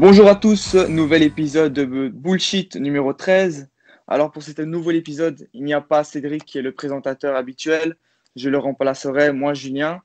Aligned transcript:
Bonjour 0.00 0.28
à 0.28 0.34
tous, 0.34 0.76
nouvel 0.76 1.22
épisode 1.22 1.74
de 1.74 1.84
Bullshit 2.08 2.76
numéro 2.76 3.12
13. 3.12 3.68
Alors 4.08 4.32
pour 4.32 4.42
cet 4.42 4.58
nouvel 4.60 4.96
épisode, 4.96 5.46
il 5.52 5.62
n'y 5.62 5.74
a 5.74 5.82
pas 5.82 6.04
Cédric 6.04 6.46
qui 6.46 6.56
est 6.56 6.62
le 6.62 6.72
présentateur 6.72 7.36
habituel. 7.36 7.96
Je 8.34 8.48
le 8.48 8.56
remplacerai, 8.56 9.30
moi 9.34 9.52
Julien. 9.52 10.00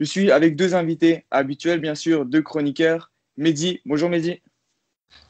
Je 0.00 0.04
suis 0.04 0.30
avec 0.30 0.54
deux 0.54 0.74
invités 0.74 1.24
habituels, 1.30 1.80
bien 1.80 1.94
sûr, 1.94 2.26
deux 2.26 2.42
chroniqueurs. 2.42 3.10
Mehdi, 3.38 3.80
bonjour 3.86 4.10
Mehdi. 4.10 4.42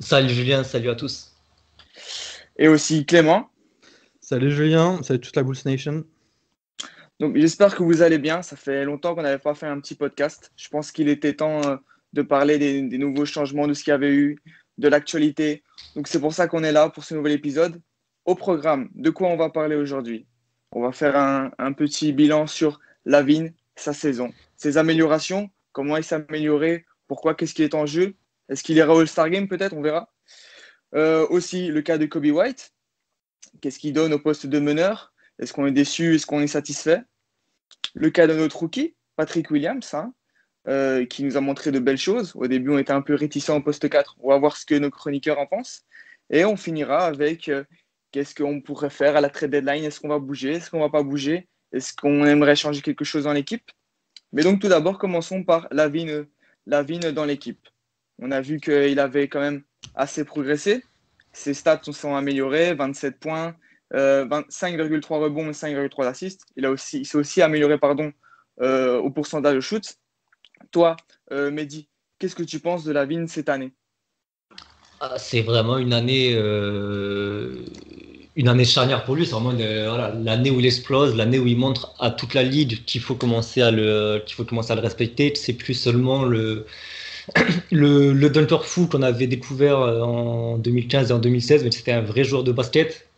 Salut 0.00 0.30
Julien, 0.30 0.64
salut 0.64 0.90
à 0.90 0.96
tous. 0.96 1.37
Et 2.56 2.66
aussi 2.66 3.06
Clément. 3.06 3.48
Salut 4.20 4.50
Julien, 4.50 5.00
salut 5.04 5.20
toute 5.20 5.37
la 5.37 5.45
Bulls 5.45 5.62
Nation. 5.64 6.02
Donc 7.20 7.37
j'espère 7.37 7.73
que 7.76 7.84
vous 7.84 8.02
allez 8.02 8.18
bien. 8.18 8.42
Ça 8.42 8.56
fait 8.56 8.84
longtemps 8.84 9.14
qu'on 9.14 9.23
n'avait 9.23 9.38
pas 9.38 9.54
fait 9.54 9.68
un 9.68 9.78
petit 9.78 9.95
podcast. 9.95 10.50
Je 10.56 10.68
pense 10.70 10.90
qu'il 10.90 11.09
était 11.09 11.34
temps 11.34 11.64
euh, 11.64 11.76
de 12.12 12.22
parler 12.22 12.58
des, 12.58 12.98
nouveaux 12.98 13.26
changements, 13.26 13.66
de 13.66 13.74
ce 13.74 13.84
qu'il 13.84 13.90
y 13.90 13.94
avait 13.94 14.14
eu, 14.14 14.38
de 14.78 14.88
l'actualité. 14.88 15.62
Donc 15.94 16.08
c'est 16.08 16.20
pour 16.20 16.32
ça 16.32 16.48
qu'on 16.48 16.64
est 16.64 16.72
là 16.72 16.88
pour 16.88 17.04
ce 17.04 17.14
nouvel 17.14 17.32
épisode. 17.32 17.80
Au 18.24 18.34
programme, 18.34 18.88
de 18.95 19.10
quoi 19.10 19.28
on 19.28 19.37
va 19.37 19.50
parler 19.50 19.76
aujourd'hui? 19.76 20.26
On 20.73 20.82
va 20.82 20.92
faire 20.92 21.16
un, 21.16 21.73
petit 21.73 22.12
bilan 22.12 22.46
sur 22.46 22.80
Lavigne, 23.04 23.52
sa 23.76 23.92
saison, 23.92 24.32
ses 24.56 24.76
améliorations, 24.76 25.50
comment 25.73 25.96
il 25.96 26.04
s'est 26.04 26.16
amélioré, 26.28 26.84
pourquoi, 27.06 27.34
qu'est-ce 27.34 27.54
qui 27.54 27.62
est 27.62 27.74
en 27.74 27.87
jeu, 27.87 28.15
est-ce 28.48 28.62
qu'il 28.62 28.76
ira 28.76 28.95
au 28.95 29.00
All-Star 29.00 29.30
Game 29.30 29.48
peut-être, 29.48 29.74
on 29.74 29.80
verra. 29.80 30.12
Euh, 30.95 31.26
aussi 31.28 31.68
le 31.68 31.80
cas 31.80 31.96
de 31.96 32.06
Kobe 32.06 32.26
White, 32.26 32.72
qu'est-ce 33.60 33.78
qu'il 33.78 33.95
donne 33.95 34.12
au 34.12 34.18
poste 34.18 34.46
de 34.46 34.59
meneur, 34.59 35.12
est-ce 35.38 35.52
qu'on 35.52 35.66
est 35.66 35.72
déçu, 35.72 36.15
est-ce 36.15 36.26
qu'on 36.26 36.40
est 36.40 36.48
satisfait? 36.48 37.02
Le 37.95 38.10
cas 38.10 38.26
de 38.26 38.34
notre 38.34 38.59
rookie, 38.59 38.95
Patrick 39.16 39.50
Williams, 39.50 39.95
hein, 39.95 40.12
euh, 40.69 41.07
qui 41.07 41.24
nous 41.24 41.38
a 41.38 41.41
montré 41.41 41.73
de 41.73 41.79
belles 41.79 41.97
choses. 41.97 42.33
Au 42.35 42.47
début, 42.47 42.71
on 42.71 42.79
était 42.79 42.93
un 42.93 43.01
peu 43.01 43.15
réticents 43.15 43.57
au 43.57 43.63
poste 43.63 43.88
4. 43.88 44.16
On 44.21 44.29
va 44.29 44.37
voir 44.37 44.55
ce 44.59 44.66
que 44.66 44.74
nos 44.74 44.91
chroniqueurs 44.91 45.38
en 45.38 45.47
pensent. 45.47 45.87
Et 46.29 46.45
on 46.45 46.57
finira 46.57 47.07
avec 47.07 47.49
euh, 47.49 47.65
qu'est-ce 48.13 48.35
qu'on 48.35 48.61
pourrait 48.61 48.91
faire 48.91 49.16
à 49.16 49.23
la 49.23 49.30
trade 49.30 49.51
deadline? 49.51 49.85
Est-ce 49.85 49.99
qu'on 49.99 50.09
va 50.09 50.19
bouger? 50.19 50.52
Est-ce 50.52 50.71
qu'on 50.71 50.80
va 50.80 50.91
pas 50.91 51.02
bouger? 51.02 51.49
Est-ce 51.73 51.95
qu'on 51.95 52.27
aimerait 52.27 52.55
changer 52.55 52.83
quelque 52.83 53.07
chose 53.07 53.24
dans 53.24 53.33
l'équipe? 53.33 53.65
Mais 54.35 54.43
donc, 54.43 54.61
tout 54.61 54.69
d'abord, 54.69 54.99
commençons 54.99 55.43
par 55.43 55.69
la 55.71 55.89
Lavigne 56.66 57.13
dans 57.13 57.24
l'équipe. 57.24 57.66
On 58.19 58.30
a 58.30 58.43
vu 58.43 58.61
qu'il 58.61 59.01
avait 59.01 59.29
quand 59.29 59.41
même 59.41 59.63
assez 59.95 60.23
progressé. 60.23 60.85
Ses 61.33 61.55
stats 61.55 61.80
se 61.83 61.93
sont 61.93 62.15
améliorés 62.15 62.74
27 62.74 63.19
points, 63.19 63.57
5,3 63.91 63.95
euh, 63.95 65.16
rebonds 65.16 65.49
et 65.49 65.53
5,3 65.53 66.09
assists. 66.09 66.43
Il, 66.56 66.71
il 66.93 67.06
s'est 67.06 67.16
aussi 67.16 67.41
amélioré 67.41 67.78
pardon, 67.78 68.12
au 68.61 69.11
pourcentage 69.11 69.55
de 69.55 69.61
shoot. 69.61 69.99
Toi, 70.71 70.97
euh, 71.33 71.50
Mehdi, 71.50 71.88
qu'est-ce 72.19 72.37
que 72.37 72.43
tu 72.43 72.61
penses 72.61 72.84
de 72.84 72.93
la 72.93 73.06
Vigne 73.06 73.27
cette 73.27 73.49
année? 73.49 73.72
Ah, 75.00 75.15
C'est 75.19 75.43
vraiment 75.43 75.78
une 75.78 75.93
année, 75.93 76.33
euh, 76.34 77.65
une 78.37 78.49
année 78.49 78.65
charnière 78.65 79.05
pour 79.05 79.15
lui. 79.15 79.27
C'est 79.27 79.33
vraiment 79.33 79.53
l'année 79.53 80.50
où 80.50 80.61
il 80.61 80.66
explose, 80.66 81.15
l'année 81.16 81.39
où 81.39 81.47
il 81.47 81.56
montre 81.56 81.94
à 82.00 82.11
toute 82.11 82.34
la 82.34 82.43
ligue 82.43 82.84
qu'il 82.84 83.01
faut 83.01 83.15
commencer 83.15 83.62
à 83.62 83.71
le, 83.71 84.23
qu'il 84.27 84.34
faut 84.34 84.45
commencer 84.45 84.73
à 84.73 84.75
le 84.75 84.81
respecter. 84.83 85.34
C'est 85.37 85.55
plus 85.55 85.75
seulement 85.75 86.25
le 86.25 86.67
le, 87.73 88.12
le 88.12 88.59
fou 88.62 88.87
qu'on 88.89 89.03
avait 89.03 89.27
découvert 89.27 89.81
euh, 89.81 90.03
en 90.03 90.59
2015 90.59 91.11
et 91.11 91.15
en 91.15 91.19
2016, 91.19 91.65
mais 91.65 91.71
c'était 91.71 91.93
un 91.93 92.01
vrai 92.03 92.25
joueur 92.25 92.45
de 92.45 92.53
basket. 92.53 93.09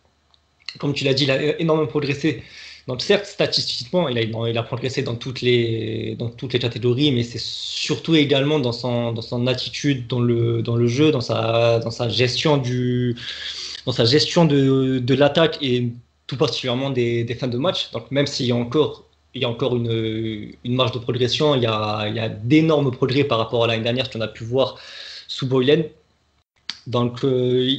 Comme 0.78 0.94
tu 0.94 1.04
l'as 1.04 1.14
dit, 1.14 1.24
il 1.24 1.30
a 1.30 1.60
énormément 1.60 1.88
progressé 1.88 2.42
donc 2.90 3.02
certes, 3.02 3.26
statistiquement, 3.26 4.08
il 4.08 4.58
a, 4.58 4.62
progressé 4.64 5.02
dans 5.04 5.14
toutes, 5.14 5.42
les, 5.42 6.16
catégories, 6.60 7.12
mais 7.12 7.22
c'est 7.22 7.38
surtout 7.40 8.16
également 8.16 8.58
dans 8.58 8.72
son, 8.72 9.46
attitude 9.46 10.08
dans 10.08 10.18
le, 10.18 10.86
jeu, 10.88 11.12
dans 11.12 11.20
sa, 11.20 12.08
gestion, 12.08 12.56
de, 12.56 13.14
l'attaque 15.14 15.58
et 15.62 15.92
tout 16.26 16.36
particulièrement 16.36 16.90
des, 16.90 17.36
fins 17.38 17.46
de 17.46 17.58
match. 17.58 17.92
Donc 17.92 18.10
même 18.10 18.26
s'il 18.26 18.46
y 18.46 18.50
a 18.50 18.56
encore 18.56 19.06
une, 19.36 20.52
marge 20.64 20.90
de 20.90 20.98
progression. 20.98 21.54
Il 21.54 21.62
y 21.62 21.66
a, 21.66 22.28
d'énormes 22.28 22.90
progrès 22.90 23.22
par 23.22 23.38
rapport 23.38 23.62
à 23.62 23.68
l'année 23.68 23.84
dernière, 23.84 24.10
qu'on 24.10 24.20
a 24.20 24.26
pu 24.26 24.42
voir 24.42 24.80
sous 25.28 25.46
Boylen. 25.46 25.84
Donc, 26.88 27.24
euh, 27.24 27.70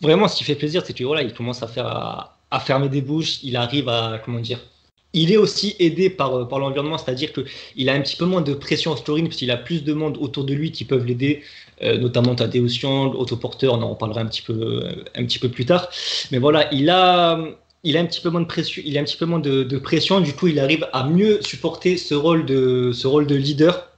vraiment, 0.00 0.28
ce 0.28 0.36
qui 0.36 0.44
fait 0.44 0.54
plaisir, 0.54 0.84
c'est 0.86 0.92
qu'il 0.92 1.04
voilà, 1.04 1.22
il 1.22 1.34
commence 1.34 1.64
à 1.64 1.66
faire, 1.66 2.33
fermer 2.60 2.88
des 2.88 3.02
bouches, 3.02 3.40
il 3.42 3.56
arrive 3.56 3.88
à, 3.88 4.20
comment 4.24 4.40
dire, 4.40 4.60
il 5.14 5.32
est 5.32 5.36
aussi 5.36 5.76
aidé 5.78 6.10
par, 6.10 6.34
euh, 6.34 6.44
par 6.44 6.58
l'environnement, 6.58 6.98
c'est-à-dire 6.98 7.30
qu'il 7.32 7.88
a 7.88 7.94
un 7.94 8.00
petit 8.00 8.16
peu 8.16 8.26
moins 8.26 8.42
de 8.42 8.52
pression 8.52 8.90
au 8.92 8.96
scoring, 8.96 9.26
parce 9.26 9.36
qu'il 9.36 9.50
a 9.50 9.56
plus 9.56 9.82
de 9.82 9.94
monde 9.94 10.18
autour 10.20 10.44
de 10.44 10.52
lui 10.52 10.72
qui 10.72 10.84
peuvent 10.84 11.06
l'aider, 11.06 11.42
euh, 11.82 11.96
notamment 11.96 12.34
Tadeusz 12.34 12.80
Young, 12.82 13.14
autoporteur, 13.14 13.74
on 13.74 13.82
en 13.82 13.90
reparlera 13.90 14.20
un 14.20 14.26
petit 14.26 14.42
peu, 14.42 14.52
euh, 14.52 15.04
un 15.14 15.24
petit 15.24 15.38
peu 15.38 15.48
plus 15.48 15.64
tard. 15.64 15.88
Mais 16.32 16.38
voilà, 16.38 16.72
il 16.74 16.90
a, 16.90 17.40
il 17.84 17.96
a 17.96 18.00
un 18.00 18.06
petit 18.06 18.20
peu 18.20 18.30
moins 18.30 18.40
de 18.40 18.46
pression, 18.46 18.82
il 18.84 18.98
a 18.98 19.00
un 19.00 19.04
petit 19.04 19.16
peu 19.16 19.26
moins 19.26 19.38
de, 19.38 19.78
pression, 19.78 20.20
du 20.20 20.32
coup 20.34 20.48
il 20.48 20.58
arrive 20.58 20.86
à 20.92 21.04
mieux 21.04 21.40
supporter 21.42 21.96
ce 21.96 22.14
rôle 22.14 22.44
de, 22.44 22.90
ce 22.92 23.06
rôle 23.06 23.26
de 23.26 23.36
leader. 23.36 23.90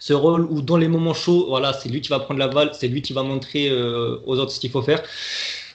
Ce 0.00 0.12
rôle 0.12 0.46
où 0.46 0.62
dans 0.62 0.78
les 0.78 0.88
moments 0.88 1.14
chauds, 1.14 1.46
voilà, 1.48 1.72
c'est 1.72 1.88
lui 1.88 2.00
qui 2.00 2.08
va 2.08 2.18
prendre 2.18 2.40
la 2.40 2.48
balle, 2.48 2.72
c'est 2.72 2.88
lui 2.88 3.02
qui 3.02 3.12
va 3.12 3.22
montrer 3.22 3.70
aux 3.72 4.36
autres 4.36 4.50
ce 4.50 4.58
qu'il 4.58 4.70
faut 4.70 4.82
faire. 4.82 5.00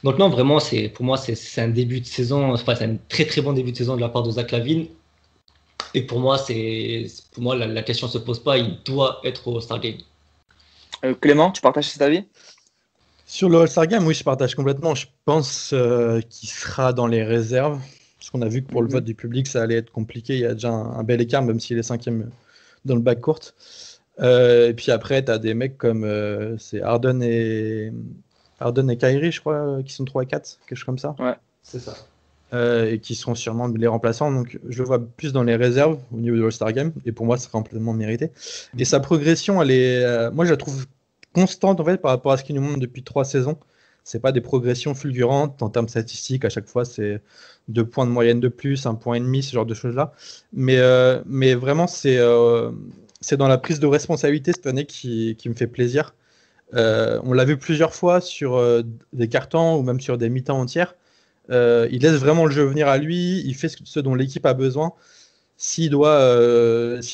Donc 0.04 0.18
non, 0.20 0.30
vraiment, 0.30 0.60
c'est 0.60 0.90
pour 0.90 1.06
moi, 1.06 1.18
c'est 1.18 1.62
un 1.62 1.70
début 1.70 2.02
de 2.02 2.06
saison, 2.06 2.54
enfin, 2.54 2.76
c'est 2.76 2.86
un 2.86 2.98
très 3.10 3.26
très 3.26 3.42
bon 3.42 3.54
début 3.54 3.72
de 3.72 3.78
saison 3.78 3.96
de 3.96 4.02
la 4.02 4.10
part 4.10 4.24
de 4.24 4.32
Zach 4.32 4.52
Lavine. 4.52 4.88
Et 5.94 6.04
pour 6.04 6.20
moi, 6.20 6.38
c'est 6.38 7.08
pour 7.32 7.44
moi 7.44 7.56
la, 7.56 7.82
question 7.82 8.08
ne 8.08 8.12
se 8.12 8.18
pose 8.18 8.44
pas, 8.44 8.58
il 8.58 8.80
doit 8.84 9.22
être 9.24 9.48
au 9.48 9.56
All-Star 9.56 9.80
Game. 9.80 9.98
Euh, 11.04 11.14
Clément, 11.16 11.52
tu 11.52 11.62
partages 11.62 11.90
cet 11.90 12.02
avis? 12.02 12.26
Sur 13.26 13.50
le 13.50 13.60
All-Star 13.62 13.88
Game, 13.88 14.06
oui, 14.06 14.14
je 14.14 14.24
partage 14.24 14.56
complètement. 14.56 14.96
Je 14.96 15.08
pense 15.26 15.72
euh, 15.74 16.22
qu'il 16.30 16.50
sera 16.50 16.94
dans 16.94 17.08
les 17.08 17.24
réserves. 17.24 17.80
Parce 18.18 18.30
qu'on 18.30 18.42
a 18.42 18.48
vu 18.48 18.64
que 18.64 18.70
pour 18.70 18.82
le 18.82 18.88
mhm. 18.88 18.94
vote 18.94 19.04
du 19.06 19.16
public, 19.16 19.48
ça 19.48 19.64
allait 19.64 19.76
être 19.76 19.92
compliqué. 19.92 20.36
Il 20.36 20.42
y 20.42 20.46
a 20.46 20.54
déjà 20.54 20.72
un, 20.72 21.04
bel 21.04 21.22
écart, 21.22 21.42
même 21.42 21.60
s'il 21.60 21.78
est 21.78 21.84
cinquième 21.84 22.30
dans 22.86 22.96
le 22.96 23.02
bac 23.02 23.22
court. 23.22 23.40
Euh, 24.20 24.70
et 24.70 24.74
puis 24.74 24.92
après, 24.92 25.24
tu 25.24 25.32
as 25.32 25.38
des 25.38 25.54
mecs 25.54 25.78
comme 25.78 26.06
c'est 26.58 26.82
Arden 26.82 27.22
et, 27.22 27.92
Arden 28.60 28.90
et 28.90 28.98
Kyrie, 28.98 29.32
je 29.32 29.40
crois, 29.40 29.56
euh, 29.56 29.84
qui 29.84 29.94
sont 29.94 30.06
3 30.06 30.24
et 30.24 30.26
4, 30.26 30.60
quelque 30.68 30.78
chose 30.78 30.86
comme 30.86 30.98
ça. 30.98 31.16
Ouais, 31.20 31.36
c'est 31.64 31.80
ça. 31.80 31.96
Euh, 32.54 32.92
et 32.92 33.00
qui 33.00 33.16
seront 33.16 33.36
sûrement 33.36 33.68
les 33.68 33.88
remplaçants. 33.88 34.32
Donc 34.32 34.58
je 34.70 34.80
le 34.80 34.86
vois 34.86 35.06
plus 35.06 35.34
dans 35.34 35.44
les 35.44 35.56
réserves 35.56 36.00
au 36.14 36.18
niveau 36.18 36.36
de 36.36 36.42
l'All-Star 36.42 36.72
Game. 36.72 36.94
Et 37.06 37.12
pour 37.12 37.26
moi, 37.26 37.38
c'est 37.38 37.52
complètement 37.52 37.94
mérité. 37.94 38.32
Et 38.78 38.86
sa 38.86 39.00
progression, 39.00 39.62
elle 39.62 39.72
est, 39.72 40.04
euh, 40.04 40.32
moi, 40.32 40.46
je 40.46 40.52
la 40.52 40.58
trouve 40.58 40.86
constante 41.34 41.80
en 41.80 41.86
fait 41.86 41.98
par 41.98 42.12
rapport 42.12 42.32
à 42.32 42.38
ce 42.38 42.44
qu'il 42.44 42.56
nous 42.56 42.62
montre 42.62 42.80
depuis 42.80 43.04
trois 43.04 43.26
saisons. 43.26 43.58
C'est 44.06 44.22
pas 44.22 44.32
des 44.32 44.40
progressions 44.40 44.96
fulgurantes 44.96 45.62
en 45.62 45.70
termes 45.70 45.90
statistiques. 45.90 46.46
À 46.46 46.50
chaque 46.50 46.68
fois, 46.68 46.86
c'est 46.86 47.22
deux 47.68 47.86
points 47.86 48.06
de 48.06 48.12
moyenne 48.12 48.40
de 48.40 48.48
plus, 48.48 48.86
un 48.86 48.96
point 48.96 49.16
et 49.16 49.20
demi, 49.20 49.44
ce 49.44 49.52
genre 49.54 49.66
de 49.66 49.74
choses-là. 49.74 50.14
Mais, 50.54 50.80
mais 51.26 51.54
vraiment, 51.56 51.88
c'est 51.88 52.18
c'est 53.20 53.36
dans 53.36 53.50
la 53.50 53.58
prise 53.58 53.82
de 53.82 53.88
responsabilité 53.88 54.54
cette 54.54 54.68
année 54.68 54.86
qui, 54.86 55.36
qui 55.38 55.50
me 55.50 55.54
fait 55.54 55.68
plaisir. 55.68 56.14
Euh, 56.74 57.20
on 57.24 57.34
l'a 57.34 57.46
vu 57.46 57.58
plusieurs 57.58 57.94
fois 57.94 58.20
sur 58.22 58.56
euh, 58.56 58.84
des 59.14 59.30
cartons 59.30 59.78
ou 59.78 59.84
même 59.84 60.00
sur 60.00 60.18
des 60.18 60.30
mi-temps 60.30 60.60
entières. 60.60 60.96
Euh, 61.50 61.88
il 61.92 62.02
laisse 62.02 62.16
vraiment 62.16 62.46
le 62.46 62.52
jeu 62.52 62.66
venir 62.66 62.88
à 62.90 62.98
lui, 62.98 63.42
il 63.46 63.56
fait 63.56 63.70
ce 63.70 64.00
dont 64.00 64.16
l'équipe 64.16 64.46
a 64.46 64.54
besoin. 64.54 64.94
S'il 65.58 65.90
doit, 65.90 66.20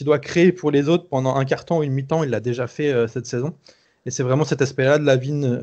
doit 0.02 0.20
créer 0.20 0.52
pour 0.52 0.72
les 0.72 0.90
autres 0.90 1.08
pendant 1.08 1.36
un 1.36 1.46
carton 1.46 1.80
ou 1.80 1.84
une 1.84 1.94
mi-temps, 1.94 2.24
il 2.24 2.30
l'a 2.30 2.42
déjà 2.42 2.68
fait 2.68 3.08
cette 3.08 3.26
saison. 3.26 3.54
Et 4.06 4.12
c'est 4.12 4.24
vraiment 4.24 4.44
cet 4.44 4.62
aspect-là 4.62 4.98
de 4.98 5.06
la 5.06 5.16
vigne 5.16 5.62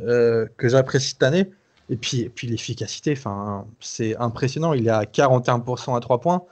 que 0.57 0.69
j'apprécie 0.69 1.11
cette 1.11 1.23
année. 1.23 1.51
Et 1.91 1.97
puis, 1.97 2.31
puis 2.31 2.47
l'efficacité, 2.47 3.19
c'est 3.81 4.17
impressionnant. 4.17 4.73
Il 4.73 4.87
est 4.87 4.91
à 4.91 5.03
41% 5.03 5.95
à 5.95 6.01
3 6.01 6.21
points, 6.21 6.43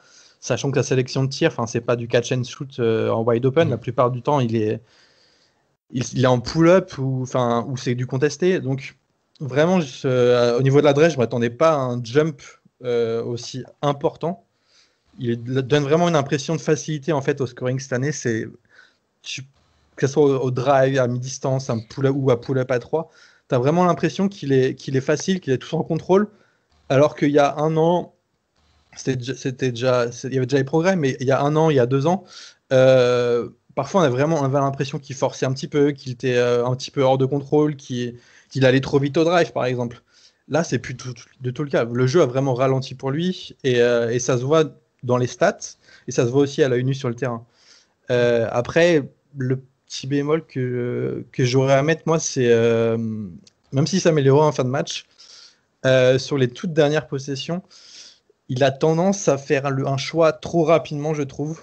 sachant 0.40 0.70
que 0.70 0.76
la 0.76 0.82
sélection 0.82 1.24
de 1.24 1.30
tir, 1.30 1.56
c'est 1.66 1.80
pas 1.80 1.96
du 1.96 2.08
catch 2.08 2.30
and 2.32 2.44
shoot 2.44 2.78
en 2.78 3.22
wide 3.22 3.46
open. 3.46 3.70
La 3.70 3.78
plupart 3.78 4.10
du 4.10 4.20
temps, 4.20 4.40
il 4.40 4.54
est, 4.54 4.82
il, 5.90 6.24
est 6.24 6.26
en 6.26 6.40
pull-up 6.40 6.96
ou, 6.98 7.22
enfin, 7.22 7.64
ou 7.68 7.76
c'est 7.76 7.94
du 7.94 8.06
contesté. 8.06 8.60
Donc, 8.60 8.96
vraiment, 9.40 9.80
euh, 10.04 10.58
au 10.58 10.62
niveau 10.62 10.80
de 10.80 10.84
l'adresse, 10.84 11.14
je 11.14 11.18
m'attendais 11.18 11.50
pas 11.50 11.72
à 11.72 11.78
un 11.78 12.02
jump 12.02 12.42
euh, 12.84 13.22
aussi 13.22 13.64
important. 13.82 14.44
Il 15.18 15.42
donne 15.42 15.82
vraiment 15.82 16.08
une 16.08 16.16
impression 16.16 16.54
de 16.54 16.60
facilité 16.60 17.12
en 17.12 17.22
fait 17.22 17.40
au 17.40 17.46
scoring 17.46 17.80
cette 17.80 17.92
année. 17.92 18.12
Que 18.12 20.06
ce 20.06 20.12
soit 20.12 20.44
au, 20.44 20.50
drive, 20.52 20.98
à 20.98 21.08
mi-distance, 21.08 21.70
un 21.70 21.80
pull-up 21.80 22.14
ou 22.16 22.30
à 22.30 22.40
pull-up 22.40 22.70
à 22.70 22.78
3, 22.78 23.10
tu 23.48 23.54
as 23.54 23.58
vraiment 23.58 23.84
l'impression 23.84 24.28
qu'il 24.28 24.52
est, 24.52 24.76
qu'il 24.76 24.96
est 24.96 25.00
facile, 25.00 25.40
qu'il 25.40 25.52
est 25.52 25.58
tout 25.58 25.74
en 25.74 25.82
contrôle. 25.82 26.28
Alors 26.88 27.16
qu'il 27.16 27.30
y 27.30 27.38
a 27.38 27.56
un 27.56 27.76
an, 27.76 28.14
c'était 28.96 29.72
déjà, 29.72 30.06
il 30.24 30.34
y 30.34 30.36
avait 30.36 30.46
déjà 30.46 30.58
les 30.58 30.64
progrès, 30.64 30.96
mais 30.96 31.16
il 31.20 31.26
y 31.26 31.32
a 31.32 31.42
un 31.42 31.56
an, 31.56 31.70
il 31.70 31.76
y 31.76 31.80
a 31.80 31.86
deux 31.86 32.06
ans, 32.06 32.24
euh, 32.72 33.48
parfois 33.78 34.00
on 34.00 34.04
a 34.04 34.08
vraiment 34.08 34.42
l'impression 34.42 34.98
qu'il 34.98 35.14
forçait 35.14 35.46
un 35.46 35.52
petit 35.52 35.68
peu, 35.68 35.92
qu'il 35.92 36.10
était 36.10 36.34
euh, 36.34 36.66
un 36.66 36.74
petit 36.74 36.90
peu 36.90 37.02
hors 37.02 37.16
de 37.16 37.26
contrôle, 37.26 37.76
qu'il 37.76 38.16
allait 38.62 38.80
trop 38.80 38.98
vite 38.98 39.16
au 39.16 39.22
drive 39.22 39.52
par 39.52 39.66
exemple. 39.66 40.02
Là, 40.48 40.64
c'est 40.64 40.80
plus 40.80 40.94
de 40.94 41.50
tout 41.52 41.62
le 41.62 41.70
cas. 41.70 41.84
Le 41.84 42.06
jeu 42.08 42.20
a 42.20 42.26
vraiment 42.26 42.54
ralenti 42.54 42.96
pour 42.96 43.12
lui 43.12 43.54
euh, 43.66 44.10
et, 44.10 44.18
ça 44.18 44.36
se 44.36 44.42
voit 44.42 44.64
dans 45.04 45.16
les 45.16 45.28
stats 45.28 45.76
et 46.08 46.10
ça 46.10 46.24
se 46.24 46.30
voit 46.30 46.42
aussi 46.42 46.60
à 46.64 46.68
l'œil 46.68 46.82
nu 46.82 46.92
sur 46.92 47.08
le 47.08 47.14
terrain. 47.14 47.46
Euh, 48.10 48.48
après, 48.50 49.08
le 49.36 49.62
petit 49.86 50.08
bémol 50.08 50.44
que, 50.44 51.24
j'aurais 51.38 51.74
à 51.74 51.82
mettre, 51.84 52.02
moi, 52.06 52.18
c'est 52.18 52.48
même 53.70 53.86
si 53.86 54.00
ça 54.00 54.10
s'améliorait 54.10 54.44
en 54.44 54.50
fin 54.50 54.64
de 54.64 54.70
match, 54.70 55.06
sur 56.18 56.36
les 56.36 56.48
toutes 56.48 56.72
dernières 56.72 57.06
possessions, 57.06 57.62
il 58.48 58.64
a 58.64 58.72
tendance 58.72 59.28
à 59.28 59.38
faire 59.38 59.66
un 59.66 59.98
choix 59.98 60.32
trop 60.32 60.64
rapidement, 60.64 61.14
je 61.14 61.22
trouve, 61.22 61.60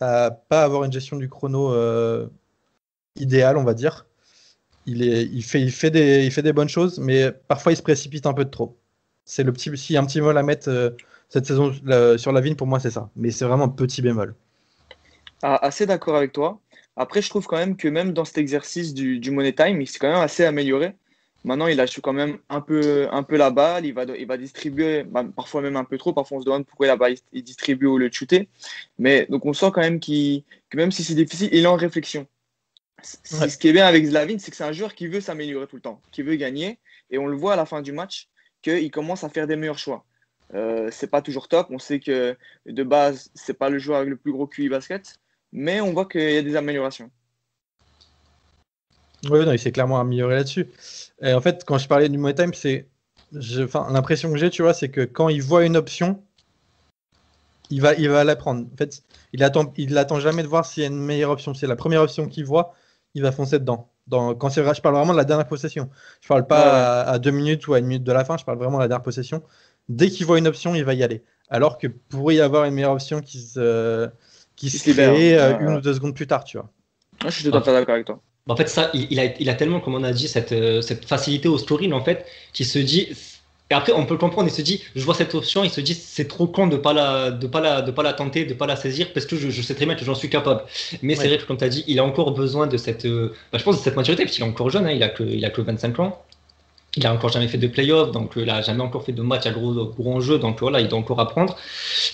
à 0.00 0.30
pas 0.30 0.62
avoir 0.62 0.84
une 0.84 0.92
gestion 0.92 1.16
du 1.16 1.28
chrono 1.28 1.72
euh, 1.72 2.26
idéale, 3.16 3.56
on 3.56 3.64
va 3.64 3.74
dire. 3.74 4.06
Il, 4.86 5.02
est, 5.02 5.24
il, 5.24 5.42
fait, 5.42 5.60
il, 5.60 5.72
fait 5.72 5.90
des, 5.90 6.24
il 6.24 6.30
fait 6.30 6.42
des 6.42 6.52
bonnes 6.52 6.68
choses, 6.68 6.98
mais 6.98 7.32
parfois 7.48 7.72
il 7.72 7.76
se 7.76 7.82
précipite 7.82 8.26
un 8.26 8.34
peu 8.34 8.44
de 8.44 8.50
trop. 8.50 8.76
C'est 9.24 9.42
le 9.42 9.52
petit, 9.52 9.76
si 9.76 9.96
un 9.96 10.04
petit 10.06 10.20
bémol 10.20 10.38
à 10.38 10.42
mettre 10.44 10.94
cette 11.28 11.46
saison 11.46 11.72
sur 12.16 12.32
la 12.32 12.40
vigne, 12.40 12.54
pour 12.54 12.68
moi, 12.68 12.78
c'est 12.78 12.92
ça. 12.92 13.10
Mais 13.16 13.30
c'est 13.32 13.44
vraiment 13.44 13.64
un 13.64 13.68
petit 13.68 14.02
bémol. 14.02 14.36
Ah, 15.42 15.56
assez 15.56 15.86
d'accord 15.86 16.16
avec 16.16 16.32
toi. 16.32 16.60
Après, 16.96 17.20
je 17.20 17.28
trouve 17.28 17.46
quand 17.46 17.56
même 17.56 17.76
que 17.76 17.88
même 17.88 18.12
dans 18.12 18.24
cet 18.24 18.38
exercice 18.38 18.94
du, 18.94 19.18
du 19.18 19.30
Money 19.30 19.52
Time, 19.52 19.80
il 19.80 19.86
s'est 19.86 19.98
quand 19.98 20.10
même 20.10 20.22
assez 20.22 20.44
amélioré. 20.44 20.96
Maintenant, 21.44 21.68
il 21.68 21.76
lâche 21.76 22.00
quand 22.00 22.12
même 22.12 22.38
un 22.48 22.60
peu, 22.60 23.08
un 23.12 23.22
peu 23.22 23.36
la 23.36 23.50
balle. 23.50 23.86
Il 23.86 23.94
va, 23.94 24.04
il 24.04 24.26
va 24.26 24.36
distribuer, 24.36 25.04
bah, 25.04 25.24
parfois 25.34 25.62
même 25.62 25.76
un 25.76 25.84
peu 25.84 25.98
trop. 25.98 26.12
Parfois, 26.12 26.38
on 26.38 26.40
se 26.40 26.46
demande 26.46 26.66
pourquoi 26.66 26.86
la 26.86 26.96
balle 26.96 27.14
il 27.32 27.42
distribue 27.44 27.86
au 27.86 27.98
lieu 27.98 28.08
de 28.08 28.14
shooter. 28.14 28.48
Mais 28.98 29.26
donc, 29.30 29.46
on 29.46 29.52
sent 29.52 29.70
quand 29.72 29.80
même 29.80 30.00
que 30.00 30.42
même 30.74 30.90
si 30.90 31.04
c'est 31.04 31.14
difficile, 31.14 31.48
il 31.52 31.64
est 31.64 31.66
en 31.66 31.76
réflexion. 31.76 32.26
Ce 33.02 33.56
qui 33.56 33.68
est 33.68 33.72
bien 33.72 33.86
avec 33.86 34.04
Zlavin, 34.06 34.38
c'est 34.38 34.50
que 34.50 34.56
c'est 34.56 34.64
un 34.64 34.72
joueur 34.72 34.94
qui 34.94 35.06
veut 35.06 35.20
s'améliorer 35.20 35.66
tout 35.66 35.76
le 35.76 35.82
temps, 35.82 36.00
qui 36.10 36.22
veut 36.22 36.34
gagner. 36.36 36.78
Et 37.10 37.18
on 37.18 37.26
le 37.26 37.36
voit 37.36 37.52
à 37.52 37.56
la 37.56 37.66
fin 37.66 37.82
du 37.82 37.92
match 37.92 38.28
qu'il 38.62 38.90
commence 38.90 39.22
à 39.22 39.28
faire 39.28 39.46
des 39.46 39.54
meilleurs 39.56 39.78
choix. 39.78 40.04
Euh, 40.54 40.88
c'est 40.90 41.10
pas 41.10 41.22
toujours 41.22 41.46
top. 41.46 41.68
On 41.70 41.78
sait 41.78 42.00
que 42.00 42.36
de 42.66 42.82
base, 42.82 43.30
c'est 43.34 43.54
pas 43.54 43.70
le 43.70 43.78
joueur 43.78 43.98
avec 43.98 44.10
le 44.10 44.16
plus 44.16 44.32
gros 44.32 44.46
QI 44.46 44.68
basket 44.68 45.20
mais 45.52 45.80
on 45.80 45.92
voit 45.92 46.06
qu'il 46.06 46.20
y 46.20 46.36
a 46.36 46.42
des 46.42 46.56
améliorations. 46.56 47.10
Oui, 49.30 49.40
il 49.52 49.58
s'est 49.58 49.72
clairement 49.72 50.00
amélioré 50.00 50.36
là-dessus. 50.36 50.68
Et 51.22 51.32
en 51.32 51.40
fait, 51.40 51.64
quand 51.64 51.78
je 51.78 51.88
parlais 51.88 52.08
du 52.08 52.18
Money 52.18 52.34
Time, 52.34 52.54
c'est 52.54 52.88
l'impression 53.32 54.32
que 54.32 54.38
j'ai, 54.38 54.50
tu 54.50 54.62
vois, 54.62 54.74
c'est 54.74 54.88
que 54.88 55.02
quand 55.02 55.28
il 55.28 55.42
voit 55.42 55.64
une 55.64 55.76
option, 55.76 56.22
il 57.70 57.80
va, 57.80 57.94
il 57.94 58.08
va 58.08 58.24
la 58.24 58.36
prendre. 58.36 58.66
En 58.72 58.76
fait, 58.76 59.02
il 59.32 59.42
attend, 59.42 59.72
il 59.76 59.96
attend 59.98 60.20
jamais 60.20 60.42
de 60.42 60.48
voir 60.48 60.64
s'il 60.64 60.82
y 60.82 60.86
a 60.86 60.88
une 60.88 60.98
meilleure 60.98 61.30
option. 61.30 61.54
C'est 61.54 61.66
la 61.66 61.76
première 61.76 62.02
option 62.02 62.26
qu'il 62.28 62.44
voit, 62.44 62.74
il 63.14 63.22
va 63.22 63.32
foncer 63.32 63.58
dedans. 63.58 63.90
Dans, 64.06 64.36
quand 64.36 64.50
je 64.50 64.80
parle 64.80 64.94
vraiment 64.94 65.12
de 65.12 65.16
la 65.16 65.24
dernière 65.24 65.48
possession. 65.48 65.90
Je 66.20 66.28
parle 66.28 66.46
pas 66.46 67.02
à, 67.02 67.18
deux 67.18 67.32
minutes 67.32 67.66
ou 67.66 67.74
à 67.74 67.80
une 67.80 67.86
minute 67.86 68.04
de 68.04 68.12
la 68.12 68.24
fin. 68.24 68.36
Je 68.36 68.44
parle 68.44 68.58
vraiment 68.58 68.76
de 68.76 68.82
la 68.82 68.88
dernière 68.88 69.02
possession. 69.02 69.42
Dès 69.88 70.10
qu'il 70.10 70.26
voit 70.26 70.38
une 70.38 70.46
option, 70.46 70.74
il 70.76 70.84
va 70.84 70.94
y 70.94 71.02
aller. 71.02 71.24
Alors 71.48 71.78
que 71.78 71.88
pourrait 71.88 72.36
y 72.36 72.40
avoir 72.40 72.64
une 72.64 72.74
meilleure 72.74 72.92
option 72.92 73.20
qui 73.20 73.38
se, 73.40 74.08
qui, 74.54 74.70
se 74.70 74.90
crée 74.92 75.38
euh, 75.38 75.58
une 75.58 75.76
ou 75.76 75.80
deux 75.80 75.94
secondes 75.94 76.14
plus 76.14 76.26
tard, 76.26 76.44
tu 76.44 76.56
vois. 76.56 76.70
je 77.24 77.30
suis 77.30 77.50
tout 77.50 77.56
à 77.56 77.62
fait 77.62 77.72
d'accord 77.72 77.94
avec 77.94 78.06
toi. 78.06 78.20
Bah, 78.46 78.54
en 78.54 78.56
fait, 78.56 78.68
ça, 78.68 78.90
il, 78.94 79.18
a, 79.18 79.24
il 79.40 79.48
a 79.50 79.54
tellement, 79.54 79.80
comme 79.80 79.94
on 79.94 80.04
a 80.04 80.12
dit, 80.12 80.28
cette, 80.28 80.52
euh, 80.52 80.80
cette 80.80 81.04
facilité 81.04 81.48
au 81.48 81.58
scoring, 81.58 81.92
en 81.92 82.02
fait, 82.04 82.26
qui 82.52 82.64
se 82.64 82.78
dit. 82.78 83.08
Et 83.70 83.74
après, 83.74 83.92
on 83.92 84.06
peut 84.06 84.14
le 84.14 84.18
comprendre, 84.18 84.48
il 84.48 84.52
se 84.54 84.62
dit, 84.62 84.84
je 84.94 85.04
vois 85.04 85.14
cette 85.14 85.34
option, 85.34 85.64
il 85.64 85.70
se 85.70 85.80
dit, 85.80 85.94
c'est 85.94 86.28
trop 86.28 86.46
con 86.46 86.68
de 86.68 86.76
pas 86.76 86.92
la, 86.92 87.32
de 87.32 87.48
pas 87.48 87.60
la, 87.60 87.82
de 87.82 87.90
pas 87.90 88.04
la 88.04 88.12
tenter, 88.12 88.44
de 88.44 88.54
pas 88.54 88.66
la 88.68 88.76
saisir, 88.76 89.12
parce 89.12 89.26
que 89.26 89.34
je, 89.36 89.50
je 89.50 89.62
sais 89.62 89.74
très 89.74 89.86
bien 89.86 89.96
que 89.96 90.04
j'en 90.04 90.14
suis 90.14 90.30
capable. 90.30 90.62
Mais 91.02 91.16
c'est 91.16 91.26
vrai 91.26 91.38
que, 91.38 91.44
comme 91.44 91.56
tu 91.56 91.64
as 91.64 91.68
dit, 91.68 91.84
il 91.88 91.98
a 91.98 92.04
encore 92.04 92.30
besoin 92.32 92.68
de 92.68 92.76
cette, 92.76 93.06
euh, 93.06 93.34
bah, 93.52 93.58
je 93.58 93.64
pense, 93.64 93.78
de 93.78 93.82
cette 93.82 93.96
maturité, 93.96 94.22
parce 94.24 94.36
qu'il 94.36 94.44
est 94.44 94.48
encore 94.48 94.70
jeune, 94.70 94.86
hein, 94.86 94.92
il 94.92 95.02
a 95.02 95.08
que, 95.08 95.24
il 95.24 95.44
a 95.44 95.50
que 95.50 95.60
25 95.62 95.98
ans. 95.98 96.22
Il 96.96 97.06
a 97.06 97.12
encore 97.12 97.30
jamais 97.30 97.48
fait 97.48 97.58
de 97.58 97.66
playoff, 97.66 98.12
donc 98.12 98.32
il 98.36 98.48
a 98.48 98.62
jamais 98.62 98.82
encore 98.82 99.04
fait 99.04 99.12
de 99.12 99.22
match 99.22 99.46
à 99.46 99.50
gros, 99.50 99.86
gros 99.86 100.14
enjeu, 100.14 100.38
donc 100.38 100.60
voilà, 100.60 100.80
il 100.80 100.88
doit 100.88 100.98
encore 100.98 101.20
apprendre. 101.20 101.56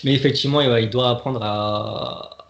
Mais 0.03 0.13
effectivement, 0.13 0.61
il 0.61 0.89
doit 0.89 1.09
apprendre 1.09 1.39
à, 1.43 2.42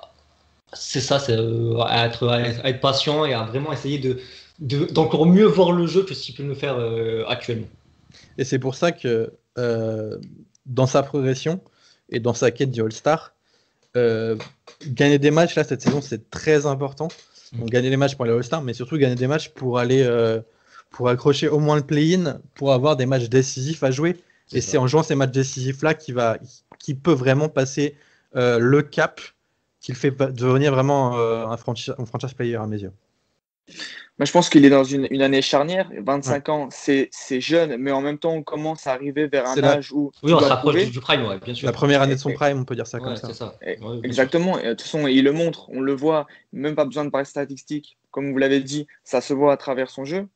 c'est 0.76 1.02
ça, 1.02 1.20
c'est 1.20 1.38
euh, 1.38 1.80
à 1.82 2.06
être, 2.06 2.30
être, 2.64 2.80
patient 2.80 3.26
et 3.26 3.34
à 3.34 3.44
vraiment 3.44 3.72
essayer 3.72 4.00
de, 4.00 4.20
d'encore 4.60 5.26
mieux 5.26 5.46
voir 5.46 5.72
le 5.72 5.88
jeu 5.88 6.04
que 6.04 6.14
ce 6.14 6.24
qu'il 6.24 6.36
peut 6.36 6.44
nous 6.44 6.56
faire 6.56 6.76
euh, 6.78 7.24
actuellement. 7.28 7.68
Et 8.38 8.44
c'est 8.44 8.60
pour 8.60 8.76
ça 8.76 8.92
que 8.92 9.34
euh, 9.58 10.18
dans 10.66 10.88
sa 10.88 11.04
progression 11.04 11.62
et 12.10 12.20
dans 12.20 12.34
sa 12.34 12.52
quête 12.52 12.72
du 12.72 12.82
All-Star, 12.82 13.34
gagner 13.96 15.20
des 15.20 15.30
matchs 15.30 15.56
là 15.56 15.64
cette 15.64 15.82
saison 15.82 16.02
c'est 16.02 16.30
très 16.30 16.66
important. 16.66 17.10
Mm. 17.52 17.60
Donc 17.60 17.70
gagner 17.70 17.90
des 17.90 17.98
matchs 17.98 18.16
pour 18.16 18.26
aller 18.26 18.34
All-Star, 18.34 18.62
mais 18.62 18.74
surtout 18.74 18.98
gagner 18.98 19.16
des 19.16 19.28
matchs 19.28 19.50
pour 19.50 19.80
aller 19.80 20.08
pour 20.90 21.10
accrocher 21.10 21.48
au 21.48 21.60
moins 21.60 21.76
le 21.76 21.84
play-in, 21.84 22.40
pour 22.56 22.74
avoir 22.74 22.96
des 22.96 23.06
matchs 23.06 23.30
décisifs 23.30 23.84
à 23.84 23.92
jouer. 23.92 24.18
Et 24.52 24.62
c'est 24.62 24.78
en 24.78 24.86
jouant 24.86 25.02
ces 25.02 25.16
matchs 25.16 25.32
décisifs 25.32 25.82
là 25.82 25.96
qu'il 25.96 26.14
va, 26.14 26.38
qui 26.78 26.94
peut 26.94 27.14
vraiment 27.14 27.50
passer 27.50 27.96
le 28.36 28.82
cap 28.82 29.22
qu'il 29.84 29.96
fait 29.96 30.12
devenir 30.34 30.74
vraiment 30.74 31.16
euh, 31.18 31.46
un, 31.46 31.58
franchise, 31.58 31.94
player 32.36 32.56
à 32.56 32.66
mes 32.66 32.82
yeux 32.82 32.94
je 34.20 34.32
pense 34.32 34.50
qu'il 34.50 34.66
est 34.66 34.70
dans 34.70 34.84
une, 34.84 35.22
année 35.22 35.42
charnière. 35.42 35.90
25 35.98 36.50
ans, 36.50 36.70
c'est 36.72 37.10
jeune, 37.42 37.78
mais 37.78 37.92
en 37.92 38.02
même 38.02 38.18
temps, 38.18 38.34
on 38.34 38.44
commence 38.44 38.88
à 38.88 38.94
arriver 38.94 39.28
vers 39.28 39.48
un 39.48 39.64
âge 39.64 39.92
où. 39.92 40.12
Oui, 40.22 40.34
on 40.34 40.40
s'approche 40.40 40.90
du, 40.90 41.00
prime, 41.00 41.40
bien 41.44 41.54
sûr. 41.54 41.66
La 41.66 41.74
première 41.74 42.02
année 42.02 42.16
de 42.16 42.20
son 42.20 42.32
prime, 42.34 42.60
on 42.60 42.66
peut 42.66 42.76
dire 42.76 42.88
ça 42.88 43.00
comme 43.00 43.16
ça. 43.16 43.56
exactement. 44.04 44.60
Et, 44.60 44.64
de 44.64 44.70
toute 44.72 44.82
façon, 44.82 45.08
il 45.08 45.24
le 45.24 45.32
montre, 45.32 45.70
on 45.70 45.82
le 45.82 45.94
voit, 45.94 46.28
même 46.52 46.76
pas 46.76 46.86
besoin 46.86 47.06
de 47.06 47.10
parler 47.10 47.26
statistique. 47.26 47.98
Comme 48.12 48.32
vous 48.32 48.38
l'avez 48.38 48.60
dit, 48.60 48.88
ça 49.04 49.22
se 49.22 49.34
voit 49.34 49.54
à 49.54 49.58
travers 49.58 49.90
son 49.90 50.06
jeu. 50.06 50.28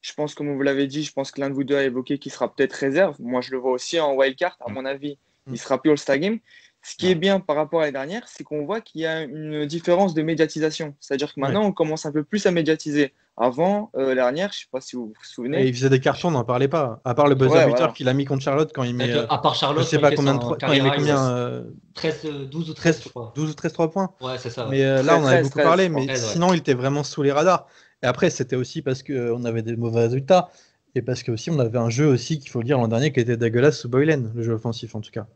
Je 0.00 0.12
pense, 0.12 0.34
comme 0.34 0.54
vous 0.54 0.62
l'avez 0.62 0.86
dit, 0.86 1.02
je 1.02 1.12
pense 1.12 1.32
que 1.32 1.40
l'un 1.40 1.48
de 1.48 1.54
vous 1.54 1.64
deux 1.64 1.76
a 1.76 1.82
évoqué 1.82 2.18
qu'il 2.18 2.30
sera 2.30 2.54
peut-être 2.54 2.74
réserve. 2.74 3.16
Moi, 3.18 3.40
je 3.40 3.50
le 3.50 3.58
vois 3.58 3.72
aussi 3.72 3.98
en 3.98 4.14
wildcard. 4.14 4.56
À 4.64 4.70
mm. 4.70 4.74
mon 4.74 4.84
avis, 4.84 5.18
il 5.50 5.58
sera 5.58 5.80
plus 5.80 5.90
All-Star 5.90 6.18
Game. 6.18 6.38
Ce 6.84 6.96
qui 6.96 7.10
est 7.10 7.14
bien 7.14 7.40
par 7.40 7.56
rapport 7.56 7.80
à 7.80 7.84
l'année 7.84 7.92
dernière, 7.92 8.28
c'est 8.28 8.44
qu'on 8.44 8.66
voit 8.66 8.82
qu'il 8.82 9.00
y 9.00 9.06
a 9.06 9.22
une 9.22 9.64
différence 9.64 10.12
de 10.12 10.20
médiatisation. 10.20 10.94
C'est-à-dire 11.00 11.34
que 11.34 11.40
maintenant, 11.40 11.64
on 11.64 11.72
commence 11.72 12.04
un 12.04 12.12
peu 12.12 12.22
plus 12.22 12.44
à 12.46 12.50
médiatiser. 12.50 13.14
Avant, 13.36 13.90
euh, 13.96 14.00
l'année 14.00 14.14
dernière, 14.14 14.52
je 14.52 14.58
ne 14.58 14.60
sais 14.60 14.68
pas 14.70 14.80
si 14.80 14.94
vous 14.94 15.06
vous 15.06 15.24
souvenez. 15.24 15.66
il 15.66 15.74
faisait 15.74 15.88
des 15.88 15.98
cartons, 15.98 16.28
on 16.28 16.32
n'en 16.32 16.44
parlait 16.44 16.68
pas. 16.68 17.00
À 17.04 17.14
part 17.14 17.26
le 17.26 17.34
buzzer 17.34 17.64
ouais, 17.64 17.92
qu'il 17.92 18.08
a 18.08 18.12
mis 18.12 18.26
contre 18.26 18.44
Charlotte 18.44 18.70
quand 18.72 18.84
il 18.84 18.94
met. 18.94 19.12
à 19.12 19.38
part 19.38 19.56
Charlotte, 19.56 19.82
je 19.82 19.88
sais 19.88 19.98
pas 19.98 20.12
combien 20.12 20.34
de 20.34 20.38
quand 20.38 20.72
il 20.72 20.82
met 20.84 20.92
combien. 20.94 21.64
13, 21.94 22.26
12 22.50 22.70
ou 22.70 22.74
13, 22.74 23.00
13 23.00 23.12
12 23.34 23.50
ou 23.50 23.54
13 23.54 23.72
3 23.72 23.90
points. 23.90 24.10
Ouais, 24.20 24.38
c'est 24.38 24.50
ça. 24.50 24.68
Mais 24.70 24.84
euh, 24.84 25.02
là, 25.02 25.18
on 25.18 25.22
en 25.22 25.26
avait 25.26 25.42
beaucoup 25.42 25.58
parlé, 25.58 25.88
mais 25.88 26.14
sinon, 26.14 26.52
il 26.52 26.58
était 26.58 26.74
vraiment 26.74 27.02
sous 27.02 27.22
les 27.22 27.32
radars. 27.32 27.66
Et 28.02 28.06
après, 28.06 28.28
c'était 28.28 28.56
aussi 28.56 28.82
parce 28.82 29.02
qu'on 29.02 29.44
avait 29.44 29.62
des 29.62 29.74
mauvais 29.74 30.02
résultats. 30.02 30.50
Et 30.94 31.02
parce 31.02 31.24
que 31.24 31.32
aussi, 31.32 31.50
on 31.50 31.58
avait 31.58 31.78
un 31.78 31.90
jeu 31.90 32.06
aussi, 32.06 32.38
qu'il 32.38 32.50
faut 32.50 32.60
le 32.60 32.66
dire, 32.66 32.78
l'an 32.78 32.86
dernier, 32.86 33.12
qui 33.12 33.18
était 33.18 33.36
dégueulasse 33.36 33.80
sous 33.80 33.88
Boylen, 33.88 34.30
le 34.34 34.42
jeu 34.42 34.52
offensif 34.52 34.94
en 34.94 35.00
tout 35.00 35.10
cas. 35.10 35.26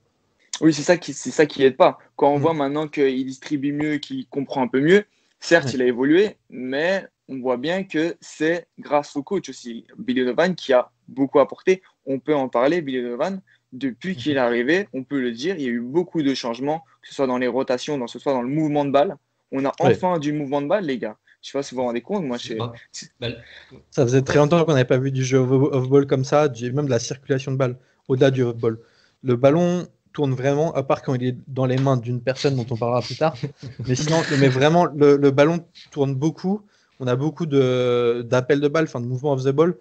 Oui, 0.60 0.74
c'est 0.74 0.82
ça 0.82 0.96
qui 0.96 1.12
c'est 1.12 1.30
ça 1.30 1.46
qui 1.46 1.62
aide 1.62 1.76
pas. 1.76 1.98
Quand 2.16 2.32
on 2.32 2.38
mm. 2.38 2.42
voit 2.42 2.54
maintenant 2.54 2.88
qu'il 2.88 3.24
distribue 3.24 3.72
mieux, 3.72 3.98
qu'il 3.98 4.26
comprend 4.26 4.62
un 4.62 4.68
peu 4.68 4.80
mieux, 4.80 5.04
certes, 5.40 5.72
il 5.74 5.82
a 5.82 5.86
évolué, 5.86 6.36
mais 6.50 7.06
on 7.28 7.38
voit 7.38 7.56
bien 7.56 7.84
que 7.84 8.16
c'est 8.20 8.66
grâce 8.78 9.16
au 9.16 9.22
coach 9.22 9.48
aussi, 9.48 9.86
Billy 9.98 10.20
Donovan, 10.20 10.54
qui 10.54 10.72
a 10.72 10.90
beaucoup 11.08 11.40
apporté. 11.40 11.82
On 12.06 12.18
peut 12.18 12.34
en 12.34 12.48
parler, 12.48 12.80
Billy 12.80 13.02
Donovan. 13.02 13.40
Depuis 13.72 14.16
qu'il 14.16 14.32
est 14.32 14.34
mm-hmm. 14.36 14.38
arrivé, 14.38 14.88
on 14.94 15.04
peut 15.04 15.20
le 15.20 15.30
dire, 15.30 15.56
il 15.56 15.62
y 15.62 15.66
a 15.66 15.70
eu 15.70 15.80
beaucoup 15.80 16.22
de 16.22 16.34
changements, 16.34 16.82
que 17.02 17.08
ce 17.08 17.14
soit 17.14 17.26
dans 17.26 17.36
les 17.36 17.48
rotations, 17.48 17.98
dans 17.98 18.06
ce 18.06 18.18
soit 18.18 18.32
dans 18.32 18.42
le 18.42 18.48
mouvement 18.48 18.84
de 18.86 18.90
balle. 18.90 19.16
On 19.52 19.64
a 19.64 19.72
enfin 19.80 20.18
du 20.18 20.32
mouvement 20.32 20.62
de 20.62 20.66
balle, 20.66 20.86
les 20.86 20.98
gars. 20.98 21.18
Je 21.42 21.50
sais 21.50 21.58
pas 21.58 21.62
si 21.62 21.74
vous 21.74 21.80
vous 21.80 21.86
rendez 21.86 22.00
compte, 22.00 22.24
moi, 22.24 22.36
ça 22.38 24.02
faisait 24.02 24.22
très 24.22 24.38
longtemps 24.38 24.64
qu'on 24.64 24.72
n'avait 24.72 24.84
pas 24.84 24.98
vu 24.98 25.12
du 25.12 25.24
jeu 25.24 25.38
off-ball 25.38 26.06
comme 26.06 26.24
ça, 26.24 26.48
même 26.60 26.86
de 26.86 26.90
la 26.90 26.98
circulation 26.98 27.52
de 27.52 27.56
balle, 27.56 27.78
au-delà 28.08 28.30
du 28.30 28.42
off-ball. 28.42 28.80
Le 29.22 29.36
ballon, 29.36 29.86
tourne 30.18 30.34
vraiment, 30.34 30.74
à 30.74 30.82
part 30.82 31.02
quand 31.02 31.14
il 31.14 31.22
est 31.22 31.36
dans 31.46 31.64
les 31.64 31.76
mains 31.76 31.96
d'une 31.96 32.20
personne 32.20 32.56
dont 32.56 32.66
on 32.70 32.76
parlera 32.76 33.02
plus 33.02 33.16
tard. 33.16 33.36
mais 33.86 33.94
sinon, 33.94 34.20
mais 34.40 34.48
vraiment, 34.48 34.84
le, 34.84 35.30
ballon 35.30 35.64
tourne 35.92 36.16
beaucoup. 36.16 36.62
On 36.98 37.06
a 37.06 37.14
beaucoup 37.14 37.46
d'appels 37.46 38.58
de, 38.58 38.64
de 38.64 38.68
balles, 38.68 38.86
enfin 38.86 39.00
de 39.00 39.06
mouvements 39.06 39.34
off 39.34 39.44
the 39.44 39.50
ball. 39.50 39.76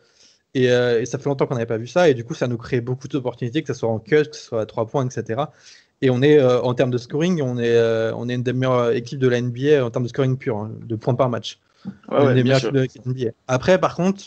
Euh, 0.56 1.02
et, 1.02 1.08
ça 1.08 1.18
fait 1.18 1.28
longtemps 1.28 1.48
qu'on 1.48 1.56
n'avait 1.56 1.66
pas 1.66 1.80
vu 1.80 1.88
ça. 1.88 2.08
Et 2.08 2.14
du 2.14 2.24
coup, 2.24 2.36
ça 2.36 2.48
nous 2.48 2.58
crée 2.58 2.82
beaucoup 2.82 3.08
d'opportunités, 3.08 3.64
que 3.64 3.74
ce 3.74 3.80
soit 3.80 3.90
en 3.90 3.98
cut, 3.98 4.30
que 4.30 4.36
ce 4.36 4.44
soit 4.44 4.62
à 4.62 4.68
3 4.68 4.86
points, 4.86 5.08
etc. 5.08 5.46
Et 6.04 6.12
on 6.12 6.22
est, 6.22 6.40
euh, 6.40 6.62
en 6.62 6.76
termes 6.76 6.92
de 6.92 7.00
scoring, 7.00 7.42
on 7.42 7.58
est, 7.58 7.76
euh, 7.76 8.14
on 8.14 8.30
est 8.30 8.36
une 8.36 8.44
des 8.44 8.54
meilleures 8.54 8.92
équipes 8.92 9.18
de 9.18 9.28
la 9.28 9.42
NBA 9.42 9.84
en 9.84 9.90
termes 9.90 10.04
de 10.04 10.10
scoring 10.10 10.38
pur, 10.38 10.58
hein, 10.58 10.72
de 10.84 10.96
points 10.96 11.16
par 11.16 11.32
match. 11.32 11.58
une 12.12 12.36
des 12.36 12.44
meilleures 12.44 12.60
équipes 12.60 13.08
de 13.08 13.14
la 13.14 13.26
NBA. 13.26 13.32
Après, 13.48 13.80
par 13.80 13.96
contre, 13.96 14.22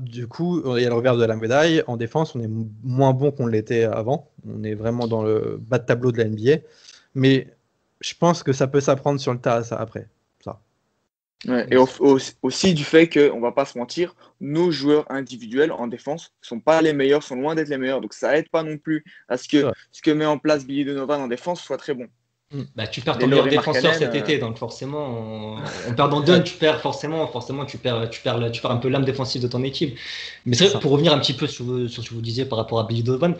du 0.00 0.26
coup, 0.26 0.62
il 0.76 0.82
y 0.82 0.86
a 0.86 0.88
le 0.88 0.94
revers 0.94 1.16
de 1.16 1.24
la 1.24 1.36
médaille. 1.36 1.82
En 1.86 1.96
défense, 1.96 2.34
on 2.34 2.40
est 2.40 2.50
moins 2.82 3.12
bon 3.12 3.30
qu'on 3.30 3.46
l'était 3.46 3.84
avant. 3.84 4.30
On 4.46 4.62
est 4.64 4.74
vraiment 4.74 5.06
dans 5.06 5.22
le 5.22 5.58
bas 5.60 5.78
de 5.78 5.84
tableau 5.84 6.12
de 6.12 6.18
la 6.18 6.24
NBA. 6.24 6.62
Mais 7.14 7.48
je 8.00 8.14
pense 8.14 8.42
que 8.42 8.52
ça 8.52 8.66
peut 8.66 8.80
s'apprendre 8.80 9.20
sur 9.20 9.32
le 9.32 9.40
tas, 9.40 9.64
ça, 9.64 9.76
après. 9.76 10.08
Ça. 10.44 10.60
et 11.70 11.76
aussi 12.42 12.74
du 12.74 12.84
fait 12.84 13.08
qu'on 13.08 13.36
ne 13.36 13.42
va 13.42 13.52
pas 13.52 13.64
se 13.64 13.78
mentir, 13.78 14.14
nos 14.40 14.70
joueurs 14.70 15.10
individuels 15.10 15.72
en 15.72 15.86
défense 15.86 16.32
ne 16.42 16.46
sont 16.46 16.60
pas 16.60 16.80
les 16.82 16.92
meilleurs, 16.92 17.22
sont 17.22 17.36
loin 17.36 17.54
d'être 17.54 17.68
les 17.68 17.78
meilleurs. 17.78 18.00
Donc 18.00 18.14
ça 18.14 18.36
aide 18.36 18.48
pas 18.48 18.62
non 18.62 18.78
plus 18.78 19.04
à 19.28 19.36
ce 19.36 19.48
que 19.48 19.70
ce 19.92 20.02
que 20.02 20.10
met 20.10 20.26
en 20.26 20.38
place 20.38 20.64
Billy 20.64 20.84
Donovan 20.84 21.20
en 21.20 21.28
défense 21.28 21.60
soit 21.60 21.78
très 21.78 21.94
bon. 21.94 22.08
Mm. 22.50 22.62
Bah, 22.76 22.86
tu 22.86 23.02
perds 23.02 23.18
ton 23.18 23.26
meilleur 23.26 23.46
défenseur 23.46 23.94
cet 23.94 24.14
été, 24.14 24.36
euh, 24.36 24.40
donc 24.40 24.56
forcément, 24.56 25.56
en, 25.56 25.94
perdant 25.94 26.20
Dunn, 26.20 26.42
tu 26.42 26.54
perds 26.54 26.80
forcément, 26.80 27.26
forcément, 27.26 27.66
tu 27.66 27.76
perds, 27.76 28.08
tu 28.08 28.22
perds, 28.22 28.50
tu 28.50 28.62
perds 28.62 28.70
un 28.70 28.78
peu 28.78 28.88
l'âme 28.88 29.04
défensive 29.04 29.42
de 29.42 29.48
ton 29.48 29.62
équipe. 29.62 29.98
Mais 30.46 30.56
c'est 30.56 30.68
vrai, 30.68 30.80
pour 30.80 30.92
revenir 30.92 31.12
un 31.12 31.18
petit 31.18 31.34
peu 31.34 31.46
sur, 31.46 31.64
sur, 31.90 32.02
ce 32.02 32.08
que 32.08 32.14
vous 32.14 32.22
disiez 32.22 32.46
par 32.46 32.58
rapport 32.58 32.80
à 32.80 32.84
Billy 32.84 33.02
Donovan, 33.02 33.36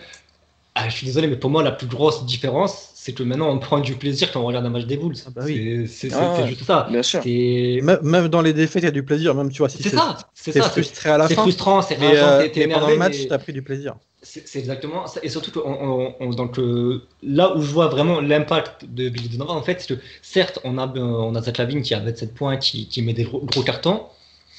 ah, 0.74 0.88
je 0.88 0.94
suis 0.94 1.06
désolé, 1.06 1.26
mais 1.26 1.36
pour 1.36 1.50
moi, 1.50 1.62
la 1.62 1.72
plus 1.72 1.86
grosse 1.86 2.24
différence, 2.26 2.90
c'est 3.08 3.14
que 3.14 3.22
maintenant 3.22 3.48
on 3.48 3.58
prend 3.58 3.78
du 3.80 3.94
plaisir 3.94 4.30
quand 4.30 4.42
on 4.42 4.44
regarde 4.46 4.66
un 4.66 4.68
match 4.68 4.84
des 4.84 4.98
Bulls. 4.98 5.14
Ah 5.26 5.30
bah 5.34 5.42
oui. 5.46 5.86
C'est 5.88 6.12
Ah 6.12 6.42
ouais, 6.42 6.48
juste 6.48 6.64
ça. 6.64 6.86
Bien 6.90 7.02
sûr. 7.02 7.22
C'est 7.22 7.80
Même, 7.82 8.28
dans 8.28 8.42
les 8.42 8.52
défaites, 8.52 8.82
il 8.82 8.86
y 8.86 8.88
a 8.88 8.90
du 8.90 9.02
plaisir, 9.02 9.34
même 9.34 9.50
tu 9.50 9.58
vois, 9.58 9.70
si 9.70 9.82
c'est 9.82 9.88
ça. 9.88 10.18
C'est 10.34 10.52
ça. 10.52 10.64
C'est 10.64 10.70
frustré 10.82 11.08
à 11.08 11.16
la 11.16 11.26
c'est 11.26 11.34
frustrant, 11.34 11.80
c'est 11.80 11.96
euh, 12.02 12.46
pendant 12.74 12.90
le 12.90 12.98
match, 12.98 13.16
mais- 13.18 13.26
tu 13.28 13.32
as 13.32 13.38
pris 13.38 13.54
du 13.54 13.62
plaisir. 13.62 13.94
C'est 14.20 14.58
exactement 14.58 15.06
ça. 15.06 15.20
Et 15.22 15.30
surtout 15.30 15.50
que 15.52 15.60
on- 15.60 16.08
on- 16.08 16.14
on- 16.20 16.30
donc, 16.30 16.58
euh, 16.58 17.02
là 17.22 17.56
où 17.56 17.62
je 17.62 17.70
vois 17.72 17.86
vraiment 17.86 18.20
l'impact 18.20 18.84
de 18.84 19.08
Billy 19.08 19.30
Donovan, 19.30 19.56
en 19.56 19.62
fait, 19.62 19.80
c'est 19.80 19.94
que 19.96 20.00
certes, 20.20 20.58
on 20.64 20.76
a, 20.76 20.86
euh, 20.86 21.00
on 21.00 21.34
a 21.34 21.40
Zach 21.40 21.56
Lavine 21.56 21.80
qui 21.82 21.94
a 21.94 22.00
27 22.00 22.34
points, 22.34 22.58
qui, 22.58 22.88
qui 22.88 23.00
met 23.00 23.14
des 23.14 23.24
gros, 23.24 23.40
gros 23.40 23.62
cartons. 23.62 24.02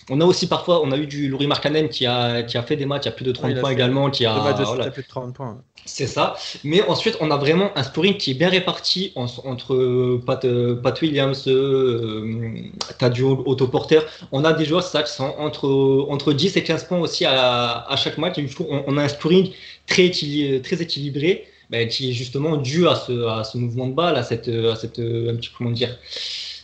On 0.09 0.19
a 0.21 0.25
aussi 0.25 0.47
parfois, 0.47 0.81
on 0.83 0.91
a 0.91 0.97
eu 0.97 1.05
du 1.07 1.27
Laurie 1.29 1.47
Markkanen 1.47 1.87
qui 1.89 2.05
a, 2.05 2.43
qui 2.43 2.57
a 2.57 2.63
fait 2.63 2.75
des 2.75 2.85
matchs 2.85 3.07
à 3.07 3.11
plus 3.11 3.25
de 3.25 3.31
30 3.31 3.51
il 3.51 3.57
a 3.57 3.59
points 3.61 3.69
fait 3.69 3.75
également, 3.75 4.09
qui 4.09 4.25
a, 4.25 4.33
voilà, 4.65 4.89
plus 4.91 5.03
de 5.03 5.07
30 5.07 5.33
points. 5.35 5.61
c'est 5.85 6.07
ça. 6.07 6.35
Mais 6.63 6.81
ensuite, 6.87 7.15
on 7.21 7.29
a 7.31 7.37
vraiment 7.37 7.71
un 7.77 7.83
scoring 7.83 8.17
qui 8.17 8.31
est 8.31 8.33
bien 8.33 8.49
réparti 8.49 9.11
en- 9.15 9.25
entre 9.45 9.73
euh, 9.75 10.21
Pat, 10.25 10.43
euh, 10.45 10.75
Pat 10.75 10.99
Williams, 11.01 11.43
euh, 11.47 12.53
Tadio 12.97 13.43
Autoporter. 13.45 13.99
On 14.31 14.43
a 14.45 14.53
des 14.53 14.65
joueurs 14.65 14.83
ça, 14.83 15.03
qui 15.03 15.11
sont 15.11 15.33
entre, 15.37 15.67
entre 16.09 16.33
10 16.33 16.57
et 16.57 16.63
15 16.63 16.85
points 16.85 16.99
aussi 16.99 17.25
à, 17.25 17.85
à 17.87 17.95
chaque 17.95 18.17
match. 18.17 18.37
Et 18.37 18.41
du 18.41 18.53
coup, 18.53 18.65
on, 18.69 18.83
on 18.87 18.97
a 18.97 19.03
un 19.03 19.07
scoring 19.07 19.51
très, 19.87 20.07
équili- 20.07 20.61
très 20.61 20.81
équilibré, 20.81 21.45
ben, 21.69 21.87
qui 21.87 22.09
est 22.09 22.13
justement 22.13 22.57
dû 22.57 22.87
à 22.87 22.95
ce, 22.95 23.27
à 23.27 23.43
ce 23.43 23.57
mouvement 23.57 23.87
de 23.87 23.93
balle, 23.93 24.15
à 24.17 24.23
cette, 24.23 24.47
à 24.47 24.75
cette 24.75 24.99
un 24.99 25.35
petit, 25.35 25.49
comment 25.57 25.71
dire, 25.71 25.95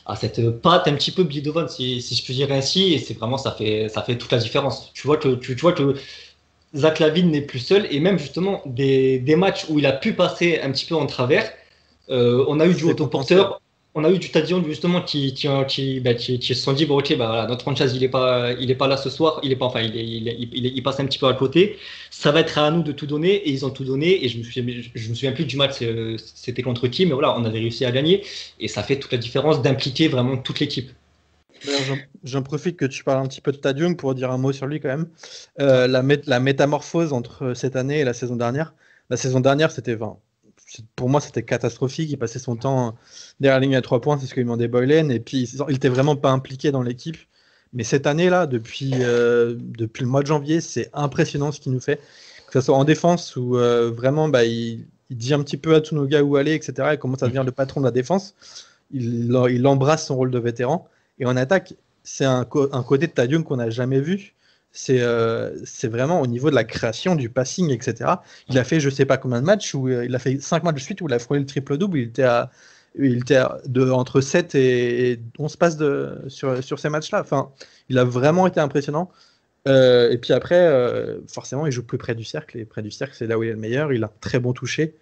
à 0.05 0.15
cette 0.15 0.49
patte 0.61 0.87
un 0.87 0.93
petit 0.93 1.11
peu 1.11 1.23
Billy 1.23 1.41
Donovan, 1.41 1.67
si, 1.67 2.01
si 2.01 2.15
je 2.15 2.23
puis 2.23 2.33
dire 2.35 2.51
ainsi. 2.51 2.93
Et 2.93 2.99
c'est 2.99 3.15
vraiment, 3.15 3.37
ça 3.37 3.51
fait, 3.51 3.89
ça 3.89 4.03
fait 4.03 4.17
toute 4.17 4.31
la 4.31 4.37
différence. 4.37 4.91
Tu 4.93 5.07
vois 5.07 5.17
que, 5.17 5.35
tu, 5.35 5.55
tu 5.55 5.61
vois 5.61 5.73
que 5.73 5.95
Zach 6.75 6.99
Lavine 6.99 7.31
n'est 7.31 7.41
plus 7.41 7.59
seul 7.59 7.87
et 7.89 7.99
même 7.99 8.19
justement 8.19 8.61
des, 8.65 9.19
des 9.19 9.35
matchs 9.35 9.65
où 9.69 9.79
il 9.79 9.85
a 9.85 9.93
pu 9.93 10.13
passer 10.13 10.59
un 10.61 10.71
petit 10.71 10.85
peu 10.85 10.95
en 10.95 11.05
travers, 11.05 11.51
euh, 12.09 12.45
on 12.47 12.59
a 12.59 12.67
eu 12.67 12.73
du 12.73 12.83
autoporteur, 12.83 13.61
on 13.95 14.03
a 14.03 14.11
eu 14.11 14.19
du 14.19 14.29
Tadion 14.29 14.61
justement 14.65 15.01
qui, 15.01 15.33
qui, 15.33 15.99
bah, 16.01 16.17
se 16.17 16.53
sont 16.53 16.73
dit 16.73 16.85
bon 16.85 16.99
ok 16.99 17.17
bah 17.17 17.47
notre 17.47 17.61
franchise 17.61 17.93
il 17.95 18.03
est 18.03 18.09
pas 18.09 18.51
est 18.51 18.75
pas 18.75 18.87
là 18.87 18.97
ce 18.97 19.09
soir, 19.09 19.39
il 19.41 19.51
est 19.53 19.55
pas 19.55 19.65
enfin 19.65 19.81
il, 19.81 20.83
passe 20.83 20.99
un 20.99 21.05
petit 21.05 21.17
peu 21.17 21.27
à 21.27 21.33
côté, 21.33 21.77
ça 22.11 22.31
va 22.31 22.41
être 22.41 22.57
à 22.57 22.69
nous 22.71 22.83
de 22.83 22.91
tout 22.91 23.07
donner 23.07 23.33
et 23.35 23.51
ils 23.51 23.65
ont 23.65 23.69
tout 23.69 23.85
donné 23.85 24.23
et 24.25 24.27
je 24.27 24.37
me 24.37 24.43
souviens 24.43 24.63
me 24.63 25.15
souviens 25.15 25.31
plus 25.31 25.45
du 25.45 25.55
match 25.55 25.77
euh, 25.81 26.17
c'était 26.19 26.61
contre 26.61 26.87
qui 26.89 27.05
mais 27.05 27.13
voilà 27.13 27.37
on 27.37 27.45
avait 27.45 27.59
réussi 27.59 27.85
à 27.85 27.91
gagner 27.91 28.23
et 28.59 28.67
ça 28.67 28.83
fait 28.83 28.99
toute 28.99 29.13
la 29.13 29.17
différence 29.17 29.61
d'impliquer 29.61 30.09
vraiment 30.09 30.37
toute 30.37 30.59
l'équipe. 30.59 30.91
J'en- 32.25 32.43
profite 32.43 32.77
que 32.77 32.85
tu 32.85 33.03
parles 33.03 33.23
un 33.23 33.27
petit 33.27 33.41
peu 33.41 33.51
de 33.51 33.57
Tadium 33.57 33.95
pour 33.95 34.13
dire 34.13 34.29
un 34.29 34.37
mot 34.37 34.51
sur 34.51 34.67
lui 34.67 34.79
quand 34.79 34.89
même. 34.89 35.07
Euh, 35.59 35.87
la, 35.87 36.03
la 36.27 36.39
métamorphose 36.39 37.13
entre 37.13 37.53
cette 37.55 37.75
année 37.75 37.99
et 38.01 38.03
la 38.03 38.13
saison 38.13 38.35
dernière. 38.35 38.75
La 39.09 39.17
saison 39.17 39.39
dernière, 39.39 39.71
c'était 39.71 39.95
20. 39.95 40.19
Pour 40.95 41.09
moi, 41.09 41.21
c'était 41.21 41.43
catastrophique. 41.43 42.09
Il 42.09 42.17
passait 42.17 42.39
son 42.39 42.55
temps 42.55 42.95
derrière 43.39 43.59
la 43.59 43.65
ligne 43.65 43.75
à 43.75 43.81
3 43.81 44.01
points, 44.01 44.17
c'est 44.17 44.25
ce 44.25 44.33
que 44.33 44.41
demandait 44.41 44.67
Boylen. 44.67 45.11
Et 45.11 45.19
puis, 45.19 45.43
il 45.43 45.75
était 45.75 45.89
vraiment 45.89 46.15
pas 46.15 46.31
impliqué 46.31 46.71
dans 46.71 46.81
l'équipe. 46.81 47.17
Mais 47.73 47.83
cette 47.83 48.07
année-là, 48.07 48.47
depuis, 48.47 48.93
euh, 49.01 49.55
depuis 49.57 50.03
le 50.03 50.09
mois 50.09 50.21
de 50.21 50.27
janvier, 50.27 50.61
c'est 50.61 50.89
impressionnant 50.93 51.51
ce 51.51 51.59
qu'il 51.59 51.73
nous 51.73 51.81
fait. 51.81 51.99
Que 52.47 52.59
ce 52.59 52.61
soit 52.61 52.77
en 52.77 52.83
défense 52.83 53.35
ou 53.35 53.57
euh, 53.57 53.91
vraiment, 53.91 54.29
bah, 54.29 54.45
il, 54.45 54.85
il 55.09 55.17
dit 55.17 55.33
un 55.33 55.43
petit 55.43 55.57
peu 55.57 55.75
à 55.75 55.81
tous 55.81 55.95
nos 55.95 56.05
gars 56.05 56.23
où 56.23 56.35
aller, 56.35 56.53
etc. 56.53 56.89
Il 56.93 56.97
commence 56.97 57.21
à 57.21 57.27
devenir 57.27 57.43
le 57.43 57.51
patron 57.51 57.81
de 57.81 57.85
la 57.85 57.91
défense. 57.91 58.35
Il, 58.91 59.65
embrasse 59.67 60.07
son 60.07 60.15
rôle 60.15 60.31
de 60.31 60.39
vétéran. 60.39 60.87
Et 61.19 61.25
en 61.25 61.35
attaque, 61.37 61.73
c'est 62.03 62.25
un, 62.25 62.47
un 62.71 62.83
côté 62.83 63.07
de 63.07 63.11
Tadium 63.11 63.43
qu'on 63.43 63.57
n'a 63.57 63.69
jamais 63.69 63.99
vu. 63.99 64.33
C'est 64.77 64.99
euh, 64.99 65.51
vraiment 65.83 66.19
au 66.19 66.27
niveau 66.27 66.49
de 66.49 66.55
la 66.55 66.65
création, 66.65 67.15
du 67.15 67.29
passing, 67.29 67.71
etc. 67.71 68.15
Il 68.49 68.57
a 68.57 68.65
fait 68.65 68.81
je 68.81 68.89
sais 68.89 69.05
pas 69.05 69.15
combien 69.17 69.39
de 69.39 69.45
matchs, 69.45 69.73
où 69.73 69.87
euh, 69.87 70.03
il 70.05 70.13
a 70.13 70.19
fait 70.19 70.37
5 70.41 70.63
matchs 70.63 70.75
de 70.75 70.79
suite 70.81 71.01
où 71.01 71.07
il 71.07 71.13
a 71.13 71.19
frôlé 71.19 71.39
le 71.39 71.45
triple-double. 71.45 71.97
Il 71.97 72.09
était, 72.09 72.27
il 72.99 73.19
était 73.19 73.41
de, 73.67 73.89
entre 73.89 74.19
7 74.19 74.53
et, 74.55 75.11
et 75.11 75.19
11 75.39 75.55
passes 75.55 75.77
de, 75.77 76.17
sur, 76.27 76.61
sur 76.61 76.77
ces 76.79 76.89
matchs-là. 76.89 77.21
Enfin, 77.21 77.51
il 77.87 77.97
a 77.97 78.03
vraiment 78.03 78.47
été 78.47 78.59
impressionnant. 78.59 79.09
Euh, 79.67 80.11
et 80.11 80.17
puis 80.17 80.33
après, 80.33 80.59
euh, 80.59 81.19
forcément, 81.29 81.65
il 81.65 81.71
joue 81.71 81.83
plus 81.83 81.97
près 81.97 82.13
du 82.13 82.25
cercle. 82.25 82.57
Et 82.57 82.65
près 82.65 82.81
du 82.81 82.91
cercle, 82.91 83.15
c'est 83.17 83.27
là 83.27 83.37
où 83.39 83.43
il 83.43 83.49
est 83.49 83.53
le 83.53 83.57
meilleur. 83.57 83.93
Il 83.93 84.03
a 84.03 84.07
un 84.07 84.11
très 84.19 84.39
bon 84.39 84.51
toucher. 84.51 84.93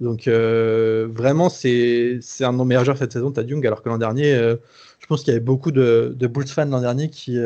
Donc 0.00 0.28
vraiment, 0.28 1.48
c'est 1.48 2.20
un 2.40 2.52
de 2.52 2.62
meilleurs 2.64 2.84
joueurs 2.84 2.98
cette 2.98 3.12
saison, 3.12 3.30
Tad 3.30 3.48
Young, 3.48 3.66
alors 3.66 3.82
que 3.82 3.88
l'an 3.88 3.96
dernier, 3.96 4.34
je 4.34 5.06
pense 5.08 5.22
qu'il 5.22 5.32
y 5.32 5.36
avait 5.36 5.44
beaucoup 5.44 5.70
de, 5.70 6.14
de 6.14 6.26
Bulls 6.26 6.46
fans 6.48 6.66
l'an 6.66 6.82
dernier 6.82 7.08
qui, 7.08 7.38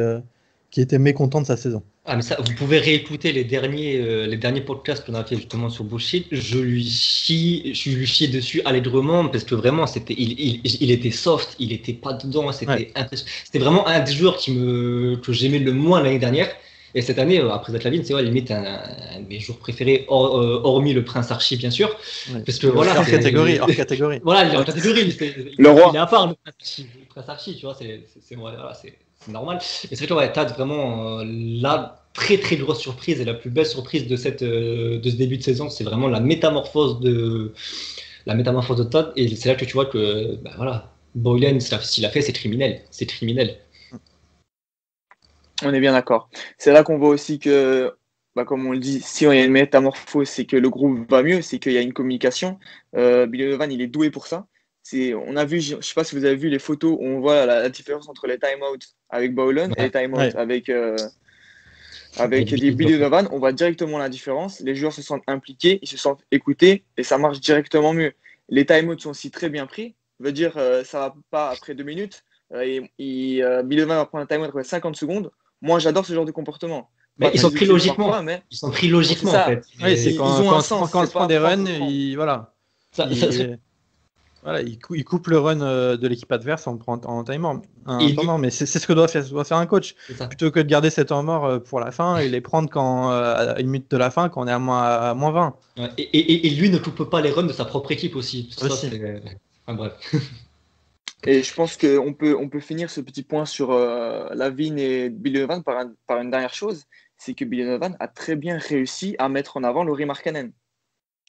qui 0.70 0.80
étaient 0.80 0.98
mécontents 0.98 1.40
de 1.40 1.46
sa 1.46 1.56
saison. 1.56 1.82
Ah, 2.06 2.16
mais 2.16 2.22
ça, 2.22 2.36
vous 2.40 2.54
pouvez 2.54 2.78
réécouter 2.78 3.32
les 3.32 3.44
derniers, 3.44 3.98
euh, 4.00 4.26
les 4.26 4.36
derniers 4.36 4.60
podcasts 4.60 5.04
qu'on 5.04 5.14
a 5.14 5.24
fait 5.24 5.36
justement 5.36 5.68
sur 5.68 5.84
Bullshit. 5.84 6.26
Je 6.30 6.58
lui 6.58 6.84
chie, 6.88 7.74
je 7.74 7.90
lui 7.90 8.06
chiais 8.06 8.28
dessus 8.28 8.62
allègrement 8.64 9.28
parce 9.28 9.44
que 9.44 9.54
vraiment, 9.54 9.86
c'était, 9.86 10.14
il, 10.16 10.32
il, 10.40 10.60
il 10.80 10.90
était 10.90 11.10
soft, 11.10 11.56
il 11.58 11.72
était 11.72 11.92
pas 11.92 12.12
dedans, 12.14 12.50
c'était 12.52 12.70
Ouais. 12.72 12.92
impressionnant. 12.94 13.30
C'était 13.44 13.58
vraiment 13.58 13.86
un 13.86 14.00
des 14.00 14.12
joueurs 14.12 14.36
qui 14.36 14.52
me, 14.52 15.16
que 15.16 15.32
j'aimais 15.32 15.58
le 15.58 15.72
moins 15.72 16.02
l'année 16.02 16.18
dernière. 16.18 16.50
Et 16.94 17.02
cette 17.02 17.20
année, 17.20 17.38
euh, 17.40 17.50
après 17.52 17.72
Zach 17.72 17.84
Lavine, 17.84 18.02
c'est 18.04 18.14
ouais, 18.14 18.22
limite 18.22 18.50
un, 18.50 18.64
un 18.64 19.20
de 19.20 19.28
mes 19.28 19.38
joueurs 19.38 19.58
préférés, 19.58 20.06
euh, 20.08 20.60
hormis 20.64 20.92
le 20.92 21.04
Prince 21.04 21.30
Archie, 21.30 21.56
bien 21.56 21.70
sûr. 21.70 21.88
Parce 22.46 22.58
que 22.58 22.66
voilà, 22.66 22.98
hors 22.98 23.06
catégorie, 23.06 23.60
hors 23.60 23.68
catégorie. 23.68 24.18
Voilà, 24.24 24.48
il 24.48 24.54
est 24.54 24.56
en 24.56 24.64
catégorie. 24.64 25.16
Le 25.58 25.68
roi. 25.68 25.90
Il 25.92 25.96
est 25.96 26.00
à 26.00 26.06
part 26.06 26.26
le 26.28 26.34
Prince 26.34 26.54
Archie, 26.60 26.86
le 26.98 27.06
Prince 27.08 27.28
Archie, 27.28 27.56
tu 27.56 27.66
vois, 27.66 27.76
voilà, 28.36 28.74
c'est- 28.74 28.94
c'est 29.24 29.32
normal. 29.32 29.58
Et 29.90 29.96
c'est 29.96 29.96
vrai 29.96 30.06
que 30.06 30.14
ouais, 30.14 30.32
Tad, 30.32 30.50
vraiment, 30.52 31.20
euh, 31.20 31.24
la 31.26 32.02
très 32.14 32.38
très 32.38 32.56
grosse 32.56 32.80
surprise 32.80 33.20
et 33.20 33.24
la 33.24 33.34
plus 33.34 33.50
belle 33.50 33.66
surprise 33.66 34.06
de, 34.06 34.16
cette, 34.16 34.42
euh, 34.42 34.98
de 34.98 35.10
ce 35.10 35.16
début 35.16 35.36
de 35.36 35.42
saison, 35.42 35.68
c'est 35.68 35.84
vraiment 35.84 36.08
la 36.08 36.20
métamorphose 36.20 37.00
de 37.00 37.52
la 38.26 38.34
métamorphose 38.34 38.78
de 38.78 38.84
Tad. 38.84 39.12
Et 39.16 39.34
c'est 39.36 39.48
là 39.48 39.54
que 39.54 39.64
tu 39.64 39.74
vois 39.74 39.86
que, 39.86 40.36
bah, 40.36 40.52
voilà, 40.56 40.92
Boylan, 41.14 41.60
s'il 41.60 42.04
a 42.04 42.10
fait, 42.10 42.22
c'est 42.22 42.32
criminel. 42.32 42.82
C'est 42.90 43.06
criminel. 43.06 43.58
On 45.62 45.74
est 45.74 45.80
bien 45.80 45.92
d'accord. 45.92 46.30
C'est 46.56 46.72
là 46.72 46.82
qu'on 46.82 46.98
voit 46.98 47.10
aussi 47.10 47.38
que, 47.38 47.94
bah, 48.34 48.46
comme 48.46 48.66
on 48.66 48.72
le 48.72 48.78
dit, 48.78 49.00
si 49.02 49.26
on 49.26 49.32
y 49.32 49.38
a 49.38 49.44
une 49.44 49.52
métamorphose, 49.52 50.28
c'est 50.28 50.46
que 50.46 50.56
le 50.56 50.70
groupe 50.70 51.10
va 51.10 51.22
mieux, 51.22 51.42
c'est 51.42 51.58
qu'il 51.58 51.72
y 51.72 51.78
a 51.78 51.82
une 51.82 51.92
communication. 51.92 52.58
Euh, 52.96 53.26
Billy 53.26 53.44
Donovan, 53.44 53.70
il 53.70 53.82
est 53.82 53.86
doué 53.86 54.10
pour 54.10 54.26
ça. 54.26 54.46
On 54.94 55.36
a 55.36 55.44
vu, 55.44 55.60
je 55.60 55.76
ne 55.76 55.82
sais 55.82 55.94
pas 55.94 56.04
si 56.04 56.16
vous 56.16 56.24
avez 56.24 56.34
vu 56.36 56.48
les 56.48 56.58
photos 56.58 56.96
où 56.98 57.04
on 57.04 57.20
voit 57.20 57.46
la, 57.46 57.60
la 57.60 57.68
différence 57.68 58.08
entre 58.08 58.26
les 58.26 58.38
timeouts 58.38 58.78
avec 59.10 59.34
Bowlen 59.34 59.72
et 59.76 59.82
les 59.82 59.90
timeouts 59.90 60.16
Ouais. 60.18 60.34
avec, 60.36 60.68
euh, 60.68 60.96
avec 62.18 62.48
des 62.54 62.70
Billy 62.72 62.92
Donovan. 62.98 63.28
On 63.32 63.38
voit 63.38 63.52
directement 63.52 63.98
la 63.98 64.08
différence. 64.08 64.60
Les 64.60 64.74
joueurs 64.74 64.92
se 64.92 65.02
sentent 65.02 65.22
impliqués, 65.26 65.78
ils 65.82 65.88
se 65.88 65.96
sentent 65.96 66.22
écoutés 66.30 66.84
et 66.96 67.02
ça 67.02 67.18
marche 67.18 67.40
directement 67.40 67.92
mieux. 67.92 68.12
Les 68.48 68.66
timeouts 68.66 68.98
sont 68.98 69.10
aussi 69.10 69.30
très 69.30 69.48
bien 69.48 69.66
pris. 69.66 69.94
Ça 70.18 70.24
veut 70.26 70.32
dire 70.32 70.52
euh, 70.56 70.84
ça 70.84 70.98
va 71.00 71.14
pas 71.30 71.50
après 71.50 71.74
deux 71.74 71.84
minutes. 71.84 72.24
Euh, 72.52 72.62
et, 72.62 72.90
et, 72.98 73.44
euh, 73.44 73.62
Billy 73.62 73.82
Donovan 73.82 73.98
va 73.98 74.06
prendre 74.06 74.24
un 74.24 74.26
timeout 74.26 74.44
après 74.46 74.64
50 74.64 74.96
secondes. 74.96 75.30
Moi, 75.62 75.78
j'adore 75.78 76.04
ce 76.04 76.12
genre 76.12 76.24
de 76.24 76.32
comportement. 76.32 76.90
Mais 77.18 77.30
ils 77.34 77.40
sont 77.40 77.50
pris 77.50 77.66
logiquement. 77.66 78.06
parfois, 78.06 78.22
mais 78.22 78.42
Ils 78.50 78.56
sont 78.56 78.70
pris 78.70 78.88
logiquement, 78.88 79.32
en 79.32 79.44
fait. 79.44 79.62
Oui, 79.82 79.96
c'est 79.96 80.12
ils- 80.12 80.16
quand, 80.16 80.38
ils 80.38 80.42
ont 80.42 80.50
quand, 80.50 80.56
un 80.56 80.60
sens, 80.62 80.90
quand 80.90 81.02
on 81.02 81.06
se 81.06 81.10
prend 81.10 81.26
des 81.26 81.36
runs, 81.38 81.64
voilà, 82.16 82.52
Ça- 82.92 83.06
il, 83.10 83.16
ça- 83.18 83.30
ça- 83.30 83.44
voilà, 84.42 84.62
il, 84.62 84.78
cou- 84.78 84.94
il 84.94 85.04
coupe 85.04 85.26
le 85.28 85.38
run 85.38 85.60
euh, 85.60 85.96
de 85.96 86.08
l'équipe 86.08 86.30
adverse 86.32 86.66
en, 86.66 86.78
en, 86.86 86.94
en 87.04 87.24
time 87.24 87.42
mort. 87.42 87.60
Un 87.86 88.00
Il- 88.00 88.16
temps 88.16 88.24
mort, 88.24 88.38
mais 88.38 88.50
c'est 88.50 88.66
ce 88.66 88.86
que 88.86 88.92
doit 88.92 89.08
faire, 89.08 89.24
doit 89.28 89.44
faire 89.44 89.58
un 89.58 89.66
coach. 89.66 89.94
Plutôt 90.28 90.50
que 90.50 90.60
de 90.60 90.68
garder 90.68 90.90
cet 90.90 91.08
temps 91.08 91.22
mort 91.22 91.44
euh, 91.44 91.58
pour 91.58 91.80
la 91.80 91.90
fin 91.90 92.16
et 92.18 92.28
les 92.28 92.40
prendre 92.40 92.70
quand, 92.70 93.10
euh, 93.12 93.54
à 93.54 93.60
une 93.60 93.66
minute 93.68 93.90
de 93.90 93.96
la 93.96 94.10
fin 94.10 94.28
quand 94.28 94.42
on 94.42 94.46
est 94.48 94.52
à 94.52 94.58
moins, 94.58 94.82
à 94.82 95.14
moins 95.14 95.32
20. 95.32 95.56
Ouais, 95.78 95.88
Et, 95.98 96.02
et- 96.02 96.46
et 96.46 96.50
lui 96.50 96.70
ne 96.70 96.78
coupe 96.78 97.04
pas 97.04 97.20
les 97.20 97.30
runs 97.30 97.44
de 97.46 97.52
sa 97.52 97.64
propre 97.64 97.92
équipe 97.92 98.16
aussi. 98.16 98.48
Enfin, 99.66 99.74
bref. 99.76 99.92
Et 101.26 101.42
je 101.42 101.52
pense 101.54 101.76
qu'on 101.76 102.14
peut, 102.14 102.34
on 102.34 102.48
peut 102.48 102.60
finir 102.60 102.88
ce 102.88 103.02
petit 103.02 103.22
point 103.22 103.44
sur 103.44 103.72
euh, 103.72 104.26
Lavine 104.34 104.78
et 104.78 105.10
Billy 105.10 105.34
Donovan 105.40 105.62
par, 105.62 105.76
un- 105.78 105.92
par 106.06 106.18
une 106.22 106.30
dernière 106.30 106.54
chose, 106.54 106.84
c'est 107.18 107.34
que 107.34 107.44
Billy 107.44 107.64
Donovan 107.64 107.94
a 108.00 108.08
très 108.08 108.36
bien 108.36 108.56
réussi 108.56 109.16
à 109.18 109.28
mettre 109.28 109.58
en 109.58 109.62
avant 109.64 109.84
Laurie 109.84 110.06
Markkanen. 110.06 110.52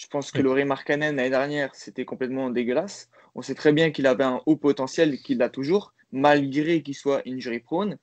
Je 0.01 0.07
pense 0.07 0.31
que. 0.31 0.41
Laurie 0.41 0.65
Markkanen 0.65 1.15
l'année 1.15 1.29
dernière, 1.29 1.69
c'était 1.73 2.05
complètement 2.05 2.49
dégueulasse. 2.49 3.09
On 3.35 3.43
sait 3.43 3.53
très 3.53 3.71
bien 3.71 3.91
qu'il 3.91 4.07
avait 4.07 4.23
un 4.23 4.41
haut 4.47 4.55
potentiel, 4.55 5.19
qu'il 5.19 5.37
l'a 5.37 5.49
toujours, 5.49 5.93
malgré 6.11 6.81
qu'il 6.81 6.95
soit 6.95 7.21
injury 7.27 7.59
prone. 7.59 7.97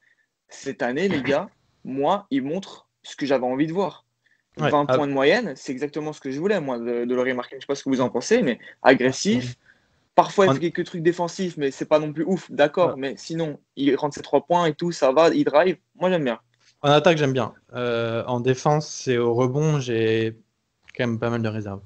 Cette 0.49 0.81
année, 0.83 1.09
les 1.09 1.23
gars, 1.23 1.49
moi, 1.85 2.27
il 2.31 2.43
montre 2.43 2.87
ce 3.03 3.17
que 3.17 3.27
j'avais 3.27 3.45
envie 3.45 3.67
de 3.67 3.73
voir. 3.73 4.05
Ouais. 4.59 4.71
20 4.71 4.87
Ah. 4.89 4.97
points 4.97 5.09
de 5.09 5.13
moyenne, 5.13 5.55
c'est 5.57 5.73
exactement 5.73 6.13
ce 6.13 6.21
que 6.21 6.31
je 6.31 6.39
voulais, 6.39 6.61
moi, 6.61 6.79
de, 6.79 7.05
de 7.05 7.15
Laurie 7.15 7.35
Markkanen. 7.35 7.61
Je 7.61 7.65
sais 7.65 7.67
pas 7.67 7.75
ce 7.75 7.83
que 7.83 7.91
vous 7.91 8.01
en 8.01 8.11
pensez, 8.11 8.43
mais 8.43 8.59
agressif. 8.83 9.57
Parfois, 10.15 10.47
il 10.47 10.53
fait 10.55 10.61
quelques 10.71 10.85
trucs 10.85 11.03
défensifs, 11.03 11.57
mais 11.57 11.71
c'est 11.73 11.85
pas 11.87 11.99
non 11.99 12.13
plus 12.13 12.25
ouf, 12.25 12.51
d'accord. 12.51 12.91
Ouais. 12.91 13.01
Mais 13.01 13.15
sinon, 13.17 13.59
il 13.77 13.95
rentre 13.97 14.15
ses 14.15 14.23
trois 14.23 14.45
points 14.47 14.67
et 14.67 14.75
tout, 14.75 14.93
ça 14.93 15.13
va, 15.13 15.29
il 15.31 15.45
drive. 15.45 15.77
Moi, 15.97 16.11
j'aime 16.11 16.25
bien. 16.25 16.39
En 16.83 16.91
attaque, 16.91 17.19
j'aime 17.19 17.33
bien. 17.33 17.55
Euh, 17.75 18.25
en 18.27 18.39
défense 18.41 19.09
et 19.09 19.19
au 19.19 19.35
rebond, 19.35 19.81
j'ai 19.81 20.37
quand 20.99 21.07
même 21.07 21.19
pas 21.19 21.31
mal 21.31 21.41
de 21.43 21.49
réserves. 21.49 21.81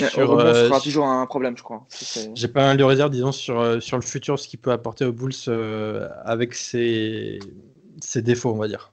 Au 0.00 0.06
Sur, 0.06 0.38
euh, 0.38 0.54
ce 0.54 0.60
sera 0.68 0.74
sur- 0.76 0.84
toujours 0.84 1.06
un 1.06 1.26
problème, 1.26 1.56
je 1.56 1.62
crois. 1.62 1.86
J'ai 2.34 2.48
pas 2.48 2.62
mal 2.62 2.76
de 2.76 2.84
réserves, 2.84 3.10
disons, 3.10 3.32
sur, 3.32 3.60
euh, 3.60 3.80
sur 3.80 3.96
le 3.98 4.02
futur, 4.02 4.38
ce 4.38 4.48
qu'il 4.48 4.58
peut 4.60 4.72
apporter 4.72 5.04
aux 5.04 5.12
Bulls 5.12 5.32
euh, 5.48 6.08
avec 6.24 6.54
ses, 6.54 7.38
ses 8.00 8.22
défauts, 8.22 8.52
on 8.52 8.58
va 8.58 8.68
dire. 8.68 8.92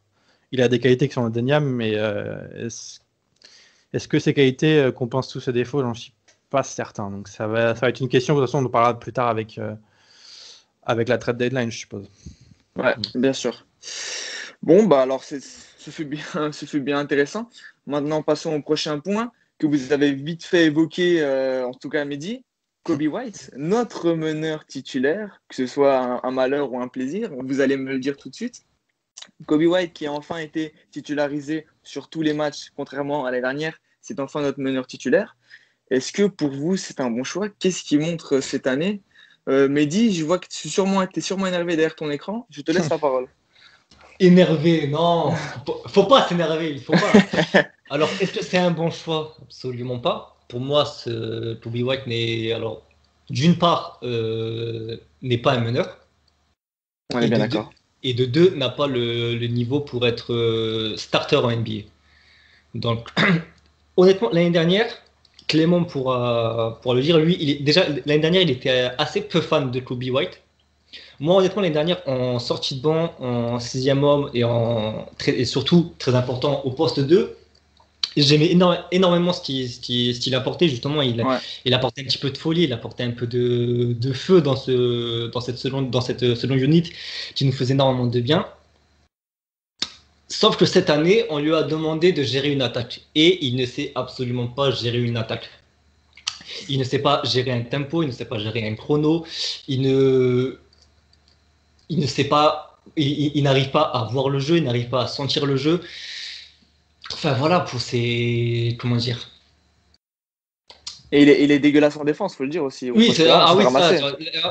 Il 0.52 0.62
a 0.62 0.68
des 0.68 0.80
qualités 0.80 1.08
qui 1.08 1.14
sont 1.14 1.24
indéniables, 1.26 1.68
mais 1.68 1.94
euh, 1.96 2.38
est-ce 2.56 3.00
est-ce 3.94 4.08
que 4.08 4.20
ces 4.20 4.34
qualités 4.34 4.90
compensent 4.96 5.32
tous 5.32 5.40
ses 5.40 5.54
défauts? 5.54 5.82
J'en 5.82 5.94
suis 5.96 6.14
pas 6.50 6.64
certain. 6.64 7.10
Donc 7.10 7.28
ça 7.28 7.48
va, 7.48 7.74
ça 7.76 7.82
va 7.82 7.90
être 7.90 8.00
une 8.02 8.10
question, 8.10 8.36
de 8.36 8.40
toute 8.42 8.48
façon, 8.50 8.64
on 8.64 8.66
en 8.68 8.70
parlera 8.70 9.00
plus 9.00 9.14
tard 9.14 9.30
avec, 9.30 9.60
avec 10.84 11.10
la 11.10 11.18
trade 11.18 11.38
deadline, 11.38 11.72
je 11.72 11.78
suppose. 11.78 12.08
Ouais, 12.76 12.96
bien 13.16 13.34
sûr. 13.34 13.66
Bon, 14.62 14.86
bah 14.86 15.02
alors 15.02 15.24
ce 15.24 15.40
fut, 15.90 16.06
bien, 16.06 16.22
ce 16.52 16.66
fut 16.66 16.82
bien 16.82 17.00
intéressant. 17.00 17.50
Maintenant, 17.88 18.22
passons 18.22 18.54
au 18.56 18.62
prochain 18.62 19.00
point 19.00 19.32
que 19.60 19.68
vous 19.68 19.94
avez 19.94 20.14
vite 20.14 20.44
fait 20.44 20.66
évoquer, 20.66 21.22
euh, 21.22 21.68
en 21.68 21.74
tout 21.74 21.90
cas 21.90 22.02
à 22.02 22.06
midi. 22.06 22.44
Kobe 22.84 23.04
White, 23.04 23.52
notre 23.58 24.14
meneur 24.14 24.66
titulaire, 24.66 25.42
que 25.50 25.56
ce 25.56 25.68
soit 25.68 26.00
un, 26.00 26.22
un, 26.24 26.32
malheur 26.32 26.72
ou 26.72 26.80
un 26.80 26.88
plaisir, 26.88 27.30
vous 27.38 27.60
allez 27.60 27.78
me 27.78 27.92
le 27.92 28.00
dire 28.00 28.18
tout 28.18 28.30
de 28.30 28.36
suite. 28.36 28.64
Kobe 29.46 29.64
White 29.64 29.94
qui 29.94 30.08
a 30.08 30.14
enfin 30.14 30.38
été 30.38 30.74
titularisé 30.92 31.68
sur 31.84 32.10
tous 32.10 32.22
les 32.22 32.34
matchs, 32.34 32.72
contrairement 32.76 33.26
à 33.26 33.32
l'année 33.32 33.42
dernière, 33.42 33.78
c'est 34.02 34.20
enfin 34.20 34.42
notre 34.42 34.60
meneur 34.60 34.88
titulaire. 34.88 35.36
Est-ce 35.92 36.12
que 36.12 36.24
pour 36.24 36.52
vous, 36.52 36.78
c'est 36.78 37.00
un 37.02 37.12
bon 37.12 37.24
choix? 37.24 37.50
Qu'est-ce 37.50 37.84
qui 37.84 37.98
montre 37.98 38.40
cette 38.40 38.66
année? 38.66 39.02
Euh, 39.50 39.68
Mehdi, 39.68 40.14
je 40.14 40.24
vois 40.24 40.40
que 40.40 40.48
tu 40.48 40.68
es 40.68 40.72
sûrement, 40.72 41.02
es 41.02 41.22
sûrement 41.22 41.48
énervé 41.48 41.76
derrière 41.76 41.96
ton 41.96 42.10
écran. 42.10 42.46
Je 42.50 42.62
te 42.62 42.72
laisse 42.72 42.90
la 42.90 42.98
parole. 43.00 43.28
Énervé, 44.20 44.88
non. 44.88 45.34
Faut 45.88 46.06
pas 46.06 46.28
s'énerver, 46.28 46.72
il 46.72 46.82
faut 46.82 46.94
pas. 46.94 47.62
Alors, 47.90 48.10
est-ce 48.22 48.34
que 48.34 48.44
c'est 48.44 48.58
un 48.58 48.72
bon 48.72 48.92
choix? 48.92 49.36
Absolument 49.42 50.00
pas. 50.00 50.36
Pour 50.48 50.60
moi, 50.60 50.86
ce 50.86 51.56
Kobe 51.56 51.76
White 51.76 52.08
n'est 52.08 52.52
alors 52.52 52.84
d'une 53.30 53.58
part 53.58 54.00
euh, 54.04 54.98
n'est 55.22 55.38
pas 55.38 55.54
un 55.54 55.60
meneur. 55.60 55.98
On 57.14 57.20
est 57.20 57.28
bien 57.28 57.40
d'accord. 57.40 57.72
Et 58.04 58.14
de 58.14 58.26
deux, 58.26 58.52
n'a 58.56 58.70
pas 58.70 58.88
le, 58.88 59.36
le, 59.36 59.48
niveau 59.48 59.82
pour 59.82 60.08
être 60.08 60.34
euh, 60.34 60.96
starter 60.96 61.36
en 61.36 61.52
NBA. 61.52 61.86
Donc, 62.76 63.10
honnêtement, 63.98 64.30
l'année 64.32 64.52
dernière, 64.52 64.88
Clément 65.48 65.84
pourra, 65.84 66.80
le 66.86 67.02
dire, 67.02 67.18
lui, 67.18 67.36
il 67.40 67.50
est, 67.50 67.56
déjà 67.56 67.86
l'année 68.06 68.20
dernière, 68.20 68.44
il 68.44 68.52
était 68.52 68.92
assez 68.98 69.22
peu 69.22 69.42
fan 69.42 69.72
de 69.72 69.80
Kobe 69.80 70.04
White. 70.04 70.42
Moi, 71.20 71.36
honnêtement, 71.36 71.62
l'année 71.62 71.74
dernière, 71.74 72.02
en 72.08 72.40
sortie 72.40 72.76
de 72.78 72.82
banc, 72.82 73.14
en 73.20 73.60
sixième 73.60 74.04
homme 74.04 74.30
et, 74.34 74.44
en, 74.44 75.08
et 75.28 75.46
surtout, 75.46 75.94
très 75.98 76.16
important, 76.16 76.62
au 76.64 76.72
poste 76.72 77.00
2, 77.00 77.36
j'aimais 78.18 78.56
énormément 78.92 79.34
ce 79.34 79.42
qu'il 79.42 80.36
apportait. 80.36 80.68
Justement, 80.68 81.02
il, 81.02 81.24
il 81.66 81.74
apportait 81.74 82.02
un 82.02 82.06
petit 82.06 82.18
peu 82.18 82.32
de 82.32 82.38
folie, 82.38 82.64
il 82.64 82.74
apportait 82.74 83.04
un 83.04 83.12
peu 83.12 83.28
de, 83.28 83.96
de 84.00 84.14
feu 84.14 84.42
dans, 84.42 84.56
ce, 84.56 85.28
dans 85.28 85.42
cette 85.42 85.58
seconde 85.58 85.90
dans 85.90 86.02
cette 86.02 86.36
seconde 86.36 86.60
unit 86.60 86.92
qui 87.36 87.46
nous 87.46 87.52
faisait 87.52 87.74
énormément 87.74 88.08
de 88.08 88.20
bien. 88.20 88.46
Sauf 90.28 90.58
que 90.58 90.66
cette 90.66 90.90
année, 90.90 91.26
on 91.30 91.40
lui 91.40 91.54
a 91.56 91.64
demandé 91.64 92.12
de 92.12 92.22
gérer 92.24 92.52
une 92.52 92.62
attaque 92.62 93.02
et 93.16 93.46
il 93.46 93.56
ne 93.56 93.66
sait 93.66 93.92
absolument 93.96 94.48
pas 94.48 94.72
gérer 94.72 95.00
une 95.00 95.18
attaque. 95.18 95.50
Il 96.68 96.78
ne 96.80 96.84
sait 96.84 97.00
pas 97.00 97.22
gérer 97.26 97.52
un 97.52 97.62
tempo, 97.62 98.04
il 98.04 98.08
ne 98.08 98.12
sait 98.12 98.26
pas 98.26 98.38
gérer 98.38 98.68
un 98.68 98.76
chrono, 98.76 99.26
il 99.68 99.82
ne, 99.82 100.60
il 101.90 102.00
ne 102.00 102.06
sait 102.06 102.26
pas, 102.26 102.80
il, 102.96 103.42
n'arrive 103.44 103.72
pas 103.72 103.82
à 103.82 104.08
voir 104.12 104.30
le 104.30 104.40
jeu, 104.40 104.58
il 104.58 104.64
n'arrive 104.64 104.90
pas 104.90 105.04
à 105.04 105.08
sentir 105.08 105.46
le 105.46 105.58
jeu. 105.58 105.82
Enfin 107.14 107.34
voilà 107.34 107.62
pour 107.62 107.82
ses, 107.82 108.78
comment 108.80 108.96
dire, 108.96 109.30
et 111.12 111.24
il 111.24 111.30
est, 111.30 111.44
il 111.44 111.52
est, 111.52 111.58
dégueulasse 111.58 111.98
en 111.98 112.04
défense, 112.04 112.36
faut 112.36 112.44
le 112.44 112.50
dire 112.50 112.64
aussi. 112.64 112.92
Oui, 112.92 113.12
c'est 113.16 113.28
ah, 113.30 113.56
oui, 113.56 113.64
ça, 113.64 113.98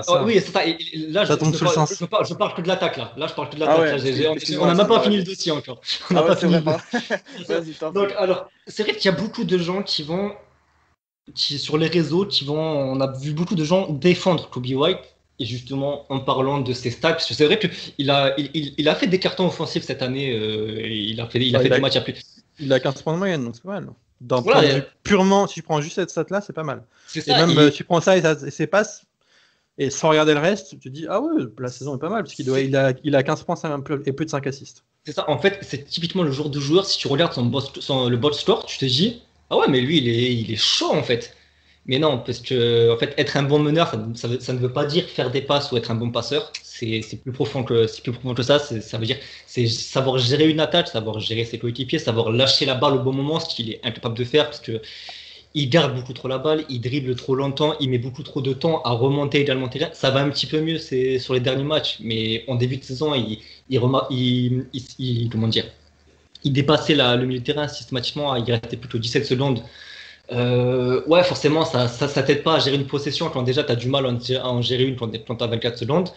ça. 0.03 0.25
oui, 0.25 0.35
c'est 0.35 0.51
ça. 0.51 0.65
là, 0.65 1.25
je, 1.25 1.33
je, 1.33 1.37
parle, 1.37 1.87
je, 1.89 2.05
parle, 2.05 2.27
je, 2.27 2.35
parle, 2.35 2.55
que 2.55 2.63
de 2.63 2.69
l'attaque 2.69 2.97
là. 2.97 3.13
Là, 3.17 3.29
je 3.29 3.35
parle 3.35 3.51
que 3.51 3.55
de 3.55 3.61
l'attaque. 3.61 3.77
Ah 3.79 3.97
ouais, 3.97 4.59
on 4.59 4.67
n'a 4.67 4.75
même 4.75 4.89
pas 4.89 5.01
fini 5.01 5.19
le 5.19 5.23
dossier 5.23 5.53
encore. 5.53 5.81
On 6.11 6.15
n'a 6.15 6.21
ah 6.21 6.25
pas 6.25 6.37
fini. 6.37 6.57
Donc, 7.95 8.13
alors, 8.19 8.51
c'est 8.67 8.83
vrai 8.83 8.95
qu'il 8.97 9.05
y 9.05 9.15
a 9.15 9.17
beaucoup 9.17 9.45
de 9.45 9.57
gens 9.57 9.85
qui 9.85 10.03
vont, 10.03 10.33
qui 11.33 11.61
sur 11.61 11.79
les 11.79 11.87
réseaux, 11.87 12.27
qui 12.27 12.45
vont. 12.45 12.59
On 12.59 13.01
a 13.01 13.13
vu 13.19 13.35
beaucoup 13.35 13.55
de 13.55 13.65
gens 13.65 13.89
défendre 13.89 14.51
Kobe 14.51 14.67
White. 14.67 14.99
Et 15.41 15.45
justement, 15.45 16.05
en 16.13 16.19
parlant 16.19 16.59
de 16.59 16.73
ses 16.73 16.91
stats, 16.91 17.13
parce 17.13 17.27
que 17.27 17.35
c'est 17.35 17.45
vrai 17.45 17.61
qu'il 17.61 18.11
a, 18.11 18.35
il, 18.37 18.75
il, 18.77 18.89
a 18.89 18.97
fait 18.97 19.07
des 19.07 19.21
cartons 19.21 19.47
offensifs 19.47 19.85
cette 19.85 20.03
année. 20.03 20.33
Euh, 20.33 20.83
il 20.85 21.21
a 21.21 21.29
fait, 21.29 21.39
il 21.39 21.55
a 21.55 21.61
fait 21.61 21.69
des 21.69 21.79
matchs 21.79 21.95
à 21.95 22.01
plus. 22.01 22.38
Il 22.61 22.73
a 22.73 22.81
15 22.81 23.03
points 23.03 23.15
de 23.15 23.19
moyenne, 23.19 23.45
donc 23.45 23.55
c'est 23.55 23.63
pas 23.63 23.81
mal. 23.81 23.89
D'un 24.21 24.43
point 24.43 24.63
de 24.63 24.69
vue 24.69 24.83
purement, 25.03 25.47
si 25.47 25.55
tu 25.55 25.63
prends 25.63 25.81
juste 25.81 25.95
cette 25.95 26.11
stat-là, 26.11 26.41
c'est 26.41 26.53
pas 26.53 26.65
mal. 26.65 26.83
et 27.15 27.31
même, 27.31 27.57
euh, 27.57 27.71
tu 27.71 27.85
prends 27.85 28.01
ça 28.01 28.17
et, 28.17 28.23
ça, 28.23 28.33
et 28.45 28.51
ses 28.51 28.67
passes, 28.67 29.05
et 29.79 29.91
sans 29.91 30.09
regarder 30.09 30.35
le 30.35 30.41
reste, 30.41 30.71
tu 30.71 30.79
te 30.79 30.89
dis, 30.89 31.07
ah 31.09 31.21
ouais, 31.21 31.45
la 31.59 31.69
saison 31.69 31.97
est 31.97 32.01
pas 32.01 32.09
mal, 32.09 32.25
parce 32.25 32.35
qu'il 32.35 32.49
il 32.49 32.77
a, 32.77 32.93
il 33.05 33.15
a 33.15 33.23
15 33.23 33.45
points 33.45 33.57
et 34.07 34.13
plus 34.13 34.27
de 34.27 34.31
5 34.31 34.47
assists. 34.47 34.85
C'est 35.05 35.13
ça, 35.13 35.31
en 35.31 35.39
fait, 35.39 35.61
c'est 35.63 35.85
typiquement 35.85 36.25
le 36.25 36.33
genre 36.33 36.51
de 36.51 36.59
joueur, 36.59 36.85
si 36.85 36.99
tu 36.99 37.07
regardes 37.07 37.33
son, 37.33 37.47
boss, 37.47 37.73
son 37.79 38.09
le 38.09 38.17
box 38.17 38.39
score, 38.39 38.67
tu 38.67 38.79
te 38.79 38.85
dis, 38.85 39.23
ah 39.51 39.57
ouais, 39.57 39.69
mais 39.69 39.81
lui, 39.81 39.99
il 39.99 40.09
est, 40.09 40.35
il 40.35 40.51
est 40.51 40.57
chaud 40.57 40.93
en 40.93 41.03
fait. 41.03 41.35
Mais 41.89 41.99
non, 41.99 42.19
parce 42.19 42.41
que 42.41 42.93
en 42.93 42.99
fait, 42.99 43.15
être 43.17 43.37
un 43.39 43.43
bon 43.45 43.59
meneur, 43.59 43.91
ça, 44.15 44.29
ne 44.29 44.59
veut 44.59 44.73
pas 44.73 44.85
dire 44.85 45.05
faire 45.05 45.31
des 45.31 45.41
passes 45.41 45.73
ou 45.73 45.77
être 45.79 45.91
un 45.91 45.95
bon 45.95 46.11
passeur. 46.11 46.53
C'est 46.63 47.03
plus 47.23 47.33
profond 47.33 47.65
que 47.65 47.87
ça. 47.87 48.59
Ça 48.59 48.99
veut 48.99 49.07
dire 49.07 49.17
savoir 49.47 50.19
gérer 50.19 50.49
une 50.49 50.61
attaque, 50.61 50.89
savoir 50.89 51.19
gérer 51.19 51.45
ses 51.45 51.59
coéquipiers, 51.59 51.99
savoir 51.99 52.31
lâcher 52.31 52.67
la 52.67 52.75
balle 52.75 52.95
au 52.95 53.01
bon 53.01 53.13
moment, 53.13 53.41
ce 53.41 53.55
qu'il 53.55 53.71
est 53.71 53.81
incapable 53.85 54.17
de 54.17 54.25
faire 54.25 54.45
parce 54.45 54.61
que 54.61 54.81
il 55.55 55.71
garde 55.71 55.95
beaucoup 55.95 56.13
trop 56.13 56.29
la 56.29 56.39
balle, 56.39 56.65
il 56.69 56.81
dribble 56.81 57.17
trop 57.17 57.35
longtemps, 57.35 57.75
il 57.81 57.89
met 57.91 57.99
beaucoup 57.99 58.23
trop 58.23 58.43
de 58.43 58.53
temps 58.53 58.83
à 58.83 58.91
remonter 58.91 59.41
également 59.41 59.65
le 59.65 59.71
terrain. 59.71 59.91
Ça 59.95 60.11
va 60.11 60.21
un 60.21 60.29
petit 60.31 60.47
peu 60.47 60.61
mieux 60.61 60.79
sur 60.79 61.35
les 61.35 61.41
derniers 61.41 61.65
matchs, 61.65 61.99
mais 62.01 62.45
en 62.49 62.55
début 62.55 62.77
de 62.77 62.85
saison, 62.85 63.15
il, 63.15 63.41
comment 65.31 65.49
dire, 65.49 65.65
il 66.45 66.53
dépassait 66.53 66.95
le 66.95 67.25
milieu 67.25 67.41
de 67.41 67.45
terrain 67.45 67.67
systématiquement. 67.67 68.37
Il 68.37 68.45
restait 68.53 68.77
plutôt 68.77 68.99
17 68.99 69.25
secondes 69.25 69.63
euh, 70.33 71.03
ouais, 71.07 71.25
forcément, 71.25 71.65
ça, 71.65 71.89
ça, 71.89 72.23
t'aide 72.23 72.43
pas 72.43 72.57
à 72.57 72.59
gérer 72.59 72.77
une 72.77 72.87
possession 72.87 73.31
quand 73.31 73.43
déjà 73.43 73.65
tu 73.65 73.73
as 73.73 73.77
du 73.77 73.89
mal 73.89 74.07
à 74.07 74.49
en 74.49 74.63
gérer 74.63 74.85
une 74.85 74.97
quand, 74.97 75.09
tu 75.11 75.45
as 75.45 75.47
24 75.47 75.79
secondes. 75.79 76.11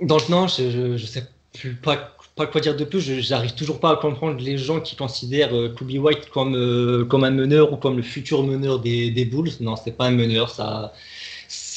Donc, 0.00 0.28
non, 0.28 0.48
je, 0.48 0.96
je, 0.96 1.06
sais 1.06 1.24
plus 1.52 1.74
pas, 1.74 2.16
pas 2.34 2.46
quoi 2.46 2.60
dire 2.60 2.76
de 2.76 2.84
plus. 2.84 3.00
J'arrive 3.20 3.54
toujours 3.54 3.80
pas 3.80 3.92
à 3.92 3.96
comprendre 3.96 4.40
les 4.40 4.58
gens 4.58 4.80
qui 4.80 4.96
considèrent 4.96 5.54
euh, 5.54 5.68
Kobe 5.68 5.92
White 5.92 6.30
comme, 6.30 6.56
euh, 6.56 7.04
comme 7.04 7.24
un 7.24 7.30
meneur 7.30 7.72
ou 7.72 7.76
comme 7.76 7.96
le 7.96 8.02
futur 8.02 8.42
meneur 8.42 8.80
des, 8.80 9.10
des 9.10 9.24
Bulls. 9.24 9.50
Non, 9.60 9.76
c'est 9.76 9.96
pas 9.96 10.06
un 10.06 10.12
meneur. 10.12 10.50
Ça, 10.50 10.92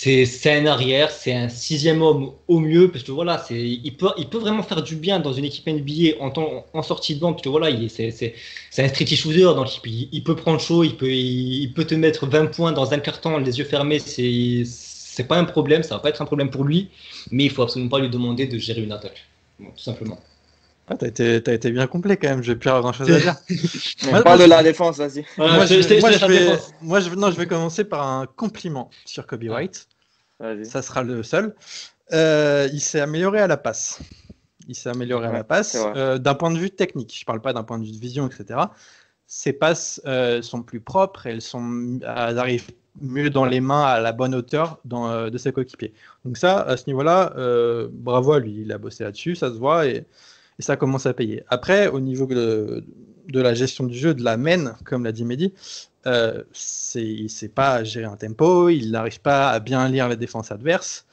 c'est 0.03 0.51
un 0.51 0.65
arrière, 0.65 1.11
c'est 1.11 1.33
un 1.33 1.47
sixième 1.47 2.01
homme 2.01 2.33
au 2.49 2.59
mieux, 2.59 2.91
parce 2.91 3.03
que 3.03 3.11
voilà, 3.11 3.45
il 3.49 3.95
peut, 3.95 4.09
il 4.17 4.27
peut 4.27 4.37
vraiment 4.37 4.61
faire 4.61 4.81
du 4.83 4.97
bien 4.97 5.19
dans 5.19 5.31
une 5.31 5.45
équipe 5.45 5.65
NBA 5.67 6.19
en, 6.19 6.33
en 6.73 6.81
sortie 6.83 7.15
de 7.15 7.21
banc, 7.21 7.31
parce 7.31 7.43
que 7.43 7.49
voilà, 7.49 7.69
c'est 7.87 8.33
un 8.77 8.87
streety 8.89 9.15
shooter, 9.15 9.53
donc 9.55 9.67
il, 9.85 10.09
il, 10.11 10.23
peut 10.23 10.35
prendre 10.35 10.59
chaud, 10.59 10.83
il 10.83 10.97
peut, 10.97 11.09
il, 11.09 11.71
peut 11.73 11.85
te 11.85 11.95
mettre 11.95 12.27
20 12.27 12.47
points 12.47 12.73
dans 12.73 12.91
un 12.91 12.99
carton, 12.99 13.37
les 13.37 13.59
yeux 13.59 13.65
fermés, 13.65 13.99
c'est 13.99 15.27
pas 15.27 15.37
un 15.37 15.45
problème, 15.45 15.83
ça 15.83 15.95
va 15.95 16.01
pas 16.01 16.09
être 16.09 16.21
un 16.21 16.25
problème 16.25 16.49
pour 16.49 16.65
lui, 16.65 16.89
mais 17.31 17.45
il 17.45 17.49
faut 17.49 17.61
absolument 17.61 17.89
pas 17.89 17.99
lui 17.99 18.09
demander 18.09 18.45
de 18.45 18.57
gérer 18.57 18.81
une 18.81 18.91
attaque, 18.91 19.25
tout 19.59 19.71
simplement. 19.77 20.19
Ah, 20.89 20.97
t'as 20.97 21.07
été, 21.07 21.41
as 21.47 21.53
été 21.53 21.71
bien 21.71 21.87
complet 21.87 22.17
quand 22.17 22.27
même, 22.27 22.43
je 22.43 22.51
vais 22.51 22.59
plus 22.59 22.69
avoir 22.69 22.83
grand 22.83 22.91
chose 22.91 23.09
à 23.09 23.17
dire. 23.17 23.35
On 24.11 24.21
parle 24.21 24.39
de 24.39 24.45
la 24.45 24.61
défense, 24.61 24.97
vas-y. 24.97 25.23
moi, 25.37 25.65
je, 25.65 25.75
vais, 26.27 26.59
moi 26.81 26.99
je, 26.99 27.09
non, 27.11 27.31
je 27.31 27.37
vais 27.37 27.47
commencer 27.47 27.85
par 27.85 28.05
un 28.05 28.25
compliment 28.25 28.89
sur 29.05 29.25
Kobe 29.25 29.43
White. 29.43 29.87
Ça 30.63 30.81
sera 30.81 31.03
le 31.03 31.23
seul. 31.23 31.55
Euh, 32.11 32.67
il 32.73 32.81
s'est 32.81 32.99
amélioré 32.99 33.39
à 33.39 33.47
la 33.47 33.57
passe. 33.57 33.99
Il 34.67 34.75
s'est 34.75 34.89
amélioré 34.89 35.27
à 35.27 35.31
la 35.31 35.43
passe. 35.43 35.77
Euh, 35.95 36.17
d'un 36.17 36.35
point 36.35 36.51
de 36.51 36.57
vue 36.57 36.69
technique, 36.69 37.13
je 37.15 37.23
ne 37.23 37.25
parle 37.25 37.41
pas 37.41 37.53
d'un 37.53 37.63
point 37.63 37.79
de 37.79 37.85
vue 37.85 37.91
de 37.91 37.99
vision, 37.99 38.27
etc. 38.27 38.59
Ses 39.27 39.53
passes 39.53 40.01
euh, 40.05 40.41
sont 40.41 40.61
plus 40.61 40.79
propres, 40.79 41.27
elles, 41.27 41.41
sont, 41.41 41.99
elles 42.01 42.39
arrivent 42.39 42.71
mieux 43.01 43.29
dans 43.29 43.45
les 43.45 43.61
mains 43.61 43.83
à 43.83 43.99
la 43.99 44.11
bonne 44.11 44.35
hauteur 44.35 44.79
dans, 44.85 45.29
de 45.29 45.37
ses 45.37 45.51
coéquipiers. 45.51 45.93
Donc 46.25 46.37
ça, 46.37 46.61
à 46.61 46.77
ce 46.77 46.83
niveau-là, 46.87 47.33
bravo 47.91 48.33
à 48.33 48.39
lui. 48.39 48.61
Il 48.61 48.71
a 48.71 48.77
bossé 48.77 49.03
là-dessus, 49.03 49.35
ça 49.35 49.49
se 49.49 49.57
voit 49.57 49.87
et, 49.87 50.05
et, 50.59 50.61
ça 50.61 50.77
commence 50.77 51.05
à 51.05 51.13
payer. 51.13 51.43
Après, 51.47 51.87
au 51.87 51.99
niveau 51.99 52.27
de, 52.27 52.83
de 53.27 53.41
la 53.41 53.53
gestion 53.53 53.85
du 53.85 53.97
jeu, 53.97 54.13
de 54.13 54.23
la 54.23 54.37
main, 54.37 54.75
comme 54.85 55.03
l'a 55.03 55.11
dit 55.11 55.25
Mehdi, 55.25 55.53
il 56.05 57.23
ne 57.23 57.27
sait 57.27 57.49
pas 57.49 57.83
gérer 57.83 58.05
un 58.05 58.17
tempo, 58.17 58.69
il 58.69 58.91
n'arrive 58.91 59.21
pas 59.21 59.49
à 59.49 59.59
bien 59.59 59.87
lire 59.89 60.09
les 60.09 60.17
défenses 60.17 60.51
adverses, 60.51 61.05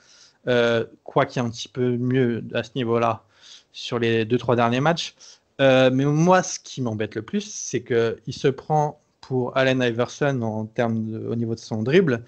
euh, 0.49 0.85
quoi 1.05 1.27
qu'il 1.27 1.43
y 1.43 1.45
ait 1.45 1.49
un 1.49 1.51
petit 1.51 1.69
peu 1.69 1.97
mieux 1.97 2.45
à 2.55 2.63
ce 2.63 2.71
niveau-là 2.75 3.25
sur 3.73 3.99
les 3.99 4.25
deux 4.25 4.39
trois 4.39 4.57
derniers 4.57 4.81
matchs. 4.81 5.15
Euh, 5.61 5.91
mais 5.93 6.05
moi, 6.05 6.43
ce 6.43 6.59
qui 6.59 6.81
m'embête 6.81 7.15
le 7.15 7.23
plus, 7.23 7.43
c'est 7.43 7.83
qu'il 7.83 8.35
se 8.35 8.49
prend 8.49 9.01
pour 9.21 9.57
Allen 9.57 9.83
Iverson 9.83 10.41
en 10.43 10.65
termes 10.65 11.27
au 11.31 11.37
niveau 11.37 11.55
de 11.55 11.61
son 11.61 11.83
dribble, 11.83 12.25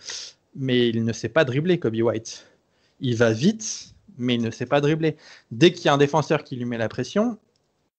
mais 0.54 0.88
il 0.88 1.04
ne 1.04 1.12
sait 1.12 1.30
pas 1.30 1.44
dribbler 1.44 1.78
Kobe 1.78 1.96
White. 1.96 2.46
Il 3.00 3.16
va 3.16 3.32
vite, 3.32 3.94
mais 4.18 4.34
il 4.34 4.42
ne 4.42 4.50
sait 4.50 4.66
pas 4.66 4.80
dribbler. 4.80 5.16
Dès 5.50 5.72
qu'il 5.72 5.86
y 5.86 5.88
a 5.88 5.94
un 5.94 5.98
défenseur 5.98 6.44
qui 6.44 6.56
lui 6.56 6.66
met 6.66 6.78
la 6.78 6.88
pression, 6.88 7.38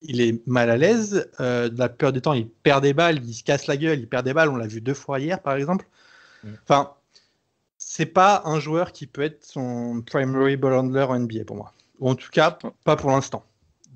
il 0.03 0.21
est 0.21 0.45
mal 0.47 0.69
à 0.69 0.77
l'aise. 0.77 1.29
Euh, 1.39 1.69
la 1.75 1.89
peur 1.89 2.11
du 2.11 2.21
temps, 2.21 2.33
il 2.33 2.47
perd 2.47 2.83
des 2.83 2.93
balles, 2.93 3.19
il 3.23 3.33
se 3.33 3.43
casse 3.43 3.67
la 3.67 3.77
gueule, 3.77 3.99
il 3.99 4.07
perd 4.07 4.25
des 4.25 4.33
balles. 4.33 4.49
On 4.49 4.55
l'a 4.55 4.67
vu 4.67 4.81
deux 4.81 4.93
fois 4.93 5.19
hier, 5.19 5.41
par 5.41 5.55
exemple. 5.55 5.85
Mm. 6.43 6.49
Enfin, 6.63 6.91
c'est 7.77 8.05
pas 8.05 8.43
un 8.45 8.59
joueur 8.59 8.91
qui 8.91 9.07
peut 9.07 9.21
être 9.21 9.43
son 9.45 10.01
primary 10.05 10.57
ball 10.57 10.73
handler 10.73 11.03
en 11.03 11.19
NBA 11.19 11.45
pour 11.45 11.55
moi. 11.55 11.73
Ou 11.99 12.09
en 12.09 12.15
tout 12.15 12.29
cas, 12.31 12.57
pas 12.83 12.95
pour 12.95 13.11
l'instant. 13.11 13.43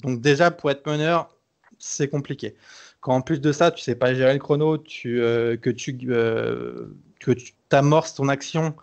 Donc 0.02 0.22
déjà, 0.22 0.52
pour 0.52 0.72
être 0.72 0.86
meneur, 0.86 1.30
c'est 1.78 2.08
compliqué. 2.08 2.56
Quand 3.02 3.14
en 3.16 3.22
plus 3.22 3.40
de 3.40 3.52
ça, 3.52 3.72
tu 3.72 3.82
sais 3.82 3.96
pas 3.96 4.14
gérer 4.14 4.34
le 4.34 4.40
chrono, 4.40 4.78
tu, 4.78 5.22
euh, 5.22 5.58
que 5.58 5.70
tu 5.70 5.98
euh, 6.10 6.88
que 7.20 7.32
tu 7.32 7.54
amorces 7.72 8.16
ton 8.16 8.28
action, 8.28 8.76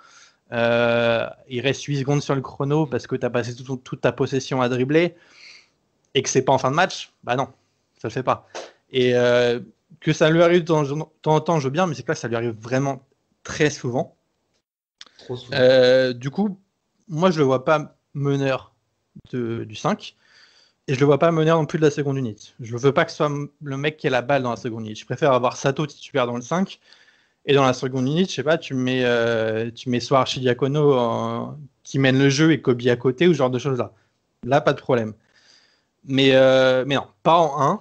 il 0.53 1.61
reste 1.61 1.85
8 1.85 1.99
secondes 1.99 2.23
sur 2.23 2.35
le 2.35 2.41
chrono 2.41 2.87
parce 2.87 3.07
que 3.07 3.17
tu 3.17 3.27
as 3.27 3.31
passé 3.31 3.55
toute 3.57 4.01
ta 4.01 4.13
possession 4.13 4.61
à 4.61 4.69
dribbler 4.69 5.15
et 6.15 6.23
que 6.23 6.29
c'est 6.29 6.43
pas 6.43 6.53
en 6.53 6.59
fin 6.59 6.71
de 6.71 6.77
match, 6.77 7.13
bah 7.25 7.37
non, 7.37 7.49
ça 7.99 8.09
le 8.09 8.13
fait 8.13 8.23
pas. 8.23 8.49
Et 8.91 9.15
que 10.01 10.13
ça 10.13 10.31
lui 10.31 10.43
arrive 10.43 10.61
de 10.61 10.67
temps 10.67 10.85
en 11.27 11.41
temps, 11.41 11.59
je 11.59 11.65
veux 11.65 11.73
bien, 11.73 11.87
mais 11.87 11.95
c'est 11.95 12.03
que 12.03 12.13
là, 12.13 12.15
ça 12.15 12.29
lui 12.29 12.37
arrive 12.37 12.55
vraiment 12.61 13.07
très 13.43 13.71
souvent. 13.71 14.17
du 16.15 16.31
coup, 16.31 16.59
moi, 17.09 17.31
je 17.31 17.39
le 17.39 17.45
vois 17.45 17.65
pas 17.65 17.97
meneur 18.15 18.75
du 19.33 19.75
5. 19.75 20.17
Et 20.87 20.95
je 20.95 21.01
le 21.01 21.07
vois 21.07 21.19
pas 21.19 21.31
meneur 21.31 21.59
non 21.59 21.65
plus 21.65 21.79
de 21.79 21.85
la 21.85 21.91
seconde 21.91 22.19
unité. 22.19 22.49
Je 22.61 22.77
veux 22.77 22.93
pas 22.93 23.07
que 23.07 23.11
ce 23.11 23.17
soit 23.17 23.31
le 23.63 23.77
mec 23.77 23.97
qui 23.97 24.07
ait 24.07 24.11
la 24.11 24.21
balle 24.21 24.43
dans 24.43 24.51
la 24.51 24.57
seconde 24.57 24.85
unité. 24.85 25.01
Je 25.01 25.07
préfère 25.07 25.33
avoir 25.33 25.57
Sato 25.57 25.87
titulaire 25.87 26.27
dans 26.27 26.37
le 26.37 26.43
5. 26.43 26.79
Et 27.47 27.55
dans 27.55 27.65
la 27.65 27.73
seconde 27.73 28.07
unité, 28.07 28.31
je 28.31 28.35
sais 28.35 28.43
pas, 28.43 28.59
tu 28.59 28.75
mets, 28.75 29.05
euh, 29.05 29.71
tu 29.71 29.89
mets 29.89 30.01
soit 30.01 30.21
Archidiacono 30.21 31.57
qui 31.83 31.99
mène 31.99 32.19
le 32.19 32.29
jeu 32.29 32.53
et 32.53 32.61
Kobe 32.61 32.87
à 32.87 32.97
côté 32.97 33.27
ou 33.29 33.33
ce 33.33 33.39
genre 33.39 33.51
de 33.51 33.59
choses 33.59 33.79
là. 33.79 33.93
Là, 34.45 34.61
pas 34.61 34.73
de 34.75 34.81
problème. 34.81 35.15
Mais, 36.07 36.35
euh, 36.35 36.85
mais 36.87 36.97
non, 36.97 37.07
pas 37.23 37.39
en 37.39 37.63
1. 37.63 37.81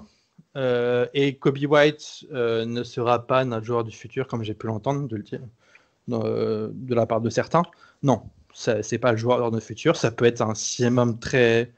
Euh, 0.55 1.07
et 1.13 1.35
Kobe 1.35 1.57
White 1.57 2.25
ne 2.31 2.83
sera 2.83 3.25
pas 3.25 3.43
notre 3.45 3.65
joueur 3.65 3.83
du 3.83 3.95
futur, 3.95 4.27
comme 4.27 4.43
j'ai 4.43 4.53
pu 4.53 4.67
l'entendre 4.67 5.07
de 5.07 6.95
la 6.95 7.05
part 7.05 7.21
de 7.21 7.29
certains. 7.29 7.63
Non, 8.03 8.21
c'est 8.53 8.99
pas 8.99 9.11
le 9.11 9.17
joueur 9.17 9.51
de 9.51 9.59
futur. 9.59 9.95
Ça 9.95 10.11
peut 10.11 10.25
être 10.25 10.41
un 10.41 10.55
sixième 10.55 11.17
très 11.19 11.71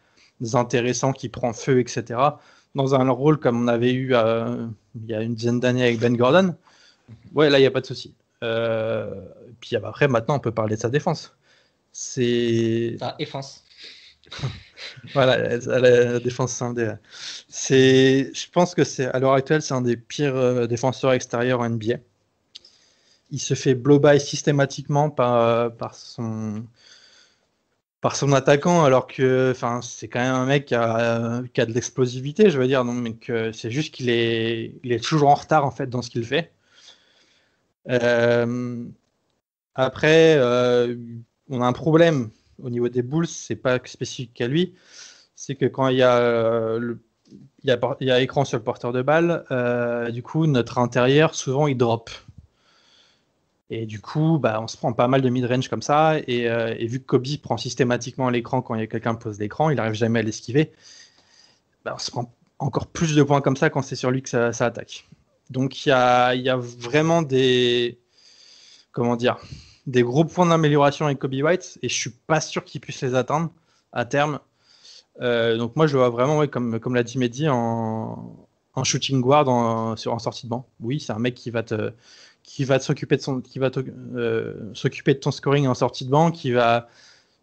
intéressant 0.54 1.14
qui 1.14 1.30
prend 1.30 1.54
feu, 1.54 1.80
etc. 1.80 2.20
Dans 2.76 2.94
un 2.96 3.10
rôle 3.10 3.40
comme 3.40 3.64
on 3.64 3.68
avait 3.68 3.94
eu 3.94 4.14
euh, 4.14 4.68
il 4.96 5.10
y 5.10 5.14
a 5.14 5.22
une 5.22 5.36
dizaine 5.36 5.60
d'années 5.60 5.84
avec 5.84 6.00
Ben 6.00 6.16
Gordon. 6.16 6.56
Ouais, 7.34 7.50
là, 7.50 7.58
il 7.58 7.62
n'y 7.62 7.68
a 7.68 7.72
pas 7.72 7.82
de 7.82 7.86
souci. 7.86 8.14
Euh, 8.44 9.14
puis 9.62 9.76
après, 9.76 10.08
maintenant, 10.08 10.36
on 10.36 10.40
peut 10.40 10.52
parler 10.52 10.76
de 10.76 10.82
sa 10.82 10.90
défense. 10.90 11.36
C'est. 11.94 12.98
Sa 13.00 13.16
défense. 13.18 13.64
voilà, 15.14 15.58
la, 15.58 16.20
défense 16.20 16.64
C'est, 17.48 18.32
je 18.34 18.50
pense 18.52 18.76
que 18.76 18.84
c'est 18.84 19.06
à 19.06 19.20
l'heure 19.20 19.34
actuelle, 19.34 19.62
c'est 19.62 19.74
un 19.74 19.82
des 19.82 19.98
pires 19.98 20.36
euh, 20.36 20.68
défenseurs 20.68 21.14
extérieurs 21.14 21.62
en 21.62 21.70
NBA 21.70 21.96
il 23.32 23.40
se 23.40 23.54
fait 23.54 23.76
blow 23.76 24.00
by 24.00 24.20
systématiquement 24.20 25.10
par, 25.10 25.76
par, 25.76 25.96
son, 25.96 26.64
par 28.00 28.16
son 28.16 28.32
attaquant, 28.34 28.84
alors 28.84 29.08
que 29.08 29.54
c'est 29.82 30.08
quand 30.08 30.22
même 30.22 30.36
un 30.36 30.46
mec 30.46 30.66
qui 30.66 30.76
a, 30.76 31.42
qui 31.54 31.60
a 31.60 31.66
de 31.66 31.74
l'explosivité, 31.74 32.50
je 32.50 32.60
veux 32.60 32.68
dire. 32.68 32.86
Donc, 32.86 33.32
c'est 33.52 33.72
juste 33.72 33.94
qu'il 33.94 34.10
est, 34.10 34.76
il 34.84 34.92
est 34.92 35.04
toujours 35.04 35.30
en 35.30 35.36
retard 35.36 35.66
en 35.66 35.72
fait 35.72 35.88
dans 35.88 36.02
ce 36.02 36.10
qu'il 36.10 36.24
fait. 36.24 36.52
Euh, 37.90 38.86
après, 39.76 40.36
euh, 40.38 40.96
on 41.50 41.62
a 41.62 41.66
un 41.68 41.74
problème 41.74 42.30
au 42.62 42.70
niveau 42.70 42.90
des 42.90 43.02
Bulls, 43.02 43.28
c'est 43.28 43.56
pas 43.56 43.80
spécifique 43.86 44.40
à 44.42 44.48
lui. 44.48 44.74
C'est 45.36 45.56
que 45.56 45.66
quand 45.66 45.88
il 45.90 45.98
y 45.98 46.04
a 46.04 46.78
le, 46.78 47.00
il 47.64 47.70
y, 47.70 47.72
a, 47.72 47.80
il 48.00 48.08
y 48.08 48.12
a 48.12 48.22
écran 48.22 48.46
sur 48.46 48.58
le 48.58 48.64
porteur 48.64 48.94
de 48.94 49.02
balle, 49.02 49.44
euh, 49.52 50.12
du 50.12 50.22
coup, 50.22 50.46
notre 50.46 50.78
intérieur, 50.78 51.36
souvent, 51.36 51.68
il 51.68 51.78
drop. 51.78 52.10
Et 53.72 53.88
du 53.88 54.00
coup, 54.00 54.38
bah, 54.38 54.60
on 54.62 54.68
se 54.68 54.78
prend 54.78 54.94
pas 54.94 55.08
mal 55.08 55.22
de 55.22 55.30
mid-range 55.30 55.70
comme 55.70 55.82
ça. 55.82 56.20
Et, 56.28 56.48
euh, 56.48 56.76
vu 56.80 57.00
que 57.00 57.06
Kobe 57.06 57.26
prend 57.42 57.58
systématiquement 57.58 58.30
l'écran 58.30 58.62
quand 58.62 58.76
il 58.76 58.82
y 58.82 58.84
a 58.84 58.88
quelqu'un 58.88 59.16
pose 59.16 59.40
l'écran, 59.40 59.72
il 59.72 59.78
n'arrive 59.78 59.94
jamais 59.94 60.20
à 60.20 60.22
l'esquiver. 60.22 60.72
Bah, 61.84 61.94
on 61.96 62.00
se 62.00 62.12
prend 62.12 62.32
encore 62.60 62.88
plus 62.88 63.16
de 63.16 63.24
points 63.24 63.42
comme 63.42 63.58
ça 63.58 63.70
quand 63.70 63.82
c'est 63.82 63.96
sur 63.96 64.12
lui 64.12 64.22
que 64.22 64.30
ça, 64.30 64.66
attaque. 64.66 65.08
Donc 65.50 65.86
il 65.86 65.90
y 65.90 65.92
a, 65.92 66.58
vraiment 66.58 67.22
des. 67.22 68.00
Comment 68.92 69.16
dire 69.16 69.38
Des 69.88 70.04
gros 70.04 70.26
points 70.26 70.48
d'amélioration 70.48 71.06
avec 71.06 71.20
Kobe 71.20 71.34
White. 71.34 71.78
Et 71.82 71.90
je 71.90 71.96
suis 71.96 72.10
pas 72.10 72.42
sûr 72.42 72.64
qu'il 72.64 72.82
puisse 72.82 73.02
les 73.02 73.16
atteindre 73.16 73.52
à 73.94 74.06
terme. 74.06 74.40
Euh, 75.22 75.58
donc 75.58 75.76
moi, 75.76 75.88
je 75.88 75.98
vois 75.98 76.10
vraiment, 76.10 76.46
comme, 76.48 76.80
comme 76.80 76.96
l'a 76.96 77.04
dit 77.04 77.18
Mehdi, 77.18 77.48
en, 77.50 78.36
shooting 78.84 79.22
guard 79.22 79.48
en, 79.48 79.94
en 79.94 80.20
sortie 80.20 80.46
de 80.46 80.50
banc. 80.50 80.68
Oui, 80.82 81.00
c'est 81.00 81.14
un 81.14 81.20
mec 81.20 81.36
qui 81.36 81.50
va 81.50 81.64
te 81.64 81.92
qui 82.44 82.64
va 82.64 82.80
s'occuper 82.80 83.18
de 83.18 83.22
son, 83.22 83.42
qui 83.42 83.58
va 83.58 83.72
euh, 83.76 84.54
de 84.74 85.14
ton 85.14 85.32
scoring 85.32 85.66
en 85.66 85.74
sortie 85.74 86.06
de 86.06 86.12
banc, 86.12 86.30
qui 86.30 86.52
va, 86.52 86.88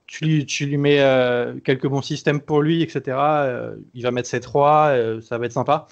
tu 0.07 0.25
lui, 0.25 0.47
tu 0.47 0.67
lui 0.67 0.77
mets 0.77 1.01
euh, 1.01 1.59
quelques 1.65 1.89
bons 1.89 2.03
systèmes 2.03 2.41
pour 2.41 2.63
lui, 2.63 2.83
etc. 2.83 3.19
Il 3.95 4.03
va 4.05 4.13
mettre 4.13 4.29
ses 4.29 4.39
trois, 4.39 4.95
ça 5.21 5.39
va 5.39 5.47
être 5.47 5.53
sympa. 5.53 5.89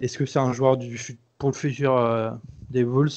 Est-ce 0.00 0.18
que 0.18 0.26
c'est 0.26 0.38
un 0.38 0.52
joueur 0.52 0.76
du, 0.76 1.18
pour 1.38 1.48
le 1.48 1.54
futur 1.54 2.38
des 2.68 2.84
Bulls 2.84 3.08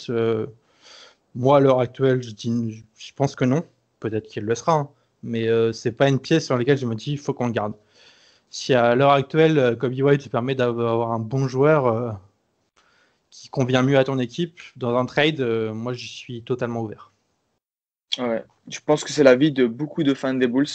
Moi, 1.36 1.58
à 1.58 1.60
l'heure 1.60 1.80
actuelle, 1.80 2.22
je, 2.22 2.32
dis, 2.32 2.84
je 2.98 3.14
pense 3.14 3.36
que 3.36 3.46
non. 3.46 3.64
Peut-être 4.00 4.28
qu'il 4.28 4.44
le 4.44 4.56
sera, 4.56 4.74
hein. 4.74 4.90
mais 5.24 5.48
c'est 5.72 5.94
pas 5.94 6.10
une 6.10 6.20
pièce 6.20 6.46
sur 6.46 6.58
laquelle 6.58 6.78
je 6.78 6.86
me 6.86 6.96
dis 6.96 7.14
il 7.14 7.18
faut 7.18 7.34
qu'on 7.34 7.48
le 7.48 7.54
garde. 7.54 7.74
Si 8.50 8.74
à 8.74 8.96
l'heure 8.96 9.12
actuelle, 9.12 9.78
Kobe 9.80 9.94
White 9.98 10.24
te 10.24 10.30
permet 10.30 10.56
d'avoir 10.56 11.12
un 11.12 11.20
bon 11.20 11.48
joueur 11.48 12.20
qui 13.34 13.50
convient 13.50 13.82
mieux 13.82 13.98
à 13.98 14.04
ton 14.04 14.20
équipe 14.20 14.60
dans 14.76 14.96
un 14.96 15.08
trade, 15.08 15.42
euh, 15.42 15.74
moi 15.74 15.94
je 15.94 16.06
suis 16.06 16.44
totalement 16.44 16.82
ouvert. 16.82 17.12
Ouais, 18.20 18.44
je 18.68 18.80
pense 18.80 19.04
que 19.04 19.12
c'est 19.12 19.24
l'avis 19.24 19.52
de 19.52 19.66
beaucoup 19.66 20.04
de 20.04 20.14
fans 20.14 20.36
des 20.36 20.46
Bulls. 20.46 20.68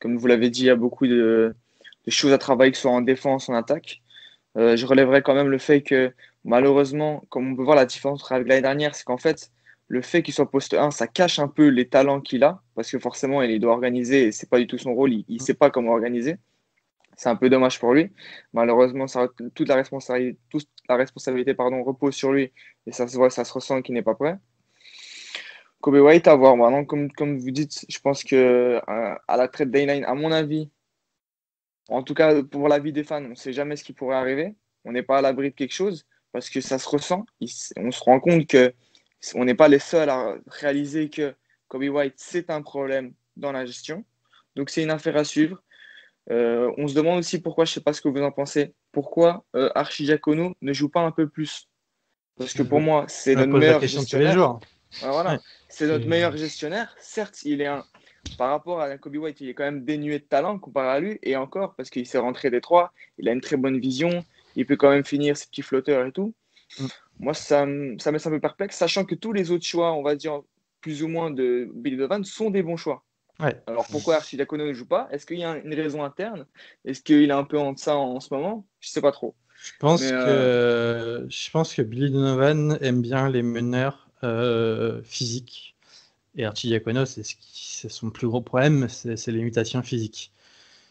Comme 0.00 0.16
vous 0.16 0.26
l'avez 0.26 0.48
dit, 0.48 0.62
il 0.62 0.66
y 0.66 0.70
a 0.70 0.76
beaucoup 0.76 1.06
de, 1.06 1.54
choses 2.08 2.32
à 2.32 2.38
travailler, 2.38 2.70
que 2.70 2.78
ce 2.78 2.82
soit 2.82 2.92
en 2.92 3.02
défense, 3.02 3.50
en 3.50 3.54
attaque. 3.54 4.00
Euh, 4.56 4.74
je 4.74 4.86
relèverai 4.86 5.20
quand 5.20 5.34
même 5.34 5.50
le 5.50 5.58
fait 5.58 5.82
que 5.82 6.14
malheureusement, 6.44 7.24
comme 7.28 7.52
on 7.52 7.56
peut 7.56 7.62
voir 7.62 7.76
la 7.76 7.84
différence 7.84 8.22
entre 8.22 8.32
l'année 8.32 8.62
dernière, 8.62 8.94
c'est 8.94 9.04
qu'en 9.04 9.18
fait, 9.18 9.52
le 9.88 10.02
fait 10.02 10.22
qu'il 10.22 10.34
soit 10.34 10.50
poste 10.50 10.74
1, 10.74 10.90
ça 10.90 11.06
cache 11.06 11.38
un 11.38 11.48
peu 11.48 11.68
les 11.68 11.88
talents 11.88 12.20
qu'il 12.20 12.44
a, 12.44 12.62
parce 12.74 12.90
que 12.90 12.98
forcément, 12.98 13.42
il 13.42 13.58
doit 13.58 13.72
organiser 13.72 14.24
et 14.28 14.32
c'est 14.32 14.48
pas 14.48 14.58
du 14.58 14.66
tout 14.66 14.78
son 14.78 14.94
rôle, 14.94 15.12
il 15.12 15.24
ne 15.28 15.38
sait 15.38 15.54
pas 15.54 15.70
comment 15.70 15.92
organiser. 15.92 16.36
C'est 17.16 17.30
un 17.30 17.36
peu 17.36 17.50
dommage 17.50 17.80
pour 17.80 17.94
lui. 17.94 18.12
Malheureusement, 18.52 19.08
ça, 19.08 19.28
toute 19.54 19.68
la 19.68 19.74
responsabilité, 19.74 20.38
toute 20.50 20.68
la 20.88 20.96
responsabilité 20.96 21.52
pardon, 21.54 21.82
repose 21.82 22.14
sur 22.14 22.32
lui 22.32 22.52
et 22.86 22.92
ça 22.92 23.08
se 23.08 23.16
voit, 23.16 23.30
ça 23.30 23.44
se 23.44 23.52
ressent 23.52 23.82
qu'il 23.82 23.94
n'est 23.94 24.02
pas 24.02 24.14
prêt. 24.14 24.38
Kobe 25.80 25.96
White 25.96 26.28
à 26.28 26.36
voir. 26.36 26.56
Maintenant, 26.56 26.84
comme, 26.84 27.10
comme 27.12 27.38
vous 27.38 27.50
dites, 27.50 27.84
je 27.88 27.98
pense 28.00 28.22
que 28.22 28.80
euh, 28.88 29.14
à 29.26 29.36
la 29.36 29.48
trade 29.48 29.70
deadline, 29.70 30.04
à 30.04 30.14
mon 30.14 30.30
avis, 30.30 30.70
en 31.88 32.02
tout 32.02 32.14
cas 32.14 32.42
pour 32.42 32.68
l'avis 32.68 32.92
des 32.92 33.04
fans, 33.04 33.24
on 33.24 33.30
ne 33.30 33.34
sait 33.34 33.52
jamais 33.52 33.76
ce 33.76 33.84
qui 33.84 33.92
pourrait 33.92 34.16
arriver. 34.16 34.54
On 34.84 34.92
n'est 34.92 35.02
pas 35.02 35.18
à 35.18 35.22
l'abri 35.22 35.50
de 35.50 35.54
quelque 35.54 35.74
chose 35.74 36.06
parce 36.32 36.50
que 36.50 36.60
ça 36.60 36.78
se 36.78 36.88
ressent. 36.88 37.26
on 37.76 37.90
se 37.90 38.04
rend 38.04 38.20
compte 38.20 38.46
que 38.46 38.72
on 39.34 39.44
n'est 39.44 39.54
pas 39.54 39.68
les 39.68 39.78
seuls 39.78 40.10
à 40.10 40.36
réaliser 40.46 41.10
que 41.10 41.34
Kobe 41.68 41.84
White, 41.84 42.14
c'est 42.16 42.50
un 42.50 42.62
problème 42.62 43.12
dans 43.36 43.52
la 43.52 43.66
gestion. 43.66 44.04
Donc 44.56 44.70
c'est 44.70 44.82
une 44.82 44.90
affaire 44.90 45.16
à 45.16 45.24
suivre. 45.24 45.62
Euh, 46.30 46.70
on 46.76 46.88
se 46.88 46.94
demande 46.94 47.18
aussi 47.18 47.40
pourquoi, 47.40 47.64
je 47.64 47.70
ne 47.70 47.74
sais 47.74 47.80
pas 47.80 47.92
ce 47.92 48.00
que 48.00 48.08
vous 48.08 48.20
en 48.20 48.30
pensez, 48.30 48.74
pourquoi 48.92 49.44
euh, 49.56 49.70
ne 50.60 50.72
joue 50.72 50.88
pas 50.88 51.00
un 51.00 51.10
peu 51.10 51.28
plus? 51.28 51.68
Parce 52.36 52.52
que 52.52 52.62
pour 52.62 52.80
moi, 52.80 53.04
c'est 53.08 53.34
notre 53.34 53.58
meilleur 53.58 53.80
gestionnaire. 53.80 54.58
voilà. 55.02 55.38
C'est 55.68 55.86
notre 55.86 56.06
meilleur 56.06 56.36
gestionnaire. 56.36 56.94
Certes, 57.00 57.42
il 57.44 57.60
est 57.60 57.66
un. 57.66 57.84
Par 58.36 58.50
rapport 58.50 58.80
à 58.80 58.96
Kobe 58.98 59.16
White, 59.16 59.40
il 59.40 59.48
est 59.48 59.54
quand 59.54 59.64
même 59.64 59.84
dénué 59.84 60.18
de 60.18 60.24
talent 60.24 60.58
comparé 60.58 60.88
à 60.88 61.00
lui. 61.00 61.18
Et 61.22 61.36
encore, 61.36 61.74
parce 61.74 61.88
qu'il 61.88 62.06
s'est 62.06 62.18
rentré 62.18 62.50
des 62.50 62.60
trois, 62.60 62.92
il 63.18 63.28
a 63.28 63.32
une 63.32 63.40
très 63.40 63.56
bonne 63.56 63.78
vision. 63.78 64.24
Il 64.54 64.66
peut 64.66 64.76
quand 64.76 64.90
même 64.90 65.04
finir 65.04 65.36
ses 65.36 65.46
petits 65.46 65.62
flotteurs 65.62 66.06
et 66.06 66.12
tout. 66.12 66.34
Moi, 67.20 67.34
ça, 67.34 67.60
ça 67.60 67.66
me 67.66 68.12
laisse 68.12 68.26
un 68.26 68.30
peu 68.30 68.40
perplexe, 68.40 68.76
sachant 68.76 69.04
que 69.04 69.14
tous 69.14 69.32
les 69.32 69.50
autres 69.50 69.64
choix, 69.64 69.92
on 69.92 70.02
va 70.02 70.14
dire 70.14 70.40
plus 70.80 71.02
ou 71.02 71.08
moins 71.08 71.30
de 71.30 71.68
Billy 71.74 71.96
Donovan, 71.96 72.24
sont 72.24 72.50
des 72.50 72.62
bons 72.62 72.76
choix. 72.76 73.04
Alors 73.66 73.86
pourquoi 73.88 74.16
Archidiakono 74.16 74.66
ne 74.66 74.72
joue 74.72 74.86
pas? 74.86 75.08
Est-ce 75.12 75.24
qu'il 75.24 75.38
y 75.38 75.44
a 75.44 75.58
une 75.58 75.74
raison 75.74 76.02
interne? 76.02 76.46
Est-ce 76.84 77.02
qu'il 77.02 77.30
est 77.30 77.32
un 77.32 77.44
peu 77.44 77.58
en 77.58 77.76
ça 77.76 77.96
en, 77.96 78.18
ce 78.18 78.34
moment? 78.34 78.66
Je 78.80 78.88
sais 78.88 79.00
pas 79.00 79.12
trop. 79.12 79.34
Je 79.62 79.72
pense, 79.78 80.02
que, 80.02 80.12
euh, 80.12 81.28
je 81.28 81.50
pense 81.50 81.74
que 81.74 81.82
Billy 81.82 82.10
Donovan 82.10 82.78
aime 82.80 83.00
bien 83.00 83.28
les 83.28 83.42
meneurs 83.42 84.08
euh, 84.24 85.02
physiques. 85.04 85.76
Et 86.36 86.44
Archidiakono, 86.44 87.04
c'est 87.04 87.24
ce 87.24 87.88
son 87.88 88.10
plus 88.10 88.26
gros 88.26 88.40
problème, 88.40 88.88
c'est 88.88 89.26
les 89.28 89.42
mutations 89.42 89.82
physiques. 89.82 90.32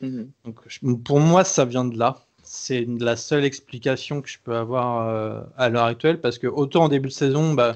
Mhm. 0.01 0.31
Donc, 0.45 1.03
pour 1.03 1.19
moi, 1.19 1.43
ça 1.43 1.65
vient 1.65 1.85
de 1.85 1.97
là. 1.97 2.26
C'est 2.49 2.87
la 2.87 3.17
seule 3.17 3.43
explication 3.43 4.21
que 4.21 4.29
je 4.29 4.37
peux 4.41 4.55
avoir 4.55 5.09
euh, 5.09 5.41
à 5.57 5.67
l'heure 5.67 5.83
actuelle, 5.83 6.21
parce 6.21 6.39
que 6.39 6.47
autant 6.47 6.85
en 6.85 6.89
début 6.89 7.09
de 7.09 7.13
saison, 7.13 7.53
bah, 7.53 7.75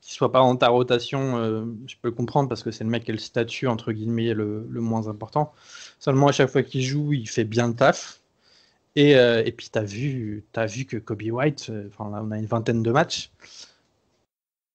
qu'il 0.00 0.12
soit 0.12 0.32
pas 0.32 0.40
dans 0.40 0.56
ta 0.56 0.68
rotation, 0.68 1.36
euh, 1.38 1.64
je 1.86 1.94
peux 2.02 2.08
le 2.08 2.14
comprendre 2.14 2.48
parce 2.48 2.64
que 2.64 2.72
c'est 2.72 2.82
le 2.82 2.90
mec 2.90 3.04
qui 3.04 3.12
a 3.12 3.14
le 3.14 3.20
statut 3.20 3.68
entre 3.68 3.92
guillemets 3.92 4.34
le, 4.34 4.66
moins 4.70 5.06
important. 5.08 5.52
Seulement 6.00 6.26
à 6.26 6.32
chaque 6.32 6.50
fois 6.50 6.64
qu'il 6.64 6.82
joue, 6.82 7.12
il 7.12 7.28
fait 7.28 7.44
bien 7.44 7.68
le 7.68 7.74
taf. 7.74 8.20
Et, 8.96 9.16
euh, 9.16 9.44
et 9.44 9.52
puis 9.52 9.68
tu 9.72 9.78
as 9.78 9.84
vu, 9.84 10.44
as 10.56 10.66
vu 10.66 10.84
que 10.84 10.96
Kobe 10.96 11.22
White, 11.22 11.70
enfin 11.88 12.10
là 12.10 12.20
on 12.24 12.32
a 12.32 12.38
une 12.38 12.46
vingtaine 12.46 12.82
de 12.82 12.90
matchs. 12.90 13.30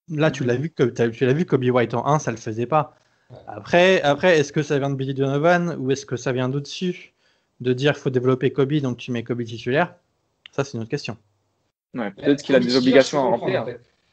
Là 0.10 0.32
tu 0.32 0.45
l'as 0.45 0.56
vu 0.56 0.69
que 0.69 0.84
tu 0.84 1.25
l'as 1.25 1.34
vu 1.34 1.45
Kobe 1.45 1.65
White 1.65 1.93
en 1.95 2.08
1, 2.08 2.19
ça 2.19 2.32
le 2.32 2.38
faisait 2.38 2.65
pas. 2.65 2.95
Après, 3.47 4.01
après 4.03 4.39
est-ce 4.39 4.53
que 4.53 4.63
ça 4.63 4.79
vient 4.79 4.89
de 4.89 4.95
Billy 4.95 5.13
Donovan 5.13 5.75
ou 5.79 5.91
est-ce 5.91 6.06
que 6.06 6.15
ça 6.15 6.32
vient 6.32 6.47
d'au-dessus? 6.47 7.12
De 7.63 7.73
dire 7.73 7.93
qu'il 7.93 8.02
faut 8.02 8.10
développer 8.10 8.52
Kobe 8.52 8.73
donc 8.76 8.97
tu 8.97 9.12
mets 9.12 9.23
Kobe 9.23 9.43
titulaire? 9.43 9.95
Ça 10.52 10.63
c'est 10.63 10.78
une 10.78 10.82
autre 10.82 10.91
question. 10.91 11.17
peut-être 11.93 12.43
qu'il 12.43 12.56
a 12.56 12.60
des 12.60 12.76
obligations 12.76 13.19
à 13.19 13.23
remplir. 13.23 13.65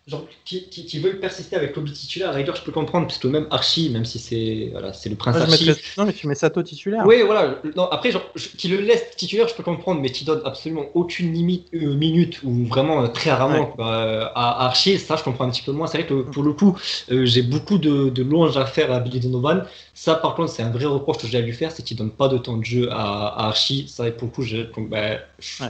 Genre, 0.06 0.26
qui, 0.44 0.68
qui, 0.68 0.98
veulent 0.98 1.20
persister 1.20 1.56
avec 1.56 1.72
Kobe 1.72 1.90
titulaire, 1.90 2.30
à 2.30 2.32
rigueur, 2.32 2.56
je 2.56 2.62
peux 2.62 2.72
comprendre, 2.72 3.06
parce 3.06 3.18
que 3.18 3.28
même 3.28 3.46
Archie, 3.50 3.90
même 3.90 4.04
si 4.04 4.18
c'est 4.18 4.68
voilà, 4.72 4.92
c'est 4.92 5.08
le 5.08 5.16
prince 5.16 5.36
Archie. 5.36 5.70
Non, 5.96 6.04
mais 6.04 6.12
tu 6.12 6.26
mets 6.26 6.34
Sato 6.34 6.62
titulaire. 6.62 7.04
Oui, 7.06 7.22
voilà. 7.24 7.60
Non, 7.76 7.84
après, 7.90 8.10
genre, 8.10 8.24
qui 8.56 8.68
le 8.68 8.78
laisse 8.78 9.10
titulaire, 9.16 9.46
je 9.48 9.54
peux 9.54 9.62
comprendre, 9.62 10.00
mais 10.00 10.10
qui 10.10 10.24
donne 10.24 10.40
absolument 10.44 10.86
aucune 10.94 11.32
limite, 11.32 11.68
euh, 11.74 11.94
minute, 11.94 12.42
ou 12.42 12.64
vraiment 12.64 13.02
euh, 13.02 13.08
très 13.08 13.30
rarement 13.30 13.74
à, 13.78 14.66
Archie, 14.66 14.98
ça, 14.98 15.16
je 15.16 15.22
comprends 15.22 15.44
un 15.44 15.50
petit 15.50 15.62
peu 15.62 15.72
moins. 15.72 15.86
C'est 15.86 15.98
vrai 15.98 16.06
que 16.06 16.22
pour 16.22 16.42
le 16.42 16.52
coup, 16.52 16.76
euh, 17.10 17.26
j'ai 17.26 17.42
beaucoup 17.42 17.78
de, 17.78 18.08
de, 18.08 18.22
louanges 18.22 18.56
à 18.56 18.66
faire 18.66 18.92
à 18.92 19.00
Billy 19.00 19.20
Donovan. 19.20 19.64
Ça, 19.94 20.14
par 20.14 20.34
contre, 20.34 20.50
c'est 20.50 20.62
un 20.62 20.70
vrai 20.70 20.86
reproche 20.86 21.18
que 21.18 21.26
j'ai 21.26 21.38
à 21.38 21.42
lui 21.42 21.52
faire, 21.52 21.70
c'est 21.70 21.82
qu'il 21.82 21.96
donne 21.96 22.10
pas 22.10 22.28
de 22.28 22.38
temps 22.38 22.56
de 22.56 22.64
jeu 22.64 22.88
à, 22.90 23.48
Archie. 23.48 23.86
Ça, 23.88 24.10
pour 24.10 24.28
le 24.28 24.34
coup, 24.34 24.42
je, 24.42 24.56
donc, 24.74 24.88
bah, 24.88 25.18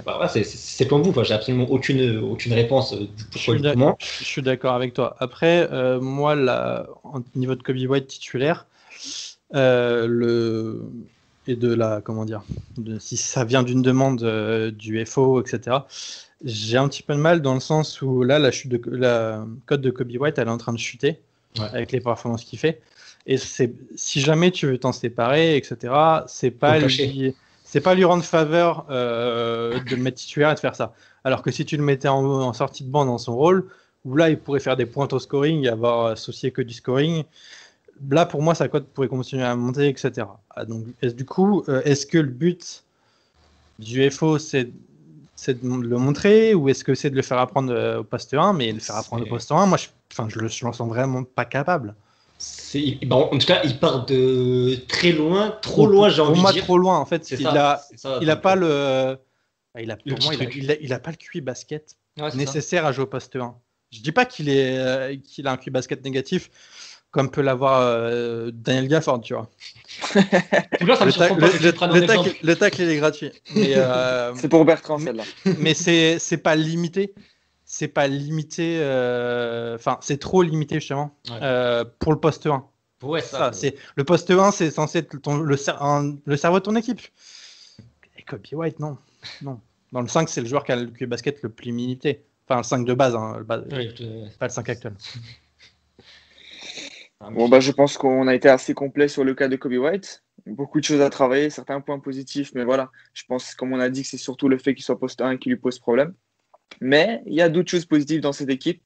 bah 0.04 0.28
c'est 0.28 0.87
comme 0.87 1.02
vous, 1.02 1.24
j'ai 1.24 1.35
absolument 1.35 1.68
aucune, 1.70 2.18
aucune 2.18 2.52
réponse 2.52 2.94
du 2.94 3.06
pourquoi 3.30 3.56
je 3.98 4.24
suis 4.24 4.42
d'accord 4.42 4.74
avec 4.74 4.94
toi. 4.94 5.16
Après, 5.18 5.68
euh, 5.72 6.00
moi, 6.00 6.35
là, 6.35 6.87
au 7.04 7.20
niveau 7.35 7.54
de 7.54 7.62
Kobe 7.62 7.76
White 7.76 8.06
titulaire, 8.06 8.66
euh, 9.54 10.06
le 10.06 10.83
et 11.46 11.56
de 11.56 11.72
la 11.72 12.00
comment 12.00 12.24
dire, 12.24 12.42
si 12.98 13.16
ça 13.16 13.44
vient 13.44 13.62
d'une 13.62 13.83
demande 13.83 14.22
euh, 14.22 14.70
du 14.70 15.04
FO, 15.06 15.40
etc. 15.42 15.78
J'ai 16.44 16.76
un 16.76 16.88
petit 16.88 17.02
peu 17.02 17.14
de 17.14 17.18
mal 17.20 17.42
dans 17.42 17.54
le 17.54 17.61
sens 17.61 18.00
où 18.02 18.22
là, 18.22 18.38
la 18.38 18.50
chute 18.50 18.70
de 18.70 18.80
la 18.90 19.44
cote 19.66 19.80
de 19.80 19.90
Kobe 19.90 20.11
White, 20.18 20.38
elle 20.38 20.48
est 20.48 20.50
en 20.50 20.59
train 20.59 20.72
de 20.72 20.78
chuter 20.78 21.20
avec 21.59 21.92
les 21.92 22.00
performances 22.00 22.44
qu'il 22.44 22.59
fait. 22.59 22.80
Et 23.26 23.37
si 23.37 24.20
jamais 24.20 24.50
tu 24.50 24.66
veux 24.66 24.78
t'en 24.78 24.92
séparer, 24.92 25.56
etc. 25.56 25.92
C'est 26.26 26.50
pas 26.50 26.78
lui, 26.78 27.35
c'est 27.70 27.80
pas 27.80 27.94
lui 27.94 28.04
rendre 28.04 28.24
faveur 28.24 28.87
de 28.88 29.94
le 29.94 30.02
mettre 30.02 30.18
titulaire 30.18 30.50
et 30.50 30.54
de 30.54 30.61
faire 30.61 30.74
ça. 30.74 30.92
Alors 31.24 31.42
que 31.42 31.50
si 31.50 31.64
tu 31.64 31.76
le 31.76 31.83
mettais 31.83 32.09
en, 32.09 32.24
en 32.24 32.52
sortie 32.52 32.85
de 32.85 32.90
banc 32.90 33.04
dans 33.06 33.18
son 33.18 33.37
rôle, 33.37 33.68
où 34.04 34.16
là, 34.16 34.30
il 34.30 34.38
pourrait 34.38 34.61
faire 34.61 34.76
des 34.76 34.87
points 34.87 35.09
au 35.12 35.18
scoring 35.18 35.64
et 35.64 35.68
avoir 35.68 36.06
associé 36.06 36.50
que 36.50 36.62
du 36.62 36.74
scoring. 36.74 37.24
Là, 38.09 38.24
pour 38.24 38.42
moi, 38.42 38.54
sa 38.54 38.68
cote 38.68 38.87
pourrait 38.88 39.09
continuer 39.09 39.44
à 39.44 39.54
monter, 39.54 39.88
etc. 39.88 40.26
Ah, 40.50 40.64
donc, 40.64 40.87
du 41.02 41.24
coup, 41.24 41.64
euh, 41.68 41.83
est-ce 41.85 42.06
que 42.06 42.18
le 42.18 42.30
but 42.30 42.85
du 43.78 44.11
FO, 44.11 44.38
c'est 44.38 44.64
de 44.64 45.59
le 45.62 45.98
montrer 45.98 46.54
ou 46.54 46.68
est-ce 46.68 46.85
que 46.85 46.94
c'est 46.94 47.11
de 47.11 47.16
le 47.16 47.22
faire 47.22 47.38
apprendre 47.38 47.72
euh, 47.72 48.00
au 48.00 48.04
poste 48.04 48.33
1 48.35 48.54
Mais 48.54 48.72
le 48.72 48.80
faire 48.80 48.96
apprendre 48.96 49.24
au 49.24 49.28
poste 49.28 49.52
1, 49.52 49.66
moi, 49.66 49.76
je, 49.76 49.88
enfin, 50.12 50.28
je, 50.28 50.38
le, 50.38 50.48
sens 50.48 50.80
vraiment 50.80 51.24
pas 51.24 51.44
capable. 51.44 51.94
Bon, 53.07 53.29
en 53.33 53.38
tout 53.38 53.46
cas, 53.46 53.61
il 53.64 53.79
part 53.79 54.07
de 54.07 54.76
très 54.87 55.12
loin, 55.12 55.50
trop 55.62 55.87
loin, 55.87 56.09
j'ai 56.09 56.22
envie 56.22 56.42
de 56.42 56.53
dire. 56.53 56.53
Pour 56.53 56.53
moi, 56.53 56.62
trop 56.62 56.79
loin, 56.79 56.98
en 56.98 57.05
fait. 57.05 57.31
Il 57.33 57.46
a, 57.46 57.83
il 58.20 58.31
a 58.31 58.37
pas 58.37 58.57
le. 58.57 59.18
Il 59.79 59.90
a, 59.90 59.96
pour 59.96 60.18
moi, 60.22 60.35
il 60.35 60.70
a, 60.70 60.74
il, 60.81 60.92
a, 60.92 60.98
pas 60.98 61.11
le 61.11 61.16
QI 61.16 61.40
basket 61.40 61.96
nécessaire 62.35 62.87
à 62.87 62.92
jouer 62.92 63.05
au 63.05 63.09
poste 63.09 63.37
1. 63.37 63.55
Je 63.92 64.00
dis 64.00 64.12
pas 64.12 64.24
qu'il 64.24 64.48
est 64.48 64.79
euh, 64.79 65.16
qu'il 65.16 65.46
a 65.46 65.53
un 65.53 65.57
QI 65.57 65.70
basket 65.70 66.05
négatif 66.05 66.50
comme 67.11 67.31
peut 67.31 67.40
l'avoir 67.40 67.81
euh, 67.81 68.50
Daniel 68.53 68.88
Gafford, 68.88 69.20
tu 69.20 69.35
vois. 69.35 69.50
le, 70.14 71.72
tacle, 72.55 72.83
il 72.83 72.88
est 72.88 72.96
gratuit. 72.96 73.31
Euh, 73.57 74.33
c'est 74.37 74.48
pour 74.48 74.64
Bertrand 74.64 74.98
celle-là. 74.98 75.24
Mais 75.59 75.74
c'est 75.74 76.18
c'est 76.18 76.37
pas 76.37 76.57
limité. 76.57 77.14
C'est 77.72 77.87
pas 77.87 78.09
limité. 78.09 78.78
Enfin, 79.76 79.98
c'est 80.00 80.18
trop 80.18 80.42
limité 80.42 80.80
justement 80.80 81.14
pour 82.00 82.12
le 82.12 82.18
poste 82.18 82.46
1. 82.46 82.66
Ouais, 83.04 83.22
ça. 83.22 83.52
c'est 83.52 83.76
le 83.94 84.04
poste 84.04 84.30
1, 84.30 84.50
c'est 84.50 84.70
censé 84.70 84.98
être 84.98 85.14
le, 85.14 86.20
le 86.26 86.37
cerveau 86.37 86.59
de 86.59 86.64
ton 86.64 86.74
équipe. 86.74 87.00
Et 88.18 88.22
Kobe 88.22 88.40
White, 88.52 88.80
non, 88.80 88.98
non. 89.40 89.61
Dans 89.92 90.02
le 90.02 90.09
5, 90.09 90.28
c'est 90.28 90.40
le 90.40 90.48
joueur 90.48 90.64
qui 90.64 90.72
a 90.72 90.76
le 90.76 90.87
QI 90.87 91.06
basket 91.06 91.42
le 91.42 91.48
plus 91.48 91.66
limité. 91.66 92.24
Enfin, 92.48 92.59
le 92.59 92.64
5 92.64 92.85
de 92.85 92.92
base, 92.92 93.14
hein, 93.14 93.44
pas 93.46 93.59
le 93.59 94.48
5 94.48 94.68
actuel. 94.68 94.94
Bon, 97.33 97.50
bah, 97.50 97.61
je 97.61 97.70
pense 97.70 97.98
qu'on 97.98 98.26
a 98.28 98.35
été 98.35 98.48
assez 98.48 98.72
complet 98.72 99.06
sur 99.06 99.24
le 99.24 99.35
cas 99.35 99.46
de 99.46 99.56
Kobe 99.56 99.74
White. 99.74 100.24
Beaucoup 100.46 100.80
de 100.80 100.85
choses 100.87 101.02
à 101.02 101.11
travailler, 101.11 101.50
certains 101.50 101.83
points 101.83 101.98
positifs, 101.98 102.52
mais 102.54 102.64
voilà, 102.64 102.90
je 103.12 103.24
pense, 103.28 103.54
comme 103.54 103.74
on 103.74 103.78
a 103.78 103.90
dit, 103.90 104.00
que 104.02 104.09
c'est 104.09 104.16
surtout 104.16 104.48
le 104.48 104.56
fait 104.56 104.74
qu'il 104.74 104.83
soit 104.83 104.98
poste 104.98 105.20
1 105.20 105.37
qui 105.37 105.50
lui 105.50 105.56
pose 105.56 105.78
problème. 105.78 106.14
Mais 106.80 107.22
il 107.26 107.35
y 107.35 107.42
a 107.42 107.48
d'autres 107.48 107.70
choses 107.70 107.87
positives 107.87 108.20
dans 108.20 108.33
cette 108.33 108.50
équipe, 108.50 108.83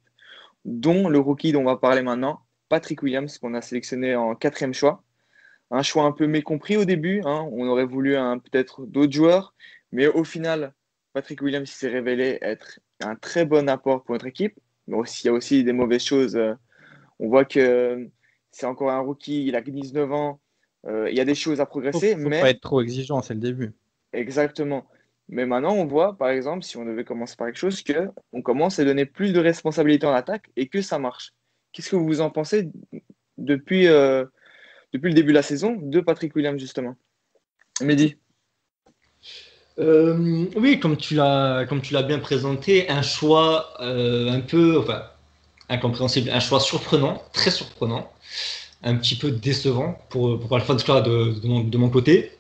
dont 0.64 1.08
le 1.08 1.18
rookie 1.18 1.52
dont 1.52 1.62
on 1.62 1.64
va 1.64 1.76
parler 1.76 2.02
maintenant, 2.02 2.40
Patrick 2.68 3.02
Williams, 3.02 3.38
qu'on 3.38 3.54
a 3.54 3.60
sélectionné 3.60 4.16
en 4.16 4.34
quatrième 4.34 4.74
choix. 4.74 5.02
Un 5.70 5.82
choix 5.82 6.04
un 6.04 6.12
peu 6.12 6.26
mécompris 6.26 6.76
au 6.76 6.84
début, 6.84 7.20
hein. 7.24 7.48
on 7.52 7.66
aurait 7.68 7.84
voulu 7.84 8.16
peut-être 8.44 8.86
d'autres 8.86 9.12
joueurs, 9.12 9.54
mais 9.92 10.06
au 10.06 10.24
final, 10.24 10.74
Patrick 11.14 11.40
Williams 11.40 11.70
s'est 11.70 11.88
révélé 11.88 12.38
être 12.42 12.80
un 13.00 13.14
très 13.14 13.44
bon 13.44 13.68
apport 13.68 14.02
pour 14.02 14.14
notre 14.14 14.26
équipe. 14.26 14.58
Mais 14.86 14.96
aussi, 14.96 15.22
il 15.22 15.26
y 15.28 15.30
a 15.30 15.32
aussi 15.32 15.64
des 15.64 15.72
mauvaises 15.72 16.04
choses. 16.04 16.36
Euh, 16.36 16.54
on 17.18 17.28
voit 17.28 17.44
que 17.44 18.10
c'est 18.50 18.66
encore 18.66 18.90
un 18.90 18.98
rookie, 18.98 19.46
il 19.46 19.56
a 19.56 19.62
19 19.62 20.12
ans. 20.12 20.40
Euh, 20.86 21.08
il 21.10 21.16
y 21.16 21.20
a 21.20 21.24
des 21.24 21.34
choses 21.34 21.60
à 21.60 21.66
progresser. 21.66 22.10
Il 22.10 22.18
ne 22.18 22.22
faut 22.24 22.28
mais... 22.28 22.40
pas 22.40 22.50
être 22.50 22.60
trop 22.60 22.82
exigeant, 22.82 23.22
c'est 23.22 23.34
le 23.34 23.40
début. 23.40 23.72
Exactement. 24.12 24.84
Mais 25.28 25.46
maintenant, 25.46 25.74
on 25.74 25.86
voit, 25.86 26.16
par 26.16 26.28
exemple, 26.28 26.64
si 26.64 26.76
on 26.76 26.84
devait 26.84 27.04
commencer 27.04 27.34
par 27.36 27.46
quelque 27.46 27.56
chose, 27.56 27.82
qu'on 27.82 28.42
commence 28.42 28.78
à 28.78 28.84
donner 28.84 29.06
plus 29.06 29.32
de 29.32 29.40
responsabilités 29.40 30.06
en 30.06 30.12
attaque 30.12 30.50
et 30.56 30.68
que 30.68 30.82
ça 30.82 30.98
marche. 30.98 31.32
Qu'est-ce 31.72 31.90
que 31.90 31.96
vous 31.96 32.20
en 32.20 32.30
pensez 32.30 32.68
depuis, 33.38 33.88
euh, 33.88 34.24
depuis 34.92 35.08
le 35.08 35.14
début 35.14 35.30
de 35.30 35.34
la 35.34 35.42
saison 35.42 35.76
de 35.80 36.00
Patrick 36.00 36.36
Williams, 36.36 36.60
justement? 36.60 36.96
Mehdi 37.80 38.16
euh, 39.80 40.46
oui, 40.54 40.78
comme 40.78 40.96
tu 40.96 41.14
l'as 41.14 41.66
bien 42.06 42.20
présenté, 42.20 42.88
un 42.88 43.02
choix 43.02 43.74
euh, 43.80 44.30
un 44.30 44.40
peu 44.40 44.84
incompréhensible, 45.68 46.30
un 46.30 46.38
choix 46.38 46.60
surprenant, 46.60 47.20
très 47.32 47.50
surprenant, 47.50 48.12
un 48.84 48.94
petit 48.94 49.16
peu 49.16 49.32
décevant 49.32 49.98
pour 50.10 50.38
pour 50.38 50.56
le 50.56 51.02
de, 51.02 51.68
de 51.68 51.76
mon 51.76 51.90
côté. 51.90 52.30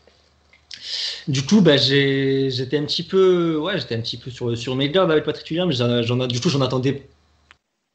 Du 1.28 1.42
coup, 1.44 1.60
bah, 1.60 1.76
j'étais 1.76 2.76
un 2.76 2.84
petit 2.84 3.02
peu 3.02 3.56
ouais, 3.56 3.78
j'étais 3.78 3.94
un 3.94 4.00
petit 4.00 4.16
peu 4.16 4.30
sur 4.30 4.56
sur 4.56 4.76
mes 4.76 4.90
gardes 4.90 5.10
avec 5.10 5.24
Patrick 5.24 5.50
Williams, 5.50 5.74
j'en 6.02 6.26
du 6.26 6.40
coup 6.40 6.48
j'en 6.48 6.60
attendais 6.60 7.06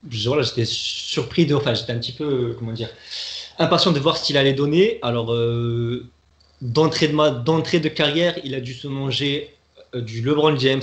voilà, 0.03 0.43
j'étais 0.43 0.65
surpris 0.65 1.45
de 1.45 1.55
enfin 1.55 1.73
j'étais 1.73 1.91
un 1.91 1.99
petit 1.99 2.13
peu 2.13 2.55
comment 2.57 2.71
dire 2.71 2.89
impatient 3.59 3.91
de 3.91 3.99
voir 3.99 4.17
ce 4.17 4.25
qu'il 4.25 4.37
allait 4.37 4.53
donner. 4.53 4.99
Alors 5.01 5.33
euh, 5.33 6.05
d'entrée 6.61 7.07
de, 7.09 7.79
de 7.79 7.89
carrière, 7.89 8.39
il 8.43 8.55
a 8.55 8.61
dû 8.61 8.73
se 8.73 8.87
manger 8.87 9.53
euh, 9.95 10.01
du 10.01 10.21
LeBron 10.21 10.57
James, 10.57 10.81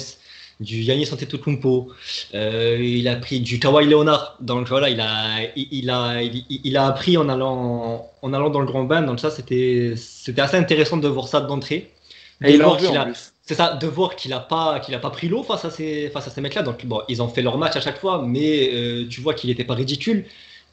du 0.60 0.76
Yannis 0.82 1.08
Antetokounmpo, 1.12 1.92
euh, 2.34 2.78
il 2.80 3.08
a 3.08 3.16
pris 3.16 3.40
du 3.40 3.58
Kawhi 3.58 3.86
Leonard. 3.86 4.36
Donc 4.40 4.68
voilà, 4.68 4.88
il 4.90 5.00
a, 5.00 5.40
il, 5.56 5.90
a, 5.90 6.22
il, 6.22 6.76
a 6.76 6.86
appris 6.86 7.16
en 7.16 7.28
allant, 7.28 8.10
en 8.22 8.32
allant 8.32 8.50
dans 8.50 8.60
le 8.60 8.66
grand 8.66 8.84
bain. 8.84 9.02
Donc 9.02 9.20
ça, 9.20 9.30
c'était, 9.30 9.94
c'était 9.96 10.40
assez 10.40 10.56
intéressant 10.56 10.96
de 10.98 11.08
voir 11.08 11.28
ça 11.28 11.40
d'entrée. 11.40 11.92
Et 12.44 12.54
il 12.54 12.62
a, 12.62 13.08
c'est 13.42 13.54
ça, 13.54 13.76
de 13.76 13.86
voir 13.86 14.16
qu'il 14.16 14.32
n'a 14.32 14.40
pas, 14.40 14.80
qu'il 14.80 14.94
a 14.94 14.98
pas 14.98 15.10
pris 15.10 15.28
l'eau 15.28 15.42
face 15.42 15.64
à 15.64 15.70
ces, 15.70 16.10
face 16.10 16.26
à 16.26 16.30
ces 16.30 16.40
mecs-là. 16.40 16.62
Donc 16.62 16.84
bon, 16.84 17.02
ils 17.08 17.22
ont 17.22 17.28
fait 17.28 17.42
leur 17.42 17.56
match 17.58 17.76
à 17.76 17.80
chaque 17.80 17.98
fois, 17.98 18.22
mais 18.26 18.70
euh, 18.72 19.06
tu 19.08 19.20
vois 19.20 19.34
qu'il 19.34 19.50
n'était 19.50 19.64
pas 19.64 19.74
ridicule. 19.74 20.24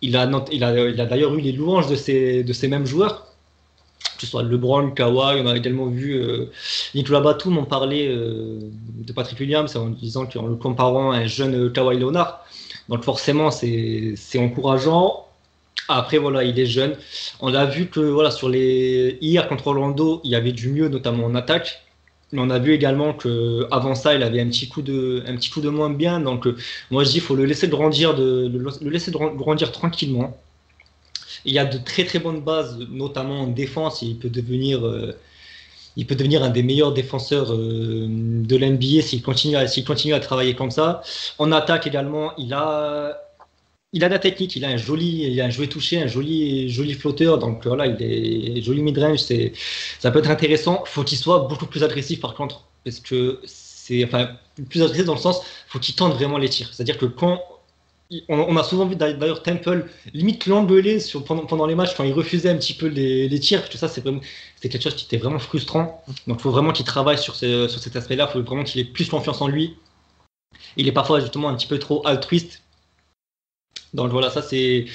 Il 0.02 0.18
a, 0.18 0.30
il 0.52 0.64
a, 0.64 0.90
il 0.90 1.00
a 1.00 1.06
d'ailleurs 1.06 1.34
eu 1.36 1.42
les 1.42 1.52
louanges 1.52 1.88
de 1.88 1.96
ces, 1.96 2.44
de 2.44 2.52
ces 2.52 2.68
mêmes 2.68 2.86
joueurs 2.86 3.28
que 4.16 4.22
ce 4.22 4.28
soit 4.28 4.44
LeBron, 4.44 4.92
Kawhi, 4.92 5.42
on 5.42 5.48
a 5.48 5.58
également 5.58 5.88
vu 5.88 6.14
euh, 6.14 6.52
Nicolas 6.94 7.22
Batum 7.22 7.58
en 7.58 7.64
parler 7.64 8.08
euh, 8.08 8.60
de 9.06 9.14
Patrick 9.14 9.40
Williams 9.40 9.76
en 9.76 9.90
disant 9.90 10.26
qu'en 10.26 10.46
le 10.46 10.56
comparant 10.56 11.12
à 11.12 11.18
un 11.18 11.26
jeune 11.26 11.72
Kawhi 11.72 12.00
Leonard. 12.00 12.46
Donc 12.90 13.04
forcément, 13.04 13.50
c'est 13.52 14.16
encourageant. 14.38 15.28
Après, 15.88 16.18
voilà, 16.18 16.44
il 16.44 16.60
est 16.60 16.66
jeune. 16.66 16.96
On 17.42 17.54
a 17.54 17.66
vu 17.66 17.88
que 17.88 18.00
voilà, 18.00 18.32
sur 18.32 18.50
les 18.50 19.18
hier 19.22 19.48
contre 19.48 19.68
Orlando, 19.68 20.22
il 20.24 20.32
y 20.32 20.36
avait 20.36 20.52
du 20.54 20.70
mieux, 20.70 20.88
notamment 20.90 21.26
en 21.26 21.36
attaque. 21.36 21.84
Mais 22.32 22.42
on 22.42 22.50
a 22.50 22.58
vu 22.60 22.74
également 22.74 23.14
que 23.14 23.68
avant 23.72 23.94
ça, 23.96 24.16
il 24.16 24.24
avait 24.24 24.42
un 24.42 24.48
petit 24.48 24.68
coup 24.68 24.82
de, 24.82 25.24
un 25.28 25.36
petit 25.36 25.50
coup 25.52 25.62
de 25.62 25.70
moins 25.70 25.92
bien. 25.92 26.20
Donc, 26.20 26.48
euh, 26.48 26.58
moi, 26.90 27.04
je 27.04 27.12
dis, 27.12 27.20
faut 27.20 27.36
le 27.36 27.46
laisser 27.46 27.68
grandir, 27.68 28.16
de, 28.16 28.52
le 28.82 28.90
laisser 28.90 29.12
grandir 29.12 29.72
tranquillement. 29.72 30.36
Il 31.46 31.54
y 31.54 31.60
a 31.60 31.66
de 31.66 31.78
très 31.78 32.06
très 32.06 32.20
bonnes 32.20 32.42
bases, 32.42 32.80
notamment 32.90 33.42
en 33.42 33.48
défense. 33.48 34.02
Il 34.02 34.18
peut 34.18 34.30
devenir, 34.30 34.86
euh, 34.86 35.16
il 35.96 36.08
peut 36.08 36.16
devenir 36.16 36.44
un 36.44 36.50
des 36.50 36.64
meilleurs 36.64 36.94
défenseurs 36.94 37.54
euh, 37.54 38.08
de 38.10 38.56
l'NBA 38.58 39.02
s'il 39.02 39.22
continue, 39.22 39.56
à, 39.58 39.68
s'il 39.68 39.86
continue 39.86 40.14
à 40.14 40.20
travailler 40.20 40.56
comme 40.56 40.72
ça. 40.72 41.02
En 41.38 41.52
attaque 41.52 41.86
également, 41.88 42.34
il 42.38 42.54
a, 42.54 43.23
il 43.94 44.04
a 44.04 44.08
de 44.08 44.14
la 44.14 44.20
technique. 44.20 44.56
Il 44.56 44.66
a 44.66 44.70
un 44.70 44.78
joli, 44.78 45.32
il 45.32 45.40
a 45.40 45.46
un 45.46 45.50
jouet 45.50 45.68
touché, 45.68 46.02
un 46.02 46.08
joli, 46.08 46.70
joli 46.70 46.94
flotteur. 46.94 47.38
Donc 47.38 47.66
voilà, 47.66 47.88
il 47.88 48.02
est 48.02 48.62
joli 48.62 48.82
mid-range. 48.82 49.20
C'est, 49.20 49.54
ça 50.00 50.12
peut 50.12 50.20
être 50.20 50.30
intéressant. 50.30 50.84
Faut 50.86 51.04
qu'il 51.04 51.18
soit 51.18 51.40
beaucoup 51.48 51.68
plus 51.68 51.84
agressif 51.84 52.20
par 52.20 52.34
contre, 52.34 52.66
parce 52.84 53.00
que 53.00 53.40
c'est 53.46 54.04
enfin 54.04 54.32
plus 54.70 54.82
agressif 54.82 55.06
dans 55.06 55.16
le 55.16 55.20
sens, 55.20 55.42
faut 55.68 55.80
qu'il 55.80 55.96
tente 55.96 56.14
vraiment 56.14 56.38
les 56.38 56.50
tirs. 56.50 56.70
C'est-à-dire 56.74 56.98
que 56.98 57.06
quand 57.06 57.42
on, 58.30 58.58
a 58.58 58.64
souvent 58.64 58.86
vu 58.86 58.96
d'ailleurs 58.96 59.42
Temple 59.42 59.90
limite 60.14 60.46
l'engueuler 60.46 61.00
pendant, 61.26 61.46
pendant 61.46 61.66
les 61.66 61.76
matchs 61.76 61.96
quand 61.96 62.04
il 62.04 62.14
refusait 62.14 62.50
un 62.50 62.58
petit 62.58 62.74
peu 62.74 62.88
les, 62.88 63.40
tirs. 63.40 63.68
Tout 63.70 63.78
ça, 63.78 63.88
c'est 63.88 64.04
quelque 64.04 64.82
chose 64.82 64.96
qui 64.96 65.06
était 65.06 65.18
vraiment 65.18 65.40
frustrant. 65.40 66.04
Donc, 66.28 66.38
il 66.40 66.42
faut 66.42 66.52
vraiment 66.52 66.72
qu'il 66.72 66.86
travaille 66.86 67.18
sur, 67.18 67.36
sur 67.36 67.70
cet 67.70 67.96
aspect-là. 67.96 68.28
Il 68.30 68.34
faut 68.34 68.44
vraiment 68.44 68.64
qu'il 68.64 68.82
ait 68.82 68.86
plus 68.86 69.10
confiance 69.10 69.42
en 69.42 69.48
lui. 69.48 69.76
Il 70.78 70.88
est 70.88 70.92
parfois 70.92 71.20
justement 71.20 71.50
un 71.50 71.56
petit 71.56 71.68
peu 71.68 71.80
trop 71.80 72.06
altruiste. 72.06 72.62
Donc 73.94 74.12
voilà, 74.12 74.30
ça 74.30 74.42
c'est. 74.42 74.86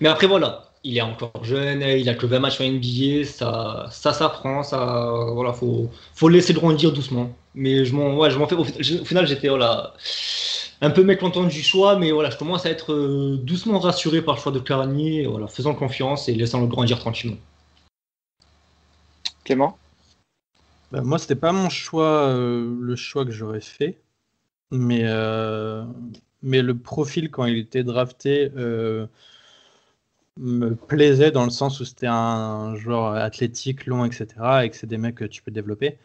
Mais 0.00 0.08
après 0.08 0.26
voilà, 0.26 0.68
il 0.84 0.96
est 0.96 1.02
encore 1.02 1.44
jeune, 1.44 1.82
il 1.82 2.08
a 2.08 2.14
que 2.14 2.26
20 2.26 2.38
matchs 2.40 2.60
en 2.60 2.64
NBA, 2.64 3.24
ça, 3.24 3.88
ça 3.90 4.12
s'apprend, 4.12 4.62
ça, 4.62 5.12
voilà, 5.32 5.52
faut, 5.52 5.90
faut 6.14 6.28
laisser 6.28 6.52
grandir 6.54 6.92
doucement. 6.92 7.36
Mais 7.54 7.84
je 7.84 7.94
m'en, 7.94 8.16
ouais, 8.16 8.30
je 8.30 8.38
m'en 8.38 8.46
fais. 8.46 8.54
Au, 8.54 8.64
final, 8.64 9.26
j'étais 9.26 9.48
voilà, 9.48 9.94
un 10.80 10.90
peu 10.90 11.02
mécontent 11.02 11.44
du 11.44 11.62
choix, 11.62 11.98
mais 11.98 12.12
voilà, 12.12 12.30
je 12.30 12.36
commence 12.36 12.66
à 12.66 12.70
être 12.70 12.92
euh, 12.92 13.36
doucement 13.36 13.78
rassuré 13.78 14.22
par 14.22 14.36
le 14.36 14.40
choix 14.40 14.52
de 14.52 14.60
Carani, 14.60 15.24
voilà, 15.24 15.48
faisant 15.48 15.74
confiance 15.74 16.28
et 16.28 16.34
laissant 16.34 16.60
le 16.60 16.66
grandir 16.66 16.98
tranquillement. 16.98 17.36
Clément? 19.44 19.76
Bah, 20.92 21.00
Moi, 21.02 21.18
c'était 21.18 21.34
pas 21.34 21.52
mon 21.52 21.68
choix, 21.68 22.28
euh, 22.28 22.76
le 22.80 22.96
choix 22.96 23.24
que 23.24 23.32
j'aurais 23.32 23.60
fait, 23.60 24.00
mais, 24.70 25.02
euh, 25.04 25.84
mais 26.42 26.62
le 26.62 26.76
profil 26.76 27.30
quand 27.30 27.44
il 27.44 27.58
était 27.58 27.84
drafté 27.84 28.50
me 30.38 30.74
plaisait 30.74 31.30
dans 31.30 31.44
le 31.44 31.50
sens 31.50 31.80
où 31.80 31.84
c'était 31.84 32.06
un 32.06 32.76
joueur 32.76 33.14
athlétique, 33.14 33.86
long, 33.86 34.04
etc. 34.04 34.26
et 34.62 34.70
que 34.70 34.76
c'est 34.76 34.86
des 34.86 34.98
mecs 34.98 35.16
que 35.16 35.24
tu 35.24 35.42
peux 35.42 35.50
développer. 35.50 35.98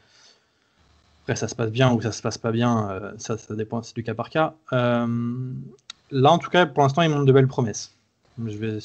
Après, 1.24 1.36
ça 1.36 1.48
se 1.48 1.56
passe 1.56 1.72
bien 1.72 1.93
ou 1.93 2.02
ça 2.02 2.12
se 2.12 2.22
passe 2.22 2.38
pas 2.38 2.52
bien, 2.52 2.89
euh, 2.89 3.12
ça, 3.17 3.38
dépend, 3.52 3.82
c'est 3.82 3.96
du 3.96 4.04
cas 4.04 4.13
par 4.13 4.30
cas. 4.30 4.56
Euh, 4.74 5.08
là, 6.12 6.32
en 6.32 6.38
tout 6.38 6.50
cas, 6.50 6.65
pour 6.65 6.84
l'instant, 6.84 7.02
il 7.02 7.10
montre 7.10 7.26
de 7.26 7.32
belles 7.32 7.48
promesses. 7.48 7.96
Je 8.46 8.58
vais 8.58 8.80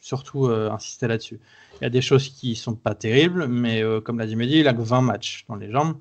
surtout 0.00 0.46
euh, 0.46 0.70
insister 0.70 1.06
là-dessus. 1.06 1.38
Il 1.80 1.84
y 1.84 1.86
a 1.86 1.90
des 1.90 2.02
choses 2.02 2.28
qui 2.30 2.56
sont 2.56 2.74
pas 2.74 2.94
terribles, 2.94 3.46
mais 3.46 3.82
comme 4.04 4.18
l'a 4.18 4.26
dit 4.26 4.36
Mehdi, 4.36 4.60
il 4.60 4.68
a 4.68 4.72
que 4.72 4.80
20 4.80 5.02
matchs 5.02 5.44
dans 5.48 5.56
les 5.56 5.70
jambes. 5.70 5.96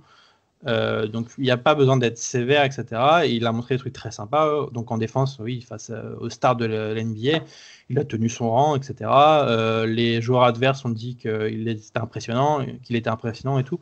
Euh, 0.67 1.07
donc 1.07 1.27
il 1.37 1.43
n'y 1.43 1.51
a 1.51 1.57
pas 1.57 1.75
besoin 1.75 1.97
d'être 1.97 2.17
sévère, 2.17 2.63
etc. 2.63 2.85
Et 3.25 3.33
il 3.33 3.45
a 3.45 3.51
montré 3.51 3.75
des 3.75 3.79
trucs 3.79 3.93
très 3.93 4.11
sympas. 4.11 4.67
Donc 4.71 4.91
en 4.91 4.97
défense, 4.97 5.39
oui, 5.39 5.61
face 5.61 5.91
au 6.19 6.29
stars 6.29 6.55
de 6.55 6.65
l'NBA, 6.65 7.43
il 7.89 7.99
a 7.99 8.05
tenu 8.05 8.29
son 8.29 8.49
rang, 8.49 8.75
etc. 8.75 9.09
Euh, 9.11 9.85
les 9.85 10.21
joueurs 10.21 10.43
adverses 10.43 10.85
ont 10.85 10.89
dit 10.89 11.15
qu'il 11.15 11.67
était 11.67 11.99
impressionnant, 11.99 12.65
qu'il 12.83 12.95
était 12.95 13.09
impressionnant 13.09 13.59
et 13.59 13.63
tout. 13.63 13.79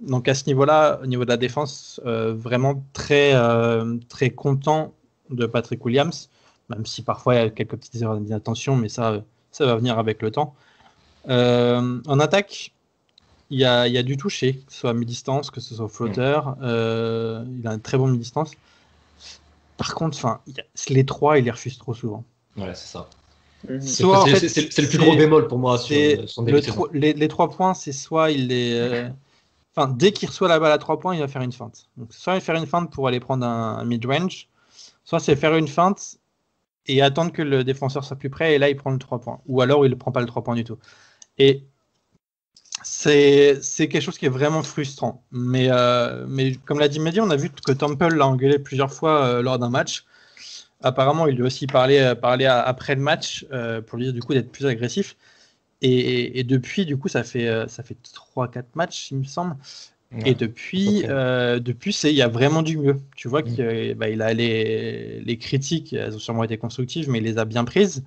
Donc 0.00 0.28
à 0.28 0.34
ce 0.34 0.46
niveau-là, 0.46 1.00
au 1.02 1.06
niveau 1.06 1.24
de 1.24 1.30
la 1.30 1.36
défense, 1.36 2.00
euh, 2.06 2.32
vraiment 2.34 2.84
très 2.92 3.34
très 4.08 4.30
content 4.30 4.94
de 5.30 5.46
Patrick 5.46 5.84
Williams, 5.84 6.30
même 6.68 6.86
si 6.86 7.02
parfois 7.02 7.34
il 7.34 7.38
y 7.38 7.40
a 7.40 7.50
quelques 7.50 7.70
petites 7.70 8.02
erreurs 8.02 8.18
d'inattention, 8.18 8.76
mais 8.76 8.88
ça 8.88 9.22
ça 9.50 9.66
va 9.66 9.76
venir 9.76 9.98
avec 9.98 10.22
le 10.22 10.30
temps. 10.30 10.54
en 11.28 12.20
attaque, 12.20 12.72
il 13.50 13.58
y 13.58 13.64
a, 13.64 13.86
il 13.88 13.94
y 13.94 13.98
a 13.98 14.02
du 14.02 14.16
toucher, 14.16 14.54
que 14.66 14.72
ce 14.72 14.80
soit 14.80 14.90
à 14.90 14.94
mi-distance, 14.94 15.50
que 15.50 15.60
ce 15.60 15.74
soit 15.74 15.88
flotteur. 15.88 16.56
Euh, 16.62 17.44
il 17.58 17.66
a 17.66 17.72
une 17.72 17.80
très 17.80 17.96
bonne 17.96 18.12
mi-distance. 18.12 18.52
Par 19.76 19.94
contre, 19.94 20.18
enfin, 20.18 20.40
les 20.88 21.06
trois, 21.06 21.38
il 21.38 21.44
les 21.44 21.50
refuse 21.50 21.78
trop 21.78 21.94
souvent. 21.94 22.24
Voilà, 22.56 22.74
c'est 22.74 22.88
ça. 22.88 23.08
Mhm. 23.68 23.80
C'est 23.80 24.02
le 24.82 24.88
plus 24.88 24.98
gros 24.98 25.16
bémol 25.16 25.48
pour 25.48 25.58
moi 25.58 25.78
sur 25.78 26.28
son 26.28 26.44
le 26.44 26.60
les, 26.92 27.12
les, 27.12 27.28
trois 27.28 27.50
points, 27.50 27.74
c'est 27.74 27.92
soit 27.92 28.30
il 28.30 28.52
est. 28.52 28.78
Euh, 28.78 29.08
enfin, 29.74 29.88
dès 29.88 30.12
qu'il 30.12 30.28
reçoit 30.28 30.48
la 30.48 30.60
balle 30.60 30.72
à 30.72 30.78
trois 30.78 31.00
points, 31.00 31.14
il 31.14 31.20
va 31.20 31.28
faire 31.28 31.42
une 31.42 31.52
feinte. 31.52 31.86
Donc, 31.96 32.12
soit 32.12 32.34
il 32.34 32.36
va 32.36 32.40
faire 32.40 32.54
une 32.54 32.66
feinte 32.66 32.92
pour 32.92 33.08
aller 33.08 33.18
prendre 33.18 33.44
un, 33.44 33.84
mid-range, 33.84 34.48
soit 35.04 35.18
c'est 35.18 35.34
faire 35.34 35.56
une 35.56 35.68
feinte 35.68 36.18
et 36.86 37.02
attendre 37.02 37.32
que 37.32 37.42
le 37.42 37.64
défenseur 37.64 38.04
soit 38.04 38.16
plus 38.16 38.30
près, 38.30 38.54
et 38.54 38.58
là, 38.58 38.68
il 38.70 38.76
prend 38.76 38.90
le 38.90 38.98
trois 38.98 39.20
points. 39.20 39.40
Ou 39.46 39.60
alors, 39.60 39.84
il 39.84 39.90
ne 39.90 39.96
prend 39.96 40.12
pas 40.12 40.20
le 40.20 40.26
trois 40.26 40.42
points 40.42 40.54
du 40.54 40.64
tout. 40.64 40.78
Et 41.36 41.64
c'est 42.82 43.88
quelque 43.88 44.00
chose 44.00 44.18
qui 44.18 44.26
est 44.26 44.30
vraiment 44.30 44.62
frustrant. 44.62 45.22
Mais, 45.32 45.68
euh, 45.70 46.26
mais 46.28 46.54
comme 46.64 46.78
l'a 46.78 46.88
dit 46.88 47.00
Mehdi, 47.00 47.20
on 47.20 47.30
a 47.30 47.36
vu 47.36 47.50
que 47.50 47.72
Temple 47.72 48.14
l'a 48.14 48.26
engueulé 48.26 48.58
plusieurs 48.58 48.92
fois 48.92 49.24
euh, 49.24 49.42
lors 49.42 49.58
d'un 49.58 49.70
match. 49.70 50.04
Apparemment, 50.82 51.26
il 51.26 51.36
lui 51.36 51.42
a 51.42 51.46
aussi 51.46 51.66
parlé, 51.66 51.98
euh, 51.98 52.14
après 52.64 52.94
le 52.94 53.00
match 53.00 53.46
pour 53.86 53.98
lui 53.98 54.04
dire 54.04 54.14
du 54.14 54.22
coup 54.22 54.34
d'être 54.34 54.52
plus 54.52 54.66
agressif. 54.66 55.16
Et, 55.80 56.40
et, 56.40 56.44
depuis, 56.44 56.86
du 56.86 56.96
coup, 56.96 57.06
ça 57.08 57.22
fait, 57.22 57.68
ça 57.68 57.84
fait 57.84 57.96
3-4 58.36 58.64
matchs, 58.74 59.12
il 59.12 59.18
me 59.18 59.24
semble. 59.24 59.56
et 60.24 60.34
depuis, 60.34 61.02
depuis 61.02 61.96
il 62.04 62.12
y 62.12 62.22
a 62.22 62.28
vraiment 62.28 62.62
du 62.62 62.78
mieux. 62.78 63.00
Tu 63.16 63.28
vois 63.28 63.42
mm. 63.42 63.54
qu'il 63.54 63.94
bah, 63.94 64.08
il 64.08 64.22
a 64.22 64.34
les, 64.34 65.20
les, 65.20 65.38
critiques, 65.38 65.92
elles 65.92 66.14
ont 66.14 66.18
sûrement 66.18 66.44
été 66.44 66.58
constructives, 66.58 67.08
mais 67.10 67.18
il 67.18 67.24
les 67.24 67.38
a 67.38 67.44
bien 67.44 67.64
prises. 67.64 68.04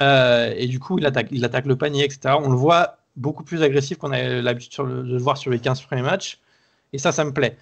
et 0.00 0.66
du 0.68 0.78
coup, 0.78 0.98
il 0.98 1.06
attaque, 1.06 1.28
il 1.30 1.44
attaque 1.44 1.66
le 1.66 1.76
panier, 1.76 2.04
etc. 2.04 2.36
On 2.38 2.50
le 2.50 2.56
voit 2.56 3.03
beaucoup 3.16 3.44
plus 3.44 3.62
agressif 3.62 3.98
qu'on 3.98 4.12
a 4.12 4.22
l'habitude 4.40 4.84
de 4.84 5.12
le 5.12 5.18
voir 5.18 5.36
sur 5.36 5.50
les 5.50 5.58
15 5.58 5.82
premiers 5.82 6.02
matchs. 6.02 6.38
Et 6.92 6.98
ça, 6.98 7.12
ça 7.12 7.24
me 7.24 7.32
plaît. 7.32 7.56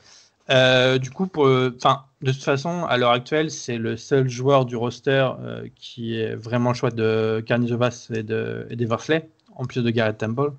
Euh, 0.51 0.99
du 0.99 1.11
coup, 1.11 1.27
pour, 1.27 1.45
enfin, 1.45 2.05
de 2.21 2.33
toute 2.33 2.43
façon, 2.43 2.85
à 2.85 2.97
l'heure 2.97 3.13
actuelle, 3.13 3.51
c'est 3.51 3.79
le 3.79 3.97
seul 3.97 4.29
joueur 4.29 4.65
du 4.65 4.77
roster 4.77 5.29
euh, 5.41 5.67
qui 5.77 6.19
est 6.19 6.35
vraiment 6.35 6.71
le 6.71 6.75
choix 6.75 6.91
de 6.91 7.43
Carnizovas 7.47 8.09
et, 8.13 8.23
de, 8.23 8.67
et 8.71 8.77
d'Eversley, 8.77 9.29
en 9.55 9.65
plus 9.65 9.83
de 9.83 9.91
Garrett 9.91 10.19
Temple. 10.19 10.53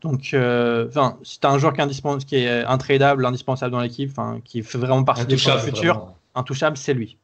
Donc, 0.00 0.30
euh, 0.32 0.86
enfin, 0.88 1.16
si 1.22 1.40
tu 1.40 1.46
as 1.46 1.50
un 1.50 1.58
joueur 1.58 1.72
qui 1.72 1.80
est, 1.80 1.84
indispensable, 1.84 2.24
qui 2.24 2.36
est 2.36 2.64
intradable, 2.64 3.26
indispensable 3.26 3.72
dans 3.72 3.80
l'équipe, 3.80 4.12
qui 4.44 4.62
fait 4.62 4.78
vraiment 4.78 5.04
partie 5.04 5.26
du 5.26 5.38
futur, 5.38 6.12
intouchable, 6.34 6.76
c'est 6.76 6.94
lui. 6.94 7.16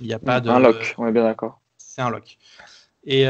Il 0.00 0.06
n'y 0.06 0.14
a 0.14 0.18
pas 0.18 0.40
de. 0.40 0.48
Un 0.48 0.60
lock, 0.60 0.94
on 0.96 1.06
est 1.06 1.12
bien 1.12 1.24
d'accord. 1.24 1.60
C'est 1.76 2.00
un 2.00 2.10
lock. 2.10 2.38
Et 3.04 3.26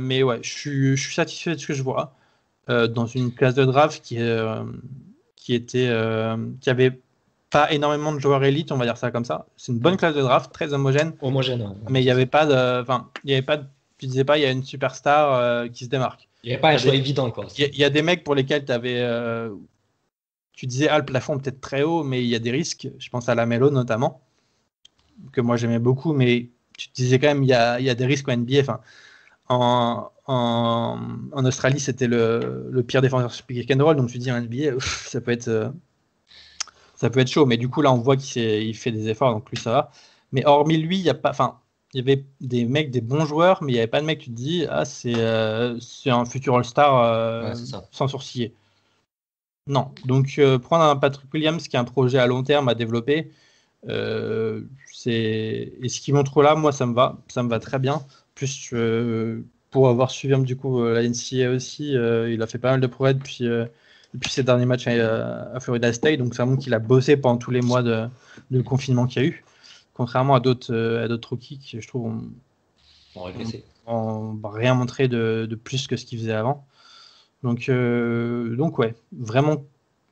mais 0.00 0.22
ouais, 0.22 0.40
je 0.42 0.50
suis, 0.50 0.96
je 0.96 1.02
suis 1.02 1.14
satisfait 1.14 1.54
de 1.54 1.60
ce 1.60 1.66
que 1.66 1.74
je 1.74 1.82
vois. 1.82 2.14
Euh, 2.70 2.86
dans 2.86 3.06
une 3.06 3.32
classe 3.32 3.54
de 3.54 3.64
draft 3.64 4.02
qui, 4.04 4.18
euh, 4.20 4.62
qui 5.36 5.54
était 5.54 5.88
euh, 5.88 6.36
qui 6.60 6.68
avait 6.68 7.00
pas 7.48 7.72
énormément 7.72 8.12
de 8.12 8.18
joueurs 8.18 8.44
élites, 8.44 8.72
on 8.72 8.76
va 8.76 8.84
dire 8.84 8.98
ça 8.98 9.10
comme 9.10 9.24
ça. 9.24 9.46
C'est 9.56 9.72
une 9.72 9.78
bonne 9.78 9.96
classe 9.96 10.14
de 10.14 10.20
draft, 10.20 10.52
très 10.52 10.74
homogène. 10.74 11.14
Homogène. 11.22 11.74
Mais 11.88 12.02
il 12.02 12.04
n'y 12.04 12.10
avait 12.10 12.26
pas 12.26 12.44
de, 12.44 12.82
enfin, 12.82 13.08
il 13.24 13.30
y 13.30 13.32
avait 13.32 13.42
pas, 13.42 13.56
de, 13.56 13.64
tu 13.96 14.06
disais 14.06 14.24
pas, 14.24 14.36
il 14.36 14.42
y 14.42 14.44
a 14.44 14.50
une 14.50 14.64
superstar 14.64 15.70
qui 15.70 15.84
se 15.86 15.88
démarque. 15.88 16.28
Il 16.44 16.48
n'y 16.48 16.52
avait 16.52 16.60
pas 16.60 16.70
un 16.70 16.76
choix 16.76 16.94
évident, 16.94 17.30
quoi. 17.30 17.46
Il 17.56 17.74
y, 17.74 17.84
a 17.84 17.90
des 17.90 18.02
mecs 18.02 18.22
pour 18.22 18.34
lesquels 18.34 18.66
tu 18.66 18.72
avais, 18.72 19.02
tu 20.52 20.66
disais, 20.66 20.88
ah, 20.88 20.98
le 20.98 21.06
plafond 21.06 21.38
peut-être 21.38 21.62
très 21.62 21.82
haut, 21.82 22.04
mais 22.04 22.22
il 22.22 22.28
y 22.28 22.34
a 22.34 22.38
des 22.38 22.50
risques. 22.50 22.88
Je 22.98 23.08
pense 23.08 23.30
à 23.30 23.34
la 23.34 23.46
Melo 23.46 23.70
notamment, 23.70 24.20
que 25.32 25.40
moi 25.40 25.56
j'aimais 25.56 25.78
beaucoup, 25.78 26.12
mais 26.12 26.50
tu 26.76 26.88
disais 26.94 27.18
quand 27.18 27.28
même, 27.28 27.42
il 27.42 27.48
y 27.48 27.54
a, 27.54 27.80
y 27.80 27.88
a 27.88 27.94
des 27.94 28.04
risques 28.04 28.28
en 28.28 28.36
NBA. 28.36 28.60
Enfin, 28.60 28.80
en, 29.48 30.10
en, 30.28 31.44
Australie, 31.44 31.80
c'était 31.80 32.06
le, 32.06 32.82
pire 32.86 33.02
défenseur 33.02 33.32
sur 33.32 33.46
pick 33.46 33.70
and 33.74 33.82
roll. 33.82 33.96
Donc, 33.96 34.08
je 34.10 34.18
dis 34.18 34.30
un 34.30 34.42
NBA, 34.42 34.78
ça 34.80 35.20
peut 35.20 35.32
être. 35.32 35.48
Euh, 35.48 35.70
ça 36.94 37.10
peut 37.10 37.20
être 37.20 37.30
chaud, 37.30 37.46
mais 37.46 37.56
du 37.56 37.68
coup 37.68 37.80
là 37.80 37.92
on 37.92 37.98
voit 37.98 38.16
qu'il 38.16 38.74
fait 38.74 38.90
des 38.90 39.08
efforts, 39.08 39.32
donc 39.32 39.48
lui 39.50 39.56
ça 39.56 39.70
va. 39.70 39.90
Mais 40.32 40.44
hormis 40.44 40.78
lui, 40.78 40.98
il 40.98 41.04
y 41.04 41.10
a 41.10 41.14
pas, 41.14 41.30
enfin, 41.30 41.60
il 41.94 41.98
y 41.98 42.00
avait 42.00 42.24
des 42.40 42.64
mecs, 42.64 42.90
des 42.90 43.00
bons 43.00 43.24
joueurs, 43.24 43.62
mais 43.62 43.70
il 43.70 43.74
n'y 43.76 43.78
avait 43.78 43.86
pas 43.86 44.00
de 44.00 44.06
mec 44.06 44.18
tu 44.18 44.30
te 44.30 44.34
dis 44.34 44.66
ah 44.68 44.84
c'est 44.84 45.14
euh, 45.16 45.78
un 46.06 46.24
futur 46.24 46.56
All-Star 46.56 47.04
euh, 47.04 47.54
sans 47.92 48.08
sourciller. 48.08 48.52
Non, 49.68 49.92
donc 50.06 50.40
prendre 50.62 50.84
un 50.84 50.96
Patrick 50.96 51.32
Williams 51.32 51.68
qui 51.68 51.76
a 51.76 51.80
un 51.80 51.84
projet 51.84 52.18
à 52.18 52.26
long 52.26 52.42
terme 52.42 52.68
à 52.68 52.74
développer, 52.74 53.30
c'est 53.86 55.12
et 55.80 55.88
ce 55.88 56.00
qu'il 56.00 56.14
montre 56.14 56.42
là, 56.42 56.56
moi 56.56 56.72
ça 56.72 56.84
me 56.84 56.94
va, 56.94 57.16
ça 57.28 57.44
me 57.44 57.48
va 57.48 57.60
très 57.60 57.78
bien. 57.78 58.02
Plus 58.34 58.72
pour 59.70 59.88
avoir 59.88 60.10
suivi 60.10 60.34
du 60.42 60.56
coup 60.56 60.80
euh, 60.80 60.94
la 60.94 61.08
NCA 61.08 61.50
aussi, 61.50 61.96
euh, 61.96 62.32
il 62.32 62.42
a 62.42 62.46
fait 62.46 62.58
pas 62.58 62.70
mal 62.70 62.80
de 62.80 62.86
progrès 62.86 63.14
depuis, 63.14 63.46
euh, 63.46 63.66
depuis 64.14 64.30
ses 64.30 64.42
derniers 64.42 64.66
matchs 64.66 64.86
à, 64.86 65.58
Florida 65.60 65.92
State. 65.92 66.18
Donc 66.18 66.34
ça 66.34 66.46
montre 66.46 66.62
qu'il 66.62 66.74
a 66.74 66.78
bossé 66.78 67.16
pendant 67.16 67.38
tous 67.38 67.50
les 67.50 67.60
mois 67.60 67.82
de, 67.82 68.08
de 68.50 68.62
confinement 68.62 69.06
qu'il 69.06 69.22
y 69.22 69.24
a 69.26 69.28
eu. 69.28 69.44
Contrairement 69.94 70.34
à 70.36 70.40
d'autres 70.40 70.74
à 71.02 71.08
d'autres 71.08 71.30
rookies 71.30 71.58
qui, 71.58 71.80
je 71.80 71.88
trouve, 71.88 72.12
ont, 73.86 74.38
rien 74.44 74.74
montré 74.74 75.08
de, 75.08 75.46
de, 75.50 75.56
plus 75.56 75.88
que 75.88 75.96
ce 75.96 76.04
qu'il 76.04 76.18
faisait 76.18 76.32
avant. 76.32 76.64
Donc, 77.42 77.68
donc 77.68 78.78
ouais, 78.78 78.94
vraiment 79.12 79.64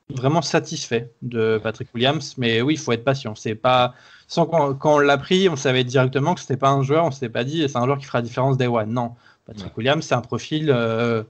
vraiment 0.09 0.41
satisfait 0.41 1.11
de 1.21 1.59
Patrick 1.61 1.93
Williams, 1.93 2.35
mais 2.37 2.61
oui, 2.61 2.75
il 2.75 2.79
faut 2.79 2.91
être 2.91 3.03
patient. 3.03 3.35
C'est 3.35 3.55
pas 3.55 3.93
sans 4.27 4.45
quand, 4.45 4.77
on 4.83 4.99
l'a 4.99 5.17
pris, 5.17 5.49
on 5.49 5.55
savait 5.55 5.83
directement 5.83 6.35
que 6.35 6.41
c'était 6.41 6.57
pas 6.57 6.69
un 6.69 6.83
joueur, 6.83 7.05
on 7.05 7.11
s'était 7.11 7.29
pas 7.29 7.43
dit 7.43 7.67
c'est 7.67 7.77
un 7.77 7.85
joueur 7.85 7.97
qui 7.97 8.05
fera 8.05 8.19
la 8.19 8.23
différence 8.23 8.57
day 8.57 8.67
one. 8.67 8.91
Non, 8.91 9.15
Patrick 9.47 9.75
Williams, 9.77 10.05
c'est 10.05 10.15
un 10.15 10.21
profil. 10.21 10.69
Euh, 10.69 11.23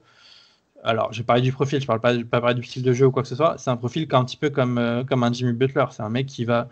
alors, 0.84 1.14
j'ai 1.14 1.24
parlé 1.24 1.42
du 1.42 1.52
profil, 1.52 1.80
je 1.80 1.88
parle 1.88 2.02
pas, 2.02 2.14
pas 2.24 2.42
parler 2.42 2.56
du 2.56 2.64
style 2.64 2.84
de 2.84 2.94
jeu 2.94 3.06
ou 3.06 3.12
quoi 3.12 3.22
que 3.22 3.30
ce 3.30 3.36
soit. 3.36 3.56
C'est 3.58 3.70
un 3.70 3.78
profil 3.78 4.08
un 4.12 4.26
petit 4.26 4.38
peu 4.38 4.50
comme, 4.50 4.78
euh, 4.78 5.04
comme 5.04 5.24
un 5.24 5.32
Jimmy 5.32 5.54
Butler. 5.54 5.86
C'est 5.92 6.04
un 6.04 6.10
mec 6.10 6.26
qui 6.26 6.44
va, 6.44 6.68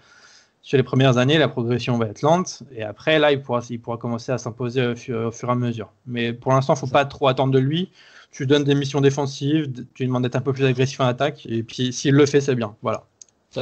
sur 0.61 0.77
les 0.77 0.83
premières 0.83 1.17
années, 1.17 1.37
la 1.37 1.47
progression 1.47 1.97
va 1.97 2.07
être 2.07 2.23
lente. 2.23 2.63
Et 2.71 2.83
après, 2.83 3.19
là, 3.19 3.31
il 3.31 3.41
pourra, 3.41 3.61
il 3.69 3.79
pourra 3.79 3.97
commencer 3.97 4.31
à 4.31 4.37
s'imposer 4.37 4.87
au, 4.87 4.95
fur 5.31 5.49
et 5.49 5.51
à 5.51 5.55
mesure. 5.55 5.93
Mais 6.07 6.33
pour 6.33 6.51
l'instant, 6.51 6.73
il 6.73 6.77
ne 6.77 6.87
faut 6.87 6.93
pas 6.93 7.05
trop 7.05 7.27
attendre 7.27 7.53
de 7.53 7.59
lui. 7.59 7.91
Tu 8.31 8.47
donnes 8.47 8.63
des 8.63 8.75
missions 8.75 8.99
défensives, 8.99 9.71
tu 9.93 10.03
lui 10.03 10.07
demandes 10.07 10.23
d'être 10.23 10.35
un 10.35 10.41
peu 10.41 10.51
plus 10.51 10.65
agressif 10.65 10.99
en 10.99 11.05
attaque. 11.05 11.45
Et 11.45 11.63
puis, 11.63 11.93
s'il 11.93 12.15
le 12.15 12.25
fait, 12.25 12.41
c'est 12.41 12.55
bien. 12.55 12.75
Voilà. 12.81 13.05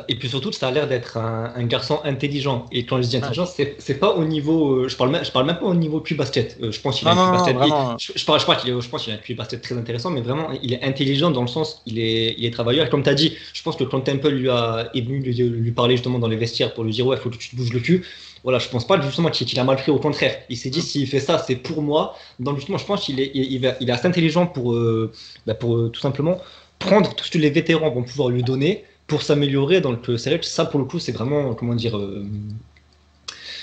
Et 0.08 0.16
puis 0.16 0.30
surtout, 0.30 0.52
ça 0.52 0.68
a 0.68 0.72
l'air 0.72 0.88
d'être 0.88 1.18
un, 1.18 1.64
garçon 1.66 2.00
intelligent. 2.04 2.66
Et 2.72 2.86
quand 2.86 3.02
je 3.02 3.08
dis 3.08 3.18
intelligent, 3.18 3.46
c'est, 3.46 3.76
c'est 3.80 4.00
pas 4.00 4.12
au 4.12 4.26
niveau. 4.26 4.76
Euh, 4.76 4.88
je 4.90 4.96
parle 4.96 5.12
même, 5.12 5.24
je 5.24 5.32
parle 5.32 5.46
même 5.46 5.58
pas 5.58 5.66
au 5.66 5.76
niveau 5.76 6.00
QI 6.00 6.16
basket. 6.16 6.58
Euh, 6.62 6.72
je 6.72 6.80
pense 6.80 7.00
qu'il 7.00 7.08
a 7.08 7.12
un 7.12 7.32
basket. 7.32 7.56
je, 7.56 8.26
parle, 8.26 8.40
je, 8.40 8.46
parle 8.46 8.58
qu'il 8.60 8.70
est, 8.72 8.82
je 8.82 8.90
pense 8.90 9.04
qu'il 9.04 9.14
a 9.14 9.16
un 9.16 9.20
QI 9.20 9.34
basket 9.36 9.62
très 9.62 9.78
intéressant, 9.78 10.10
mais 10.10 10.22
vraiment, 10.22 10.50
il 10.62 10.74
est 10.74 10.84
intelligent 10.84 11.32
dans 11.32 11.42
le 11.42 11.48
sens, 11.48 11.82
il 11.86 12.00
est, 12.00 12.36
il 12.38 12.46
est 12.46 12.52
travailleur. 12.52 12.88
Et 12.88 12.90
comme 12.90 13.04
tu 13.04 13.10
as 13.10 13.14
dit, 13.14 13.38
je 13.54 13.62
pense 13.62 13.76
que 13.76 13.84
quand 13.84 14.02
Temple 14.02 14.30
lui 14.30 14.50
a, 14.50 14.90
est 14.94 15.02
venu 15.02 15.20
lui, 15.20 15.72
parler 15.72 15.96
justement 15.96 16.20
dans 16.20 16.28
les 16.28 16.38
vestiaires 16.38 16.74
pour 16.74 16.84
lui 16.84 16.92
dire 16.92 17.06
ouais, 17.06 17.18
il 17.18 17.22
faut 17.22 17.30
que 17.30 17.38
tu 17.38 17.50
te 17.50 17.56
bouges 17.56 17.74
le 17.74 17.80
cul. 17.80 18.06
Voilà, 18.44 18.60
je 18.60 18.68
pense 18.68 18.86
pas 18.86 19.00
justement 19.02 19.30
qu'il, 19.30 19.58
a 19.60 19.64
mal 19.64 19.78
pris. 19.78 19.92
Au 19.92 20.00
contraire, 20.00 20.36
il 20.50 20.58
s'est 20.58 20.70
dit 20.70 20.80
mm. 20.80 20.84
s'il 20.84 21.08
fait 21.08 21.20
ça, 21.20 21.38
c'est 21.38 21.56
pour 21.56 21.82
moi. 21.82 22.16
Donc 22.40 22.58
justement, 22.58 22.78
je 22.78 22.86
pense 22.86 23.06
qu'il 23.06 23.20
est, 23.20 23.32
il, 23.34 23.64
est 23.66 23.92
assez 23.92 24.08
intelligent 24.08 24.48
pour, 24.48 24.74
euh, 24.74 25.12
bah, 25.46 25.54
pour 25.54 25.92
tout 25.92 26.02
simplement 26.02 26.40
prendre 26.80 27.16
tout 27.16 27.24
ce 27.24 27.32
que 27.32 27.38
les 27.38 27.50
vétérans 27.50 27.90
vont 27.92 28.04
pouvoir 28.04 28.30
lui 28.30 28.44
donner 28.44 28.84
pour 29.08 29.22
s'améliorer 29.22 29.82
dans 29.82 29.92
le 29.92 30.18
select. 30.18 30.44
Ça, 30.44 30.66
pour 30.66 30.80
le 30.80 30.86
coup, 30.86 31.00
c'est 31.00 31.12
vraiment, 31.12 31.54
comment 31.54 31.76
dire, 31.76 31.98
euh, 31.98 32.26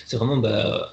c'est 0.06 0.16
vraiment, 0.16 0.36
bah, 0.36 0.92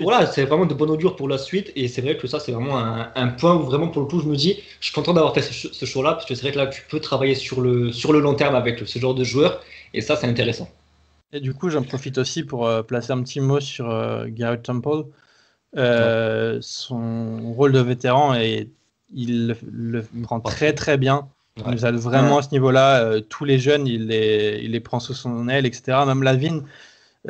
voilà, 0.00 0.26
c'est 0.26 0.44
vraiment 0.44 0.66
de 0.66 0.74
bon 0.74 0.90
augure 0.90 1.16
pour 1.16 1.28
la 1.28 1.38
suite. 1.38 1.72
Et 1.76 1.88
c'est 1.88 2.02
vrai 2.02 2.16
que 2.16 2.26
ça, 2.26 2.40
c'est 2.40 2.52
vraiment 2.52 2.78
un, 2.78 3.28
point 3.28 3.54
où 3.54 3.62
vraiment, 3.62 3.88
pour 3.88 4.02
le 4.02 4.08
coup, 4.08 4.20
je 4.20 4.26
me 4.26 4.36
dis, 4.36 4.62
je 4.80 4.86
suis 4.86 4.94
content 4.94 5.12
d'avoir 5.12 5.34
fait 5.34 5.42
ce, 5.42 5.84
show-là, 5.84 6.12
parce 6.12 6.26
que 6.26 6.34
c'est 6.34 6.42
vrai 6.42 6.52
que 6.52 6.58
là, 6.58 6.66
tu 6.66 6.82
peux 6.88 7.00
travailler 7.00 7.34
sur 7.34 7.60
le, 7.60 7.92
sur 7.92 8.12
le 8.12 8.20
long 8.20 8.34
terme 8.34 8.54
avec 8.54 8.86
ce 8.86 8.98
genre 8.98 9.14
de 9.14 9.24
joueur. 9.24 9.62
Et 9.94 10.00
ça, 10.00 10.16
c'est 10.16 10.26
intéressant. 10.26 10.68
Et 11.32 11.40
du 11.40 11.54
coup, 11.54 11.70
j'en 11.70 11.82
profite 11.82 12.18
aussi 12.18 12.44
pour 12.44 12.66
euh, 12.66 12.82
placer 12.82 13.12
un 13.12 13.22
petit 13.22 13.40
mot 13.40 13.60
sur 13.60 13.90
euh, 13.90 14.26
Garrett 14.28 14.62
Temple. 14.62 15.04
son 16.60 17.52
rôle 17.54 17.72
de 17.72 17.80
vétéran, 17.80 18.34
et 18.34 18.70
il 19.12 19.48
le, 19.48 19.56
le 19.62 20.26
rend 20.26 20.40
très 20.40 20.72
très 20.72 20.96
bien. 20.96 21.28
Il 21.56 21.72
nous 21.72 21.86
aide 21.86 21.94
vraiment 21.94 22.38
à 22.38 22.42
ce 22.42 22.50
niveau-là. 22.52 23.00
Euh, 23.00 23.20
tous 23.20 23.44
les 23.44 23.58
jeunes, 23.58 23.86
il 23.86 24.08
les, 24.08 24.60
il 24.62 24.72
les 24.72 24.80
prend 24.80 25.00
sous 25.00 25.14
son 25.14 25.48
aile, 25.48 25.64
etc. 25.64 25.98
Même 26.06 26.22
Lavine, 26.22 26.62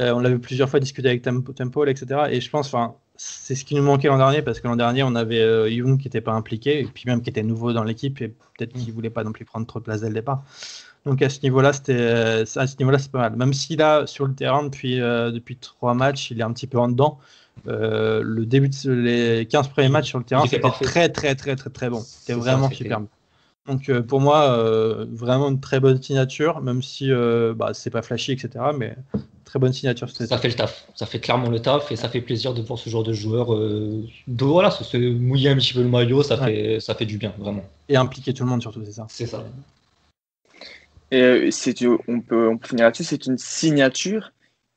euh, 0.01 0.12
on 0.12 0.18
l'a 0.18 0.31
vu 0.31 0.41
plusieurs 0.41 0.68
fois 0.68 0.81
discuter 0.81 1.09
avec 1.09 1.22
Temple, 1.22 1.89
etc. 1.89 2.22
Et 2.31 2.41
je 2.41 2.51
pense, 2.51 2.66
enfin, 2.66 2.95
c'est 3.16 3.55
ce 3.55 3.64
qui 3.64 3.77
nous 3.77 3.83
manquait 3.83 4.09
l'an 4.09 4.18
dernier, 4.18 4.43
parce 4.43 4.61
que 4.61 4.66
l'an 4.66 4.77
dernier, 4.77 5.05
on 5.05 5.14
avait 5.14 5.41
euh, 5.41 5.70
Young 5.70 5.99
qui 5.99 6.09
n'était 6.09 6.20
pas 6.20 6.33
impliqué, 6.33 6.81
et 6.81 6.85
puis 6.87 7.05
même 7.07 7.22
qui 7.22 7.31
était 7.31 7.45
nouveau 7.45 7.72
dans 7.72 7.85
l'équipe, 7.85 8.20
et 8.20 8.29
peut-être 8.29 8.72
qu'il 8.72 8.89
ne 8.89 8.93
voulait 8.93 9.11
pas 9.11 9.22
non 9.22 9.31
plus 9.31 9.45
prendre 9.45 9.66
trop 9.66 9.79
de 9.79 9.85
place 9.85 10.01
dès 10.01 10.09
le 10.09 10.14
départ. 10.14 10.43
Donc 11.05 11.22
à 11.22 11.29
ce 11.29 11.41
niveau-là, 11.45 11.72
c'était 11.72 12.45
à 12.57 12.66
ce 12.66 12.77
niveau-là, 12.81 12.99
c'est 12.99 13.12
pas 13.12 13.20
mal. 13.20 13.37
Même 13.37 13.53
s'il 13.53 13.81
a 13.81 14.09
sur 14.09 14.27
le 14.27 14.35
terrain 14.35 14.64
depuis 14.64 14.97
depuis 14.97 15.57
trois 15.57 15.95
matchs, 15.95 16.33
il 16.33 16.41
est 16.41 16.43
un 16.43 16.53
petit 16.53 16.66
peu 16.66 16.79
en 16.79 16.89
dedans. 16.89 17.20
le 17.66 18.45
début 18.45 18.70
de 18.70 18.91
les 18.91 19.47
15 19.47 19.68
premiers 19.68 19.89
matchs 19.89 20.09
sur 20.09 20.18
le 20.18 20.24
terrain, 20.24 20.45
c'était 20.49 20.68
très 20.68 21.09
très 21.09 21.37
très 21.37 21.55
très 21.55 21.70
très 21.70 21.91
bon. 21.91 22.01
C'était 22.01 22.33
vraiment 22.33 22.68
superbe. 22.68 23.07
Donc 23.67 23.89
euh, 23.89 24.03
pour 24.03 24.21
moi, 24.21 24.53
euh, 24.53 25.07
vraiment 25.11 25.49
une 25.49 25.61
très 25.61 25.81
bonne 25.81 26.01
signature, 26.01 26.61
même 26.61 26.83
si 26.83 27.11
euh, 27.11 27.53
bah, 27.55 27.71
c'est 27.75 27.91
pas 27.91 28.03
flashy, 28.03 28.33
etc. 28.33 28.51
Mais 28.77 28.95
très 29.45 29.59
bonne 29.59 29.73
signature. 29.73 30.09
Ça 30.09 30.39
fait 30.39 30.49
le 30.49 30.55
taf, 30.55 30.87
ça 30.95 31.07
fait 31.07 31.19
clairement 31.19 31.51
le 31.51 31.61
taf 31.61 31.91
et 31.91 31.97
ça 31.97 32.09
fait 32.09 32.21
plaisir 32.21 32.55
de 32.55 32.62
voir 32.62 32.79
ce 32.79 32.89
genre 32.89 33.03
de 33.03 33.12
joueur 33.12 33.57
de 33.57 34.45
voilà, 34.45 34.71
se, 34.71 34.97
mouiller 34.97 35.51
un 35.51 35.57
petit 35.57 35.75
peu 35.75 35.83
le 35.83 35.89
maillot, 35.89 36.23
ça 36.23 36.37
fait 36.37 36.79
ça 36.81 36.95
fait 36.95 37.07
du 37.07 37.19
bien 37.19 37.33
vraiment. 37.39 37.64
Et 37.89 37.97
impliquer 37.97 38.33
tout 38.33 38.45
le 38.45 38.51
monde 38.51 38.62
surtout, 38.62 38.85
c'est 38.85 38.93
ça. 38.93 39.07
C'est 39.09 39.27
ça. 39.27 39.45
Et 41.11 41.51
on 42.09 42.21
peut 42.21 42.49
on 42.49 42.59
peut 42.59 42.69
finir 42.69 42.85
là-dessus, 42.85 43.05
c'est 43.05 43.27
une 43.27 43.39
signature 43.39 44.33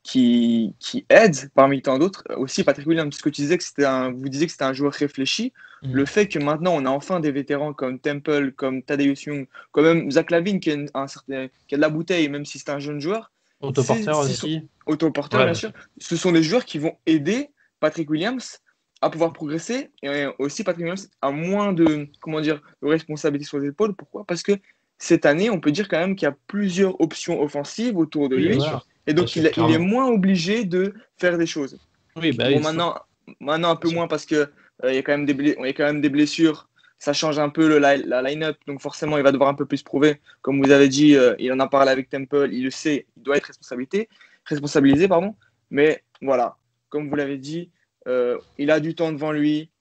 qui, 0.10 0.74
qui 0.80 1.06
aide 1.10 1.52
parmi 1.54 1.84
tant 1.84 2.00
d'autres. 2.00 2.24
Aussi, 2.36 2.64
Patrick 2.64 2.88
Williams, 2.88 3.16
ce 3.16 3.22
que 3.22 3.30
tu 3.30 3.42
disais 3.42 3.60
que 3.60 3.64
c'était 3.64 3.86
un, 3.86 4.12
vous 4.12 4.28
disiez 4.28 4.48
que 4.48 4.52
c'était 4.52 4.64
un 4.64 4.74
joueur 4.74 4.92
réfléchi. 4.92 5.54
Mm. 5.84 5.94
Le 5.94 6.06
fait 6.06 6.28
que 6.28 6.40
maintenant 6.40 6.74
on 6.74 6.86
a 6.86 6.90
enfin 6.90 7.20
des 7.20 7.32
vétérans 7.32 7.74
comme 7.74 8.00
Temple, 8.00 8.52
comme 8.54 8.82
Tadeusz 8.82 9.26
Young, 9.28 9.48
comme 9.72 9.86
même 9.86 10.10
Zach 10.10 10.32
Lavine 10.32 10.60
qui 10.60 10.72
a, 10.72 10.78
un 10.96 11.08
certain, 11.08 11.48
qui 11.68 11.76
a 11.76 11.78
de 11.78 11.82
la 11.82 11.90
bouteille, 11.90 12.28
même 12.28 12.44
si 12.44 12.58
c'est 12.58 12.72
un 12.72 12.80
jeune 12.80 13.00
joueur. 13.00 13.32
Autoporteur 13.62 14.18
aussi. 14.18 14.68
Autoporteur, 14.88 15.46
bien 15.46 15.54
sûr. 15.54 15.72
Ce 16.00 16.16
sont 16.16 16.32
des 16.32 16.42
joueurs 16.42 16.66
qui 16.66 16.80
vont 16.80 16.98
aider 17.06 17.52
Patrick 17.80 18.10
Williams 18.10 18.60
à 19.02 19.12
pouvoir 19.12 19.32
progresser 19.32 19.92
et 20.02 20.26
aussi 20.40 20.64
Patrick 20.64 20.86
Williams 20.86 21.08
a 21.22 21.30
moins 21.30 21.72
de 21.72 22.08
comment 22.20 22.42
dire 22.42 22.62
de 22.82 22.88
responsabilité 22.88 23.48
sur 23.48 23.60
les 23.60 23.68
épaules. 23.68 23.96
Pourquoi? 23.96 24.26
Parce 24.26 24.42
que 24.42 24.54
cette 25.00 25.26
année, 25.26 25.50
on 25.50 25.60
peut 25.60 25.72
dire 25.72 25.88
quand 25.88 25.98
même 25.98 26.16
qu'il 26.16 26.28
y 26.28 26.32
a 26.32 26.36
plusieurs 26.48 27.00
options 27.02 27.42
offensives 27.42 27.98
autour 27.98 28.30
de 28.30 28.36
lui. 28.36 28.60
Et 29.08 29.14
donc, 29.14 29.36
il, 29.36 29.48
est 29.48 29.78
moins 29.78 30.08
obligé 30.08 30.66
de 30.66 30.94
faire 31.18 31.38
des 31.38 31.48
choses. 31.48 31.80
Oui, 32.18 32.34
bah, 32.34 32.50
maintenant, 32.60 32.96
maintenant, 33.40 33.72
un 33.72 33.76
peu 33.78 33.90
moins 33.90 34.08
parce 34.08 34.26
qu'il 34.26 34.38
euh, 34.84 34.94
y, 34.94 34.98
a 34.98 35.02
quand 35.02 35.14
même 35.14 35.26
des 35.26 35.34
y 35.34 35.64
a 35.64 35.74
quand 35.74 35.86
même 35.86 36.02
des 36.02 36.10
blessures. 36.10 36.68
Ça 37.00 37.14
change 37.14 37.40
un 37.40 37.48
peu 37.48 37.70
le, 37.70 37.80
la, 37.80 38.22
line-up. 38.22 38.58
Donc, 38.68 38.82
forcément, 38.82 39.18
il 39.18 39.24
va 39.24 39.32
devoir 39.32 39.50
un 39.50 39.54
peu 39.54 39.66
plus 39.66 39.82
prouver. 39.82 40.20
Comme 40.42 40.62
vous 40.62 40.70
avez 40.70 40.90
dit, 40.90 41.16
euh, 41.16 41.34
il 41.40 41.52
en 41.54 41.60
a 41.60 41.68
parlé 41.68 41.92
avec 41.92 42.10
Temple. 42.10 42.50
Il 42.52 42.66
le 42.66 42.72
sait. 42.72 43.08
Il 43.16 43.24
doit 43.24 43.38
être 43.38 43.46
responsabilité, 43.46 44.10
responsabilisé. 44.44 45.08
Pardon. 45.08 45.34
Mais 45.72 46.04
voilà, 46.22 46.58
comme 46.90 47.10
vous 47.10 47.16
l'avez 47.16 47.38
dit, 47.38 47.72
euh, 48.08 48.38
il 48.58 48.70
a 48.70 48.82
du 48.82 48.96
temps 48.96 49.14
devant 49.14 49.32
lui. 49.32 49.72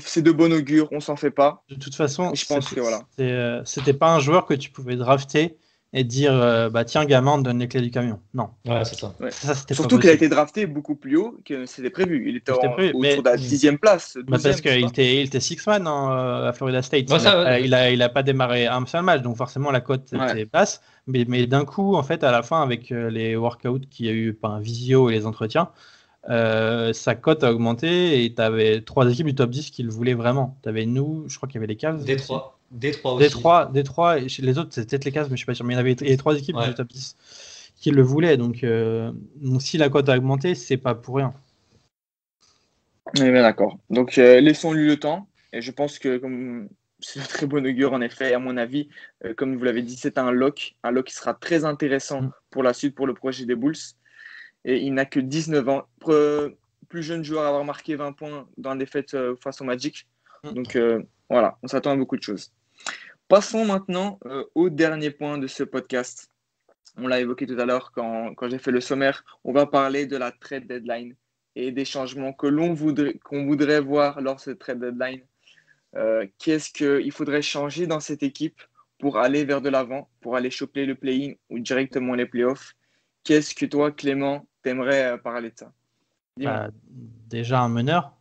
C'est 0.00 0.22
de 0.22 0.32
bon 0.32 0.52
augure. 0.52 0.88
On 0.92 1.00
s'en 1.00 1.16
fait 1.16 1.30
pas. 1.30 1.64
De 1.68 1.76
toute 1.76 1.94
façon, 1.94 2.34
je 2.34 2.44
pense 2.46 2.68
que 2.68 2.80
voilà. 2.80 3.62
C'était 3.64 3.94
pas 3.94 4.14
un 4.14 4.20
joueur 4.20 4.46
que 4.46 4.54
tu 4.54 4.70
pouvais 4.70 4.96
drafter 4.96 5.56
et 5.94 6.04
dire 6.04 6.32
euh, 6.34 6.68
bah 6.68 6.84
tiens 6.84 7.06
gamin 7.06 7.32
on 7.32 7.38
donne 7.38 7.60
les 7.60 7.68
clés 7.68 7.80
du 7.80 7.90
camion. 7.90 8.20
Non. 8.34 8.50
Ouais 8.66 8.84
c'est 8.84 8.98
ça, 8.98 9.54
surtout 9.72 9.98
qu'il 9.98 10.10
a 10.10 10.12
été 10.12 10.28
drafté 10.28 10.66
beaucoup 10.66 10.94
plus 10.94 11.16
haut 11.16 11.40
que 11.44 11.64
c'était 11.64 11.90
prévu. 11.90 12.28
Il 12.28 12.36
était 12.36 12.52
en, 12.52 12.56
autour 12.56 13.22
de 13.22 13.24
la 13.24 13.36
dixième 13.36 13.78
place 13.78 14.18
bah, 14.26 14.36
parce 14.42 14.60
qu'il 14.60 14.84
était 14.84 15.16
il 15.16 15.26
était 15.26 15.40
six 15.40 15.66
man 15.66 15.86
hein, 15.86 16.10
euh, 16.12 16.48
à 16.48 16.52
Florida 16.52 16.82
State. 16.82 17.06
Il, 17.08 17.74
a, 17.74 17.90
il, 17.90 18.02
a, 18.02 18.08
pas 18.10 18.22
démarré 18.22 18.66
un 18.66 18.84
seul 18.84 19.02
match 19.02 19.22
donc 19.22 19.36
forcément 19.36 19.70
la 19.70 19.80
cote 19.80 20.12
était 20.12 20.44
basse. 20.44 20.82
Mais, 21.06 21.24
mais 21.26 21.46
d'un 21.46 21.64
coup 21.64 21.94
en 21.94 22.02
fait 22.02 22.22
à 22.22 22.30
la 22.30 22.42
fin 22.42 22.62
avec 22.62 22.92
euh, 22.92 23.08
les 23.08 23.34
workouts 23.34 23.80
qu'il 23.90 24.06
y 24.06 24.08
a 24.10 24.12
eu 24.12 24.34
par 24.34 24.52
un 24.52 24.60
visio 24.60 25.08
et 25.08 25.14
les 25.14 25.24
entretiens 25.24 25.70
sa 26.26 27.14
cote 27.14 27.44
a 27.44 27.52
augmenté 27.52 28.24
et 28.24 28.34
tu 28.34 28.42
avais 28.42 28.80
trois 28.80 29.10
équipes 29.10 29.26
du 29.26 29.34
top 29.34 29.50
10 29.50 29.70
qui 29.70 29.82
le 29.82 29.90
voulaient 29.90 30.14
vraiment. 30.14 30.58
Tu 30.62 30.68
avais 30.68 30.86
nous, 30.86 31.24
je 31.28 31.36
crois 31.36 31.48
qu'il 31.48 31.56
y 31.56 31.58
avait 31.58 31.66
les 31.66 31.76
Cavs. 31.76 32.04
Détroit. 32.04 32.58
Détroit 32.70 33.14
aussi. 33.14 33.24
Détroit, 33.24 33.70
Détroit 33.72 34.18
et 34.18 34.26
les 34.40 34.58
autres, 34.58 34.70
c'était 34.72 34.86
peut-être 34.86 35.04
les 35.06 35.12
cases, 35.12 35.30
mais 35.30 35.36
je 35.36 35.38
suis 35.38 35.46
pas 35.46 35.54
sûr. 35.54 35.64
Mais 35.64 35.74
il 35.74 35.76
y 35.76 35.80
avait 35.80 35.96
les 36.00 36.16
trois 36.16 36.36
équipes 36.36 36.56
du 36.56 36.74
top 36.74 36.88
10 36.88 37.16
qui 37.76 37.90
le 37.90 38.02
voulaient. 38.02 38.36
Donc, 38.36 38.64
euh, 38.64 39.12
donc 39.36 39.62
si 39.62 39.78
la 39.78 39.88
cote 39.88 40.08
a 40.08 40.16
augmenté, 40.16 40.54
c'est 40.54 40.76
pas 40.76 40.94
pour 40.94 41.16
rien. 41.16 41.32
Oui, 43.18 43.30
bien 43.30 43.42
d'accord. 43.42 43.78
Donc 43.88 44.18
euh, 44.18 44.40
laissons-lui 44.40 44.86
le 44.86 44.98
temps. 44.98 45.28
Et 45.52 45.62
je 45.62 45.70
pense 45.70 45.98
que 45.98 46.18
comme 46.18 46.68
c'est 47.00 47.20
un 47.20 47.24
très 47.24 47.46
bon 47.46 47.64
augure 47.64 47.92
en 47.92 48.00
effet, 48.00 48.34
à 48.34 48.38
mon 48.38 48.56
avis, 48.56 48.88
euh, 49.24 49.32
comme 49.32 49.56
vous 49.56 49.64
l'avez 49.64 49.82
dit, 49.82 49.96
c'est 49.96 50.18
un 50.18 50.30
lock, 50.30 50.76
un 50.82 50.90
lock 50.90 51.06
qui 51.06 51.14
sera 51.14 51.32
très 51.32 51.64
intéressant 51.64 52.22
mm. 52.22 52.32
pour 52.50 52.62
la 52.62 52.74
suite 52.74 52.94
pour 52.94 53.06
le 53.06 53.14
projet 53.14 53.46
des 53.46 53.54
Bulls. 53.54 53.76
Et 54.68 54.76
il 54.76 54.94
n'a 54.94 55.06
que 55.06 55.18
19 55.18 55.68
ans, 55.68 55.88
plus 56.88 57.02
jeune 57.02 57.24
joueur 57.24 57.44
à 57.44 57.48
avoir 57.48 57.64
marqué 57.64 57.96
20 57.96 58.12
points 58.12 58.48
dans 58.56 58.70
la 58.70 58.76
défaite 58.76 59.16
face 59.42 59.60
au 59.60 59.64
Magic. 59.64 60.06
Mm. 60.44 60.52
Donc 60.52 60.78
voilà, 61.28 61.58
on 61.62 61.68
s'attend 61.68 61.90
à 61.90 61.96
beaucoup 61.96 62.16
de 62.16 62.22
choses. 62.22 62.52
Passons 63.28 63.66
maintenant 63.66 64.18
euh, 64.24 64.44
au 64.54 64.70
dernier 64.70 65.10
point 65.10 65.36
de 65.36 65.46
ce 65.46 65.62
podcast. 65.62 66.30
On 66.96 67.06
l'a 67.06 67.20
évoqué 67.20 67.46
tout 67.46 67.58
à 67.60 67.66
l'heure 67.66 67.92
quand, 67.92 68.34
j'ai 68.48 68.58
fait 68.58 68.70
le 68.70 68.80
sommaire. 68.80 69.22
On 69.44 69.52
va 69.52 69.66
parler 69.66 70.06
de 70.06 70.16
la 70.16 70.32
trade 70.32 70.66
deadline 70.66 71.14
et 71.54 71.70
des 71.70 71.84
changements 71.84 72.32
que 72.32 72.46
l'on 72.46 72.72
voudrait, 72.72 73.18
qu'on 73.18 73.44
voudrait 73.44 73.82
voir 73.82 74.22
lors 74.22 74.36
de 74.36 74.40
cette 74.40 74.58
trade 74.58 74.80
deadline. 74.80 75.20
Euh, 75.96 76.26
qu'est-ce 76.38 76.70
qu'il 76.72 77.12
faudrait 77.12 77.42
changer 77.42 77.86
dans 77.86 78.00
cette 78.00 78.22
équipe 78.22 78.62
pour 78.98 79.18
aller 79.18 79.44
vers 79.44 79.60
de 79.60 79.68
l'avant, 79.68 80.08
pour 80.22 80.34
aller 80.34 80.50
choper 80.50 80.86
le 80.86 80.94
play-in 80.94 81.34
ou 81.50 81.58
directement 81.58 82.14
les 82.14 82.26
playoffs? 82.26 82.72
Qu'est-ce 83.24 83.54
que 83.54 83.66
toi, 83.66 83.92
Clément, 83.92 84.47
t'aimerais 84.62 85.12
euh, 85.12 85.16
parler 85.18 85.50
de 85.50 85.58
ça? 85.58 85.72
Bah, 86.36 86.68
Déjà 87.28 87.60
un 87.60 87.68
meneur, 87.68 88.18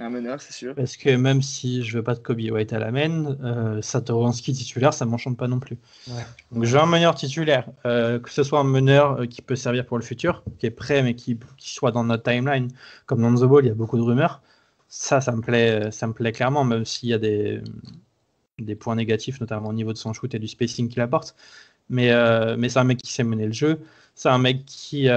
un 0.00 0.08
meneur, 0.08 0.40
c'est 0.40 0.52
sûr. 0.52 0.74
Parce 0.74 0.96
que 0.96 1.14
même 1.14 1.42
si 1.42 1.82
je 1.82 1.98
veux 1.98 2.02
pas 2.02 2.14
de 2.14 2.20
Kobe 2.20 2.40
White 2.40 2.72
à 2.72 2.78
la 2.78 2.90
main, 2.90 3.36
euh, 3.42 3.82
Satoransky 3.82 4.54
titulaire, 4.54 4.94
ça 4.94 5.04
m'enchante 5.04 5.36
pas 5.36 5.46
non 5.46 5.60
plus. 5.60 5.76
Donc 6.52 6.64
je 6.64 6.74
veux 6.74 6.82
un 6.82 6.86
meneur 6.86 7.14
titulaire, 7.14 7.68
euh, 7.84 8.18
que 8.18 8.30
ce 8.30 8.42
soit 8.42 8.60
un 8.60 8.64
meneur 8.64 9.20
euh, 9.20 9.26
qui 9.26 9.42
peut 9.42 9.56
servir 9.56 9.84
pour 9.84 9.98
le 9.98 10.02
futur, 10.02 10.42
qui 10.58 10.66
est 10.66 10.70
prêt 10.70 11.02
mais 11.02 11.14
qui, 11.14 11.38
soit 11.58 11.92
dans 11.92 12.04
notre 12.04 12.22
timeline, 12.22 12.68
comme 13.04 13.20
dans 13.20 13.34
The 13.34 13.48
Ball, 13.48 13.64
il 13.66 13.68
y 13.68 13.70
a 13.70 13.74
beaucoup 13.74 13.98
de 13.98 14.02
rumeurs. 14.02 14.40
Ça, 14.88 15.20
ça 15.20 15.32
me 15.32 15.42
plaît, 15.42 15.90
ça 15.90 16.06
me 16.06 16.14
plaît 16.14 16.32
clairement, 16.32 16.64
même 16.64 16.84
s'il 16.84 17.10
y 17.10 17.14
a 17.14 17.18
des, 17.18 17.60
des 18.58 18.74
points 18.76 18.96
négatifs, 18.96 19.40
notamment 19.40 19.68
au 19.68 19.72
niveau 19.72 19.92
de 19.92 19.98
son 19.98 20.12
shoot 20.12 20.34
et 20.34 20.38
du 20.38 20.48
spacing 20.48 20.88
qu'il 20.88 21.02
apporte. 21.02 21.36
Mais, 21.90 22.12
euh, 22.12 22.56
mais 22.56 22.68
c'est 22.68 22.78
un 22.78 22.84
mec 22.84 22.98
qui 22.98 23.12
sait 23.12 23.24
mener 23.24 23.46
le 23.46 23.52
jeu. 23.52 23.80
C'est 24.20 24.28
un 24.28 24.36
mec 24.38 24.66
qui, 24.66 25.08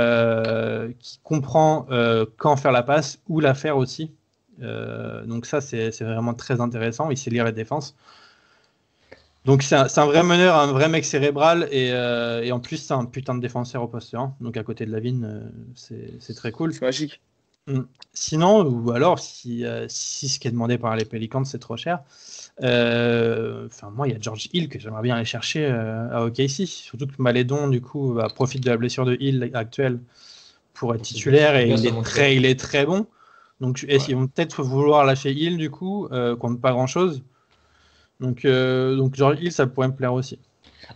qui 1.00 1.20
comprend 1.24 1.88
quand 2.38 2.56
faire 2.56 2.72
la 2.72 2.84
passe, 2.84 3.20
où 3.28 3.42
la 3.42 3.54
faire 3.54 3.76
aussi. 3.76 4.12
Euh, 4.62 5.26
donc 5.26 5.46
ça, 5.46 5.62
c'est 5.62 5.90
vraiment 6.02 6.34
très 6.34 6.62
intéressant. 6.62 7.10
Il 7.10 7.18
sait 7.18 7.30
lire 7.30 7.46
les 7.46 7.52
défenses. 7.52 7.96
Donc 9.46 9.62
c'est 9.62 9.76
un, 9.76 10.06
vrai 10.06 10.24
meneur, 10.24 10.56
un 10.56 10.72
vrai 10.72 10.88
mec 10.88 11.04
cérébral 11.04 11.68
et, 11.70 11.92
euh, 11.92 12.50
en 12.54 12.62
plus 12.62 12.78
c'est 12.78 12.94
un 12.94 13.04
putain 13.04 13.36
de 13.36 13.42
défenseur 13.42 13.84
au 13.84 13.90
poste 13.90 14.14
1. 14.14 14.36
Donc 14.40 14.56
à 14.56 14.64
côté 14.64 14.86
de 14.86 14.92
la 14.92 15.00
euh, 15.00 15.42
c'est 15.76 16.34
très 16.34 16.54
cool. 16.54 16.74
C'est 16.74 16.86
magique. 16.86 17.20
Mm. 17.68 17.82
Sinon, 18.14 18.64
ou 18.66 18.92
alors, 18.92 19.20
si, 19.20 19.66
euh, 19.66 19.86
si 19.90 20.28
ce 20.28 20.40
qui 20.40 20.48
est 20.48 20.52
demandé 20.52 20.78
par 20.78 20.96
les 20.96 21.06
Pelicans, 21.06 21.46
c'est 21.46 21.60
trop 21.60 21.78
cher, 21.78 22.00
euh, 22.62 23.66
enfin, 23.66 23.90
moi, 23.90 24.08
il 24.08 24.14
y 24.14 24.16
a 24.16 24.20
George 24.20 24.50
Hill 24.54 24.70
que 24.70 24.80
j'aimerais 24.80 25.02
bien 25.02 25.16
aller 25.16 25.26
chercher 25.26 25.66
euh, 25.66 26.10
à 26.12 26.26
OKC. 26.26 26.68
Surtout 26.68 27.08
que 27.08 27.14
Malédon, 27.20 27.70
du 27.70 27.82
coup, 27.82 28.14
bah, 28.14 28.28
profite 28.34 28.64
de 28.64 28.70
la 28.70 28.78
blessure 28.78 29.06
de 29.06 29.18
Hill 29.20 29.50
actuelle 29.54 30.00
pour 30.74 30.94
être 30.94 31.02
titulaire 31.02 31.56
et 31.56 31.70
il 31.70 31.86
est, 31.86 32.02
très, 32.04 32.36
il 32.36 32.46
est 32.46 32.60
très 32.60 32.86
bon. 32.86 33.08
Donc, 33.62 33.78
qu'ils 33.78 34.16
vont 34.16 34.28
peut-être 34.28 34.62
vouloir 34.62 35.06
lâcher 35.06 35.32
Hill, 35.32 35.58
du 35.58 35.70
coup, 35.70 36.10
contre 36.40 36.60
pas 36.60 36.72
grand-chose? 36.72 37.24
Donc, 38.20 38.46
donc, 38.46 39.16
George 39.16 39.40
Hill, 39.42 39.52
ça 39.52 39.68
pourrait 39.68 39.88
me 39.88 39.96
plaire 39.96 40.14
aussi. 40.14 40.38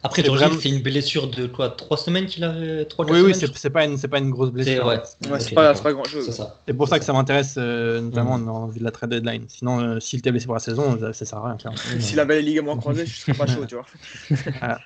Après, 0.03 0.23
tu 0.23 0.29
vraiment... 0.29 0.59
c'est 0.59 0.69
une 0.69 0.81
blessure 0.81 1.27
de 1.27 1.47
quoi 1.47 1.69
Trois 1.69 1.97
semaines 1.97 2.25
qu'il 2.25 2.43
a 2.43 2.85
trois, 2.85 3.05
Oui, 3.05 3.21
oui, 3.21 3.33
c'est 3.35 3.69
pas, 3.69 3.85
une, 3.85 3.99
pas 3.99 4.19
une 4.19 4.29
grosse 4.29 4.51
blessure. 4.51 5.01
C'est 5.21 5.29
ouais. 5.29 5.55
pas, 5.55 5.73
pas 5.73 5.93
grand 5.93 6.03
chose. 6.03 6.45
C'est 6.65 6.73
pour 6.73 6.87
ça 6.87 6.99
que 6.99 7.05
ça 7.05 7.13
m'intéresse, 7.13 7.55
euh, 7.57 8.01
notamment 8.01 8.37
mm. 8.37 8.45
dans 8.45 8.67
de 8.67 8.83
la 8.83 8.91
trade 8.91 9.11
deadline. 9.11 9.45
Sinon, 9.47 9.79
euh, 9.79 9.99
s'il 9.99 10.19
était 10.19 10.31
blessé 10.31 10.45
pour 10.45 10.55
la 10.55 10.59
saison, 10.59 10.97
ça, 10.99 11.13
ça 11.13 11.25
sert 11.25 11.39
à 11.39 11.55
rien. 11.55 11.75
S'il 11.99 12.19
avait 12.19 12.41
les 12.41 12.43
ligaments 12.43 12.77
croisés, 12.77 13.05
je 13.05 13.17
serais 13.17 13.33
pas 13.33 13.47
chaud, 13.47 13.65
tu 13.65 13.75
vois. 13.75 13.85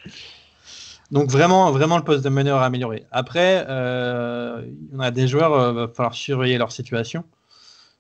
Donc 1.12 1.30
vraiment, 1.30 1.72
vraiment 1.72 1.98
le 1.98 2.04
poste 2.04 2.24
de 2.24 2.30
meneur 2.30 2.60
à 2.60 2.66
améliorer. 2.66 3.06
Après, 3.12 3.66
euh, 3.68 4.62
on 4.94 5.00
a 5.00 5.12
des 5.12 5.28
joueurs, 5.28 5.72
il 5.72 5.76
va 5.76 5.88
falloir 5.90 6.14
surveiller 6.14 6.58
leur 6.58 6.72
situation 6.72 7.26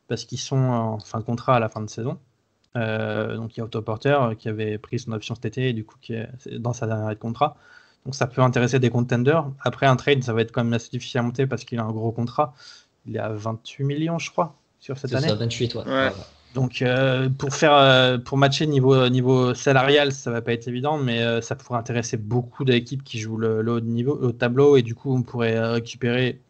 parce 0.07 0.25
qu'ils 0.25 0.39
sont 0.39 0.57
en 0.57 0.99
fin 0.99 1.19
de 1.19 1.25
contrat 1.25 1.55
à 1.55 1.59
la 1.59 1.67
fin 1.67 1.81
de 1.81 1.89
saison. 1.89 2.17
Euh, 2.77 3.35
donc 3.35 3.55
il 3.55 3.59
y 3.59 3.61
a 3.61 3.65
Autoporter 3.65 4.21
euh, 4.21 4.35
qui 4.35 4.47
avait 4.47 4.77
pris 4.77 4.99
son 4.99 5.11
option 5.11 5.35
cet 5.35 5.45
été 5.45 5.69
et 5.69 5.73
du 5.73 5.83
coup 5.83 5.95
qui 6.01 6.13
est 6.13 6.29
dans 6.57 6.73
sa 6.73 6.87
dernière 6.87 7.07
année 7.07 7.15
de 7.15 7.19
contrat. 7.19 7.57
Donc 8.05 8.15
ça 8.15 8.27
peut 8.27 8.41
intéresser 8.41 8.79
des 8.79 8.89
contenders. 8.89 9.45
Après 9.59 9.85
un 9.85 9.95
trade, 9.95 10.23
ça 10.23 10.33
va 10.33 10.41
être 10.41 10.51
quand 10.51 10.63
même 10.63 10.73
assez 10.73 10.89
difficile 10.89 11.19
à 11.19 11.23
monter 11.23 11.45
parce 11.45 11.65
qu'il 11.65 11.79
a 11.79 11.83
un 11.83 11.91
gros 11.91 12.11
contrat. 12.11 12.53
Il 13.05 13.15
est 13.15 13.19
à 13.19 13.29
28 13.29 13.83
millions, 13.83 14.19
je 14.19 14.31
crois, 14.31 14.55
sur 14.79 14.97
cette 14.97 15.13
année. 15.13 15.27
Ça, 15.27 15.35
28, 15.35 15.75
ouais. 15.75 16.11
Donc 16.53 16.81
euh, 16.81 17.29
pour 17.29 17.53
faire 17.53 18.21
pour 18.23 18.37
matcher 18.37 18.67
niveau 18.67 19.07
niveau 19.07 19.53
salarial, 19.53 20.11
ça 20.11 20.31
va 20.31 20.41
pas 20.41 20.51
être 20.51 20.67
évident, 20.67 20.97
mais 20.97 21.41
ça 21.41 21.55
pourrait 21.55 21.79
intéresser 21.79 22.17
beaucoup 22.17 22.65
d'équipes 22.65 23.03
qui 23.03 23.19
jouent 23.19 23.37
le, 23.37 23.71
haut 23.71 23.79
niveau, 23.79 24.17
au 24.19 24.31
tableau, 24.31 24.75
et 24.75 24.81
du 24.81 24.95
coup 24.95 25.15
on 25.15 25.21
pourrait 25.21 25.59
récupérer 25.59 26.41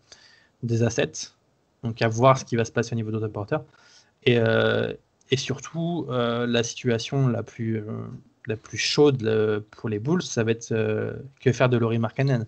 des 0.63 0.83
assets. 0.83 1.33
Donc 1.83 2.01
à 2.01 2.07
voir 2.07 2.37
ce 2.37 2.45
qui 2.45 2.55
va 2.55 2.65
se 2.65 2.71
passer 2.71 2.93
au 2.93 2.95
niveau 2.95 3.11
d'autoporter. 3.11 3.57
Et, 4.23 4.39
et 5.31 5.37
surtout, 5.37 6.05
euh, 6.09 6.45
la 6.45 6.61
situation 6.61 7.27
la 7.27 7.41
plus, 7.41 7.77
euh, 7.77 8.55
chaude 8.75 9.23
euh, 9.23 9.61
pour 9.71 9.87
les 9.87 9.97
Bulls, 9.97 10.21
ça 10.21 10.43
va 10.43 10.51
être 10.51 10.75
que 11.39 11.51
faire 11.53 11.69
de 11.69 11.77
Laurie 11.77 11.99
Markkanen. 11.99 12.45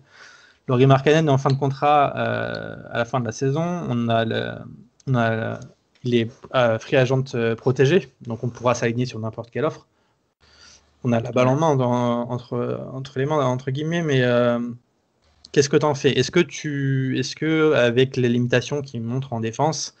Laurie 0.68 0.86
Markkanen 0.86 1.26
est 1.26 1.30
en 1.30 1.38
fin 1.38 1.50
de 1.50 1.56
contrat 1.56 2.06
à 2.06 2.98
la 2.98 3.04
fin 3.04 3.20
de 3.20 3.24
la 3.24 3.32
saison. 3.32 3.62
On 3.88 4.08
a, 4.08 5.58
il 6.04 6.14
est 6.14 6.30
free 6.78 6.96
agent 6.96 7.24
protégé, 7.56 8.12
donc 8.22 8.44
on 8.44 8.48
pourra 8.48 8.74
s'aligner 8.74 9.06
sur 9.06 9.18
n'importe 9.18 9.50
quelle 9.50 9.64
offre. 9.64 9.86
On 11.04 11.12
a 11.12 11.20
la 11.20 11.32
balle 11.32 11.48
en 11.48 11.56
main 11.56 11.68
entre, 11.68 13.12
les 13.16 13.26
mains, 13.26 13.44
entre 13.44 13.70
guillemets, 13.70 14.02
mais 14.02 14.22
qu'est-ce 15.52 15.68
que 15.68 15.76
tu 15.76 15.86
en 15.86 15.94
fais? 15.94 16.18
Est-ce 16.18 16.30
que 16.30 16.40
tu, 16.40 17.18
est-ce 17.18 17.36
que 17.36 17.72
avec 17.74 18.16
les 18.16 18.28
limitations 18.28 18.80
qu'il 18.80 19.02
montre 19.02 19.34
en 19.34 19.40
défense, 19.40 19.94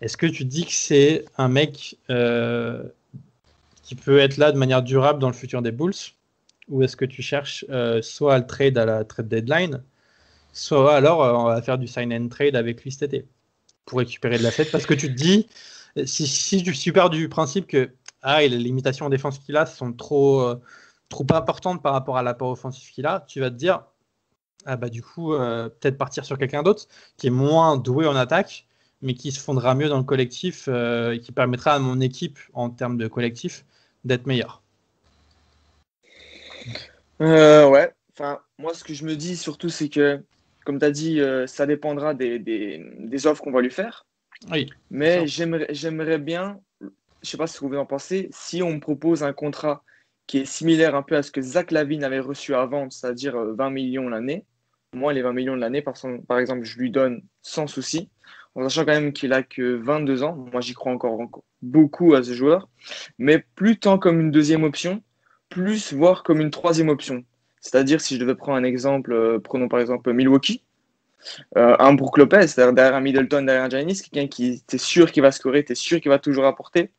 est-ce 0.00 0.16
que 0.16 0.26
tu 0.26 0.44
dis 0.44 0.66
que 0.66 0.72
c'est 0.72 1.24
un 1.38 1.48
mec 1.48 1.98
euh, 2.10 2.82
qui 3.82 3.94
peut 3.94 4.18
être 4.18 4.36
là 4.36 4.52
de 4.52 4.58
manière 4.58 4.82
durable 4.82 5.18
dans 5.18 5.28
le 5.28 5.34
futur 5.34 5.62
des 5.62 5.72
Bulls? 5.72 5.94
Ou 6.68 6.82
est-ce 6.82 6.96
que 6.96 7.04
tu 7.04 7.22
cherches 7.22 7.64
euh, 7.70 8.02
soit 8.02 8.34
à 8.34 8.38
le 8.38 8.46
trade 8.46 8.76
à 8.76 8.84
la 8.84 9.04
trade 9.04 9.28
deadline, 9.28 9.82
soit 10.52 10.94
alors 10.94 11.22
euh, 11.22 11.32
on 11.32 11.44
va 11.44 11.62
faire 11.62 11.78
du 11.78 11.86
sign 11.86 12.12
and 12.12 12.28
trade 12.28 12.56
avec 12.56 12.82
lui 12.82 12.90
cet 12.90 13.04
été 13.04 13.26
pour 13.84 13.98
récupérer 13.98 14.36
de 14.36 14.42
la 14.42 14.50
fête? 14.50 14.70
Parce 14.70 14.84
que 14.84 14.94
tu 14.94 15.08
te 15.08 15.14
dis, 15.14 15.48
si, 16.04 16.26
si 16.26 16.62
tu 16.62 16.92
pars 16.92 17.08
du 17.08 17.28
principe 17.28 17.66
que 17.66 17.90
ah, 18.22 18.42
les 18.42 18.48
limitations 18.48 19.06
en 19.06 19.10
défense 19.10 19.38
qu'il 19.38 19.56
a 19.56 19.64
sont 19.64 19.92
trop, 19.92 20.54
trop 21.08 21.26
importantes 21.30 21.82
par 21.82 21.92
rapport 21.92 22.16
à 22.16 22.22
l'apport 22.24 22.50
offensif 22.50 22.90
qu'il 22.90 23.06
a, 23.06 23.24
tu 23.28 23.40
vas 23.40 23.50
te 23.50 23.54
dire 23.54 23.84
ah 24.68 24.76
bah 24.76 24.88
du 24.88 25.00
coup 25.00 25.30
peut-être 25.30 25.96
partir 25.96 26.24
sur 26.24 26.36
quelqu'un 26.36 26.64
d'autre 26.64 26.86
qui 27.16 27.28
est 27.28 27.30
moins 27.30 27.76
doué 27.76 28.08
en 28.08 28.16
attaque 28.16 28.65
mais 29.02 29.14
qui 29.14 29.32
se 29.32 29.40
fondra 29.40 29.74
mieux 29.74 29.88
dans 29.88 29.98
le 29.98 30.04
collectif 30.04 30.68
euh, 30.68 31.12
et 31.12 31.20
qui 31.20 31.32
permettra 31.32 31.72
à 31.72 31.78
mon 31.78 32.00
équipe, 32.00 32.38
en 32.54 32.70
termes 32.70 32.96
de 32.96 33.08
collectif, 33.08 33.64
d'être 34.04 34.26
meilleure. 34.26 34.62
Euh, 37.20 37.68
ouais, 37.68 37.92
enfin, 38.12 38.40
moi 38.58 38.74
ce 38.74 38.84
que 38.84 38.94
je 38.94 39.04
me 39.04 39.16
dis 39.16 39.36
surtout, 39.36 39.68
c'est 39.68 39.88
que, 39.88 40.22
comme 40.64 40.78
tu 40.78 40.84
as 40.84 40.90
dit, 40.90 41.20
euh, 41.20 41.46
ça 41.46 41.66
dépendra 41.66 42.14
des, 42.14 42.38
des, 42.38 43.26
offres 43.26 43.42
qu'on 43.42 43.52
va 43.52 43.60
lui 43.60 43.70
faire. 43.70 44.06
Oui. 44.50 44.70
Mais 44.90 45.26
j'aimerais 45.26 46.18
bien, 46.18 46.60
je 46.80 47.30
sais 47.30 47.36
pas 47.36 47.46
ce 47.46 47.60
que 47.60 47.66
vous 47.66 47.76
en 47.76 47.86
pensez, 47.86 48.28
si 48.32 48.62
on 48.62 48.74
me 48.74 48.80
propose 48.80 49.22
un 49.22 49.32
contrat 49.32 49.82
qui 50.26 50.38
est 50.38 50.44
similaire 50.44 50.94
un 50.94 51.02
peu 51.02 51.16
à 51.16 51.22
ce 51.22 51.30
que 51.30 51.40
Zach 51.40 51.70
Lavine 51.70 52.02
avait 52.02 52.20
reçu 52.20 52.54
avant, 52.54 52.90
c'est-à-dire 52.90 53.36
20 53.36 53.70
millions 53.70 54.08
l'année. 54.08 54.44
Moi, 54.92 55.12
les 55.12 55.22
20 55.22 55.32
millions 55.32 55.54
de 55.54 55.60
l'année, 55.60 55.82
par, 55.82 55.94
par 56.26 56.38
exemple, 56.38 56.64
je 56.64 56.78
lui 56.78 56.90
donne 56.90 57.22
sans 57.42 57.66
souci 57.66 58.10
en 58.56 58.68
sachant 58.68 58.84
quand 58.84 58.92
même 58.92 59.12
qu'il 59.12 59.32
a 59.32 59.42
que 59.42 59.76
22 59.76 60.22
ans. 60.22 60.34
Moi, 60.52 60.60
j'y 60.60 60.74
crois 60.74 60.92
encore, 60.92 61.18
beaucoup 61.62 62.14
à 62.14 62.22
ce 62.22 62.32
joueur, 62.32 62.68
mais 63.18 63.44
plus 63.54 63.78
tant 63.78 63.98
comme 63.98 64.20
une 64.20 64.30
deuxième 64.30 64.64
option, 64.64 65.02
plus 65.48 65.92
voire 65.92 66.22
comme 66.22 66.40
une 66.40 66.50
troisième 66.50 66.88
option. 66.88 67.24
C'est-à-dire, 67.60 68.00
si 68.00 68.14
je 68.16 68.20
devais 68.20 68.34
prendre 68.34 68.58
un 68.58 68.64
exemple, 68.64 69.12
euh, 69.12 69.38
prenons 69.38 69.68
par 69.68 69.80
exemple 69.80 70.12
Milwaukee, 70.12 70.62
euh, 71.56 71.76
un 71.78 71.94
Brook 71.94 72.18
Lopez, 72.18 72.46
c'est-à-dire 72.46 72.72
derrière 72.72 72.94
un 72.94 73.00
Middleton, 73.00 73.42
derrière 73.42 73.64
un 73.64 73.68
Giannis, 73.68 74.02
quelqu'un 74.02 74.28
qui 74.28 74.46
était 74.52 74.78
sûr 74.78 75.12
qu'il 75.12 75.22
va 75.22 75.32
scorer, 75.32 75.64
tu 75.64 75.72
es 75.72 75.74
sûr 75.74 76.00
qu'il 76.00 76.10
va 76.10 76.18
toujours 76.18 76.46
apporter. 76.46 76.92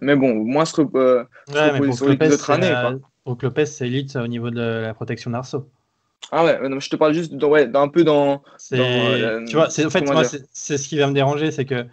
Mais 0.00 0.16
bon, 0.16 0.34
moins 0.34 0.64
se, 0.64 0.80
euh, 0.80 1.24
reposer 1.48 1.92
sur 1.92 2.08
les 2.08 2.32
autres 2.32 2.50
années. 2.50 2.98
Brook 3.24 3.42
Lopez, 3.42 3.66
c'est 3.66 3.86
élite 3.86 4.16
au 4.16 4.26
niveau 4.26 4.50
de 4.50 4.60
la 4.60 4.94
protection 4.94 5.30
d'arceau. 5.30 5.70
Ah 6.32 6.44
ouais, 6.44 6.60
je 6.80 6.88
te 6.88 6.96
parle 6.96 7.12
juste 7.12 7.34
d'un 7.34 7.88
peu 7.88 8.04
dans. 8.04 8.42
Euh, 8.72 9.44
tu 9.46 9.56
vois, 9.56 9.66
en 9.66 9.90
fait, 9.90 10.02
moi, 10.02 10.22
c'est 10.52 10.78
ce 10.78 10.88
qui 10.88 10.98
va 10.98 11.06
me 11.06 11.12
déranger, 11.12 11.50
c'est 11.50 11.64
que 11.64 11.86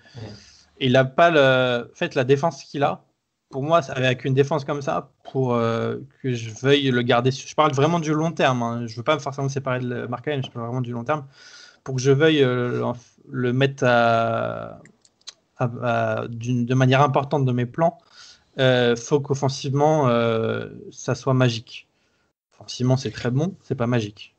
il 0.80 0.96
a 0.96 1.06
pas 1.06 1.30
le. 1.32 1.90
En 1.92 1.96
fait, 1.96 2.14
la 2.14 2.24
défense 2.24 2.64
qu'il 2.64 2.84
a, 2.84 3.04
pour 3.50 3.64
moi, 3.64 3.82
avec 3.90 4.26
une 4.26 4.36
défense 4.36 4.64
comme 4.64 4.82
ça, 4.82 5.12
pour 5.24 5.56
euh, 5.56 5.98
que 6.22 6.34
je 6.34 6.52
veuille 6.52 6.92
le 6.92 7.02
garder. 7.02 7.32
Je 7.32 7.56
parle 7.56 7.72
vraiment 7.74 8.00
du 8.00 8.14
long 8.14 8.32
terme. 8.32 8.62
Hein. 8.62 8.86
Je 8.86 8.96
veux 8.96 9.04
pas 9.04 9.18
forcément 9.18 9.50
séparer 9.50 9.80
de 9.80 10.06
Mark 10.06 10.24
je 10.26 10.50
parle 10.52 10.66
vraiment 10.66 10.82
du 10.82 10.92
long 10.92 11.04
terme. 11.04 11.26
Pour 11.84 11.96
que 11.96 12.02
je 12.02 12.12
veuille 12.12 12.44
euh, 12.44 12.94
le 13.30 13.54
mettre 13.54 13.86
à, 13.86 14.82
de 15.60 16.74
manière 16.76 17.02
importante 17.02 17.46
dans 17.46 17.54
mes 17.54 17.66
plans, 17.66 17.98
il 18.60 18.96
faut 18.98 19.20
qu'offensivement, 19.20 20.08
ça 20.92 21.16
soit 21.16 21.34
magique. 21.34 21.87
Simon, 22.66 22.98
c'est 22.98 23.12
très 23.12 23.32
bon, 23.32 23.56
c'est 23.62 23.76
pas 23.76 23.88
magique. 23.88 24.36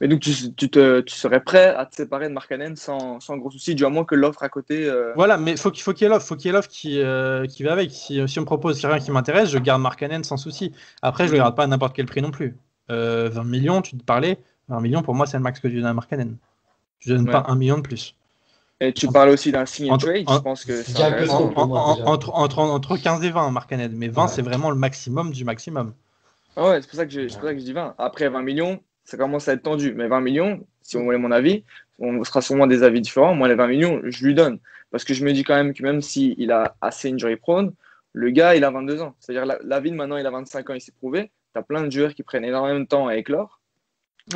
Mais 0.00 0.08
donc, 0.08 0.20
tu, 0.20 0.70
te, 0.70 1.00
tu, 1.00 1.14
serais 1.14 1.40
prêt 1.40 1.74
à 1.74 1.84
te 1.84 1.94
séparer 1.94 2.28
de 2.28 2.32
Markkanen 2.32 2.74
sans, 2.76 3.20
sans 3.20 3.36
gros 3.36 3.50
souci, 3.50 3.74
du 3.74 3.84
moins 3.86 4.04
que 4.04 4.14
l'offre 4.14 4.42
à 4.42 4.48
côté. 4.48 4.86
Euh, 4.86 5.12
voilà, 5.14 5.36
mais 5.36 5.56
faut, 5.56 5.72
faut 5.74 5.92
qu'il 5.92 6.04
y 6.04 6.06
ait 6.06 6.08
l'offre, 6.08 6.26
faut 6.26 6.36
qu'il 6.36 6.46
y 6.46 6.48
ait 6.48 6.52
l'offre 6.52 6.68
qui, 6.68 7.00
euh, 7.00 7.46
qui 7.46 7.62
va 7.64 7.72
avec. 7.72 7.90
Si, 7.90 8.26
si 8.26 8.38
on 8.38 8.42
me 8.42 8.46
propose 8.46 8.82
rien 8.84 8.98
qui 8.98 9.10
m'intéresse, 9.10 9.50
je 9.50 9.58
garde 9.58 9.82
Markkanen 9.82 10.24
sans 10.24 10.36
souci. 10.36 10.72
Après, 11.02 11.24
je 11.24 11.32
ne 11.32 11.36
le 11.36 11.42
garde 11.42 11.56
pas 11.56 11.64
à 11.64 11.66
n'importe 11.66 11.94
quel 11.94 12.06
prix 12.06 12.22
non 12.22 12.30
plus. 12.30 12.56
20 12.88 12.94
euh, 12.94 13.44
millions, 13.44 13.82
tu 13.82 13.96
te 13.96 14.04
parlais, 14.04 14.38
20 14.68 14.80
millions 14.80 15.02
pour 15.02 15.14
moi, 15.14 15.26
c'est 15.26 15.36
le 15.36 15.42
max 15.42 15.60
que 15.60 15.68
je 15.68 15.76
donne 15.76 15.86
à 15.86 15.94
Markkanen. 15.94 16.36
Je 17.00 17.12
ne 17.12 17.18
donne 17.18 17.30
pas 17.30 17.44
un 17.48 17.56
million 17.56 17.76
de 17.76 17.82
plus. 17.82 18.14
Et 18.80 18.92
tu 18.92 19.06
parles 19.08 19.30
aussi 19.30 19.52
d'un 19.52 19.66
sign 19.66 19.96
trade, 19.98 20.26
je 20.28 20.38
pense 20.38 20.64
que 20.64 20.82
c'est 20.82 21.00
entre, 21.00 22.30
entre, 22.34 22.58
entre, 22.58 22.96
15 22.96 23.24
et 23.24 23.30
20, 23.30 23.50
Markkanen. 23.50 23.92
Mais 23.94 24.08
20, 24.08 24.28
c'est 24.28 24.42
vraiment 24.42 24.70
le 24.70 24.76
maximum 24.76 25.30
du 25.30 25.44
maximum. 25.44 25.94
Ah 26.56 26.70
ouais, 26.70 26.80
c'est 26.80 26.88
pour, 26.88 26.96
ça 26.96 27.06
que 27.06 27.12
je, 27.12 27.20
pour 27.20 27.42
ça 27.42 27.52
que 27.52 27.58
je 27.58 27.64
dis 27.64 27.72
20. 27.72 27.94
Après 27.98 28.28
20 28.28 28.42
millions, 28.42 28.80
ça 29.04 29.16
commence 29.16 29.48
à 29.48 29.54
être 29.54 29.62
tendu. 29.62 29.94
Mais 29.94 30.08
20 30.08 30.20
millions, 30.20 30.66
si 30.82 30.96
vous 30.96 31.04
voulez 31.04 31.18
mon 31.18 31.30
avis, 31.30 31.64
on 31.98 32.22
sera 32.24 32.42
sûrement 32.42 32.66
des 32.66 32.82
avis 32.82 33.00
différents. 33.00 33.34
Moi, 33.34 33.48
les 33.48 33.54
20 33.54 33.66
millions, 33.66 34.00
je 34.04 34.24
lui 34.24 34.34
donne. 34.34 34.58
Parce 34.90 35.04
que 35.04 35.14
je 35.14 35.24
me 35.24 35.32
dis 35.32 35.42
quand 35.42 35.54
même 35.54 35.74
que 35.74 35.82
même 35.82 36.00
s'il 36.00 36.52
a 36.52 36.76
assez 36.80 37.12
injury 37.12 37.36
prone, 37.36 37.72
le 38.12 38.30
gars, 38.30 38.54
il 38.54 38.64
a 38.64 38.70
22 38.70 39.02
ans. 39.02 39.14
C'est-à-dire, 39.18 39.44
la, 39.44 39.58
la 39.62 39.80
ville, 39.80 39.94
maintenant, 39.94 40.16
il 40.16 40.26
a 40.26 40.30
25 40.30 40.70
ans, 40.70 40.74
il 40.74 40.80
s'est 40.80 40.92
prouvé. 40.92 41.32
Tu 41.52 41.58
as 41.58 41.62
plein 41.62 41.82
de 41.82 41.90
joueurs 41.90 42.14
qui 42.14 42.22
prennent 42.22 42.44
énormément 42.44 42.80
de 42.80 42.84
temps 42.86 43.08
à 43.08 43.16
éclore. 43.16 43.60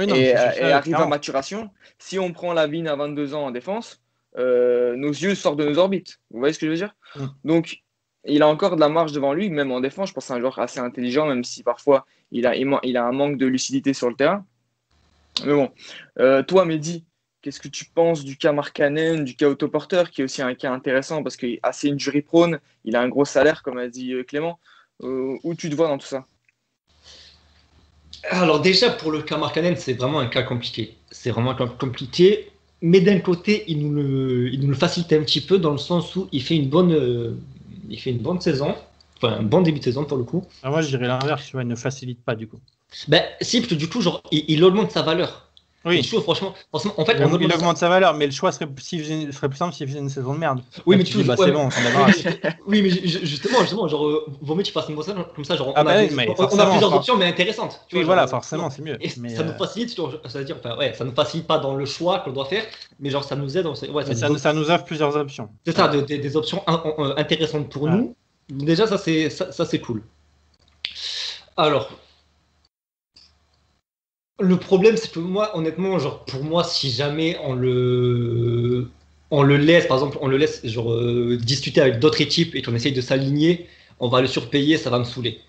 et, 0.01 0.37
euh, 0.37 0.75
arrive 0.75 0.97
à 0.97 1.07
maturation. 1.07 1.71
Si 1.99 2.19
on 2.19 2.33
prend 2.33 2.53
la 2.53 2.67
vigne 2.67 2.89
à 2.89 2.97
22 2.97 3.35
ans 3.35 3.47
en 3.47 3.51
défense, 3.53 4.03
euh, 4.37 4.97
nos 4.97 5.11
yeux 5.11 5.35
sortent 5.35 5.59
de 5.59 5.65
nos 5.65 5.79
orbites. 5.79 6.21
Vous 6.31 6.41
voyez 6.41 6.53
ce 6.53 6.59
que 6.59 6.67
je 6.67 6.71
veux 6.73 6.77
dire? 6.77 6.95
Mm. 7.17 7.27
Donc, 7.45 7.83
il 8.25 8.43
a 8.43 8.49
encore 8.49 8.77
de 8.77 8.81
la 8.81 8.89
marge 8.89 9.13
devant 9.13 9.33
lui, 9.33 9.51
même 9.51 9.73
en 9.73 9.81
défense. 9.81 10.09
Je 10.09 10.15
pense 10.15 10.25
que 10.25 10.29
c'est 10.29 10.35
un 10.35 10.41
joueur 10.41 10.59
assez 10.59 10.81
intelligent, 10.81 11.27
même 11.27 11.45
si 11.45 11.63
parfois 11.63 12.07
il 12.31 12.47
a, 12.47 12.57
il 12.57 12.97
a 12.97 13.05
un 13.05 13.13
manque 13.13 13.39
de 13.39 13.47
lucidité 13.47 13.95
sur 13.95 14.09
le 14.09 14.15
terrain. 14.15 14.45
Mais 15.45 15.53
bon, 15.53 15.71
euh, 16.19 16.43
toi, 16.43 16.65
Mehdi, 16.65 17.05
qu'est-ce 17.43 17.61
que 17.61 17.69
tu 17.69 17.85
penses 17.85 18.25
du 18.25 18.37
cas 18.37 18.53
Markkanen, 18.53 19.25
du 19.25 19.37
cas 19.37 19.49
autoporteur, 19.49 20.11
qui 20.11 20.21
est 20.21 20.25
aussi 20.25 20.43
un 20.43 20.55
cas 20.55 20.73
intéressant 20.73 21.23
parce 21.23 21.37
qu'il 21.37 21.55
est 21.55 21.61
assez 21.63 21.91
injury 21.91 22.23
prone, 22.23 22.59
il 22.85 22.97
a 22.97 23.01
un 23.01 23.09
gros 23.09 23.25
salaire, 23.25 23.63
comme 23.63 23.79
a 23.79 23.89
dit 23.89 24.13
euh, 24.13 24.25
Clément. 24.25 24.59
Euh, 25.05 25.37
où 25.45 25.55
tu 25.55 25.71
te 25.71 25.77
vois 25.77 25.87
dans 25.87 25.99
tout 25.99 26.09
ça? 26.09 26.27
Alors 28.31 28.61
déjà, 28.61 28.91
pour 28.91 29.13
le 29.13 29.23
cas 29.23 29.37
Markkanen, 29.37 29.77
c'est 29.77 29.93
vraiment 29.95 30.19
un 30.19 30.27
cas 30.27 30.43
compliqué. 30.43 30.97
C'est 31.13 31.31
vraiment 31.31 31.53
un 31.53 31.55
cas 31.55 31.67
compliqué 31.67 32.51
mais 32.81 33.01
d'un 33.01 33.19
côté, 33.19 33.65
il 33.67 33.81
nous, 33.81 33.93
le, 33.93 34.53
il 34.53 34.61
nous 34.61 34.69
le 34.69 34.75
facilite 34.75 35.13
un 35.13 35.23
petit 35.23 35.41
peu 35.41 35.59
dans 35.59 35.73
le 35.73 35.79
sens 35.79 36.15
où 36.15 36.29
il 36.31 36.43
fait 36.43 36.57
une 36.57 36.69
bonne, 36.69 36.93
il 37.89 38.01
fait 38.01 38.11
une 38.11 38.19
bonne 38.19 38.41
saison, 38.41 38.77
enfin 39.17 39.39
un 39.39 39.43
bon 39.43 39.61
début 39.63 39.79
de 39.79 39.85
saison 39.85 40.05
pour 40.05 40.17
le 40.19 40.25
coup. 40.25 40.45
Ah, 40.63 40.71
moi, 40.71 40.83
je 40.83 40.89
dirais 40.89 41.07
l'inverse, 41.07 41.51
il 41.53 41.61
ne 41.61 41.75
facilite 41.75 42.23
pas 42.25 42.35
du 42.35 42.49
coup. 42.49 42.61
Ben, 43.09 43.23
si, 43.41 43.61
parce 43.61 43.71
que 43.71 43.75
du 43.75 43.89
coup, 43.89 44.01
genre, 44.01 44.23
il, 44.31 44.45
il 44.49 44.65
augmente 44.65 44.91
sa 44.93 45.03
valeur. 45.03 45.48
Oui. 45.85 46.03
Trouve, 46.03 46.23
franchement, 46.23 46.55
franchement, 46.71 46.93
en 46.97 47.05
fait, 47.05 47.15
Il, 47.19 47.25
on 47.25 47.39
il 47.39 47.53
augmente 47.55 47.79
sa- 47.79 47.89
valeur, 47.89 48.13
mais 48.15 48.27
le 48.27 48.33
choix 48.33 48.51
serait, 48.51 48.69
faisait- 48.77 49.31
serait 49.31 49.49
plus 49.49 49.57
simple 49.59 49.73
s'il 49.73 49.87
faisait 49.87 50.01
une 50.01 50.09
saison 50.09 50.35
de 50.35 50.39
merde. 50.39 50.61
Oui, 50.87 50.97
mais 50.97 51.05
tu 51.05 51.17
dis, 51.17 51.23
bah, 51.23 51.37
ouais, 51.39 51.47
c'est 51.47 51.53
bon, 51.53 51.69
on. 51.69 52.51
Oui, 52.67 52.83
mais 52.83 52.91
ju- 52.91 53.25
justement, 53.25 53.61
justement, 53.61 53.87
genre, 53.87 54.07
euh, 54.07 54.27
vaut 54.43 54.55
mieux 54.57 54.63
que 54.63 54.67
tu 54.67 54.73
fasses 54.73 54.89
une 54.89 55.01
saison 55.01 55.25
comme 55.35 55.45
ça, 55.45 55.57
genre, 55.57 55.73
Ah 55.77 55.83
on, 55.83 55.85
bah 55.85 55.93
a, 55.93 56.03
oui, 56.03 56.09
des- 56.09 56.35
on- 56.37 56.49
on 56.53 56.59
a 56.59 56.67
plusieurs 56.67 56.93
options, 56.93 57.17
mais 57.17 57.27
intéressantes. 57.27 57.81
tu 57.89 57.95
Oui, 57.97 58.03
vois, 58.03 58.15
voilà, 58.15 58.23
genre, 58.23 58.31
forcément, 58.31 58.71
c'est 58.71 58.83
mieux. 58.83 58.97
Et 59.01 59.11
Mais, 59.19 59.29
ça 59.37 59.45
nous 59.45 59.53
euh, 59.53 59.57
facilite, 59.57 59.97
genre, 59.97 60.13
c'est-à-dire, 60.29 60.57
enfin, 60.59 60.77
ouais, 60.77 60.93
ça 60.95 61.05
nous 61.05 61.15
facilite 61.15 61.47
pas 61.47 61.59
dans 61.59 61.75
le 61.77 61.85
choix 61.87 62.19
qu'on 62.21 62.33
doit 62.33 62.47
faire, 62.47 62.65
mais 62.99 63.11
genre, 63.11 63.23
ça 63.25 63.37
nous 63.37 63.57
aide, 63.57 63.67
ouais, 63.67 63.75
ça 63.77 63.87
mais 63.87 64.03
nous 64.29 64.37
ça, 64.37 64.39
ça 64.39 64.53
nous 64.53 64.71
offre 64.71 64.85
plusieurs 64.85 65.17
options. 65.17 65.49
C'est 65.65 65.77
ça, 65.77 65.87
de- 65.89 66.01
de- 66.01 66.17
des 66.17 66.37
options 66.37 66.63
in- 66.67 66.83
in- 66.99 67.15
intéressantes 67.17 67.71
pour 67.71 67.83
Ouais. 67.85 67.91
nous. 67.93 68.15
Déjà, 68.51 68.87
ça 68.89 68.99
ça, 68.99 69.53
ça, 69.53 69.65
c'est 69.65 69.79
cool. 69.79 70.03
Alors, 71.57 71.91
le 74.41 74.57
problème, 74.59 74.97
c'est 74.97 75.11
que 75.13 75.19
moi, 75.19 75.57
honnêtement, 75.57 75.99
genre 75.99 76.25
pour 76.25 76.45
moi, 76.45 76.65
si 76.65 76.91
jamais 76.91 77.37
on 77.43 77.55
le 77.55 78.89
on 79.31 79.43
le 79.43 79.57
laisse, 79.59 79.87
par 79.87 79.99
exemple, 79.99 80.19
on 80.23 80.29
le 80.29 80.37
laisse 80.39 80.65
genre 80.67 80.93
euh, 80.93 81.37
discuter 81.37 81.81
avec 81.81 81.99
d'autres 81.99 82.21
équipes 82.21 82.55
et 82.55 82.63
qu'on 82.63 82.75
essaye 82.75 82.93
de 82.93 83.01
s'aligner, 83.01 83.67
on 84.01 84.09
va 84.09 84.21
le 84.23 84.27
surpayer, 84.29 84.79
ça 84.79 84.91
va 84.91 84.99
me 84.99 85.05
saouler. 85.05 85.41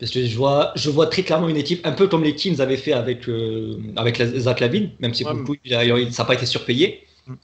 Parce 0.00 0.12
que 0.12 0.24
je 0.26 0.36
vois, 0.36 0.72
je 0.76 0.90
vois 0.90 1.06
très 1.08 1.22
clairement 1.24 1.48
une 1.48 1.56
équipe, 1.58 1.86
un 1.86 1.92
peu 1.92 2.08
comme 2.08 2.24
les 2.24 2.34
Kings 2.34 2.60
avaient 2.60 2.76
fait 2.78 2.92
avec, 2.94 3.28
euh, 3.28 3.78
avec 3.96 4.16
Zach 4.22 4.60
Lavine, 4.60 4.90
même 5.00 5.14
si 5.14 5.24
Ouais, 5.24 5.30
pour 5.30 5.38
le 5.40 5.44
coup, 5.44 5.56
il 5.64 5.74
a- 5.74 5.84
il- 5.84 6.12
ça 6.14 6.22
n'a 6.24 6.28
pas 6.28 6.34
été 6.34 6.46
surpayé. 6.46 7.06
Mm. 7.26 7.34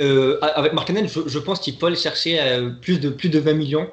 Euh, 0.00 0.38
avec 0.40 0.72
Markkanen, 0.72 1.08
je, 1.08 1.20
je 1.26 1.38
pense 1.38 1.60
qu'il 1.60 1.76
peut 1.78 1.86
aller 1.86 1.96
chercher 1.96 2.38
plus, 2.82 3.00
de, 3.00 3.08
plus 3.10 3.28
de 3.28 3.38
20 3.38 3.54
millions. 3.54 3.88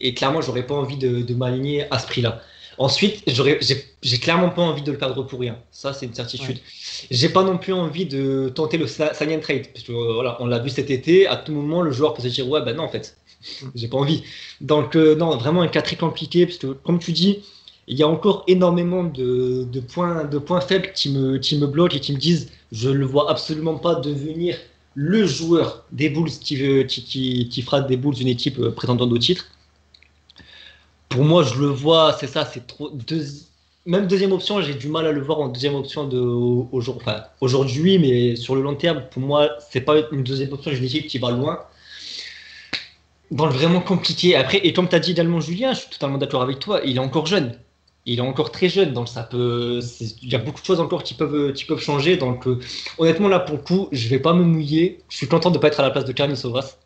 Et 0.00 0.14
clairement, 0.14 0.40
j'aurais 0.40 0.66
pas 0.66 0.74
envie 0.74 0.96
de, 0.96 1.22
de 1.22 1.34
m'aligner 1.34 1.86
à 1.92 1.98
ce 1.98 2.06
prix-là. 2.06 2.42
Ensuite, 2.78 3.22
j'ai 4.02 4.18
clairement 4.18 4.50
pas 4.50 4.62
envie 4.62 4.82
de 4.82 4.92
le 4.92 4.98
perdre 4.98 5.22
pour 5.24 5.40
rien. 5.40 5.58
Ça, 5.70 5.92
c'est 5.92 6.06
une 6.06 6.14
certitude. 6.14 6.60
J'ai 7.10 7.28
pas 7.28 7.42
non 7.44 7.58
plus 7.58 7.72
envie 7.72 8.06
de 8.06 8.50
tenter 8.54 8.78
le 8.78 8.86
sa- 8.86 9.14
sign 9.14 9.32
and 9.32 9.40
trade. 9.40 9.68
Parce 9.72 9.84
que 9.84 9.92
euh, 9.92 10.14
voilà, 10.14 10.36
on 10.40 10.46
l'a 10.46 10.58
vu 10.58 10.70
cet 10.70 10.90
été. 10.90 11.26
À 11.26 11.36
tout 11.36 11.52
moment, 11.52 11.82
le 11.82 11.92
joueur 11.92 12.14
peut 12.14 12.22
se 12.22 12.28
dire 12.28 12.48
Ouais, 12.48 12.62
ben 12.64 12.76
non, 12.76 12.84
en 12.84 12.88
fait, 12.88 13.16
j'ai 13.74 13.88
pas 13.88 13.98
envie. 13.98 14.24
Donc, 14.60 14.96
euh, 14.96 15.14
non, 15.16 15.36
vraiment 15.36 15.62
un 15.62 15.68
cas 15.68 15.82
très 15.82 15.96
compliqué. 15.96 16.46
Parce 16.46 16.58
que, 16.58 16.68
comme 16.68 16.98
tu 16.98 17.12
dis, 17.12 17.40
il 17.86 17.98
y 17.98 18.02
a 18.02 18.08
encore 18.08 18.44
énormément 18.48 19.04
de, 19.04 19.64
de 19.70 19.80
points, 19.80 20.24
de 20.24 20.38
points 20.38 20.60
faibles 20.60 20.92
qui 20.94 21.10
me, 21.10 21.38
qui 21.38 21.58
me 21.58 21.66
bloquent 21.66 21.96
et 21.96 22.00
qui 22.00 22.12
me 22.12 22.18
disent 22.18 22.50
Je 22.72 22.90
le 22.90 23.04
vois 23.06 23.30
absolument 23.30 23.78
pas 23.78 23.96
devenir 23.96 24.56
le 24.94 25.26
joueur 25.26 25.84
des 25.92 26.08
Bulls 26.08 26.30
qui, 26.30 26.56
veut- 26.56 26.84
qui, 26.84 27.04
qui, 27.04 27.48
qui 27.48 27.62
fera 27.62 27.80
des 27.82 27.96
Bulls 27.96 28.16
une 28.20 28.28
équipe 28.28 28.58
euh, 28.58 28.70
prétendante 28.70 29.12
au 29.12 29.18
titre. 29.18 29.46
Pour 31.14 31.24
moi, 31.24 31.44
je 31.44 31.54
le 31.60 31.66
vois, 31.68 32.16
c'est 32.18 32.26
ça, 32.26 32.44
c'est 32.44 32.66
trop. 32.66 32.90
deux- 32.90 33.24
même 33.86 34.08
deuxième 34.08 34.32
option, 34.32 34.60
j'ai 34.62 34.74
du 34.74 34.88
mal 34.88 35.06
à 35.06 35.12
le 35.12 35.20
voir 35.22 35.38
en 35.40 35.48
deuxième 35.48 35.74
option 35.76 36.08
de, 36.08 36.18
aujourd'hui, 37.40 37.98
mais 37.98 38.34
sur 38.36 38.54
le 38.56 38.62
long 38.62 38.74
terme, 38.74 39.04
pour 39.12 39.22
moi, 39.22 39.50
c'est 39.70 39.82
pas 39.82 39.94
une 40.10 40.24
deuxième 40.24 40.52
option 40.52 40.70
d'une 40.72 40.84
équipe 40.84 41.06
qui 41.06 41.18
va 41.18 41.30
loin. 41.30 41.60
Dans 43.30 43.46
le 43.46 43.52
vraiment 43.52 43.80
compliqué. 43.80 44.36
Après, 44.36 44.58
et 44.58 44.72
comme 44.72 44.88
tu 44.88 44.94
as 44.96 45.00
dit 45.00 45.12
également, 45.12 45.40
Julien, 45.40 45.72
je 45.72 45.80
suis 45.80 45.90
totalement 45.90 46.18
d'accord 46.18 46.42
avec 46.42 46.58
toi, 46.58 46.80
il 46.84 46.96
est 46.96 47.00
encore 47.00 47.26
jeune. 47.26 47.58
Il 48.06 48.18
est 48.18 48.22
encore 48.22 48.50
très 48.52 48.68
jeune, 48.68 48.92
donc 48.92 49.08
ça 49.08 49.22
peut. 49.22 49.80
Il 50.22 50.30
y 50.30 50.34
a 50.34 50.38
beaucoup 50.38 50.60
de 50.60 50.66
choses 50.66 50.80
encore 50.80 51.02
qui 51.02 51.14
peuvent, 51.14 51.52
qui 51.54 51.64
peuvent 51.64 51.80
changer. 51.80 52.16
Donc, 52.18 52.46
euh, 52.46 52.60
honnêtement, 52.98 53.28
là, 53.28 53.40
pour 53.40 53.56
le 53.56 53.62
coup, 53.62 53.88
je 53.92 54.08
vais 54.08 54.18
pas 54.18 54.34
me 54.34 54.42
mouiller. 54.44 55.00
Je 55.08 55.16
suis 55.16 55.26
content 55.28 55.50
de 55.50 55.58
pas 55.58 55.68
être 55.68 55.80
à 55.80 55.84
la 55.84 55.90
place 55.90 56.04
de 56.04 56.12
Carlos 56.12 56.36
Sovas. 56.36 56.76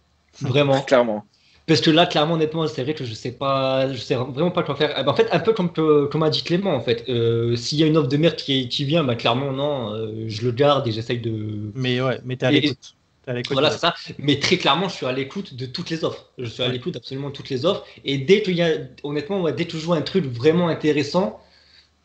Vraiment. 0.42 0.80
Clairement. 0.86 1.24
Parce 1.68 1.80
que 1.82 1.90
là, 1.90 2.06
clairement, 2.06 2.34
honnêtement, 2.34 2.66
c'est 2.66 2.82
vrai 2.82 2.94
que 2.94 3.04
je 3.04 3.14
sais 3.14 3.32
pas, 3.32 3.92
je 3.92 3.98
sais 3.98 4.14
vraiment 4.16 4.50
pas 4.50 4.62
quoi 4.64 4.74
faire. 4.74 4.94
Eh 4.98 5.04
ben, 5.04 5.10
En 5.12 5.14
fait, 5.14 5.28
un 5.32 5.38
peu 5.38 5.52
comme, 5.52 5.72
que- 5.72 6.06
comme 6.06 6.22
a 6.24 6.30
dit 6.30 6.42
Clément, 6.42 6.74
en 6.74 6.80
fait. 6.80 7.04
Euh, 7.08 7.56
S'il 7.56 7.78
y 7.78 7.84
a 7.84 7.86
une 7.86 7.96
offre 7.98 8.08
de 8.08 8.16
merde 8.16 8.36
qui, 8.36 8.68
qui 8.68 8.84
vient, 8.84 9.04
bah, 9.04 9.16
clairement, 9.16 9.52
non, 9.52 9.92
euh, 9.94 10.24
je 10.28 10.42
le 10.44 10.52
garde 10.52 10.88
et 10.88 10.92
j'essaye 10.92 11.18
de. 11.20 11.70
Mais 11.74 12.00
ouais, 12.00 12.20
mais 12.24 12.36
t'es 12.36 12.46
à 12.46 12.50
l'écoute. 12.50 12.94
T'es 13.24 13.30
à 13.32 13.34
l'écoute. 13.34 13.52
Voilà, 13.52 13.70
c'est 13.70 13.78
ça. 13.78 13.94
Mais 14.18 14.38
très 14.40 14.56
clairement, 14.56 14.88
je 14.88 14.94
suis 14.94 15.06
à 15.06 15.12
l'écoute 15.12 15.54
de 15.54 15.66
toutes 15.66 15.90
les 15.90 16.04
offres. 16.04 16.26
Je 16.38 16.46
suis 16.46 16.62
à 16.62 16.68
l'écoute 16.68 16.96
absolument 16.96 17.28
de 17.28 17.34
toutes 17.34 17.50
les 17.50 17.66
offres. 17.66 17.84
Et 18.04 18.18
dès 18.18 18.42
qu'il 18.42 18.56
y 18.56 18.62
a, 18.62 18.70
honnêtement, 19.02 19.42
ouais, 19.42 19.52
dès 19.52 19.66
que 19.66 19.78
je 19.78 19.84
vois 19.84 19.96
un 19.96 20.02
truc 20.02 20.24
vraiment 20.24 20.68
intéressant, 20.68 21.40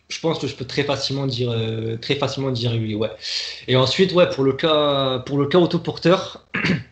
je 0.09 0.19
pense 0.19 0.39
que 0.39 0.47
je 0.47 0.55
peux 0.55 0.65
très 0.65 0.83
facilement 0.83 1.27
dire, 1.27 1.51
euh, 1.51 1.97
très 1.97 2.15
facilement 2.15 2.51
dire 2.51 2.71
oui, 2.73 2.95
ouais. 2.95 3.09
Et 3.67 3.75
ensuite, 3.75 4.13
ouais, 4.13 4.29
pour 4.29 4.43
le 4.43 4.53
cas, 4.53 5.19
pour 5.19 5.37
le 5.37 5.47
cas 5.47 5.59
autoporteur, 5.59 6.45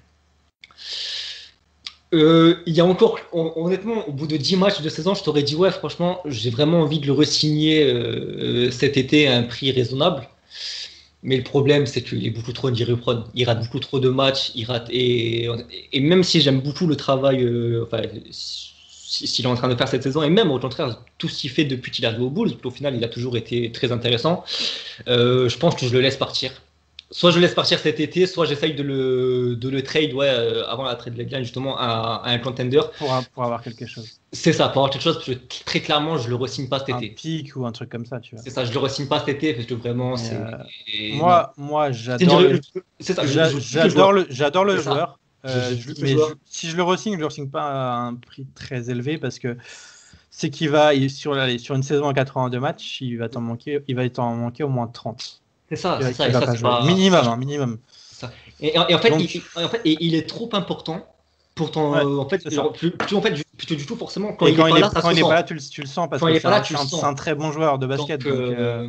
euh, 2.13 2.55
il 2.65 2.73
y 2.73 2.81
a 2.81 2.85
encore, 2.85 3.19
hon- 3.31 3.53
honnêtement, 3.55 4.07
au 4.07 4.11
bout 4.11 4.27
de 4.27 4.37
10 4.37 4.57
matchs 4.57 4.81
de 4.81 4.89
saison, 4.89 5.13
je 5.15 5.23
t'aurais 5.23 5.43
dit, 5.43 5.55
ouais, 5.55 5.71
franchement, 5.71 6.21
j'ai 6.25 6.49
vraiment 6.49 6.81
envie 6.81 6.99
de 6.99 7.07
le 7.07 7.13
re-signer 7.13 7.83
euh, 7.85 8.67
euh, 8.67 8.71
cet 8.71 8.97
été 8.97 9.27
à 9.27 9.37
un 9.37 9.43
prix 9.43 9.71
raisonnable. 9.71 10.27
Mais 11.23 11.37
le 11.37 11.43
problème, 11.43 11.85
c'est 11.85 12.01
qu'il 12.03 12.25
est 12.25 12.31
beaucoup 12.31 12.53
trop 12.53 12.71
irréprochable. 12.71 13.25
Il 13.35 13.45
rate 13.45 13.59
beaucoup 13.61 13.79
trop 13.79 13.99
de 13.99 14.09
matchs. 14.09 14.51
Il 14.55 14.65
rate 14.65 14.87
et, 14.91 15.47
et 15.93 15.99
même 16.01 16.23
si 16.23 16.41
j'aime 16.41 16.61
beaucoup 16.61 16.87
le 16.87 16.95
travail, 16.95 17.43
euh, 17.43 17.83
enfin, 17.85 18.01
si- 18.31 19.27
s'il 19.27 19.45
est 19.45 19.47
en 19.47 19.55
train 19.55 19.67
de 19.69 19.75
faire 19.75 19.87
cette 19.87 20.03
saison, 20.03 20.23
et 20.23 20.29
même 20.29 20.51
au 20.51 20.59
contraire, 20.59 20.99
tout 21.19 21.27
ce 21.29 21.39
qu'il 21.41 21.49
fait 21.51 21.65
depuis 21.65 21.91
qu'il 21.91 22.05
est 22.05 22.07
arrivé 22.07 22.23
au 22.23 22.29
Bulls, 22.31 22.53
au 22.63 22.71
final, 22.71 22.95
il 22.95 23.03
a 23.03 23.07
toujours 23.09 23.37
été 23.37 23.71
très 23.71 23.91
intéressant. 23.91 24.43
euh, 25.07 25.49
je 25.49 25.57
pense 25.57 25.75
que 25.75 25.85
je 25.87 25.93
le 25.93 26.01
laisse 26.01 26.17
partir. 26.17 26.51
Soit 27.11 27.31
je 27.31 27.35
le 27.37 27.41
laisse 27.41 27.53
partir 27.53 27.77
cet 27.79 27.99
été, 27.99 28.25
soit 28.25 28.45
j'essaye 28.45 28.73
de 28.73 28.83
le, 28.83 29.55
de 29.57 29.69
le 29.69 29.83
trade 29.83 30.13
ouais, 30.13 30.29
euh, 30.29 30.65
avant 30.67 30.83
la 30.83 30.95
trade 30.95 31.13
deadline 31.13 31.43
justement 31.43 31.77
à, 31.77 32.21
à 32.23 32.29
un 32.31 32.37
contender. 32.39 32.81
Pour, 32.97 33.13
un- 33.13 33.23
pour 33.23 33.43
avoir 33.43 33.61
quelque 33.63 33.85
chose. 33.85 34.19
C'est 34.33 34.53
ça, 34.53 34.69
pour 34.69 34.77
avoir 34.81 34.91
quelque 34.91 35.01
chose, 35.01 35.15
parce 35.15 35.27
que 35.27 35.63
très 35.65 35.81
clairement, 35.81 36.17
je 36.17 36.29
le 36.29 36.35
re-signe 36.35 36.69
pas 36.69 36.79
cet 36.79 36.89
Un 36.89 36.97
été. 36.99 37.09
pic 37.09 37.55
ou 37.55 37.65
un 37.65 37.71
truc 37.73 37.89
comme 37.89 38.05
ça, 38.05 38.19
tu 38.21 38.35
vois. 38.35 38.43
C'est 38.43 38.49
ça, 38.49 38.63
je 38.63 38.71
le 38.71 38.79
re-signe 38.79 39.07
pas 39.07 39.19
cet 39.19 39.29
été 39.29 39.53
parce 39.53 39.65
que 39.67 39.73
vraiment, 39.73 40.15
c'est. 40.15 40.35
euh, 40.35 40.51
Moi, 41.11 41.53
moi 41.57 41.91
j'adore 41.91 42.39
le, 42.39 42.61
j'adore 42.99 44.13
le, 44.13 44.25
j'adore 44.29 44.65
le 44.65 44.77
joueur. 44.77 45.19
Euh, 45.43 45.75
Je- 45.75 45.93
mais 46.01 46.15
je 46.17 46.33
si 46.45 46.69
je 46.69 46.77
le 46.77 46.83
re-signe, 46.83 47.15
je 47.15 47.19
le 47.19 47.25
re-signe 47.25 47.49
pas 47.49 47.63
à 47.63 47.95
un 47.97 48.15
prix 48.15 48.45
très 48.55 48.89
élevé 48.89 49.17
parce 49.17 49.39
que 49.39 49.57
c'est 50.29 50.49
qu'il 50.49 50.69
va 50.69 50.91
sur, 51.09 51.35
sur 51.59 51.75
une 51.75 51.83
saison 51.83 52.07
à 52.07 52.13
82 52.13 52.59
matchs, 52.59 53.01
il 53.01 53.17
va 53.17 53.27
t'en 53.29 53.41
manquer, 53.41 53.83
il 53.87 53.95
va 53.95 54.09
t'en 54.09 54.35
manquer 54.35 54.63
au 54.63 54.69
moins 54.69 54.87
30. 54.87 55.40
C'est 55.71 55.77
ça, 55.77 55.95
va- 55.95 56.07
c'est 56.07 56.13
ça. 56.13 56.27
et 56.27 56.33
ça, 56.33 56.41
pas 56.61 56.83
Minimum, 56.85 57.27
hein, 57.27 57.37
minimum. 57.37 57.77
Et, 58.59 58.75
et 58.75 58.77
en 58.77 58.99
fait, 58.99 59.09
Donc- 59.09 59.21
il, 59.21 59.41
il- 59.57 59.63
en 59.65 59.69
fait, 59.69 59.81
et 59.85 59.97
il 60.01 60.15
est 60.15 60.27
trop 60.27 60.49
important 60.53 61.05
pour 61.55 61.71
ton. 61.71 61.93
Ouais, 61.93 62.01
en 62.03 62.27
fait, 62.27 62.37
plus, 62.73 62.91
plus- 62.91 63.15
en 63.15 63.21
fait, 63.21 63.31
du, 63.31 63.85
tout, 63.85 63.95
forcément, 63.95 64.33
quand 64.33 64.47
il 64.47 64.55
quand 64.57 64.65
est 64.65 64.69
il 64.69 64.73
pas 64.73 64.77
est, 64.77 64.81
là, 64.81 64.89
ça 64.89 65.01
quand 65.01 65.11
il 65.11 65.19
est 65.19 65.21
pas 65.21 65.33
là, 65.35 65.43
tu 65.43 65.53
le, 65.53 65.59
tu 65.61 65.81
le 65.81 65.87
sens 65.87 66.07
parce 66.09 66.19
Quand 66.21 66.27
que 66.27 66.39
c'est 66.39 66.45
un, 66.47 66.51
un- 67.05 67.09
un 67.09 67.13
très 67.13 67.35
bon 67.35 67.51
joueur 67.51 67.79
de 67.79 67.87
basket. 67.87 68.21
Donc, 68.21 68.33
donc, 68.33 68.41
euh, 68.59 68.87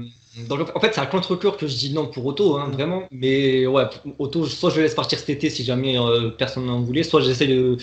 euh, 0.50 0.64
en 0.74 0.80
fait, 0.80 0.92
c'est 0.94 1.00
à 1.00 1.06
contre-cœur 1.06 1.56
que 1.56 1.66
je 1.66 1.76
dis 1.76 1.92
non 1.94 2.06
pour 2.06 2.26
Otto, 2.26 2.56
hein, 2.56 2.68
vraiment. 2.72 3.04
Mais 3.12 3.66
ouais, 3.66 3.84
Otto, 4.18 4.46
soit 4.46 4.70
je 4.70 4.76
le 4.76 4.82
laisse 4.82 4.94
partir 4.94 5.18
cet 5.18 5.30
été 5.30 5.50
si 5.50 5.64
jamais 5.64 5.98
euh, 5.98 6.30
personne 6.30 6.66
n'en 6.66 6.80
voulait, 6.80 7.02
soit 7.04 7.20
j'essaie 7.22 7.46
de, 7.46 7.76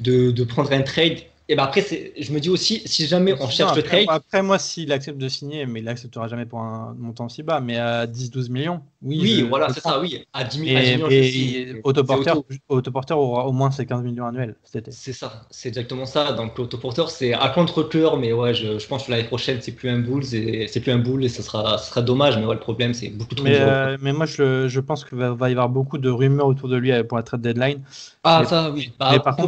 de, 0.00 0.30
de 0.30 0.44
prendre 0.44 0.70
un 0.72 0.82
trade. 0.82 1.18
Et 1.48 1.54
ben 1.54 1.62
après, 1.62 1.80
je 2.18 2.32
me 2.32 2.40
dis 2.40 2.50
aussi, 2.50 2.82
si 2.86 3.06
jamais 3.06 3.32
on 3.40 3.48
cherche 3.48 3.76
le 3.76 3.82
trade, 3.82 4.06
après, 4.08 4.42
moi, 4.42 4.58
s'il 4.58 4.90
accepte 4.92 5.18
de 5.18 5.28
signer, 5.28 5.64
mais 5.66 5.78
il 5.78 5.84
l'acceptera 5.84 6.26
jamais 6.26 6.44
pour 6.44 6.58
un 6.60 6.94
montant 6.98 7.28
si 7.28 7.44
bas, 7.44 7.60
mais 7.60 7.76
à 7.76 8.06
10-12 8.06 8.50
millions, 8.50 8.82
oui. 9.06 9.18
oui, 9.22 9.36
je- 9.40 9.44
voilà, 9.44 9.68
c'est 9.70 9.80
ça, 9.80 10.00
oui. 10.00 10.24
À 10.32 10.44
10 10.44 10.58
000, 10.58 10.76
à 10.76 10.80
10 10.82 11.12
Et, 11.12 11.62
et 11.62 11.80
autoporteur, 11.84 12.42
autoporteur 12.68 13.18
aura 13.18 13.46
au 13.46 13.52
moins 13.52 13.70
ses 13.70 13.86
15 13.86 14.02
millions 14.02 14.26
annuels 14.26 14.56
cet 14.64 14.76
été. 14.88 14.90
C'est 14.90 15.12
ça, 15.12 15.46
c'est 15.50 15.68
exactement 15.68 16.06
ça. 16.06 16.32
Donc 16.32 16.58
l'autoporteur, 16.58 17.10
c'est 17.10 17.32
à 17.32 17.48
contre-cœur, 17.48 18.16
mais 18.16 18.32
ouais, 18.32 18.54
je, 18.54 18.78
je 18.78 18.86
pense 18.86 19.06
que 19.06 19.10
l'année 19.10 19.24
prochaine, 19.24 19.60
c'est 19.60 19.72
plus 19.72 19.88
un 19.88 20.02
et 20.32 20.66
c'est 20.68 20.80
plus 20.80 20.92
un 20.92 20.98
Bull 20.98 21.24
et 21.24 21.28
ça 21.28 21.42
sera, 21.42 21.78
ça 21.78 21.84
sera 21.90 22.02
dommage. 22.02 22.36
Mais 22.36 22.44
ouais, 22.46 22.54
le 22.54 22.60
problème, 22.60 22.94
c'est 22.94 23.08
beaucoup 23.08 23.34
trop. 23.34 23.44
Mais, 23.44 23.58
de- 23.58 23.64
euh, 23.64 23.96
mais 24.00 24.12
moi, 24.12 24.26
je, 24.26 24.68
je 24.68 24.80
pense 24.80 25.04
qu'il 25.04 25.18
va, 25.18 25.32
va 25.32 25.48
y 25.48 25.52
avoir 25.52 25.68
beaucoup 25.68 25.98
de 25.98 26.10
rumeurs 26.10 26.46
autour 26.46 26.68
de 26.68 26.76
lui 26.76 26.92
euh, 26.92 27.04
pour 27.04 27.16
la 27.16 27.22
trade 27.22 27.42
deadline. 27.42 27.82
ah, 28.24 28.40
mais- 28.42 28.48
ça, 28.48 28.70
oui. 28.70 28.92
Bah, 28.98 29.10
mais 29.12 29.18
par 29.20 29.36
mais 29.36 29.44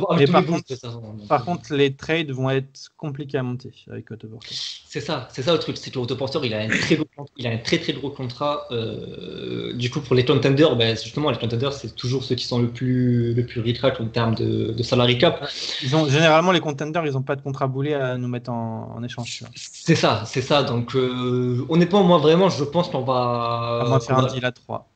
contre, 1.46 1.74
les 1.74 1.94
trades 1.94 2.30
vont 2.30 2.50
être 2.50 2.90
compliqués 2.96 3.38
à 3.38 3.42
monter 3.42 3.70
avec 3.90 4.10
autoporteur. 4.10 4.56
c'est 4.86 5.00
ça, 5.00 5.28
c'est 5.32 5.42
ça 5.42 5.52
le 5.52 5.58
truc, 5.58 5.76
c'est 5.76 5.90
que 5.90 5.98
l'autoporteur, 5.98 6.44
il 6.44 6.54
a 6.54 6.60
un 6.60 6.68
très 6.68 6.96
gros, 6.96 7.06
il 7.36 7.46
a 7.46 7.50
un 7.50 7.58
très 7.58 7.78
très 7.78 7.92
gros 7.92 8.10
contrat. 8.10 8.66
euh, 8.70 9.47
du 9.74 9.90
coup, 9.90 10.00
pour 10.00 10.14
les 10.14 10.24
contenders, 10.24 10.76
ben, 10.76 10.96
justement, 10.96 11.30
les 11.30 11.38
contenders, 11.38 11.72
c'est 11.72 11.94
toujours 11.94 12.24
ceux 12.24 12.34
qui 12.34 12.44
sont 12.46 12.58
le 12.60 12.68
plus, 12.68 13.34
le 13.34 13.44
plus 13.44 13.60
en 14.00 14.06
termes 14.06 14.34
de, 14.34 14.72
de 14.72 14.82
salary 14.82 15.18
cap. 15.18 15.48
Ils 15.82 15.94
ont, 15.96 16.08
généralement, 16.08 16.52
les 16.52 16.60
contenders, 16.60 17.04
ils 17.06 17.12
n'ont 17.12 17.22
pas 17.22 17.36
de 17.36 17.42
contrat 17.42 17.66
boulé 17.66 17.94
à 17.94 18.16
nous 18.16 18.28
mettre 18.28 18.50
en, 18.50 18.94
en 18.96 19.02
échange. 19.02 19.44
C'est 19.54 19.94
ça, 19.94 20.22
c'est 20.26 20.42
ça. 20.42 20.62
Donc, 20.62 20.94
euh, 20.94 21.64
honnêtement, 21.68 22.02
moi, 22.04 22.18
vraiment, 22.18 22.48
je 22.48 22.64
pense 22.64 22.88
qu'on 22.88 23.02
va. 23.02 23.80
À 23.82 23.88
moins 23.88 23.98
de 23.98 24.02
faire 24.02 24.18
un 24.18 24.22
va- 24.22 24.28
deal 24.32 24.44
à 24.44 24.52
3. 24.52 24.88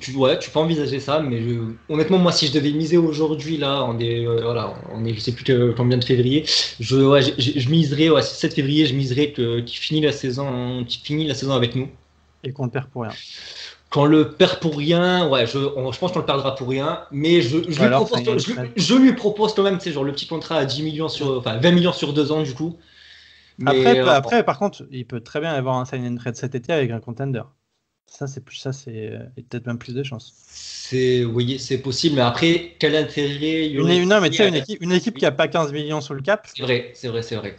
Tu, 0.00 0.14
ouais, 0.16 0.38
tu 0.38 0.50
peux 0.50 0.60
envisager 0.60 1.00
ça, 1.00 1.20
mais 1.20 1.42
je- 1.42 1.74
honnêtement, 1.88 2.18
moi, 2.18 2.32
si 2.32 2.46
je 2.46 2.52
devais 2.52 2.70
miser 2.70 2.96
aujourd'hui, 2.96 3.56
là, 3.56 3.84
on 3.84 3.98
est, 3.98 4.24
euh, 4.26 4.40
voilà, 4.42 4.74
on 4.92 5.04
est, 5.04 5.12
je 5.14 5.20
sais 5.20 5.32
plus 5.32 5.44
que- 5.44 5.72
combien 5.76 5.98
de 5.98 6.04
février, 6.04 6.44
je, 6.80 6.96
ouais, 6.96 7.22
je, 7.22 7.68
miserais, 7.68 8.08
ouais, 8.08 8.22
7 8.22 8.54
février, 8.54 8.86
je 8.86 8.94
miserais 8.94 9.32
qu'il 9.32 9.66
finit 9.68 10.00
la 10.00 10.12
saison, 10.12 10.84
qu'il 10.84 11.00
finit 11.02 11.26
la 11.26 11.34
saison 11.34 11.52
avec 11.52 11.74
nous, 11.74 11.88
Et 12.44 12.52
qu'on 12.52 12.64
le 12.64 12.70
perd 12.70 12.88
pour 12.88 13.02
rien. 13.02 13.12
Qu'on 13.90 14.06
le 14.06 14.32
perd 14.32 14.58
pour 14.60 14.76
rien, 14.76 15.28
ouais, 15.28 15.46
je, 15.46 15.58
on- 15.58 15.92
je 15.92 15.98
pense 15.98 16.12
qu'on 16.12 16.18
le 16.18 16.24
perdra 16.26 16.54
pour 16.56 16.68
rien, 16.68 17.02
mais 17.12 17.40
je, 17.42 17.58
je, 17.58 17.80
lui, 17.80 17.86
Alors, 17.86 18.04
propose, 18.06 18.20
je, 18.38 18.52
je 18.76 18.94
lui 18.96 19.14
quand 19.14 19.62
même, 19.62 19.78
tu 19.78 19.84
sais, 19.84 19.92
genre 19.92 20.04
le 20.04 20.12
petit 20.12 20.26
contrat 20.26 20.56
à 20.56 20.64
10 20.64 20.82
millions 20.82 21.08
sur, 21.08 21.38
enfin 21.38 21.58
20 21.58 21.70
millions 21.70 21.92
sur 21.92 22.12
deux 22.12 22.32
ans 22.32 22.42
du 22.42 22.54
coup. 22.54 22.76
Mais, 23.58 23.70
Après, 23.70 24.00
euh, 24.00 24.10
après, 24.10 24.44
par 24.44 24.58
contre, 24.58 24.84
il 24.90 25.06
peut 25.06 25.20
très 25.20 25.40
bien 25.40 25.52
avoir 25.52 25.76
un 25.76 25.84
sign 25.84 26.06
and 26.06 26.16
trade 26.16 26.34
cet 26.36 26.54
été 26.54 26.72
avec 26.72 26.90
un 26.90 27.00
contender. 27.00 27.42
Ça, 28.06 28.26
c'est 28.26 28.40
plus 28.44 28.56
ça, 28.56 28.72
c'est 28.72 29.12
peut-être 29.36 29.66
même 29.66 29.78
plus 29.78 29.94
de 29.94 30.02
chances. 30.02 30.34
c'est, 30.36 31.24
oui, 31.24 31.58
c'est 31.58 31.78
possible, 31.78 32.16
mais 32.16 32.22
après, 32.22 32.74
quel 32.78 32.96
intérêt 32.96 33.66
il 33.66 33.72
y 33.72 33.80
Une, 33.80 34.04
non, 34.08 34.20
mais 34.20 34.30
tu 34.30 34.36
sais, 34.36 34.48
une 34.48 34.54
équipe, 34.54 34.82
une 34.82 34.92
équipe 34.92 35.16
qui 35.16 35.26
a 35.26 35.32
pas 35.32 35.48
15 35.48 35.72
millions 35.72 36.00
sur 36.00 36.14
le 36.14 36.22
cap 36.22 36.46
C'est 36.54 36.62
vrai, 36.62 36.92
c'est 36.94 37.08
vrai, 37.08 37.22
c'est 37.22 37.36
vrai. 37.36 37.56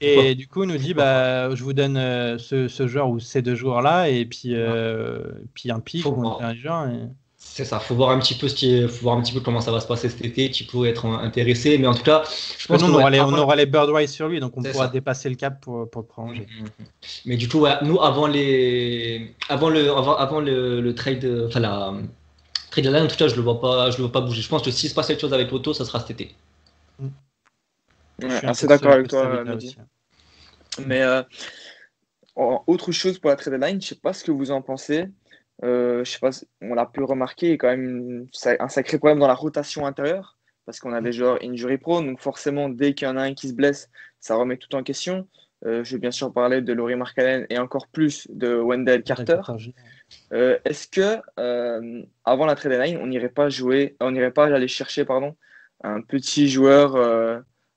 Et 0.00 0.14
Pourquoi 0.14 0.34
du 0.34 0.48
coup 0.48 0.64
nous 0.64 0.76
dit 0.78 0.94
bah 0.94 1.54
je 1.54 1.62
vous 1.62 1.72
donne 1.72 1.96
euh, 1.96 2.38
ce, 2.38 2.68
ce 2.68 2.86
joueur 2.86 3.08
ou 3.10 3.20
ces 3.20 3.42
deux 3.42 3.54
joueurs 3.54 3.82
là 3.82 4.08
et 4.08 4.24
puis 4.24 4.54
euh, 4.54 5.22
puis 5.54 5.70
un 5.70 5.80
pic 5.80 6.04
ou 6.06 6.26
un 6.40 6.54
joueur. 6.54 6.88
et- 6.88 7.08
C'est 7.42 7.64
ça, 7.64 7.80
faut 7.80 7.94
voir 7.94 8.10
un 8.10 8.18
petit 8.18 8.34
peu 8.34 8.48
ce 8.48 8.54
qui 8.54 8.74
est, 8.74 8.86
faut 8.86 9.02
voir 9.04 9.16
un 9.16 9.22
petit 9.22 9.32
peu 9.32 9.40
comment 9.40 9.60
ça 9.60 9.72
va 9.72 9.80
se 9.80 9.86
passer 9.86 10.08
cet 10.08 10.24
été, 10.24 10.50
qui 10.50 10.64
pourrait 10.64 10.90
être 10.90 11.06
intéressé, 11.06 11.78
mais 11.78 11.86
en 11.86 11.94
tout 11.94 12.02
cas, 12.02 12.22
je 12.58 12.66
que 12.68 12.72
nous, 12.74 12.84
on, 12.84 12.94
aura 12.94 13.10
les, 13.10 13.18
on 13.20 13.24
avant- 13.24 13.38
aura 13.38 13.56
les 13.56 13.66
Birdwise 13.66 14.10
sur 14.10 14.28
lui, 14.28 14.40
donc 14.40 14.56
on 14.56 14.62
pourra 14.62 14.86
ça. 14.86 14.88
dépasser 14.92 15.28
le 15.30 15.36
cap 15.36 15.60
pour, 15.60 15.88
pour 15.90 16.02
le 16.02 16.06
prolonger. 16.06 16.46
Mhm. 16.60 16.66
Mais 17.24 17.36
du 17.36 17.48
coup, 17.48 17.60
ouais, 17.60 17.74
nous 17.82 17.98
avant 18.00 18.26
les, 18.26 19.34
avant 19.48 19.70
le, 19.70 19.90
avant, 19.90 20.16
avant 20.16 20.40
le, 20.40 20.80
le 20.80 20.94
trade, 20.94 21.26
enfin 21.48 21.60
la 21.60 21.94
trade 22.70 22.84
deadline, 22.84 23.04
en 23.04 23.08
tout 23.08 23.16
cas, 23.16 23.28
je 23.28 23.34
le 23.36 23.42
vois 23.42 23.60
pas, 23.60 23.90
je 23.90 23.96
le 23.96 24.02
vois 24.04 24.12
pas 24.12 24.20
bouger. 24.20 24.42
Je 24.42 24.48
pense 24.48 24.62
que 24.62 24.70
s'il 24.70 24.88
se 24.90 24.94
passe 24.94 25.06
quelque 25.08 25.20
chose 25.20 25.32
avec 25.34 25.50
l'auto, 25.50 25.72
ça 25.74 25.84
sera 25.84 25.98
cet 26.00 26.10
été. 26.12 26.34
Ouais, 28.22 28.44
assez 28.44 28.66
d'accord 28.66 28.92
avec 28.92 29.08
toi, 29.08 29.44
Mehdi. 29.44 29.76
Mais 30.86 31.02
euh, 31.02 31.22
autre 32.36 32.92
chose 32.92 33.18
pour 33.18 33.30
la 33.30 33.36
trade 33.36 33.54
deadline, 33.54 33.80
je 33.80 33.88
sais 33.88 33.94
pas 33.96 34.12
ce 34.12 34.24
que 34.24 34.30
vous 34.30 34.50
en 34.50 34.62
pensez. 34.62 35.06
Euh, 35.62 36.04
je 36.04 36.10
sais 36.10 36.18
pas, 36.20 36.30
on 36.62 36.74
l'a 36.74 36.86
pu 36.86 37.02
remarquer, 37.02 37.46
il 37.46 37.50
y 37.50 37.54
a 37.54 37.58
quand 37.58 37.68
même 37.68 38.26
un 38.60 38.68
sacré 38.68 38.98
problème 38.98 39.18
dans 39.18 39.28
la 39.28 39.34
rotation 39.34 39.84
intérieure 39.84 40.38
parce 40.64 40.78
qu'on 40.78 40.92
a 40.92 41.00
des 41.00 41.12
joueurs 41.12 41.38
injury 41.42 41.78
prone, 41.78 42.06
donc 42.06 42.20
forcément 42.20 42.68
dès 42.68 42.94
qu'il 42.94 43.08
y 43.08 43.10
en 43.10 43.16
a 43.16 43.22
un 43.22 43.34
qui 43.34 43.48
se 43.48 43.54
blesse, 43.54 43.90
ça 44.20 44.36
remet 44.36 44.56
tout 44.56 44.74
en 44.76 44.82
question. 44.82 45.26
Euh, 45.66 45.84
je 45.84 45.96
vais 45.96 45.98
bien 45.98 46.10
sûr 46.10 46.32
parler 46.32 46.62
de 46.62 46.72
Laurie 46.72 46.96
Markkanen 46.96 47.44
et 47.50 47.58
encore 47.58 47.88
plus 47.88 48.26
de 48.30 48.54
Wendell 48.54 49.02
Carter. 49.02 49.40
Euh, 50.32 50.58
Est-ce 50.64 50.86
que 50.88 51.20
euh, 51.38 52.02
avant 52.24 52.46
la 52.46 52.54
trade 52.54 52.72
deadline, 52.72 52.98
on 52.98 53.08
n'irait 53.08 53.28
pas 53.28 53.50
jouer, 53.50 53.96
on 54.00 54.12
n'irait 54.12 54.30
pas 54.30 54.46
aller 54.46 54.68
chercher 54.68 55.04
pardon, 55.04 55.36
un 55.82 56.00
petit 56.00 56.48
joueur 56.48 56.94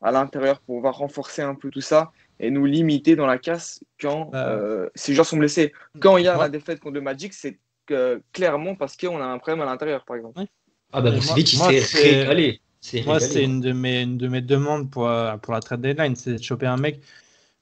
à 0.04 0.12
l'intérieur 0.12 0.60
pour 0.60 0.76
pouvoir 0.76 0.98
renforcer 0.98 1.42
un 1.42 1.56
peu 1.56 1.70
tout 1.70 1.82
ça 1.82 2.12
et 2.40 2.52
nous 2.52 2.66
limiter 2.66 3.16
dans 3.16 3.26
la 3.26 3.38
casse 3.38 3.80
quand 4.02 4.32
Euh. 4.34 4.86
euh, 4.86 4.90
ces 4.96 5.14
joueurs 5.14 5.26
sont 5.26 5.38
blessés. 5.38 5.74
Quand 6.00 6.18
il 6.18 6.26
y 6.26 6.28
a 6.28 6.36
Moi- 6.36 6.44
la 6.44 6.50
défaite 6.50 6.80
contre 6.80 6.96
le 6.96 7.02
Magic, 7.02 7.34
c'est 7.34 7.58
que, 7.86 8.22
clairement 8.32 8.76
parce 8.76 8.96
qu'on 8.98 9.20
a 9.22 9.26
un 9.26 9.38
problème 9.40 9.62
à 9.62 9.66
l'intérieur, 9.66 10.04
par 10.06 10.16
exemple. 10.18 10.42
Ah 10.92 11.02
bah 11.02 11.10
Vucevic, 11.12 11.58
moi, 11.58 11.70
s'est 11.70 11.80
c'est- 11.82 12.22
régalé. 12.24 12.62
C'est 12.80 13.02
Moi, 13.04 13.16
régalé. 13.16 13.34
c'est 13.34 13.44
une 13.44 13.62
de 13.62 13.72
mes, 13.72 14.02
une 14.02 14.18
de 14.18 14.28
mes 14.28 14.42
demandes 14.42 14.90
pour, 14.92 15.08
euh, 15.08 15.38
pour 15.38 15.54
la 15.54 15.62
trade 15.62 15.82
deadline, 15.82 16.16
c'est 16.16 16.34
de 16.34 16.44
choper 16.44 16.68
un 16.68 16.78
mec 16.78 17.02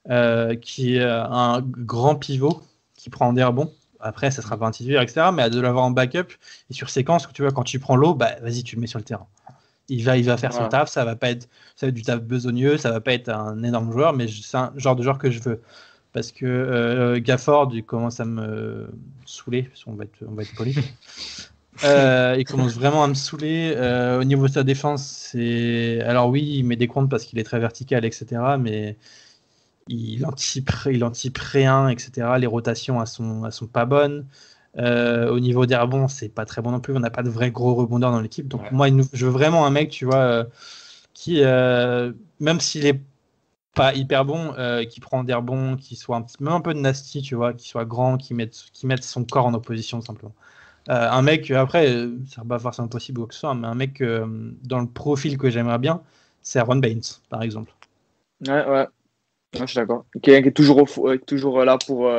euh, 0.10 0.56
qui 0.56 0.96
est 0.98 1.04
un 1.04 1.62
grand 1.62 2.16
pivot, 2.16 2.62
qui 2.96 3.10
prend 3.12 3.32
des 3.34 3.44
rebonds. 3.44 3.72
Après, 4.00 4.32
ça 4.32 4.42
sera 4.42 4.58
pas 4.58 4.66
un 4.66 4.72
titulaire, 4.72 5.04
etc. 5.04 5.32
Mais 5.32 5.48
de 5.50 5.62
l'avoir 5.62 5.86
en 5.86 5.92
backup 5.92 6.34
et 6.70 6.74
sur 6.74 6.90
séquence, 6.90 7.28
tu 7.34 7.44
vois, 7.44 7.52
quand 7.52 7.64
tu 7.64 7.78
prends 7.80 7.96
l'eau, 7.96 8.16
bah, 8.16 8.32
vas-y, 8.42 8.64
tu 8.64 8.76
le 8.76 8.82
mets 8.82 8.88
sur 8.88 8.98
le 8.98 9.06
terrain. 9.06 9.28
Il 9.90 10.04
va, 10.04 10.18
il 10.18 10.24
va 10.24 10.38
faire 10.38 10.54
son 10.54 10.70
taf, 10.70 10.90
ça 10.90 11.04
va 11.04 11.16
pas 11.16 11.32
être, 11.32 11.50
ça 11.76 11.86
va 11.86 11.90
être 11.90 11.96
du 11.96 12.02
taf 12.02 12.22
besogneux, 12.22 12.78
ça 12.78 12.92
va 12.92 13.02
pas 13.02 13.14
être 13.14 13.30
un 13.30 13.62
énorme 13.64 13.92
joueur, 13.92 14.14
mais 14.14 14.28
c'est 14.28 14.58
un 14.58 14.72
genre 14.78 14.96
de 14.96 15.04
joueur 15.04 15.18
que 15.18 15.30
je 15.30 15.40
veux. 15.40 15.62
Parce 16.14 16.32
que 16.32 16.46
euh, 16.46 17.20
Gafford, 17.20 17.72
il 17.74 17.84
commence 17.84 18.20
à 18.20 18.26
me 18.26 18.90
saouler, 19.26 19.64
parce 19.64 19.84
qu'on 19.84 19.94
va 19.94 20.04
être, 20.06 20.24
on 20.28 20.34
va 20.34 20.44
être 20.44 20.56
poli. 20.56 20.76
Euh, 21.84 22.36
il 22.38 22.44
commence 22.44 22.76
vraiment 22.76 23.04
à 23.04 23.08
me 23.08 23.14
saouler. 23.14 23.74
Euh, 23.76 24.20
au 24.20 24.24
niveau 24.24 24.48
de 24.48 24.52
sa 24.52 24.64
défense, 24.64 25.04
c'est. 25.32 26.02
Alors 26.02 26.30
oui, 26.30 26.58
il 26.58 26.64
met 26.66 26.76
des 26.76 26.88
comptes 26.88 27.10
parce 27.10 27.24
qu'il 27.24 27.40
est 27.40 27.44
très 27.44 27.60
vertical, 27.60 28.06
etc. 28.06 28.42
Mais 28.60 28.98
il 29.88 30.26
anticipe, 30.26 30.72
il 30.92 31.04
anticipe 31.04 31.38
rien, 31.38 31.90
etc. 31.90 32.28
Les 32.40 32.48
rotations, 32.48 33.02
elles 33.02 33.08
sont, 33.08 33.46
elles 33.46 33.52
sont 33.52 33.68
pas 33.68 33.86
bonnes. 33.86 34.28
Euh, 34.78 35.30
au 35.30 35.40
niveau 35.40 35.66
des 35.66 35.76
rebonds, 35.76 36.08
c'est 36.08 36.30
pas 36.30 36.46
très 36.46 36.62
bon 36.62 36.72
non 36.72 36.80
plus. 36.80 36.96
On 36.96 37.00
n'a 37.00 37.10
pas 37.10 37.24
de 37.24 37.30
vrai 37.30 37.52
gros 37.52 37.76
rebondeur 37.76 38.12
dans 38.12 38.22
l'équipe. 38.22 38.48
Donc 38.48 38.62
Ouais. 38.62 38.70
moi, 38.72 38.88
je 39.14 39.26
veux 39.26 39.32
vraiment 39.32 39.66
un 39.66 39.70
mec, 39.70 39.90
tu 39.90 40.06
vois, 40.06 40.16
euh, 40.16 40.44
qui, 41.14 41.44
euh, 41.44 42.14
même 42.40 42.60
s'il 42.62 42.86
est 42.86 43.02
pas 43.76 43.94
hyper 43.94 44.26
bon, 44.26 44.54
euh, 44.58 44.84
qui 44.86 45.00
prend 45.00 45.24
des 45.24 45.34
rebonds, 45.34 45.76
qui 45.76 45.96
soit 45.96 46.18
un 46.18 46.22
petit, 46.22 46.42
même 46.42 46.54
un 46.54 46.62
peu 46.62 46.74
de 46.74 46.80
nasty, 46.80 47.22
tu 47.22 47.36
vois, 47.36 47.54
qui 47.54 47.68
soit 47.68 47.86
grand, 47.86 48.18
qui 48.18 48.34
mette, 48.34 48.56
qui 48.74 48.88
mette 48.88 49.04
son 49.04 49.26
corps 49.26 49.46
en 49.46 49.54
opposition 49.54 50.02
simplement. 50.02 50.34
Euh, 50.90 51.10
un 51.10 51.22
mec, 51.22 51.52
après, 51.52 51.90
euh, 51.90 52.18
c'est 52.28 52.44
pas 52.48 52.60
forcément 52.60 52.88
possible 52.88 53.22
ou 53.22 53.28
que 53.28 53.34
ce 53.34 53.42
soit, 53.42 53.54
mais 53.56 53.68
un 53.68 53.76
mec 53.76 54.02
dans 54.64 54.80
le 54.80 54.88
profil 54.88 55.38
que 55.38 55.50
j'aimerais 55.50 55.80
bien, 55.80 56.02
c'est 56.42 56.60
Aaron 56.60 56.78
Baines, 56.78 57.02
par 57.30 57.44
exemple. 57.44 57.74
Ouais, 58.48 58.66
ouais. 58.66 58.88
Ouais, 59.54 59.62
je 59.62 59.66
suis 59.66 59.76
d'accord. 59.76 60.06
Quelqu'un 60.22 60.42
qui 60.42 60.48
est 60.48 60.54
toujours, 60.54 60.78
au 60.98 61.18
toujours 61.18 61.64
là 61.66 61.78
pour, 61.78 62.10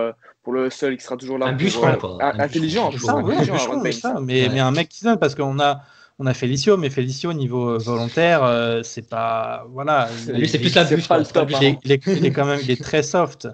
pour 0.43 0.53
le 0.53 0.71
seul, 0.71 0.97
qui 0.97 1.05
sera 1.05 1.17
toujours 1.17 1.39
là 1.39 1.47
Un 1.47 1.51
pour, 1.51 1.59
bûcheron, 1.59 1.87
euh, 1.89 1.97
quoi. 1.97 2.19
un- 2.21 2.41
intelligent, 2.41 2.91
ça, 2.93 3.17
ouais, 3.17 3.37
bûcheron, 3.39 3.93
ça, 3.93 4.21
mais, 4.21 4.43
Ouais. 4.43 4.49
mais 4.53 4.61
un 4.61 4.71
mec 4.73 4.89
qui 4.89 5.05
donne, 5.05 5.19
parce 5.19 5.35
qu'on 5.35 5.59
a, 5.61 5.83
on 6.19 6.27
a 6.27 6.35
Felicio, 6.35 6.77
mais 6.77 6.91
Felicio, 6.91 7.31
au 7.31 7.35
niveau 7.35 7.79
volontaire, 7.79 8.43
euh, 8.45 8.83
c'est 8.83 9.09
pas. 9.09 9.65
Voilà. 9.71 10.09
il- 10.27 10.33
Lui, 10.35 10.49
c'est 10.49 10.59
plus 10.59 10.75
la 10.75 10.85
c'est 10.85 10.97
bûche. 10.97 11.09
pas 11.09 11.19
le 11.19 11.25
top, 11.25 11.49
hein. 11.53 11.59
il, 11.61 11.65
est, 11.67 11.79
il 11.85 11.93
est- 11.93 12.07
il 12.07 12.27
est 12.27 12.33
quand 12.33 12.45
même 12.47 12.61
il 12.63 12.71
est 12.71 12.83
très 12.83 13.03
soft. 13.03 13.49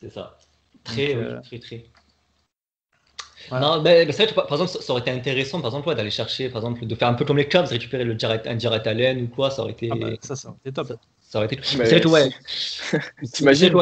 C'est 0.00 0.10
ça. 0.10 0.36
Très, 0.84 1.14
Donc, 1.14 1.24
euh, 1.24 1.40
très, 1.42 1.58
très. 1.58 1.84
Voilà. 3.50 3.66
Non, 3.66 3.82
mais, 3.82 4.04
mais 4.04 4.12
c'est 4.12 4.24
vrai 4.24 4.32
que, 4.32 4.34
par 4.34 4.52
exemple, 4.60 4.70
ça, 4.70 4.92
aurait 4.92 5.00
été 5.02 5.10
intéressant, 5.10 5.60
par 5.60 5.70
exemple, 5.70 5.88
ouais, 5.88 5.94
d'aller 5.94 6.10
chercher, 6.10 6.50
par 6.50 6.58
exemple, 6.62 6.84
de 6.86 6.94
faire 6.94 7.08
un 7.08 7.14
peu 7.14 7.24
comme 7.24 7.38
les 7.38 7.48
Cubs, 7.48 7.66
récupérer 7.66 8.04
le 8.04 8.18
Jarrett, 8.18 8.46
un 8.46 8.58
Jarrett 8.58 8.86
Allen 8.86 9.22
ou 9.22 9.28
quoi, 9.28 9.50
ça 9.50 9.62
aurait 9.62 9.72
été, 9.72 9.88
Ah 9.90 9.96
bah, 9.98 10.08
ça, 10.20 10.36
ça 10.36 10.48
aurait 10.48 10.58
été 10.64 10.72
top. 10.72 10.86
ça 10.88 10.94
aurait 11.38 11.46
été. 11.46 11.56
Mais 11.76 11.84
C'est 11.86 11.98
vrai 11.98 12.00
que, 12.00 12.08
ouais. 12.08 12.30
T'imagines 13.32 13.72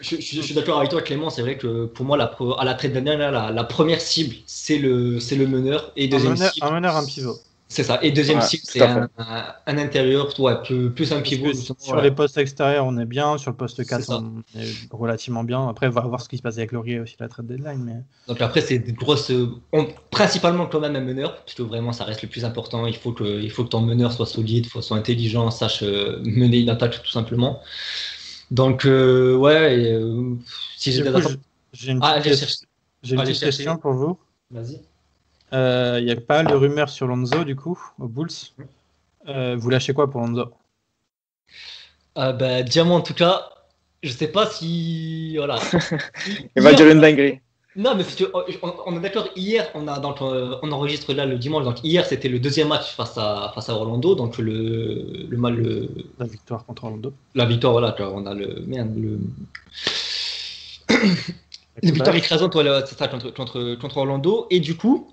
je, 0.00 0.16
je- 0.16 0.16
je 0.20 0.40
suis 0.42 0.54
d'accord 0.54 0.78
avec 0.78 0.90
toi, 0.90 1.02
Clément. 1.02 1.30
C'est 1.30 1.42
vrai 1.42 1.58
que 1.58 1.86
pour 1.86 2.04
moi, 2.04 2.16
la, 2.16 2.34
à 2.58 2.64
la 2.64 2.74
dernière, 2.74 3.18
là, 3.18 3.30
la, 3.30 3.50
la 3.50 3.64
première 3.64 4.00
cible, 4.00 4.36
c'est 4.46 4.78
le, 4.78 5.20
c'est 5.20 5.36
le 5.36 5.46
meneur, 5.46 5.92
et 5.96 6.04
Un 6.04 6.08
deuxième 6.08 6.32
meneur, 6.32 6.52
cible, 6.52 6.66
un 6.66 6.70
meneur, 6.70 6.96
un 6.96 7.04
pivot. 7.04 7.38
C'est 7.68 7.82
ça. 7.82 7.98
Et 8.02 8.12
deuxième 8.12 8.38
Ouais, 8.38 8.44
cible, 8.44 8.62
c'est 8.66 8.82
un, 8.82 9.08
un, 9.18 9.44
un 9.66 9.78
intérieur, 9.78 10.38
ouais, 10.38 10.62
plus, 10.62 10.90
plus 10.90 11.12
un 11.12 11.22
pivot. 11.22 11.52
sur 11.54 11.96
ouais. 11.96 12.02
les 12.02 12.10
postes 12.10 12.38
extérieurs, 12.38 12.86
on 12.86 12.96
est 12.98 13.04
bien. 13.06 13.36
Sur 13.38 13.50
le 13.50 13.56
poste 13.56 13.76
C'est 13.76 13.88
4, 13.88 14.04
ça. 14.04 14.18
on 14.18 14.42
est 14.60 14.72
relativement 14.92 15.42
bien. 15.44 15.68
Après, 15.68 15.86
on 15.88 15.90
va 15.90 16.02
voir 16.02 16.20
ce 16.20 16.28
qui 16.28 16.36
se 16.36 16.42
passe 16.42 16.58
avec 16.58 16.72
Laurier 16.72 17.00
aussi, 17.00 17.16
la 17.18 17.28
trade 17.28 17.46
deadline. 17.46 17.82
Mais... 17.82 18.02
Donc 18.28 18.40
après, 18.40 18.60
c'est 18.60 18.78
des 18.78 18.92
grosses. 18.92 19.32
on- 19.72 19.88
principalement 20.10 20.66
quand 20.66 20.80
même 20.80 20.94
un 20.94 21.00
meneur, 21.00 21.36
parce 21.36 21.54
que 21.54 21.62
vraiment, 21.62 21.92
ça 21.92 22.04
reste 22.04 22.22
le 22.22 22.28
plus 22.28 22.44
important. 22.44 22.86
Il 22.86 22.96
faut 22.96 23.12
que, 23.12 23.24
il 23.42 23.50
faut 23.50 23.64
que 23.64 23.70
ton 23.70 23.80
meneur 23.80 24.12
soit 24.12 24.26
solide, 24.26 24.66
faut 24.66 24.82
soit 24.82 24.96
intelligent, 24.96 25.50
sache 25.50 25.82
euh, 25.82 26.20
mener 26.22 26.58
une 26.60 26.70
attaque 26.70 27.02
tout 27.02 27.10
simplement. 27.10 27.60
Donc 28.50 28.84
euh, 28.84 29.34
ouais, 29.36 29.80
et, 29.80 29.92
euh, 29.92 30.34
si 30.76 30.92
j'ai 30.92 31.02
des 31.02 31.10
j'ai 31.72 31.90
une 31.92 31.98
Ah, 32.02 32.20
petite, 32.20 33.40
question 33.40 33.76
pour 33.78 33.92
vous. 33.94 34.18
Vas-y. 34.50 34.80
Euh, 35.52 35.98
Il 36.00 36.06
y 36.08 36.10
a 36.10 36.16
pas 36.16 36.42
mal 36.42 36.52
de 36.52 36.56
rumeurs 36.56 36.88
sur 36.88 37.06
Lonzo, 37.06 37.44
du 37.44 37.54
coup, 37.56 37.78
aux 37.98 38.08
Bulls. 38.08 38.28
Euh, 39.28 39.56
vous 39.58 39.70
lâchez 39.70 39.94
quoi 39.94 40.10
pour 40.10 40.20
Lonzo? 40.20 40.52
Euh, 42.18 42.32
bah, 42.32 42.62
Diamant 42.62 42.96
en 42.96 43.00
tout 43.00 43.14
cas, 43.14 43.48
je 44.02 44.10
sais 44.12 44.28
pas 44.28 44.46
si 44.46 45.36
voilà. 45.36 45.56
Il 46.56 46.62
va 46.62 46.72
dire 46.74 46.88
une 46.88 47.00
dinguerie. 47.00 47.40
Non, 47.76 47.96
mais 47.96 48.04
on, 48.62 48.72
on 48.86 48.96
est 48.96 49.00
d'accord. 49.00 49.28
Hier, 49.34 49.68
on 49.74 49.88
a 49.88 49.98
donc 49.98 50.22
euh, 50.22 50.56
on 50.62 50.70
enregistre 50.70 51.12
là 51.12 51.26
le 51.26 51.38
dimanche. 51.38 51.64
Donc 51.64 51.82
hier, 51.82 52.06
c'était 52.06 52.28
le 52.28 52.38
deuxième 52.38 52.68
match 52.68 52.94
face 52.94 53.18
à 53.18 53.50
face 53.54 53.68
à 53.68 53.74
Orlando. 53.74 54.14
Donc 54.14 54.38
le 54.38 55.26
le 55.28 55.36
mal 55.36 55.56
le, 55.56 55.90
La 56.20 56.26
victoire 56.26 56.64
contre 56.66 56.84
Orlando. 56.84 57.12
la 57.34 57.46
victoire 57.46 57.72
voilà. 57.72 57.90
quoi, 57.92 58.12
On 58.14 58.26
a 58.26 58.34
le 58.34 58.62
merde 58.66 58.94
le 58.96 59.18
la 61.82 61.90
victoire 61.90 62.14
écrasante 62.14 62.52
voilà, 62.52 62.86
c'est 62.86 62.96
ça, 62.96 63.08
contre, 63.08 63.30
contre 63.32 63.74
contre 63.80 63.96
Orlando. 63.96 64.46
Et 64.50 64.60
du 64.60 64.76
coup, 64.76 65.12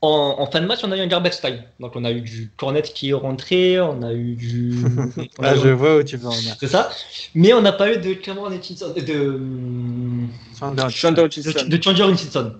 en, 0.00 0.36
en 0.38 0.46
fin 0.50 0.60
de 0.60 0.66
match, 0.66 0.80
on 0.84 0.92
a 0.92 0.96
eu 0.96 1.00
un 1.00 1.06
garbage 1.06 1.40
time. 1.40 1.62
Donc 1.80 1.96
on 1.96 2.04
a 2.04 2.12
eu 2.12 2.20
du 2.20 2.50
Cornet 2.56 2.82
qui 2.82 3.10
est 3.10 3.12
rentré, 3.14 3.80
on 3.80 4.02
a 4.02 4.12
eu 4.12 4.34
du 4.34 4.74
on 5.38 5.44
a 5.44 5.48
Ah, 5.48 5.54
eu- 5.56 5.58
je 5.60 5.68
vois 5.68 5.96
où 5.96 6.02
tu 6.02 6.16
veux 6.16 6.28
en 6.28 6.36
venir. 6.36 6.56
c'est 6.60 6.68
ça. 6.68 6.90
Mais 7.34 7.52
on 7.52 7.60
n'a 7.62 7.72
pas 7.72 7.92
eu 7.92 7.98
de 7.98 8.14
Cameron 8.14 8.52
Hutchinson, 8.52 8.92
de 8.96 10.28
Chandler 10.90 11.22
de, 11.22 11.26
Hutchison. 11.26 11.64
de 11.68 11.82
Chandler 11.82 12.04
Hutchinson. 12.12 12.52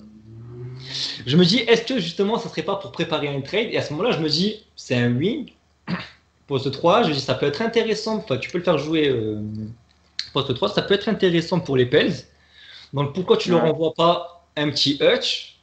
Je 1.26 1.36
me 1.36 1.44
dis, 1.44 1.58
est-ce 1.58 1.82
que 1.82 2.00
justement, 2.00 2.38
ça 2.38 2.48
serait 2.48 2.62
pas 2.62 2.76
pour 2.76 2.92
préparer 2.92 3.28
un 3.28 3.40
trade? 3.40 3.68
Et 3.70 3.76
à 3.76 3.82
ce 3.82 3.92
moment-là, 3.92 4.12
je 4.12 4.20
me 4.20 4.28
dis, 4.28 4.64
c'est 4.76 4.96
un 4.96 5.12
wing, 5.14 5.52
poste 6.46 6.70
3, 6.72 7.02
je 7.04 7.10
me 7.10 7.14
dis, 7.14 7.20
ça 7.20 7.34
peut 7.34 7.46
être 7.46 7.62
intéressant, 7.62 8.16
enfin, 8.16 8.38
tu 8.38 8.50
peux 8.50 8.58
le 8.58 8.64
faire 8.64 8.78
jouer 8.78 9.08
euh, 9.08 9.40
poste 10.32 10.54
3, 10.54 10.68
ça 10.68 10.82
peut 10.82 10.94
être 10.94 11.08
intéressant 11.08 11.60
pour 11.60 11.76
les 11.76 11.86
Pels. 11.86 12.14
Donc 12.92 13.14
pourquoi 13.14 13.36
tu 13.36 13.50
ne 13.50 13.56
Ouais. 13.56 13.60
leur 13.62 13.74
envoies 13.74 13.94
pas 13.94 14.48
un 14.56 14.70
petit 14.70 14.98
Hutch? 15.02 15.57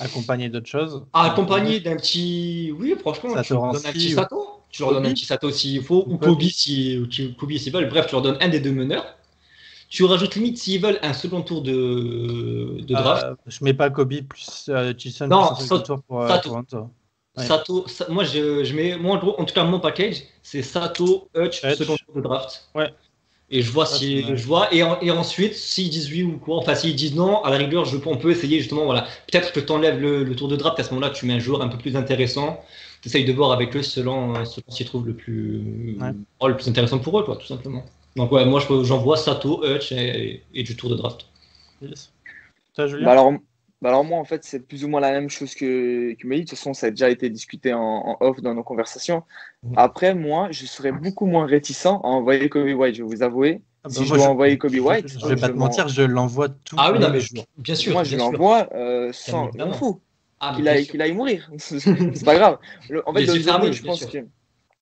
Accompagné 0.00 0.48
d'autres 0.48 0.68
choses. 0.68 1.04
accompagné 1.12 1.80
d'un 1.80 1.96
petit. 1.96 2.72
Oui, 2.78 2.94
franchement, 3.00 3.30
tu 3.42 3.52
leur 3.52 3.72
donnes 3.72 3.86
un 3.86 3.92
petit 3.92 4.12
ou- 4.14 4.16
Sato. 4.16 4.44
Tu 4.70 4.82
leur 4.82 4.92
donnes 4.92 5.06
un 5.06 5.10
petit 5.14 5.24
Sato 5.24 5.50
s'il 5.50 5.82
faut, 5.82 6.04
ou 6.06 6.18
Kobe. 6.18 6.38
Kobe 6.38 6.42
si, 6.42 6.98
s'ils 7.10 7.72
veulent. 7.72 7.88
Bref, 7.88 8.06
tu 8.06 8.12
leur 8.12 8.22
donnes 8.22 8.36
un 8.40 8.48
des 8.48 8.60
deux 8.60 8.72
meneurs. 8.72 9.06
Tu 9.88 10.04
rajoutes 10.04 10.34
limite 10.34 10.58
s'ils 10.58 10.80
veulent 10.82 10.98
un 11.02 11.14
second 11.14 11.40
tour 11.40 11.62
de, 11.62 12.76
de 12.80 12.94
draft. 12.94 13.24
Euh, 13.24 13.34
je 13.46 13.64
mets 13.64 13.72
pas 13.72 13.88
Kobe 13.88 14.20
plus 14.28 14.66
euh, 14.68 14.92
Non, 14.92 14.92
plus 14.92 15.10
Sato- 15.10 15.56
second 15.62 15.80
tour 15.80 16.02
pour, 16.02 16.22
euh, 16.22 16.28
Sato. 16.28 16.48
pour 16.50 16.58
Lonzo. 16.58 16.90
Ouais. 17.36 17.44
Sato, 17.46 17.88
Sa- 17.88 18.08
moi, 18.10 18.24
je, 18.24 18.64
je 18.64 18.74
mets, 18.74 18.96
moi, 18.98 19.16
en 19.16 19.18
gros, 19.18 19.40
en 19.40 19.44
tout 19.44 19.54
cas, 19.54 19.64
mon 19.64 19.80
package, 19.80 20.16
c'est 20.42 20.60
Sato, 20.62 21.28
Hutch, 21.34 21.62
Hutch. 21.64 21.76
second 21.76 21.96
tour 21.96 22.14
de 22.16 22.20
draft. 22.20 22.68
Ouais. 22.74 22.92
Et 23.50 23.62
je 23.62 23.70
vois 23.72 23.84
Ouais, 23.84 23.90
si, 23.98 24.36
je 24.36 24.44
vois, 24.46 24.72
et, 24.74 24.82
en- 24.82 25.00
et 25.00 25.10
ensuite, 25.10 25.54
s'ils 25.54 25.88
disent 25.88 26.10
oui 26.10 26.22
ou 26.22 26.36
quoi, 26.38 26.56
enfin, 26.58 26.74
s'ils 26.74 26.94
disent 26.94 27.14
non, 27.14 27.42
à 27.44 27.50
la 27.50 27.56
rigueur, 27.56 27.86
je, 27.86 27.96
on 28.04 28.16
peut 28.18 28.30
essayer 28.30 28.58
justement, 28.58 28.84
voilà. 28.84 29.06
Peut-être 29.30 29.52
que 29.52 29.60
tu 29.60 29.72
enlèves 29.72 30.00
le, 30.00 30.22
le 30.22 30.36
tour 30.36 30.48
de 30.48 30.56
draft, 30.56 30.78
à 30.78 30.84
ce 30.84 30.90
moment-là, 30.90 31.10
tu 31.10 31.24
mets 31.24 31.32
un 31.34 31.38
joueur 31.38 31.62
un 31.62 31.68
peu 31.68 31.78
plus 31.78 31.96
intéressant. 31.96 32.60
Tu 33.00 33.08
essayes 33.08 33.24
de 33.24 33.32
voir 33.32 33.52
avec 33.52 33.74
eux 33.76 33.82
selon, 33.82 34.34
euh, 34.36 34.44
selon 34.44 34.64
s'ils 34.68 34.86
trouvent 34.86 35.06
le 35.06 35.14
plus, 35.14 35.96
Ouais. 35.98 36.12
oh, 36.40 36.48
le 36.48 36.56
plus 36.56 36.68
intéressant 36.68 36.98
pour 36.98 37.18
eux, 37.18 37.24
quoi, 37.24 37.36
tout 37.36 37.46
simplement. 37.46 37.84
Donc, 38.16 38.32
ouais, 38.32 38.44
moi, 38.44 38.60
je- 38.60 38.84
j'envoie 38.84 39.16
Sato, 39.16 39.64
Hutch 39.64 39.92
et, 39.92 40.42
et 40.52 40.62
du 40.62 40.76
tour 40.76 40.90
de 40.90 40.96
draft. 40.96 41.24
Yes. 41.80 42.10
Julien? 42.76 43.06
Bah 43.06 43.12
alors, 43.12 43.32
bah 43.80 43.90
alors 43.90 44.04
moi, 44.04 44.18
en 44.18 44.24
fait, 44.24 44.42
c'est 44.44 44.60
plus 44.66 44.84
ou 44.84 44.88
moins 44.88 45.00
la 45.00 45.12
même 45.12 45.30
chose 45.30 45.54
que, 45.54 46.14
que 46.14 46.26
Mehdi. 46.26 46.44
De 46.44 46.48
toute 46.50 46.58
façon, 46.58 46.74
ça 46.74 46.88
a 46.88 46.90
déjà 46.90 47.10
été 47.10 47.30
discuté 47.30 47.72
en, 47.72 47.80
en 47.80 48.16
off 48.20 48.40
dans 48.40 48.54
nos 48.54 48.64
conversations. 48.64 49.22
Mhm. 49.62 49.74
Après, 49.76 50.14
moi, 50.14 50.48
je 50.50 50.66
serais 50.66 50.92
beaucoup 50.92 51.26
moins 51.26 51.46
réticent 51.46 51.86
à 51.86 51.92
envoyer 51.92 52.48
Kobe 52.48 52.68
White, 52.68 52.96
je 52.96 53.02
vais 53.02 53.08
vous 53.08 53.22
avouer. 53.22 53.62
Ah 53.84 53.88
bah, 53.88 53.94
si 53.94 54.04
je 54.04 54.08
dois 54.08 54.18
je- 54.18 54.28
envoyer 54.28 54.58
Kobe 54.58 54.74
White, 54.74 55.08
je, 55.08 55.18
je 55.20 55.26
vais 55.26 55.36
pas 55.36 55.48
te 55.48 55.52
m'en- 55.52 55.66
mentir, 55.66 55.86
je 55.88 56.02
l'envoie 56.02 56.48
tout. 56.48 56.74
Ah 56.78 56.90
oui, 56.92 56.98
non, 56.98 57.10
mais 57.10 57.20
je... 57.20 57.32
bien 57.56 57.74
sûr. 57.76 57.92
Moi, 57.92 58.02
je 58.04 58.16
l'envoie 58.16 58.68
euh, 58.74 59.12
sans. 59.12 59.44
Je 59.44 59.48
évidemment. 59.50 59.70
m'en 59.70 59.76
fous. 59.76 60.00
Ah, 60.40 60.52
Qu'il 60.56 60.68
aille, 60.68 60.86
qu'il 60.86 61.00
aille 61.02 61.12
mourir. 61.14 61.50
c'est 61.58 62.24
pas 62.24 62.34
grave. 62.36 62.58
Le- 62.90 63.08
en 63.08 63.12
fait, 63.12 63.22
le 63.26 63.34
Lonzo, 63.34 63.72
je 63.72 63.82
pense 63.82 63.98
sûr. 63.98 64.10
que. 64.10 64.18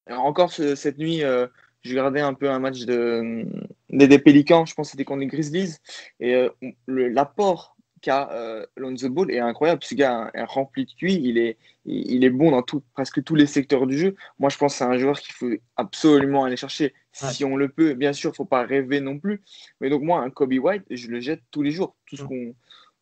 Alors, 0.07 0.24
encore 0.24 0.53
ce- 0.53 0.74
cette 0.74 0.99
nuit, 0.99 1.22
euh, 1.22 1.47
je 1.82 1.90
regardais 1.90 2.20
un 2.20 2.34
peu 2.34 2.51
un 2.51 2.59
match 2.59 2.80
de, 2.80 3.47
des, 3.90 4.09
des 4.09 4.18
Pélicans, 4.18 4.64
je 4.66 4.74
pense 4.74 4.88
que 4.88 4.90
c'était 4.92 5.05
contre 5.05 5.20
les 5.20 5.26
Grizzlies. 5.26 5.76
Et 6.20 6.34
euh, 6.34 6.49
le- 6.86 7.09
l'apport 7.09 7.76
qu'a 8.03 8.30
euh, 8.32 8.66
Lonzo 8.76 9.09
Ball 9.11 9.30
est 9.30 9.38
incroyable. 9.40 9.82
Ce 9.84 9.94
gars 9.94 10.30
est 10.34 10.42
rempli 10.44 10.84
de 10.84 10.90
QI, 10.92 11.20
il 11.22 11.38
est, 11.38 11.57
il, 11.84 12.11
il 12.12 12.24
est 12.24 12.30
bon 12.30 12.51
dans 12.51 12.62
tout, 12.62 12.82
presque 12.92 13.22
tous 13.24 13.34
les 13.34 13.47
secteurs 13.47 13.86
du 13.86 13.99
jeu. 13.99 14.14
Moi, 14.38 14.51
je 14.51 14.57
pense 14.59 14.72
que 14.74 14.78
c'est 14.78 14.84
un 14.84 14.99
joueur 14.99 15.18
qu'il 15.20 15.34
faut 15.34 15.51
absolument 15.76 16.44
aller 16.44 16.57
chercher. 16.57 16.94
Si 17.12 17.44
on 17.44 17.57
le 17.57 17.68
peut, 17.68 17.94
bien 17.94 18.12
sûr, 18.12 18.28
il 18.30 18.32
ne 18.32 18.36
faut 18.36 18.44
pas 18.44 18.66
rêver 18.66 19.01
non 19.01 19.18
plus. 19.18 19.42
Mais 19.80 19.88
donc, 19.88 20.03
moi, 20.03 20.20
un 20.20 20.28
Kobe 20.30 20.53
White, 20.53 20.84
je 20.90 21.09
le 21.09 21.20
jette 21.20 21.40
tous 21.51 21.62
les 21.62 21.70
jours. 21.70 21.97
Tout 22.07 22.16
ce 22.16 22.22
Mm. 22.22 22.26
qu'on. 22.28 22.55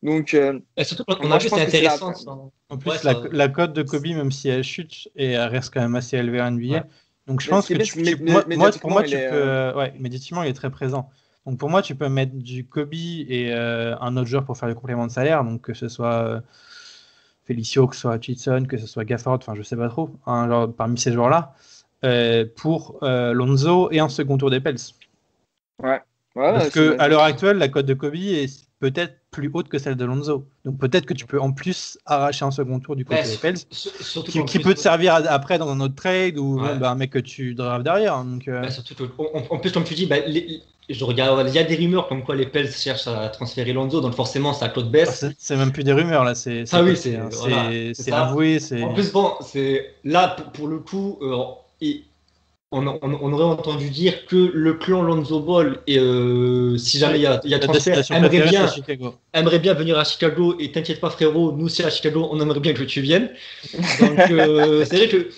Donc, 0.05 0.35
euh, 0.35 0.61
Et 0.77 0.85
surtout, 0.85 1.05
on 1.09 1.27
Moi, 1.27 1.37
a 1.37 1.39
vu, 1.39 1.49
c'est 1.49 1.57
la- 1.57 1.63
intéressant. 1.95 2.15
ça. 2.15 2.31
En 2.69 2.79
plus, 2.79 2.91
Ouais, 2.91 2.97
la, 3.05 3.13
ça- 3.15 3.23
la 3.33 3.49
cote 3.49 3.73
de 3.73 3.83
Kobe, 3.83 4.07
même 4.07 4.31
si 4.31 4.49
elle 4.49 4.63
chute, 4.63 5.09
et 5.17 5.33
elle 5.33 5.49
reste 5.49 5.73
quand 5.75 5.81
même 5.81 5.97
assez 5.97 6.17
élevée 6.17 6.41
en 6.41 6.47
NBA. 6.53 6.75
Ouais. 6.75 6.83
Donc 7.27 7.41
je 7.41 7.47
Mais 7.47 7.57
pense 7.57 7.69
que 7.69 7.75
tu, 7.75 8.23
moi, 8.23 8.45
pour 8.81 8.91
moi, 8.91 9.03
tu 9.03 9.17
peux. 9.17 9.73
Ouais, 9.77 9.95
médiatiquement, 9.99 10.43
il 10.43 10.51
est 10.51 10.53
très 10.55 10.71
présent. 10.71 11.11
Donc 11.47 11.59
pour 11.59 11.69
moi, 11.71 11.83
tu 11.83 11.95
peux 11.95 12.09
mettre 12.09 12.35
du 12.35 12.67
Kobe 12.67 12.95
et 12.95 13.51
euh, 13.53 13.95
un 14.01 14.17
autre 14.17 14.27
joueur 14.27 14.45
pour 14.45 14.57
faire 14.57 14.69
le 14.69 14.75
complément 14.75 15.07
de 15.07 15.13
salaire. 15.13 15.45
Donc 15.45 15.61
que 15.63 15.75
ce 15.75 15.89
soit 15.89 16.13
euh, 16.15 16.41
Felicio, 17.47 17.87
que 17.87 17.95
ce 17.95 18.03
soit 18.03 18.21
Chitson, 18.23 18.65
que 18.69 18.79
ce 18.79 18.87
soit 18.87 19.05
Gafford, 19.05 19.35
enfin 19.35 19.55
je 19.55 19.63
sais 19.63 19.77
pas 19.77 19.89
trop, 19.89 20.11
genre, 20.27 20.73
parmi 20.73 20.99
ces 20.99 21.13
joueurs-là, 21.13 21.55
euh, 22.05 22.47
pour 22.57 22.99
euh, 23.03 23.33
Lonzo 23.35 23.91
et 23.91 24.01
un 24.01 24.09
second 24.09 24.39
tour 24.39 24.51
des 24.51 24.61
Pels. 24.61 24.77
ouais. 25.83 26.01
Parce 26.35 26.65
Ouais, 26.65 26.71
que 26.71 26.91
c'est- 26.93 26.99
à 26.99 27.07
l'heure 27.09 27.23
actuelle, 27.23 27.59
la 27.59 27.69
cote 27.69 27.87
de 27.87 27.95
Kobe 27.95 28.17
est 28.17 28.67
peut-être 28.81 29.15
plus 29.31 29.49
haute 29.55 29.69
que 29.69 29.79
celle 29.79 29.95
de 29.95 30.05
Lonzo. 30.05 30.49
Donc 30.65 30.79
peut-être 30.81 31.07
que 31.07 31.15
tu 31.15 31.27
peux 31.27 31.41
en 31.41 31.53
plus 31.53 31.97
arracher 32.07 32.45
un 32.45 32.51
second 32.51 32.81
tour 32.81 32.97
du 32.97 33.05
côté 33.05 33.21
Ouais, 33.21 33.29
des 33.31 33.37
Pels, 33.37 33.57
qui, 34.47 34.59
peut 34.59 34.75
te 34.75 34.81
servir 34.81 35.15
à- 35.15 35.19
après 35.31 35.59
dans 35.59 35.69
un 35.71 35.79
autre 35.81 35.95
trade 35.95 36.37
ou 36.39 36.61
Ouais. 36.61 36.77
bah, 36.79 36.91
un 36.91 36.95
mec 36.97 37.11
que 37.13 37.21
tu 37.21 37.55
drafts 37.55 37.85
derrière. 37.85 38.15
hein. 38.17 38.25
Donc, 38.25 38.49
euh, 38.49 38.63
bah, 38.63 38.71
surtout 38.71 38.97
en, 39.19 39.43
en 39.55 39.59
plus, 39.59 39.71
comme 39.71 39.85
tu 39.85 39.95
dis, 39.95 40.07
bah, 40.07 40.19
les- 40.27 40.61
je 40.89 41.05
regarde, 41.05 41.47
il 41.49 41.55
y 41.55 41.59
a 41.59 41.65
des 41.65 41.77
rumeurs 41.77 42.09
comme 42.09 42.25
quoi 42.25 42.37
les 42.37 42.47
Pels 42.47 42.71
cherchent 42.71 43.07
à 43.07 43.29
transférer 43.29 43.73
Lonzo, 43.73 44.01
donc 44.01 44.15
forcément, 44.15 44.53
ça 44.53 44.69
Claude 44.69 44.87
ah, 44.87 44.91
baisse. 44.91 45.21
c'est 45.21 45.35
c'est 45.39 45.57
même 45.57 45.73
plus 45.73 45.85
des 45.85 45.93
rumeurs 45.93 46.25
là, 46.25 46.35
c'est 46.35 46.65
Ah 46.73 46.83
oui, 46.83 46.97
c'est 46.97 47.13
c'est- 47.13 47.37
voilà, 47.37 47.71
c'est- 47.71 47.95
c'est 47.95 48.03
c'est 48.05 48.13
avoué. 48.13 48.59
c'est- 48.59 48.83
En 48.83 48.93
plus, 48.95 49.11
bon, 49.13 49.33
c'est 49.41 49.95
là 50.05 50.37
pour, 50.55 50.69
le 50.69 50.79
coup, 50.79 51.19
euh, 51.23 51.37
et 51.81 52.03
on, 52.73 52.87
on- 52.87 52.99
on 53.03 53.33
aurait 53.33 53.45
entendu 53.45 53.89
dire 53.91 54.27
que 54.27 54.51
le 54.53 54.75
clan 54.75 55.03
Lonzo 55.03 55.41
Ball, 55.41 55.79
et, 55.87 55.99
euh, 55.99 56.77
si 56.77 56.99
jamais 56.99 57.19
il 57.19 57.23
y 57.23 57.27
a, 57.27 57.41
y 57.45 57.55
a 57.55 57.59
transfert, 57.61 57.99
aimerait 58.13 58.41
bien, 58.49 58.67
c'est 58.67 58.99
aimerait 59.33 59.59
bien 59.61 59.75
venir 59.75 59.99
à 59.99 60.05
Chicago. 60.05 60.57
Et 60.59 60.73
t'inquiète 60.73 61.01
pas, 61.01 61.11
frérot, 61.11 61.53
nous 61.53 61.67
aussi 61.67 61.83
à 61.83 61.91
Chicago, 61.91 62.29
on 62.31 62.41
aimerait 62.41 62.61
bien 62.61 62.73
que 62.75 62.83
tu 62.83 63.01
viennes. 63.01 63.31
Donc, 64.01 64.19
euh, 64.31 64.85
c'est 64.85 64.97
vrai 64.97 65.09
que, 65.09 65.29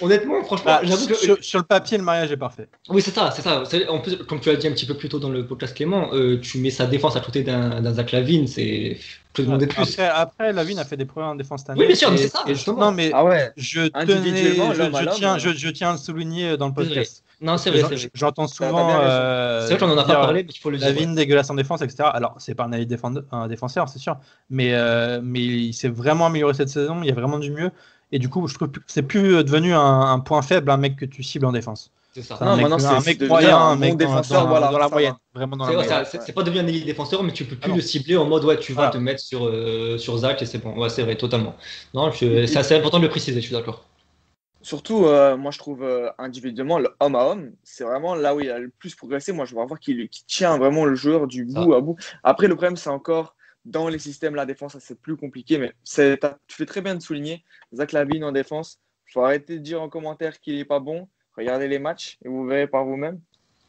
honnêtement, 0.00 0.42
franchement, 0.44 0.64
Bah, 0.66 0.80
j'avoue 0.82 1.06
que. 1.06 1.14
sur, 1.14 1.36
sur 1.42 1.58
le 1.58 1.64
papier, 1.64 1.98
le 1.98 2.04
mariage 2.04 2.30
est 2.32 2.36
parfait. 2.36 2.68
Oui, 2.88 3.02
c'est 3.02 3.14
ça, 3.14 3.30
c'est 3.30 3.42
ça. 3.42 3.62
En 3.90 3.98
plus, 4.00 4.16
comme 4.16 4.40
tu 4.40 4.48
l'as 4.50 4.56
dit 4.56 4.66
un 4.68 4.72
petit 4.72 4.86
peu 4.86 4.94
plus 4.94 5.08
tôt 5.08 5.18
dans 5.18 5.30
le 5.30 5.46
podcast 5.46 5.74
Clément, 5.76 6.10
euh, 6.12 6.38
tu 6.40 6.58
mets 6.58 6.70
sa 6.70 6.86
défense 6.86 7.16
à 7.16 7.20
côté 7.20 7.42
d'un 7.42 7.80
d'un 7.80 7.92
Zach 7.94 8.12
Lavine, 8.12 8.46
c'est 8.46 8.98
que 9.32 9.42
demander 9.42 9.66
de 9.66 9.72
plus. 9.72 9.82
Après, 9.82 10.06
après, 10.08 10.52
Lavine 10.52 10.78
a 10.78 10.84
fait 10.84 10.96
des 10.96 11.04
problèmes 11.04 11.30
en 11.32 11.34
défense 11.36 11.60
cette 11.60 11.70
année. 11.70 11.80
Oui, 11.80 11.86
bien 11.86 11.96
sûr, 11.96 12.10
mais 12.10 12.16
c'est 12.18 12.28
ça, 12.28 12.42
et- 12.46 12.54
justement. 12.54 12.80
non, 12.80 12.92
mais 12.92 13.10
Ah 13.14 13.24
ouais. 13.24 13.50
je 13.56 13.86
tenais, 13.86 14.74
je, 14.74 14.82
je 14.82 15.14
tiens, 15.16 15.36
euh. 15.36 15.38
je, 15.38 15.50
je 15.50 15.68
tiens 15.68 15.90
à 15.90 15.92
le 15.92 15.98
souligner 15.98 16.56
dans 16.56 16.66
le 16.68 16.74
podcast. 16.74 17.22
Non, 17.42 17.56
c'est 17.56 17.70
vrai, 17.70 17.80
J'en- 17.80 17.88
c'est 17.88 17.94
vrai. 17.96 18.10
J'entends 18.12 18.46
souvent. 18.48 18.90
euh, 19.00 19.66
C'est 19.66 19.74
vrai 19.74 19.78
qu'on 19.86 19.90
en 19.92 19.96
a 19.96 20.02
pas 20.02 20.08
dire, 20.08 20.20
parlé, 20.20 20.42
mais 20.42 20.50
il 20.54 20.58
faut 20.58 20.68
le 20.68 20.76
dire. 20.76 20.86
La 20.88 20.92
vigne 20.92 21.14
dégueulasse 21.14 21.48
en 21.48 21.54
défense, 21.54 21.80
etc. 21.80 22.10
Alors, 22.12 22.34
c'est 22.38 22.54
pas 22.54 22.68
un 23.32 23.48
défenseur, 23.48 23.88
c'est 23.88 23.98
sûr, 23.98 24.18
mais, 24.50 24.74
euh, 24.74 25.20
mais 25.22 25.40
il 25.40 25.72
s'est 25.72 25.88
vraiment 25.88 26.26
amélioré 26.26 26.52
cette 26.52 26.68
saison. 26.68 27.00
Il 27.02 27.08
y 27.08 27.10
a 27.10 27.14
vraiment 27.14 27.38
du 27.38 27.50
mieux. 27.50 27.70
Et 28.12 28.18
du 28.18 28.28
coup, 28.28 28.46
je 28.48 28.54
trouve 28.54 28.70
que 28.70 28.80
c'est 28.86 29.02
plus 29.02 29.44
devenu 29.44 29.72
un, 29.72 30.00
un 30.00 30.20
point 30.20 30.42
faible, 30.42 30.70
un 30.70 30.76
mec 30.76 30.96
que 30.96 31.04
tu 31.04 31.22
cibles 31.22 31.46
en 31.46 31.52
défense. 31.52 31.90
C'est 32.12 32.22
ça. 32.22 32.38
Non, 32.40 32.52
un 32.52 32.56
mec, 32.56 32.68
maintenant, 32.68 32.88
un 32.88 33.00
c'est- 33.00 33.06
mec 33.06 33.16
c'est 33.20 33.28
moyen, 33.28 33.56
un 33.56 33.70
un 33.70 33.76
mec 33.76 33.96
défenseur, 33.96 34.42
dans- 34.42 34.48
voilà, 34.48 34.68
dans 34.72 34.78
la 34.78 34.88
moyenne. 34.88 35.12
va. 35.12 35.40
Vraiment 35.40 35.56
dans 35.56 35.66
C'est 35.66 35.76
la 35.88 36.04
c'est 36.04 36.18
ouais. 36.26 36.32
pas 36.32 36.42
devenu 36.42 36.58
un 36.60 36.66
ailier 36.66 36.84
défenseur, 36.84 37.22
mais 37.22 37.32
tu 37.32 37.44
peux 37.44 37.54
plus 37.54 37.70
Ah 37.70 37.76
le 37.76 37.80
cibler 37.82 38.16
en 38.16 38.24
mode 38.24 38.44
ouais, 38.44 38.58
tu 38.58 38.72
vas 38.72 38.88
te 38.88 38.98
mettre 38.98 39.20
sur, 39.20 39.46
euh, 39.46 39.96
sur 39.96 40.18
Zach 40.18 40.42
et 40.42 40.46
c'est 40.46 40.58
bon. 40.58 40.76
Ouais, 40.76 40.88
c'est 40.88 41.02
vrai, 41.04 41.16
totalement. 41.16 41.54
Non, 41.94 42.10
je- 42.10 42.46
c'est 42.46 42.58
assez 42.58 42.74
important 42.74 42.98
de 42.98 43.04
le 43.04 43.10
préciser, 43.10 43.40
je 43.40 43.46
suis 43.46 43.54
d'accord. 43.54 43.84
Surtout, 44.62 45.06
euh, 45.06 45.36
moi, 45.38 45.50
je 45.52 45.58
trouve 45.58 45.82
euh, 45.82 46.10
individuellement, 46.18 46.78
le 46.78 46.90
homme 47.00 47.14
à 47.14 47.24
homme, 47.26 47.52
c'est 47.62 47.84
vraiment 47.84 48.14
là 48.14 48.34
où 48.34 48.40
il 48.40 48.50
a 48.50 48.58
le 48.58 48.68
plus 48.68 48.94
progressé. 48.94 49.32
Moi, 49.32 49.46
je 49.46 49.54
veux 49.54 49.64
voir 49.64 49.80
qu'il 49.80 50.08
tient 50.26 50.58
vraiment 50.58 50.84
le 50.84 50.94
joueur 50.96 51.26
du 51.26 51.44
bout 51.46 51.72
à 51.74 51.80
bout. 51.80 51.96
Après, 52.24 52.46
le 52.46 52.54
problème, 52.56 52.76
c'est 52.76 52.90
encore 52.90 53.34
dans 53.64 53.88
les 53.88 53.98
systèmes, 53.98 54.34
la 54.34 54.46
défense, 54.46 54.72
ça, 54.72 54.80
c'est 54.80 54.98
plus 55.00 55.16
compliqué. 55.16 55.58
Mais 55.58 55.72
tu 55.84 56.56
fais 56.56 56.66
très 56.66 56.80
bien 56.80 56.94
de 56.94 57.02
souligner 57.02 57.44
Zach 57.74 57.92
Lavine 57.92 58.24
en 58.24 58.32
défense. 58.32 58.78
Il 59.08 59.12
faut 59.12 59.22
arrêter 59.24 59.58
de 59.58 59.62
dire 59.62 59.82
en 59.82 59.88
commentaire 59.88 60.40
qu'il 60.40 60.56
n'est 60.56 60.64
pas 60.64 60.80
bon. 60.80 61.08
Regardez 61.36 61.68
les 61.68 61.78
matchs 61.78 62.18
et 62.24 62.28
vous 62.28 62.46
verrez 62.46 62.66
par 62.66 62.84
vous-même. 62.84 63.20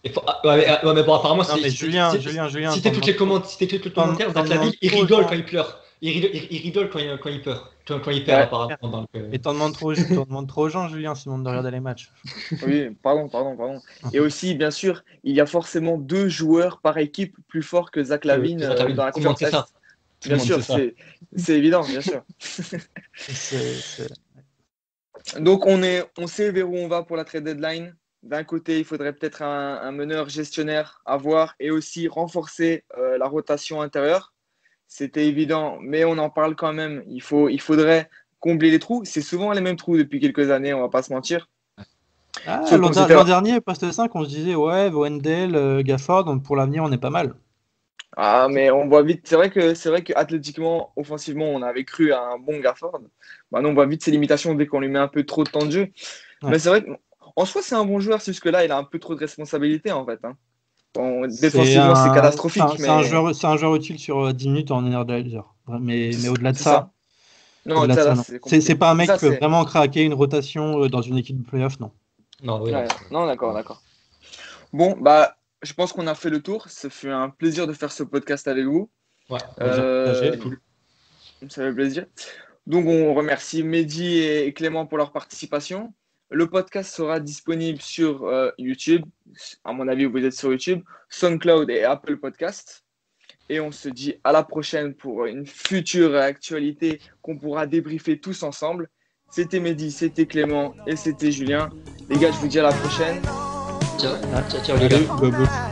Et 0.03 0.09
faut- 0.09 0.21
ah, 0.25 0.39
ouais, 0.45 0.57
mais, 0.57 0.87
ouais, 0.87 0.93
mais 0.95 1.03
bon, 1.03 1.13
apparemment, 1.13 1.43
Non, 1.43 1.55
mais 1.61 1.69
Julien, 1.69 2.17
Julien, 2.19 2.47
Julien. 2.47 2.71
Si 2.71 2.81
t'es 2.81 2.91
toutes 2.91 3.05
les 3.05 3.15
commentaires, 3.15 3.47
si 3.49 3.67
Zach 3.67 4.47
Lavine, 4.47 4.71
il 4.81 4.89
rigole 4.89 5.25
quand 5.27 5.35
il 5.35 5.45
pleure. 5.45 5.83
Il 6.03 6.11
rigole, 6.13 6.31
il, 6.33 6.47
il 6.49 6.61
rigole 6.63 6.89
quand, 6.89 6.97
il, 6.97 7.15
quand 7.21 7.29
il 7.29 7.41
peur. 7.43 7.71
Quand, 7.87 7.99
quand 7.99 8.09
il 8.09 8.23
perd, 8.23 8.39
Ouais. 8.39 8.43
apparemment. 8.45 8.77
Donc, 9.01 9.07
euh, 9.15 9.29
Et 9.31 9.37
t'en 9.39 9.53
demandes 9.53 9.73
trop, 9.73 9.93
t'en 9.93 10.23
demandes 10.25 10.47
trop 10.47 10.63
aux 10.65 10.69
gens, 10.69 10.87
Julien, 10.87 11.13
sinon 11.13 11.37
de 11.37 11.47
regarder 11.47 11.69
les 11.69 11.79
matchs. 11.79 12.11
Oui, 12.65 12.89
pardon, 13.03 13.29
pardon, 13.29 13.55
pardon. 13.55 13.79
Et 14.11 14.19
aussi, 14.19 14.55
bien 14.55 14.71
sûr, 14.71 15.03
il 15.23 15.35
y 15.35 15.41
a 15.41 15.45
forcément 15.45 15.97
deux 15.99 16.27
joueurs 16.29 16.79
par 16.79 16.97
équipe 16.97 17.35
plus 17.47 17.61
forts 17.61 17.91
que 17.91 18.03
Zach 18.03 18.25
Lavine 18.25 18.63
euh, 18.63 18.73
Lavine. 18.73 18.95
dans 18.95 19.05
la 19.05 19.11
conférence. 19.11 19.73
Tout 20.21 20.29
Bien 20.29 20.39
sûr, 20.39 20.59
c'est 20.61 21.57
évident, 21.57 21.83
bien 21.83 22.01
sûr. 22.01 22.23
Donc, 25.39 25.65
on, 25.65 25.81
est, 25.83 26.05
on 26.17 26.27
sait 26.27 26.51
vers 26.51 26.69
où 26.69 26.77
on 26.77 26.87
va 26.87 27.03
pour 27.03 27.17
la 27.17 27.25
trade 27.25 27.43
deadline. 27.43 27.95
D'un 28.21 28.43
côté, 28.43 28.77
il 28.77 28.85
faudrait 28.85 29.13
peut-être 29.13 29.41
un, 29.41 29.79
un 29.81 29.91
meneur 29.91 30.29
gestionnaire 30.29 31.01
à 31.05 31.17
voir 31.17 31.55
et 31.59 31.71
aussi 31.71 32.07
renforcer 32.07 32.83
euh, 32.97 33.17
la 33.17 33.27
rotation 33.27 33.81
intérieure. 33.81 34.33
C'était 34.87 35.25
évident, 35.27 35.77
mais 35.81 36.05
on 36.05 36.17
en 36.19 36.29
parle 36.29 36.55
quand 36.55 36.73
même. 36.73 37.03
Il, 37.07 37.23
faut, 37.23 37.49
il 37.49 37.59
faudrait 37.59 38.07
combler 38.39 38.69
les 38.69 38.79
trous. 38.79 39.03
C'est 39.05 39.21
souvent 39.21 39.53
les 39.53 39.61
mêmes 39.61 39.75
trous 39.75 39.97
depuis 39.97 40.19
quelques 40.19 40.51
années, 40.51 40.73
on 40.73 40.81
va 40.81 40.89
pas 40.89 41.01
se 41.01 41.11
mentir. 41.11 41.49
Ah, 42.45 42.63
l'an 42.77 43.23
dernier, 43.23 43.59
poste 43.61 43.91
5, 43.91 44.15
on 44.15 44.23
se 44.23 44.29
disait, 44.29 44.55
ouais, 44.55 44.89
Wendell, 44.89 45.55
euh, 45.55 45.81
Gafford, 45.81 46.25
donc 46.25 46.43
pour 46.43 46.55
l'avenir, 46.55 46.83
on 46.83 46.91
est 46.91 46.97
pas 46.97 47.09
mal. 47.09 47.33
Ah, 48.17 48.47
mais 48.49 48.69
on 48.71 48.87
voit 48.87 49.03
vite. 49.03 49.21
C'est 49.27 49.35
vrai 49.35 49.49
que 49.49 49.73
c'est 49.73 49.89
vrai 49.89 50.03
que 50.03 50.13
athlétiquement, 50.15 50.91
offensivement, 50.97 51.45
on 51.45 51.61
avait 51.61 51.85
cru 51.85 52.11
à 52.11 52.21
un 52.21 52.37
bon 52.37 52.59
Gafford. 52.59 52.99
Maintenant, 53.51 53.69
on 53.69 53.73
voit 53.73 53.85
vite 53.85 54.03
ses 54.03 54.11
limitations 54.11 54.53
dès 54.53 54.67
qu'on 54.67 54.79
lui 54.81 54.89
met 54.89 54.99
un 54.99 55.07
peu 55.07 55.23
trop 55.25 55.43
de 55.43 55.49
temps 55.49 55.65
de 55.65 55.71
jeu. 55.71 55.81
Ouais. 56.43 56.51
Mais 56.51 56.59
c'est 56.59 56.69
vrai 56.69 56.83
qu'en 56.83 57.45
soi, 57.45 57.61
c'est 57.61 57.75
un 57.75 57.85
bon 57.85 57.99
joueur. 57.99 58.21
C'est 58.21 58.31
juste 58.33 58.43
que 58.43 58.49
là, 58.49 58.65
il 58.65 58.71
a 58.71 58.77
un 58.77 58.83
peu 58.83 58.99
trop 58.99 59.15
de 59.15 59.19
responsabilités 59.19 59.91
en 59.91 60.05
fait. 60.05 60.19
hein. 60.23 60.35
Bon, 60.93 61.25
défensivement, 61.27 61.95
c'est 61.95 62.09
un- 62.09 62.13
catastrophique. 62.13 62.65
c'est 62.77 62.89
un- 62.89 63.01
joueur- 63.01 63.33
c'est 63.33 63.47
un 63.47 63.55
joueur 63.57 63.75
utile 63.75 63.97
sur 63.97 64.19
euh, 64.19 64.33
10 64.33 64.49
minutes 64.49 64.71
en 64.71 64.85
Energizer. 64.85 65.45
Mais, 65.79 66.11
mais 66.21 66.27
au-delà 66.27 66.51
de 66.51 66.57
ça, 66.57 66.63
ça. 66.63 66.91
Non, 67.65 67.77
au-delà 67.79 67.95
de 67.95 68.01
ça, 68.01 68.03
ça, 68.03 68.09
là, 68.09 68.15
non. 68.15 68.23
c'est 68.45 68.75
pas 68.75 68.91
un 68.91 68.95
mec 68.95 69.07
Ça, 69.07 69.13
qui 69.17 69.19
peut 69.21 69.37
vraiment 69.37 69.63
craquer 69.63 70.03
une 70.03 70.13
rotation 70.13 70.83
euh, 70.83 70.89
dans 70.89 71.01
une 71.01 71.17
équipe 71.17 71.41
de 71.41 71.47
playoff, 71.47 71.79
non. 71.79 71.91
Non, 72.43 72.61
oui. 72.61 72.71
Ouais, 72.73 72.87
non, 73.11 73.25
d'accord, 73.25 73.53
d'accord. 73.53 73.81
Bon, 74.73 74.97
bah, 74.99 75.37
je 75.61 75.73
pense 75.73 75.93
qu'on 75.93 76.07
a 76.07 76.15
fait 76.15 76.29
le 76.29 76.41
tour. 76.41 76.69
Ça 76.69 76.89
fait 76.89 77.09
un 77.09 77.29
plaisir 77.29 77.67
de 77.67 77.73
faire 77.73 77.91
ce 77.91 78.03
podcast 78.03 78.47
avec 78.47 78.65
vous. 78.65 78.89
Ouais. 79.29 79.39
Euh, 79.61 80.31
c'est 80.31 80.39
cool. 80.39 80.59
Ça 81.49 81.63
fait 81.63 81.73
plaisir. 81.73 82.05
Donc, 82.67 82.85
on 82.85 83.13
remercie 83.13 83.63
Mehdi 83.63 84.19
et 84.19 84.53
Clément 84.53 84.85
pour 84.85 84.97
leur 84.97 85.11
participation. 85.11 85.93
Le 86.29 86.47
podcast 86.47 86.93
sera 86.93 87.19
disponible 87.19 87.81
sur 87.81 88.25
euh, 88.25 88.51
YouTube. 88.57 89.03
À 89.63 89.73
mon 89.73 89.87
avis, 89.87 90.05
vous 90.05 90.23
êtes 90.23 90.33
sur 90.33 90.51
YouTube, 90.51 90.81
SoundCloud 91.09 91.69
et 91.69 91.83
Apple 91.83 92.17
Podcast. 92.17 92.85
Et 93.49 93.59
on 93.59 93.71
se 93.71 93.89
dit 93.89 94.15
à 94.23 94.31
la 94.31 94.43
prochaine 94.43 94.93
pour 94.93 95.25
une 95.25 95.45
future 95.45 96.15
actualité 96.15 97.01
qu'on 97.21 97.37
pourra 97.37 97.67
débriefer 97.67 98.19
tous 98.19 98.43
ensemble. 98.43 98.89
C'était 99.29 99.59
Mehdi, 99.59 99.91
c'était 99.91 100.25
Clément 100.25 100.73
et 100.87 100.95
c'était 100.95 101.31
Julien. 101.31 101.69
Les 102.09 102.17
gars, 102.17 102.31
je 102.31 102.37
vous 102.37 102.47
dis 102.47 102.59
à 102.59 102.63
la 102.63 102.73
prochaine. 102.73 103.21
Ciao, 104.01 104.17
ciao, 104.49 104.61
ciao 104.63 104.77
les 104.77 104.89
gars. 104.89 105.70